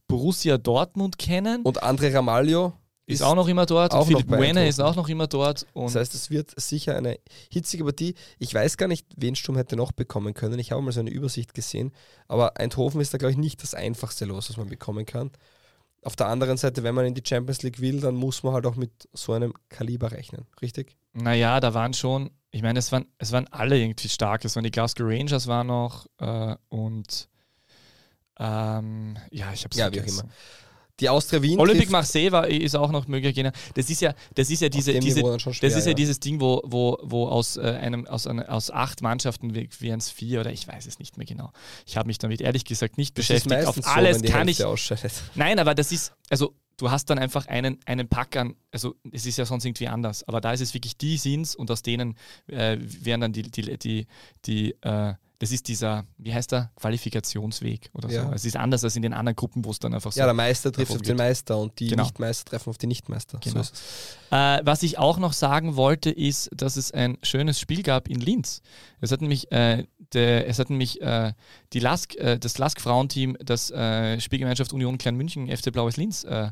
Borussia 0.08 0.58
Dortmund 0.58 1.18
kennen. 1.18 1.62
Und 1.64 1.84
André 1.84 2.14
Ramalho 2.14 2.74
ist, 3.06 3.22
auch 3.22 3.36
noch 3.36 3.48
immer 3.48 3.66
dort. 3.66 3.94
auch 3.94 4.08
Philipp 4.08 4.32
Eindhoven. 4.32 4.58
ist 4.68 4.80
auch 4.80 4.96
noch 4.96 5.10
immer 5.10 5.28
dort. 5.28 5.66
Das 5.74 5.96
heißt, 5.96 6.14
es 6.14 6.30
wird 6.30 6.54
sicher 6.60 6.96
eine 6.96 7.20
hitzige 7.50 7.84
Partie. 7.84 8.16
Ich 8.40 8.54
weiß 8.54 8.78
gar 8.78 8.88
nicht, 8.88 9.08
wen 9.18 9.36
Sturm 9.36 9.58
hätte 9.58 9.76
noch 9.76 9.92
bekommen 9.92 10.34
können. 10.34 10.58
Ich 10.60 10.72
habe 10.72 10.82
mal 10.82 10.92
so 10.92 11.02
eine 11.02 11.10
Übersicht 11.10 11.54
gesehen. 11.54 11.92
Aber 12.28 12.58
Eindhoven 12.58 13.02
ist 13.02 13.14
da, 13.14 13.18
glaube 13.18 13.32
ich, 13.32 13.38
nicht 13.38 13.62
das 13.62 13.74
einfachste 13.74 14.26
Los, 14.26 14.50
was 14.50 14.58
man 14.58 14.70
bekommen 14.70 15.06
kann. 15.06 15.32
Auf 16.04 16.16
der 16.16 16.28
anderen 16.28 16.58
Seite, 16.58 16.84
wenn 16.84 16.96
man 16.96 17.06
in 17.06 17.14
die 17.14 17.24
Champions 17.26 17.62
League 17.64 17.80
will, 17.80 18.02
dann 18.02 18.16
muss 18.16 18.44
man 18.44 18.54
halt 18.54 18.66
auch 18.66 18.76
mit 18.76 18.92
so 19.14 19.34
einem 19.34 19.54
Kaliber 19.70 20.12
rechnen. 20.12 20.46
Richtig? 20.62 20.98
naja, 21.14 21.60
da 21.60 21.74
waren 21.74 21.94
schon, 21.94 22.32
ich 22.52 22.62
meine, 22.62 22.80
es 22.80 22.92
waren, 22.92 23.06
es 23.18 23.32
waren 23.32 23.48
alle 23.50 23.80
irgendwie 23.80 24.10
stark. 24.10 24.44
Es 24.46 24.56
waren 24.56 24.64
die 24.64 24.72
Glasgow 24.72 25.08
Rangers 25.08 25.48
waren 25.48 25.68
noch 25.68 26.08
äh, 26.20 26.56
und 26.70 27.30
ähm, 28.40 29.18
ja, 29.32 29.54
ich 29.54 29.64
habe 29.64 29.76
Ja, 29.76 29.94
wie 29.94 30.02
auch 30.02 30.06
immer. 30.06 30.24
Die 31.00 31.10
Austria 31.10 31.42
Wien. 31.42 31.60
Olympique 31.60 31.92
Marseille 31.92 32.32
war, 32.32 32.48
ist 32.48 32.76
auch 32.76 32.92
noch 32.92 33.08
möglicher 33.08 33.34
Gegner. 33.34 33.52
Das 33.74 33.90
ist 33.90 34.02
ja, 34.02 34.14
das 34.36 34.52
ist 34.52 34.62
ja 34.62 34.70
diese, 34.70 35.00
diese, 35.00 35.22
schwer, 35.22 35.54
Das 35.62 35.76
ist 35.76 35.88
ja, 35.88 35.94
dieses 35.94 36.20
Ding, 36.20 36.40
wo, 36.40 36.62
wo, 36.66 37.00
wo 37.02 37.28
aus, 37.28 37.58
äh, 37.58 37.62
einem, 37.62 38.06
aus, 38.06 38.28
einer, 38.28 38.52
aus 38.52 38.70
acht 38.70 39.02
Mannschaften 39.02 39.56
wären 39.56 40.00
es 40.00 40.12
vier 40.12 40.42
oder 40.42 40.52
ich 40.52 40.68
weiß 40.68 40.86
es 40.86 41.00
nicht 41.00 41.18
mehr 41.18 41.26
genau. 41.26 41.52
Ich 41.88 41.98
habe 41.98 42.08
mich 42.08 42.20
damit 42.20 42.42
ehrlich 42.42 42.64
gesagt 42.64 42.98
nicht 42.98 43.18
Das 43.18 43.26
beschäftigt. 43.26 43.66
Auf 43.66 43.78
alles 43.88 44.20
so, 44.20 44.26
kann 44.26 44.48
ich. 44.48 44.60
Hälfte 44.60 44.68
ausscheidet. 44.68 45.14
Nein, 45.34 45.58
aber 45.58 45.74
das 45.74 45.92
ist, 45.92 46.14
also 46.30 46.54
du 46.78 46.92
hast 46.92 47.10
dann 47.10 47.18
einfach 47.18 47.48
einen, 47.48 47.80
einen 47.86 48.08
Pack 48.08 48.36
an, 48.36 48.56
also 48.72 48.96
es 49.12 49.26
ist 49.26 49.38
ja 49.38 49.46
sonst 49.46 49.66
irgendwie 49.66 49.88
anders, 49.88 50.28
aber 50.28 50.42
da 50.42 50.54
ist 50.54 50.62
es 50.62 50.74
wirklich 50.74 50.98
die 50.98 51.18
sind's 51.18 51.56
und 51.56 51.72
aus 51.72 51.82
denen 51.82 52.18
äh, 52.48 52.78
wären 52.80 53.22
dann 53.22 53.34
die, 53.34 53.44
die, 53.44 53.78
die, 53.78 54.08
die 54.46 54.76
äh, 54.82 55.14
das 55.44 55.52
ist 55.52 55.68
dieser, 55.68 56.06
wie 56.18 56.34
heißt 56.34 56.54
der, 56.54 56.72
Qualifikationsweg 56.78 57.90
oder 57.94 58.10
Ja. 58.10 58.28
so. 58.28 58.32
Es 58.34 58.46
ist 58.46 58.56
anders 58.56 58.82
als 58.86 58.96
in 58.96 59.02
den 59.02 59.12
anderen 59.14 59.36
Gruppen, 59.36 59.66
wo 59.66 59.72
es 59.72 59.80
dann 59.80 59.94
einfach 59.94 60.14
so 60.14 60.20
Ja, 60.20 60.26
der 60.26 60.34
Meister 60.34 60.72
trifft 60.72 60.94
auf 60.94 61.02
den. 61.02 61.18
Meister 61.18 61.58
und 61.58 61.78
die 61.80 61.88
Genau. 61.90 62.04
Nichtmeister 62.04 62.52
treffen 62.52 62.70
auf 62.70 62.78
die 62.78 62.88
Nichtmeister. 62.88 63.40
Genau. 63.44 63.62
So. 63.62 63.72
Äh, 64.36 64.62
was 64.64 64.84
ich 64.84 64.98
auch 65.00 65.18
noch 65.18 65.34
sagen 65.34 65.76
wollte, 65.76 66.10
ist, 66.12 66.50
dass 66.56 66.78
es 66.78 66.92
ein 66.92 67.18
schönes 67.24 67.60
Spiel 67.60 67.84
gab 67.84 68.08
in 68.08 68.22
Linz. 68.22 68.62
Es 69.02 69.12
hat 69.12 69.20
nämlich, 69.20 69.52
äh, 69.52 69.86
der, 70.14 70.48
es 70.48 70.60
hat 70.60 70.70
nämlich 70.70 71.02
äh, 71.02 71.34
die 71.74 71.80
Lask, 71.80 72.16
äh, 72.16 72.40
das 72.40 72.58
Lask-Frauenteam, 72.58 73.36
das 73.44 73.70
äh, 73.72 74.22
Spielgemeinschaft 74.22 74.72
Union 74.72 74.98
Klein 74.98 75.18
München, 75.18 75.50
FC 75.50 75.74
Blaues 75.74 75.98
Linz, 75.98 76.24
äh, 76.24 76.52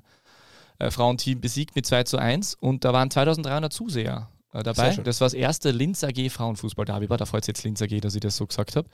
Frauenteam 0.90 1.40
besiegt 1.40 1.76
mit 1.76 1.86
2 1.86 2.04
zu 2.04 2.18
1 2.18 2.56
und 2.56 2.84
da 2.84 2.92
waren 2.92 3.10
2300 3.12 3.72
Zuseher 3.72 4.30
äh, 4.54 4.64
dabei. 4.64 4.96
Das 4.96 5.22
war 5.22 5.26
das 5.26 5.34
erste 5.34 5.72
Linz 5.72 6.04
AG 6.04 6.30
Frauenfußball-Derby. 6.30 7.08
Da 7.08 7.26
freut 7.26 7.46
sich 7.46 7.56
jetzt 7.56 7.64
Linz 7.64 7.82
AG, 7.82 8.00
dass 8.02 8.16
ich 8.16 8.22
das 8.22 8.38
so 8.38 8.46
gesagt 8.46 8.76
habe. 8.76 8.90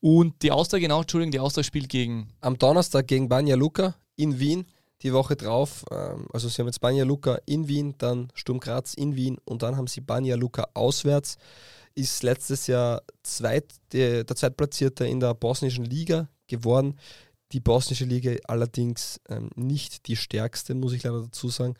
Und 0.00 0.42
die 0.42 0.50
Austria, 0.50 0.80
genau, 0.80 1.00
Entschuldigung, 1.02 1.32
die 1.32 1.40
Austria 1.40 1.64
spielt 1.64 1.88
gegen 1.88 2.28
Am 2.40 2.58
Donnerstag 2.58 3.06
gegen 3.06 3.28
Banja 3.28 3.56
Luka 3.56 3.94
in 4.16 4.38
Wien. 4.38 4.66
Die 5.02 5.14
Woche 5.14 5.34
drauf, 5.34 5.86
ähm, 5.90 6.26
also 6.30 6.48
sie 6.48 6.60
haben 6.60 6.66
jetzt 6.66 6.80
Banja 6.80 7.04
Luka 7.04 7.38
in 7.46 7.68
Wien, 7.68 7.94
dann 7.96 8.30
Sturm 8.34 8.60
Graz 8.60 8.92
in 8.92 9.16
Wien 9.16 9.38
und 9.46 9.62
dann 9.62 9.76
haben 9.78 9.86
sie 9.86 10.02
Banja 10.02 10.36
Luka 10.36 10.68
auswärts. 10.74 11.38
Ist 11.94 12.22
letztes 12.22 12.66
Jahr 12.66 13.02
zweit, 13.22 13.72
der, 13.92 14.24
der 14.24 14.36
Zweitplatzierte 14.36 15.06
in 15.06 15.18
der 15.18 15.34
bosnischen 15.34 15.86
Liga 15.86 16.28
geworden. 16.48 16.98
Die 17.52 17.60
bosnische 17.60 18.04
Liga 18.04 18.32
allerdings 18.46 19.20
ähm, 19.28 19.50
nicht 19.56 20.06
die 20.06 20.16
stärkste, 20.16 20.74
muss 20.74 20.92
ich 20.92 21.02
leider 21.02 21.22
dazu 21.22 21.48
sagen. 21.48 21.74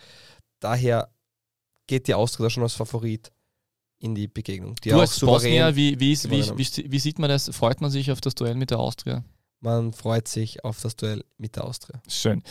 Daher 0.59 1.11
geht 1.91 2.07
die 2.09 2.15
Austria 2.15 2.45
da 2.47 2.51
schon 2.51 2.63
als 2.63 2.75
Favorit 2.75 3.31
in 3.99 4.15
die 4.15 4.29
Begegnung. 4.29 4.77
Die 4.77 4.91
du 4.91 5.01
als 5.01 5.19
Bosnier, 5.21 5.75
wie, 5.77 5.99
wie, 6.01 6.13
ist- 6.13 6.31
wie, 6.31 6.43
wie, 6.57 6.91
wie 6.93 6.99
sieht 6.99 7.19
man 7.19 7.29
das? 7.29 7.51
Freut 7.55 7.81
man 7.81 7.91
sich 7.91 8.11
auf 8.13 8.21
das 8.21 8.35
Duell 8.35 8.55
mit 8.55 8.71
der 8.71 8.79
Austria? 8.79 9.25
Man 9.61 9.93
freut 9.93 10.27
sich 10.29 10.65
auf 10.65 10.81
das 10.81 10.97
Duell 10.97 11.25
mit 11.37 11.57
der 11.57 11.65
Austria. 11.65 12.01
Schön. 12.09 12.43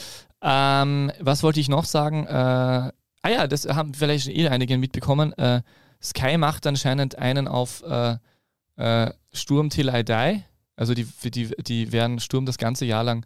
Ähm, 0.43 1.11
was 1.19 1.41
wollte 1.41 1.59
ich 1.59 1.69
noch 1.69 1.85
sagen? 1.85 2.27
Äh, 2.27 2.31
ah 2.31 2.91
ja, 3.29 3.47
das 3.47 3.65
haben 3.67 3.93
vielleicht 3.95 4.25
schon 4.25 4.35
eh 4.35 4.47
einige 4.49 4.77
mitbekommen. 4.77 5.33
Äh, 5.33 5.61
Sky 6.03 6.37
macht 6.37 6.67
anscheinend 6.67 7.17
einen 7.17 7.47
auf 7.47 7.81
äh, 7.83 8.17
äh, 8.75 9.11
Sturm 9.31 9.69
Till 9.69 9.89
I 9.89 10.03
Die. 10.03 10.43
Also 10.75 10.93
die, 10.93 11.07
die, 11.23 11.47
die 11.63 11.91
werden 11.91 12.19
Sturm 12.19 12.45
das 12.45 12.57
ganze 12.57 12.85
Jahr 12.85 13.03
lang 13.03 13.25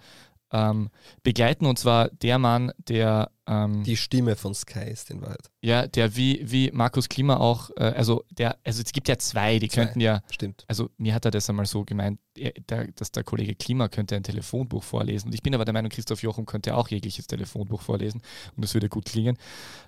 ähm, 0.51 0.89
begleiten. 1.23 1.65
Und 1.65 1.77
zwar 1.77 2.07
der 2.09 2.37
Mann, 2.39 2.71
der 2.77 3.31
ähm, 3.47 3.83
Die 3.83 3.97
Stimme 3.97 4.35
von 4.35 4.53
Sky 4.53 4.89
ist 4.89 5.09
in 5.11 5.21
Wahrheit. 5.21 5.49
ja, 5.61 5.85
der 5.87 6.15
wie, 6.15 6.41
wie 6.43 6.71
Markus 6.71 7.09
Klima 7.09 7.37
auch, 7.37 7.69
äh, 7.77 7.83
also 7.83 8.23
der, 8.29 8.57
also 8.63 8.81
es 8.81 8.91
gibt 8.93 9.07
ja 9.09 9.17
zwei, 9.17 9.59
die 9.59 9.67
Zwei. 9.67 9.83
könnten 9.85 9.99
ja 9.99 10.21
Stimmt. 10.31 10.63
also 10.67 10.89
mir 10.97 11.13
hat 11.13 11.25
er 11.25 11.31
das 11.31 11.49
einmal 11.49 11.65
so 11.65 11.83
gemeint, 11.83 12.19
er, 12.37 12.51
der, 12.69 12.87
dass 12.93 13.11
der 13.11 13.23
Kollege 13.23 13.53
Klima 13.55 13.89
könnte 13.89 14.15
ein 14.15 14.23
Telefonbuch 14.23 14.81
vorlesen. 14.83 15.27
Und 15.27 15.35
ich 15.35 15.43
bin 15.43 15.53
aber 15.53 15.65
der 15.65 15.73
Meinung, 15.73 15.89
Christoph 15.91 16.23
Jochum 16.23 16.45
könnte 16.45 16.75
auch 16.75 16.87
jegliches 16.87 17.27
Telefonbuch 17.27 17.81
vorlesen 17.81 18.21
und 18.55 18.63
das 18.63 18.73
würde 18.73 18.89
gut 18.89 19.05
klingen. 19.05 19.37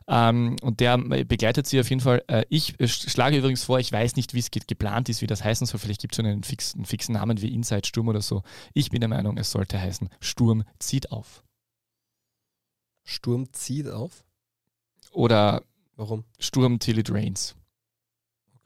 Ähm, 0.07 0.55
und 0.61 0.79
der 0.79 0.93
äh, 1.11 1.23
begleitet 1.23 1.65
sie 1.67 1.79
auf 1.79 1.89
jeden 1.89 2.01
Fall. 2.01 2.23
Äh, 2.27 2.43
ich 2.49 2.79
äh, 2.79 2.83
sch- 2.83 3.09
schlage 3.09 3.37
übrigens 3.37 3.63
vor, 3.63 3.79
ich 3.79 3.91
weiß 3.91 4.15
nicht, 4.15 4.33
wie 4.33 4.39
es 4.39 4.51
ge- 4.51 4.61
geplant 4.67 5.09
ist, 5.09 5.21
wie 5.21 5.27
das 5.27 5.43
heißen 5.43 5.65
soll. 5.65 5.79
Vielleicht 5.79 6.01
gibt 6.01 6.13
es 6.13 6.17
schon 6.17 6.25
einen 6.25 6.43
fixen, 6.43 6.85
fixen 6.85 7.13
Namen 7.13 7.41
wie 7.41 7.53
Inside 7.53 7.87
Sturm 7.87 8.09
oder 8.09 8.21
so. 8.21 8.43
Ich 8.73 8.89
bin 8.91 8.99
der 8.99 9.09
Meinung, 9.09 9.37
es 9.37 9.49
sollte 9.51 9.79
heißen 9.81 10.09
Sturm 10.19 10.63
zieht 10.79 11.11
auf. 11.11 11.41
Sturm 13.05 13.51
zieht 13.53 13.87
auf. 13.87 14.25
Oder 15.11 15.61
Warum? 15.95 16.25
Sturm 16.39 16.79
till 16.79 16.99
it 16.99 17.09
rains. 17.09 17.55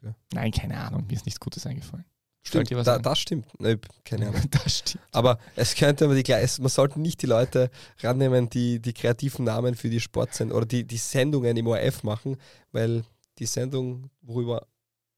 Okay. 0.02 0.14
Nein, 0.32 0.50
keine 0.50 0.78
Ahnung, 0.78 1.06
mir 1.06 1.14
ist 1.14 1.26
nichts 1.26 1.38
Gutes 1.38 1.64
eingefallen. 1.66 2.04
Stimmt, 2.42 2.52
Fällt 2.52 2.70
dir 2.70 2.76
was 2.78 2.86
da, 2.86 2.96
ein? 2.96 3.02
das 3.02 3.18
stimmt. 3.18 3.46
Nee, 3.60 3.76
keine 4.02 4.28
Ahnung. 4.28 4.42
das 4.50 4.78
stimmt. 4.78 5.04
Aber 5.12 5.38
es 5.56 5.74
könnte 5.74 6.06
aber 6.06 6.14
die 6.14 6.22
gleichen, 6.22 6.62
man 6.62 6.70
sollte 6.70 6.98
nicht 6.98 7.20
die 7.22 7.26
Leute 7.26 7.70
rannehmen, 8.00 8.48
die 8.48 8.80
die 8.80 8.94
kreativen 8.94 9.44
Namen 9.44 9.74
für 9.74 9.90
die 9.90 10.00
Sportsendungen 10.00 10.56
oder 10.56 10.66
die, 10.66 10.84
die 10.84 10.96
Sendungen 10.96 11.56
im 11.56 11.66
ORF 11.66 12.02
machen, 12.02 12.36
weil 12.72 13.04
die 13.38 13.46
Sendung, 13.46 14.10
worüber 14.22 14.66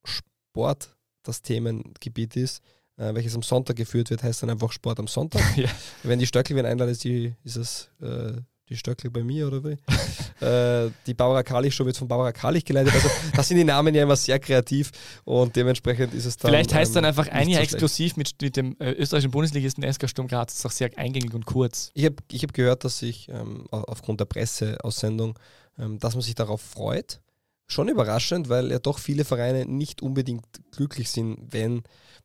Sport 0.05 0.97
das 1.23 1.43
Themengebiet 1.43 2.35
ist, 2.37 2.61
äh, 2.97 3.15
welches 3.15 3.37
am 3.37 3.43
Sonntag 3.43 3.77
geführt 3.77 4.11
wird, 4.11 4.25
heißt 4.25 4.43
dann 4.43 4.51
einfach 4.51 4.73
Sport 4.73 4.99
am 4.99 5.07
Sonntag. 5.07 5.43
Ja. 5.57 5.71
Wenn 6.03 6.19
die 6.19 6.27
Stöckel 6.27 6.57
wen 6.57 6.67
einladen, 6.67 6.91
ist, 6.91 7.05
die, 7.05 7.35
ist 7.45 7.57
es 7.57 7.91
äh, 8.01 8.33
die 8.73 8.79
Stöckel 8.79 9.11
bei 9.11 9.23
mir 9.23 9.47
oder 9.47 9.63
wie? 9.65 9.77
äh, 10.45 10.91
die 11.07 11.15
Barbara 11.15 11.43
Kalich 11.43 11.75
Show 11.75 11.85
wird 11.87 11.97
von 11.97 12.09
Barbara 12.09 12.33
Kalich 12.33 12.65
geleitet. 12.65 12.93
Also 12.95 13.09
das 13.37 13.49
sind 13.49 13.57
die 13.59 13.65
Namen 13.65 13.95
ja 13.95 14.03
immer 14.03 14.17
sehr 14.17 14.39
kreativ 14.39 14.91
und 15.25 15.55
dementsprechend 15.57 16.15
ist 16.15 16.25
es 16.27 16.37
dann. 16.37 16.51
Vielleicht 16.51 16.75
heißt 16.75 16.91
ähm, 16.91 16.95
dann 16.97 17.05
einfach 17.07 17.29
ein 17.29 17.49
Jahr 17.49 17.61
so 17.61 17.65
exklusiv 17.65 18.17
mit, 18.17 18.35
mit 18.41 18.57
dem 18.57 18.77
äh, 18.81 18.93
österreichischen 18.93 19.31
Bundesligisten 19.31 19.85
SK 19.93 20.09
Sturm 20.09 20.27
Graz. 20.29 20.49
Das 20.53 20.59
ist 20.61 20.67
auch 20.67 20.71
sehr 20.73 20.91
eingängig 20.97 21.33
und 21.35 21.47
kurz. 21.47 21.91
Ich 21.95 22.05
habe 22.05 22.17
ich 22.31 22.43
hab 22.43 22.53
gehört, 22.53 22.85
dass 22.85 22.99
sich 22.99 23.29
ähm, 23.29 23.67
au- 23.71 23.85
aufgrund 23.85 24.21
der 24.21 24.25
Presseaussendung, 24.27 25.39
ähm, 25.79 25.99
dass 25.99 26.15
man 26.15 26.23
sich 26.23 26.35
darauf 26.35 26.61
freut. 26.61 27.21
Schon 27.69 27.89
überraschend, 27.89 28.49
weil 28.49 28.71
ja 28.71 28.79
doch 28.79 28.99
viele 28.99 29.25
Vereine 29.25 29.65
nicht 29.65 30.03
unbedingt 30.03 30.45
glücklich 30.73 31.11
sind, 31.11 31.39
wenn 31.53 31.83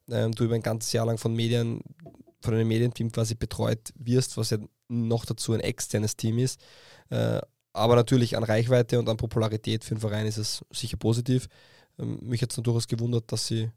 ähm, 0.10 0.32
du 0.34 0.44
über 0.46 0.56
ein 0.56 0.62
ganzes 0.64 0.92
Jahr 0.92 1.06
lang 1.06 1.18
von 1.18 1.34
Medien, 1.34 1.82
von 2.42 2.54
einem 2.54 2.68
Medienteam 2.68 3.12
quasi 3.12 3.36
betreut 3.36 3.94
wirst, 3.96 4.36
was 4.38 4.50
ja 4.50 4.58
noch 4.88 5.26
dazu 5.26 5.54
ein 5.54 5.60
externes 5.60 6.16
Team 6.16 6.38
ist. 6.40 6.60
Äh, 7.10 7.40
aber 7.74 7.96
natürlich 7.96 8.36
an 8.38 8.44
Reichweite 8.44 8.98
und 9.00 9.08
an 9.10 9.18
Popularität 9.18 9.84
für 9.84 9.96
den 9.96 10.02
Verein 10.02 10.26
ist 10.26 10.38
es 10.38 10.66
sicher 10.72 10.98
positiv. 10.98 11.48
Ähm, 12.00 12.20
mich 12.22 12.42
hat 12.42 12.52
es 12.52 12.56
durchaus 12.62 12.88
gewundert, 12.88 13.32
dass 13.32 13.48
sie 13.48 13.70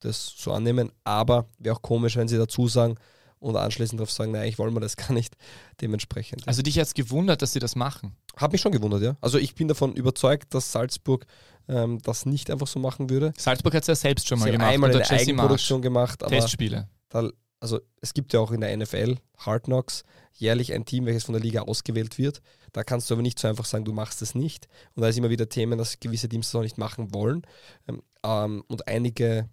das 0.00 0.34
so 0.36 0.52
annehmen, 0.52 0.90
aber 1.04 1.46
wäre 1.58 1.76
auch 1.76 1.82
komisch, 1.82 2.16
wenn 2.16 2.28
sie 2.28 2.36
dazu 2.38 2.66
sagen 2.66 2.96
und 3.38 3.56
anschließend 3.56 4.00
darauf 4.00 4.10
sagen, 4.10 4.32
nein, 4.32 4.48
ich 4.48 4.58
wollen 4.58 4.74
wir 4.74 4.80
das 4.80 4.96
gar 4.96 5.12
nicht. 5.12 5.36
Dementsprechend. 5.80 6.46
Also 6.46 6.62
dich 6.62 6.78
hat 6.78 6.86
es 6.86 6.94
gewundert, 6.94 7.42
dass 7.42 7.52
sie 7.52 7.58
das 7.60 7.76
machen. 7.76 8.16
Hat 8.36 8.52
mich 8.52 8.60
schon 8.60 8.72
gewundert, 8.72 9.02
ja. 9.02 9.16
Also 9.20 9.38
ich 9.38 9.54
bin 9.54 9.68
davon 9.68 9.94
überzeugt, 9.94 10.54
dass 10.54 10.72
Salzburg 10.72 11.26
ähm, 11.68 11.98
das 12.02 12.24
nicht 12.26 12.50
einfach 12.50 12.66
so 12.66 12.78
machen 12.78 13.10
würde. 13.10 13.32
Salzburg 13.36 13.74
hat 13.74 13.82
es 13.82 13.88
ja 13.88 13.94
selbst 13.94 14.26
schon 14.28 14.38
mal 14.38 14.44
Sie 14.46 14.50
haben 14.50 14.58
gemacht. 14.58 14.72
einmal 14.72 14.90
eine 14.90 14.98
Jesse 15.00 15.12
Marsch. 15.14 15.28
Eigenproduktion 15.28 15.82
gemacht, 15.82 16.22
aber 16.22 16.30
Testspiele. 16.30 16.88
da, 17.08 17.28
also 17.62 17.80
es 18.00 18.12
gibt 18.12 18.32
ja 18.32 18.40
auch 18.40 18.50
in 18.50 18.60
der 18.60 18.76
NFL, 18.76 19.16
Hard 19.38 19.64
Knocks, 19.64 20.02
jährlich 20.32 20.72
ein 20.72 20.84
Team, 20.84 21.06
welches 21.06 21.24
von 21.24 21.32
der 21.34 21.42
Liga 21.42 21.62
ausgewählt 21.62 22.18
wird. 22.18 22.42
Da 22.72 22.82
kannst 22.82 23.08
du 23.08 23.14
aber 23.14 23.22
nicht 23.22 23.38
so 23.38 23.46
einfach 23.48 23.64
sagen, 23.66 23.84
du 23.84 23.92
machst 23.92 24.20
es 24.20 24.34
nicht. 24.34 24.66
Und 24.94 25.02
da 25.02 25.08
ist 25.08 25.16
immer 25.16 25.30
wieder 25.30 25.48
Themen, 25.48 25.78
dass 25.78 26.00
gewisse 26.00 26.28
Teams 26.28 26.48
das 26.50 26.54
auch 26.58 26.62
nicht 26.62 26.78
machen 26.78 27.14
wollen. 27.14 27.42
Ähm, 27.86 28.02
ähm, 28.24 28.64
und 28.66 28.88
einige 28.88 29.48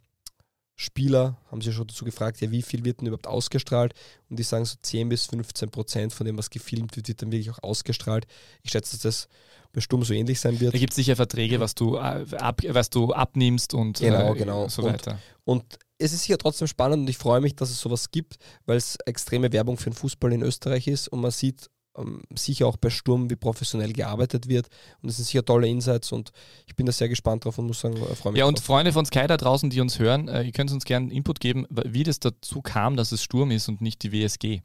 Spieler 0.75 1.37
haben 1.51 1.61
sich 1.61 1.75
schon 1.75 1.87
dazu 1.87 2.05
gefragt, 2.05 2.39
ja, 2.39 2.51
wie 2.51 2.61
viel 2.61 2.85
wird 2.85 3.01
denn 3.01 3.07
überhaupt 3.07 3.27
ausgestrahlt? 3.27 3.93
Und 4.29 4.39
die 4.39 4.43
sagen 4.43 4.63
so 4.65 4.77
10 4.81 5.09
bis 5.09 5.25
15 5.25 5.69
Prozent 5.69 6.13
von 6.13 6.25
dem, 6.25 6.37
was 6.37 6.49
gefilmt 6.49 6.95
wird, 6.95 7.09
wird 7.09 7.21
dann 7.21 7.31
wirklich 7.31 7.51
auch 7.51 7.61
ausgestrahlt. 7.61 8.25
Ich 8.63 8.71
schätze, 8.71 8.93
dass 8.95 9.01
das 9.01 9.27
bei 9.73 9.81
Sturm 9.81 10.03
so 10.03 10.13
ähnlich 10.13 10.39
sein 10.39 10.59
wird. 10.59 10.73
Da 10.73 10.79
gibt 10.79 10.93
es 10.93 10.95
sicher 10.95 11.17
Verträge, 11.17 11.59
was 11.59 11.75
du, 11.75 11.97
äh, 11.97 12.25
ab, 12.37 12.61
was 12.69 12.89
du 12.89 13.13
abnimmst 13.13 13.73
und 13.73 13.99
Genau, 13.99 14.33
äh, 14.33 14.37
genau. 14.37 14.67
so 14.69 14.83
Und- 14.83 14.93
weiter. 14.93 15.19
Und 15.43 15.77
es 15.99 16.13
ist 16.13 16.23
sicher 16.23 16.37
trotzdem 16.37 16.67
spannend 16.67 17.01
und 17.01 17.09
ich 17.09 17.17
freue 17.17 17.41
mich, 17.41 17.55
dass 17.55 17.69
es 17.69 17.79
sowas 17.79 18.09
gibt, 18.09 18.37
weil 18.65 18.77
es 18.77 18.97
extreme 19.05 19.51
Werbung 19.51 19.77
für 19.77 19.89
den 19.89 19.95
Fußball 19.95 20.33
in 20.33 20.41
Österreich 20.41 20.87
ist 20.87 21.09
und 21.09 21.21
man 21.21 21.31
sieht 21.31 21.69
ähm, 21.97 22.21
sicher 22.35 22.67
auch 22.67 22.77
bei 22.77 22.89
Sturm, 22.89 23.29
wie 23.29 23.35
professionell 23.35 23.93
gearbeitet 23.93 24.47
wird. 24.47 24.67
Und 25.01 25.09
es 25.09 25.17
sind 25.17 25.25
sicher 25.25 25.43
tolle 25.43 25.67
Insights 25.67 26.11
und 26.11 26.31
ich 26.65 26.75
bin 26.75 26.85
da 26.85 26.91
sehr 26.91 27.09
gespannt 27.09 27.45
drauf 27.45 27.57
und 27.57 27.67
muss 27.67 27.81
sagen, 27.81 27.97
äh, 27.97 28.15
freue 28.15 28.31
mich 28.31 28.39
Ja, 28.39 28.45
und 28.45 28.59
drauf. 28.59 28.65
Freunde 28.65 28.93
von 28.93 29.05
Sky 29.05 29.27
da 29.27 29.37
draußen, 29.37 29.69
die 29.69 29.81
uns 29.81 29.99
hören, 29.99 30.27
äh, 30.29 30.43
ihr 30.43 30.51
könnt 30.51 30.71
uns 30.71 30.85
gerne 30.85 31.13
Input 31.13 31.39
geben, 31.39 31.67
wie 31.69 32.03
das 32.03 32.19
dazu 32.19 32.61
kam, 32.61 32.95
dass 32.95 33.11
es 33.11 33.21
Sturm 33.21 33.51
ist 33.51 33.67
und 33.67 33.81
nicht 33.81 34.01
die 34.03 34.11
WSG. 34.11 34.61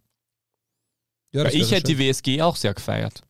Ja, 1.32 1.44
ich 1.46 1.72
hätte 1.72 1.94
die 1.94 1.98
WSG 1.98 2.42
auch 2.42 2.54
sehr 2.54 2.74
gefeiert. 2.74 3.22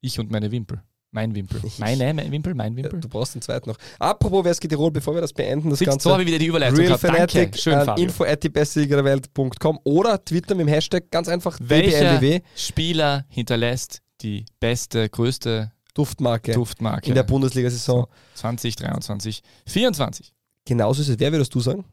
Ich 0.00 0.20
und 0.20 0.30
meine 0.30 0.52
Wimpel. 0.52 0.80
Mein 1.16 1.34
Wimpel. 1.34 1.62
Mein 1.78 1.98
Wimpel, 2.30 2.54
mein 2.54 2.74
schön. 2.74 2.76
Ja, 2.78 2.84
Wimpel. 2.84 3.00
du 3.00 3.08
brauchst 3.08 3.34
den 3.34 3.40
zweiten 3.40 3.70
noch. 3.70 3.78
Apropos 3.98 4.44
WSG 4.44 4.68
Tirol, 4.68 4.90
bevor 4.90 5.14
wir 5.14 5.22
das 5.22 5.32
beenden, 5.32 5.70
das 5.70 5.78
Siehst, 5.78 5.90
Ganze. 5.90 6.04
so 6.04 6.12
habe 6.12 6.22
ich 6.24 6.28
wieder 6.28 6.38
die 6.38 6.44
Überleitung 6.44 6.76
Real 6.76 6.88
gehabt. 6.88 7.04
Danke. 7.04 7.16
Fanatic 7.32 7.58
Schön, 7.58 7.72
an 7.72 7.86
Fabio. 7.86 8.04
info 8.04 8.24
at 8.24 8.42
die 8.42 8.50
beste 8.50 8.80
Liga 8.80 8.96
der 8.96 9.04
Welt.com 9.06 9.80
oder 9.84 10.22
Twitter 10.22 10.54
mit 10.54 10.66
dem 10.66 10.68
Hashtag 10.68 11.10
ganz 11.10 11.26
einfach 11.28 11.58
Welcher 11.62 12.18
DBLDW, 12.18 12.40
Spieler 12.54 13.24
hinterlässt 13.30 14.02
die 14.20 14.44
beste, 14.60 15.08
größte 15.08 15.72
Duftmarke 15.94 16.52
Duftmarke 16.52 17.08
in 17.08 17.14
der 17.14 17.22
Bundesliga-Saison. 17.22 18.06
2023, 18.34 19.40
24. 19.66 20.34
Genauso 20.66 21.00
ist 21.00 21.08
es. 21.08 21.18
Wer 21.18 21.32
würdest 21.32 21.54
du 21.54 21.60
sagen? 21.60 21.86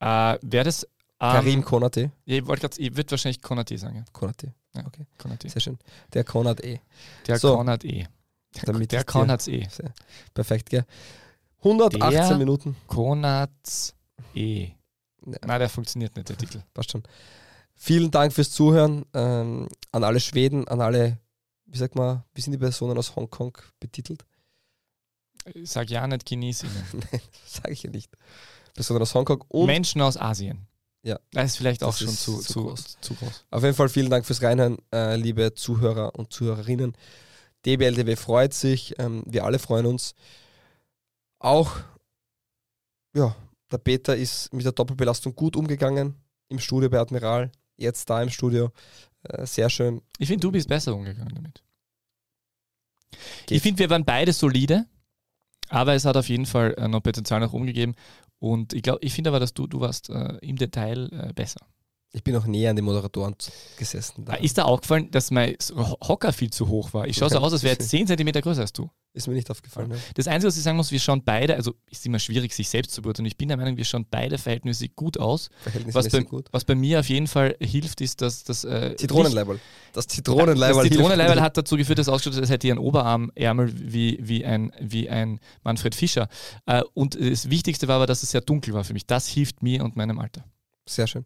Äh, 0.00 0.38
Wäre 0.40 0.64
das. 0.64 0.86
Ähm, 1.18 1.32
Karim 1.32 1.64
Konate. 1.64 2.10
Ja, 2.26 2.36
ich 2.36 2.46
wollte 2.46 2.68
gerade, 2.68 2.80
ich 2.80 2.94
würde 2.96 3.10
wahrscheinlich 3.10 3.40
Konate 3.40 3.78
sagen. 3.78 3.96
Ja. 3.96 4.04
Konate. 4.12 4.54
Konate. 5.18 5.48
Sehr 5.48 5.60
schön. 5.62 5.78
Der 6.12 6.24
Konat 6.24 6.62
eh. 6.62 6.80
Der 7.26 7.38
So. 7.38 7.56
Konat 7.56 7.84
eh. 7.84 8.06
Der, 8.54 8.62
Damit 8.64 8.92
der 8.92 9.00
eh. 9.00 9.66
Sehr 9.68 9.92
perfekt, 10.34 10.70
gell? 10.70 10.84
118 11.58 12.10
Der- 12.10 12.36
Minuten. 12.38 12.76
Konats. 12.86 13.94
Ja. 14.34 14.66
Nein, 15.24 15.58
der 15.58 15.68
funktioniert 15.68 16.14
nicht, 16.16 16.28
der 16.28 16.36
Titel. 16.36 16.62
Passt 16.74 16.90
schon. 16.92 17.02
Vielen 17.74 18.10
Dank 18.10 18.32
fürs 18.32 18.50
Zuhören 18.52 19.04
ähm, 19.12 19.68
an 19.92 20.04
alle 20.04 20.20
Schweden, 20.20 20.68
an 20.68 20.80
alle, 20.80 21.18
wie 21.66 21.78
sagt 21.78 21.94
man, 21.94 22.22
wie 22.34 22.40
sind 22.40 22.52
die 22.52 22.58
Personen 22.58 22.96
aus 22.96 23.16
Hongkong 23.16 23.56
betitelt? 23.80 24.24
Sag 25.64 25.90
ja 25.90 26.06
nicht, 26.06 26.30
ihn. 26.30 26.40
Nein, 26.92 27.20
sage 27.46 27.72
ich 27.72 27.82
ja 27.82 27.90
nicht. 27.90 28.10
Personen 28.74 29.02
aus 29.02 29.14
Hongkong 29.14 29.42
und 29.48 29.66
Menschen 29.66 30.00
aus 30.02 30.16
Asien. 30.16 30.66
Ja. 31.06 31.20
Das 31.30 31.52
ist 31.52 31.56
vielleicht 31.58 31.84
auch 31.84 31.90
Das 31.90 32.00
schon 32.00 32.08
zu 32.08 32.40
zu, 32.40 32.64
groß. 32.64 32.98
zu 33.00 33.14
groß. 33.14 33.44
auf 33.50 33.62
jeden 33.62 33.76
Fall 33.76 33.88
vielen 33.88 34.10
Dank 34.10 34.26
fürs 34.26 34.42
Reinhören, 34.42 34.78
äh, 34.92 35.14
liebe 35.14 35.54
Zuhörer 35.54 36.12
und 36.16 36.32
Zuhörerinnen. 36.32 36.96
DBLDW 37.64 38.16
freut 38.16 38.52
sich, 38.52 38.98
ähm, 38.98 39.22
wir 39.24 39.44
alle 39.44 39.60
freuen 39.60 39.86
uns. 39.86 40.14
Auch, 41.38 41.76
ja, 43.14 43.36
der 43.70 43.78
Peter 43.78 44.16
ist 44.16 44.52
mit 44.52 44.64
der 44.64 44.72
Doppelbelastung 44.72 45.36
gut 45.36 45.54
umgegangen 45.54 46.16
im 46.48 46.58
Studio 46.58 46.90
bei 46.90 46.98
Admiral, 46.98 47.52
jetzt 47.76 48.10
da 48.10 48.20
im 48.20 48.30
Studio. 48.30 48.72
Äh, 49.22 49.46
sehr 49.46 49.70
schön. 49.70 50.02
Ich 50.18 50.26
finde, 50.26 50.40
du 50.40 50.50
bist 50.50 50.68
besser 50.68 50.92
umgegangen 50.92 51.34
damit. 51.36 51.62
Geht. 53.46 53.56
Ich 53.58 53.62
finde, 53.62 53.78
wir 53.78 53.90
waren 53.90 54.04
beide 54.04 54.32
solide. 54.32 54.86
Aber 55.68 55.94
es 55.94 56.04
hat 56.04 56.16
auf 56.16 56.28
jeden 56.28 56.46
Fall 56.46 56.74
äh, 56.78 56.88
noch 56.88 57.02
Potenzial 57.02 57.40
nach 57.40 57.52
oben 57.52 57.66
gegeben. 57.66 57.94
Und 58.38 58.72
ich 58.72 58.82
glaube, 58.82 59.00
ich 59.02 59.14
finde 59.14 59.30
aber, 59.30 59.40
dass 59.40 59.54
du, 59.54 59.66
du 59.66 59.80
warst 59.80 60.10
äh, 60.10 60.36
im 60.42 60.56
Detail 60.56 61.08
äh, 61.12 61.32
besser. 61.32 61.60
Ich 62.16 62.24
bin 62.24 62.34
auch 62.34 62.46
näher 62.46 62.70
an 62.70 62.76
den 62.76 62.86
Moderatoren 62.86 63.36
gesessen. 63.76 64.24
Da. 64.24 64.36
Ist 64.36 64.56
da 64.56 64.62
aufgefallen, 64.62 65.10
dass 65.10 65.30
mein 65.30 65.54
Hocker 65.76 66.32
viel 66.32 66.48
zu 66.48 66.66
hoch 66.68 66.94
war? 66.94 67.06
Ich 67.06 67.18
schaue 67.18 67.28
so 67.28 67.36
aus, 67.36 67.52
als 67.52 67.62
wäre 67.62 67.74
jetzt 67.74 67.90
10 67.90 68.06
cm 68.06 68.32
größer 68.40 68.62
als 68.62 68.72
du. 68.72 68.88
Ist 69.12 69.28
mir 69.28 69.34
nicht 69.34 69.50
aufgefallen. 69.50 69.90
Ja. 69.90 69.96
Das 70.14 70.26
Einzige, 70.26 70.48
was 70.48 70.56
ich 70.56 70.62
sagen 70.62 70.78
muss, 70.78 70.90
wir 70.90 70.98
schauen 70.98 71.22
beide, 71.22 71.56
also 71.56 71.74
ist 71.90 72.06
immer 72.06 72.18
schwierig, 72.18 72.54
sich 72.54 72.70
selbst 72.70 72.92
zu 72.92 73.02
beurteilen. 73.02 73.26
Ich 73.26 73.36
bin 73.36 73.48
der 73.48 73.58
Meinung, 73.58 73.76
wir 73.76 73.84
schauen 73.84 74.06
beide 74.10 74.38
verhältnismäßig 74.38 74.96
gut 74.96 75.18
aus. 75.18 75.50
Verhältnismäßig 75.64 76.12
was 76.12 76.18
bei, 76.20 76.26
gut. 76.26 76.48
Was 76.52 76.64
bei 76.64 76.74
mir 76.74 77.00
auf 77.00 77.08
jeden 77.10 77.26
Fall 77.26 77.54
hilft, 77.60 78.00
ist, 78.00 78.22
dass 78.22 78.44
das. 78.44 78.64
Äh, 78.64 78.96
Zitronenleiberl. 78.96 79.60
Das 79.92 80.06
Zitronenleiberl. 80.06 80.84
Das 80.84 80.92
Zitronenleiberl 80.92 81.42
hat 81.42 81.58
dazu 81.58 81.76
geführt, 81.76 81.98
dass 81.98 82.06
es 82.06 82.12
ausgeschaut 82.14 82.36
hat, 82.36 82.44
als 82.44 82.50
hätte 82.50 82.66
ich 82.66 82.72
einen 82.72 82.80
Oberarmärmel 82.80 83.74
wie, 83.92 84.18
wie, 84.22 84.42
ein, 84.42 84.72
wie 84.80 85.10
ein 85.10 85.38
Manfred 85.64 85.94
Fischer. 85.94 86.30
Äh, 86.64 86.82
und 86.94 87.20
das 87.20 87.50
Wichtigste 87.50 87.88
war 87.88 87.96
aber, 87.96 88.06
dass 88.06 88.22
es 88.22 88.30
sehr 88.30 88.40
dunkel 88.40 88.72
war 88.72 88.84
für 88.84 88.94
mich. 88.94 89.06
Das 89.06 89.28
hilft 89.28 89.62
mir 89.62 89.84
und 89.84 89.96
meinem 89.96 90.18
Alter. 90.18 90.46
Sehr 90.88 91.06
schön. 91.06 91.24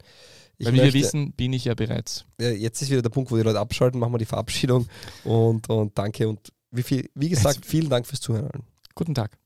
Ich 0.60 0.66
Weil 0.66 0.74
wie 0.74 0.80
möchte, 0.80 0.92
wir 0.92 1.00
wissen, 1.00 1.32
bin 1.32 1.54
ich 1.54 1.64
ja 1.64 1.74
bereits. 1.74 2.26
Jetzt 2.38 2.82
ist 2.82 2.90
wieder 2.90 3.00
der 3.00 3.08
Punkt, 3.08 3.30
wo 3.30 3.36
die 3.36 3.42
Leute 3.42 3.58
abschalten, 3.58 3.98
machen 3.98 4.12
wir 4.12 4.18
die 4.18 4.26
Verabschiedung 4.26 4.86
und, 5.24 5.70
und 5.70 5.96
danke 5.96 6.28
und 6.28 6.52
wie, 6.70 6.82
viel, 6.82 7.08
wie 7.14 7.30
gesagt, 7.30 7.64
vielen 7.64 7.88
Dank 7.88 8.06
fürs 8.06 8.20
Zuhören. 8.20 8.64
Guten 8.94 9.14
Tag. 9.14 9.38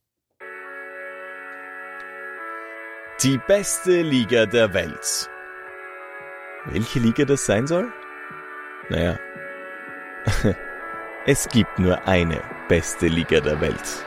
Die 3.22 3.38
beste 3.46 4.02
Liga 4.02 4.44
der 4.46 4.74
Welt. 4.74 5.30
Welche 6.66 6.98
Liga 6.98 7.24
das 7.24 7.46
sein 7.46 7.68
soll? 7.68 7.92
Naja, 8.90 9.16
es 11.26 11.48
gibt 11.48 11.78
nur 11.78 12.08
eine 12.08 12.42
beste 12.68 13.06
Liga 13.06 13.38
der 13.38 13.60
Welt. 13.60 14.04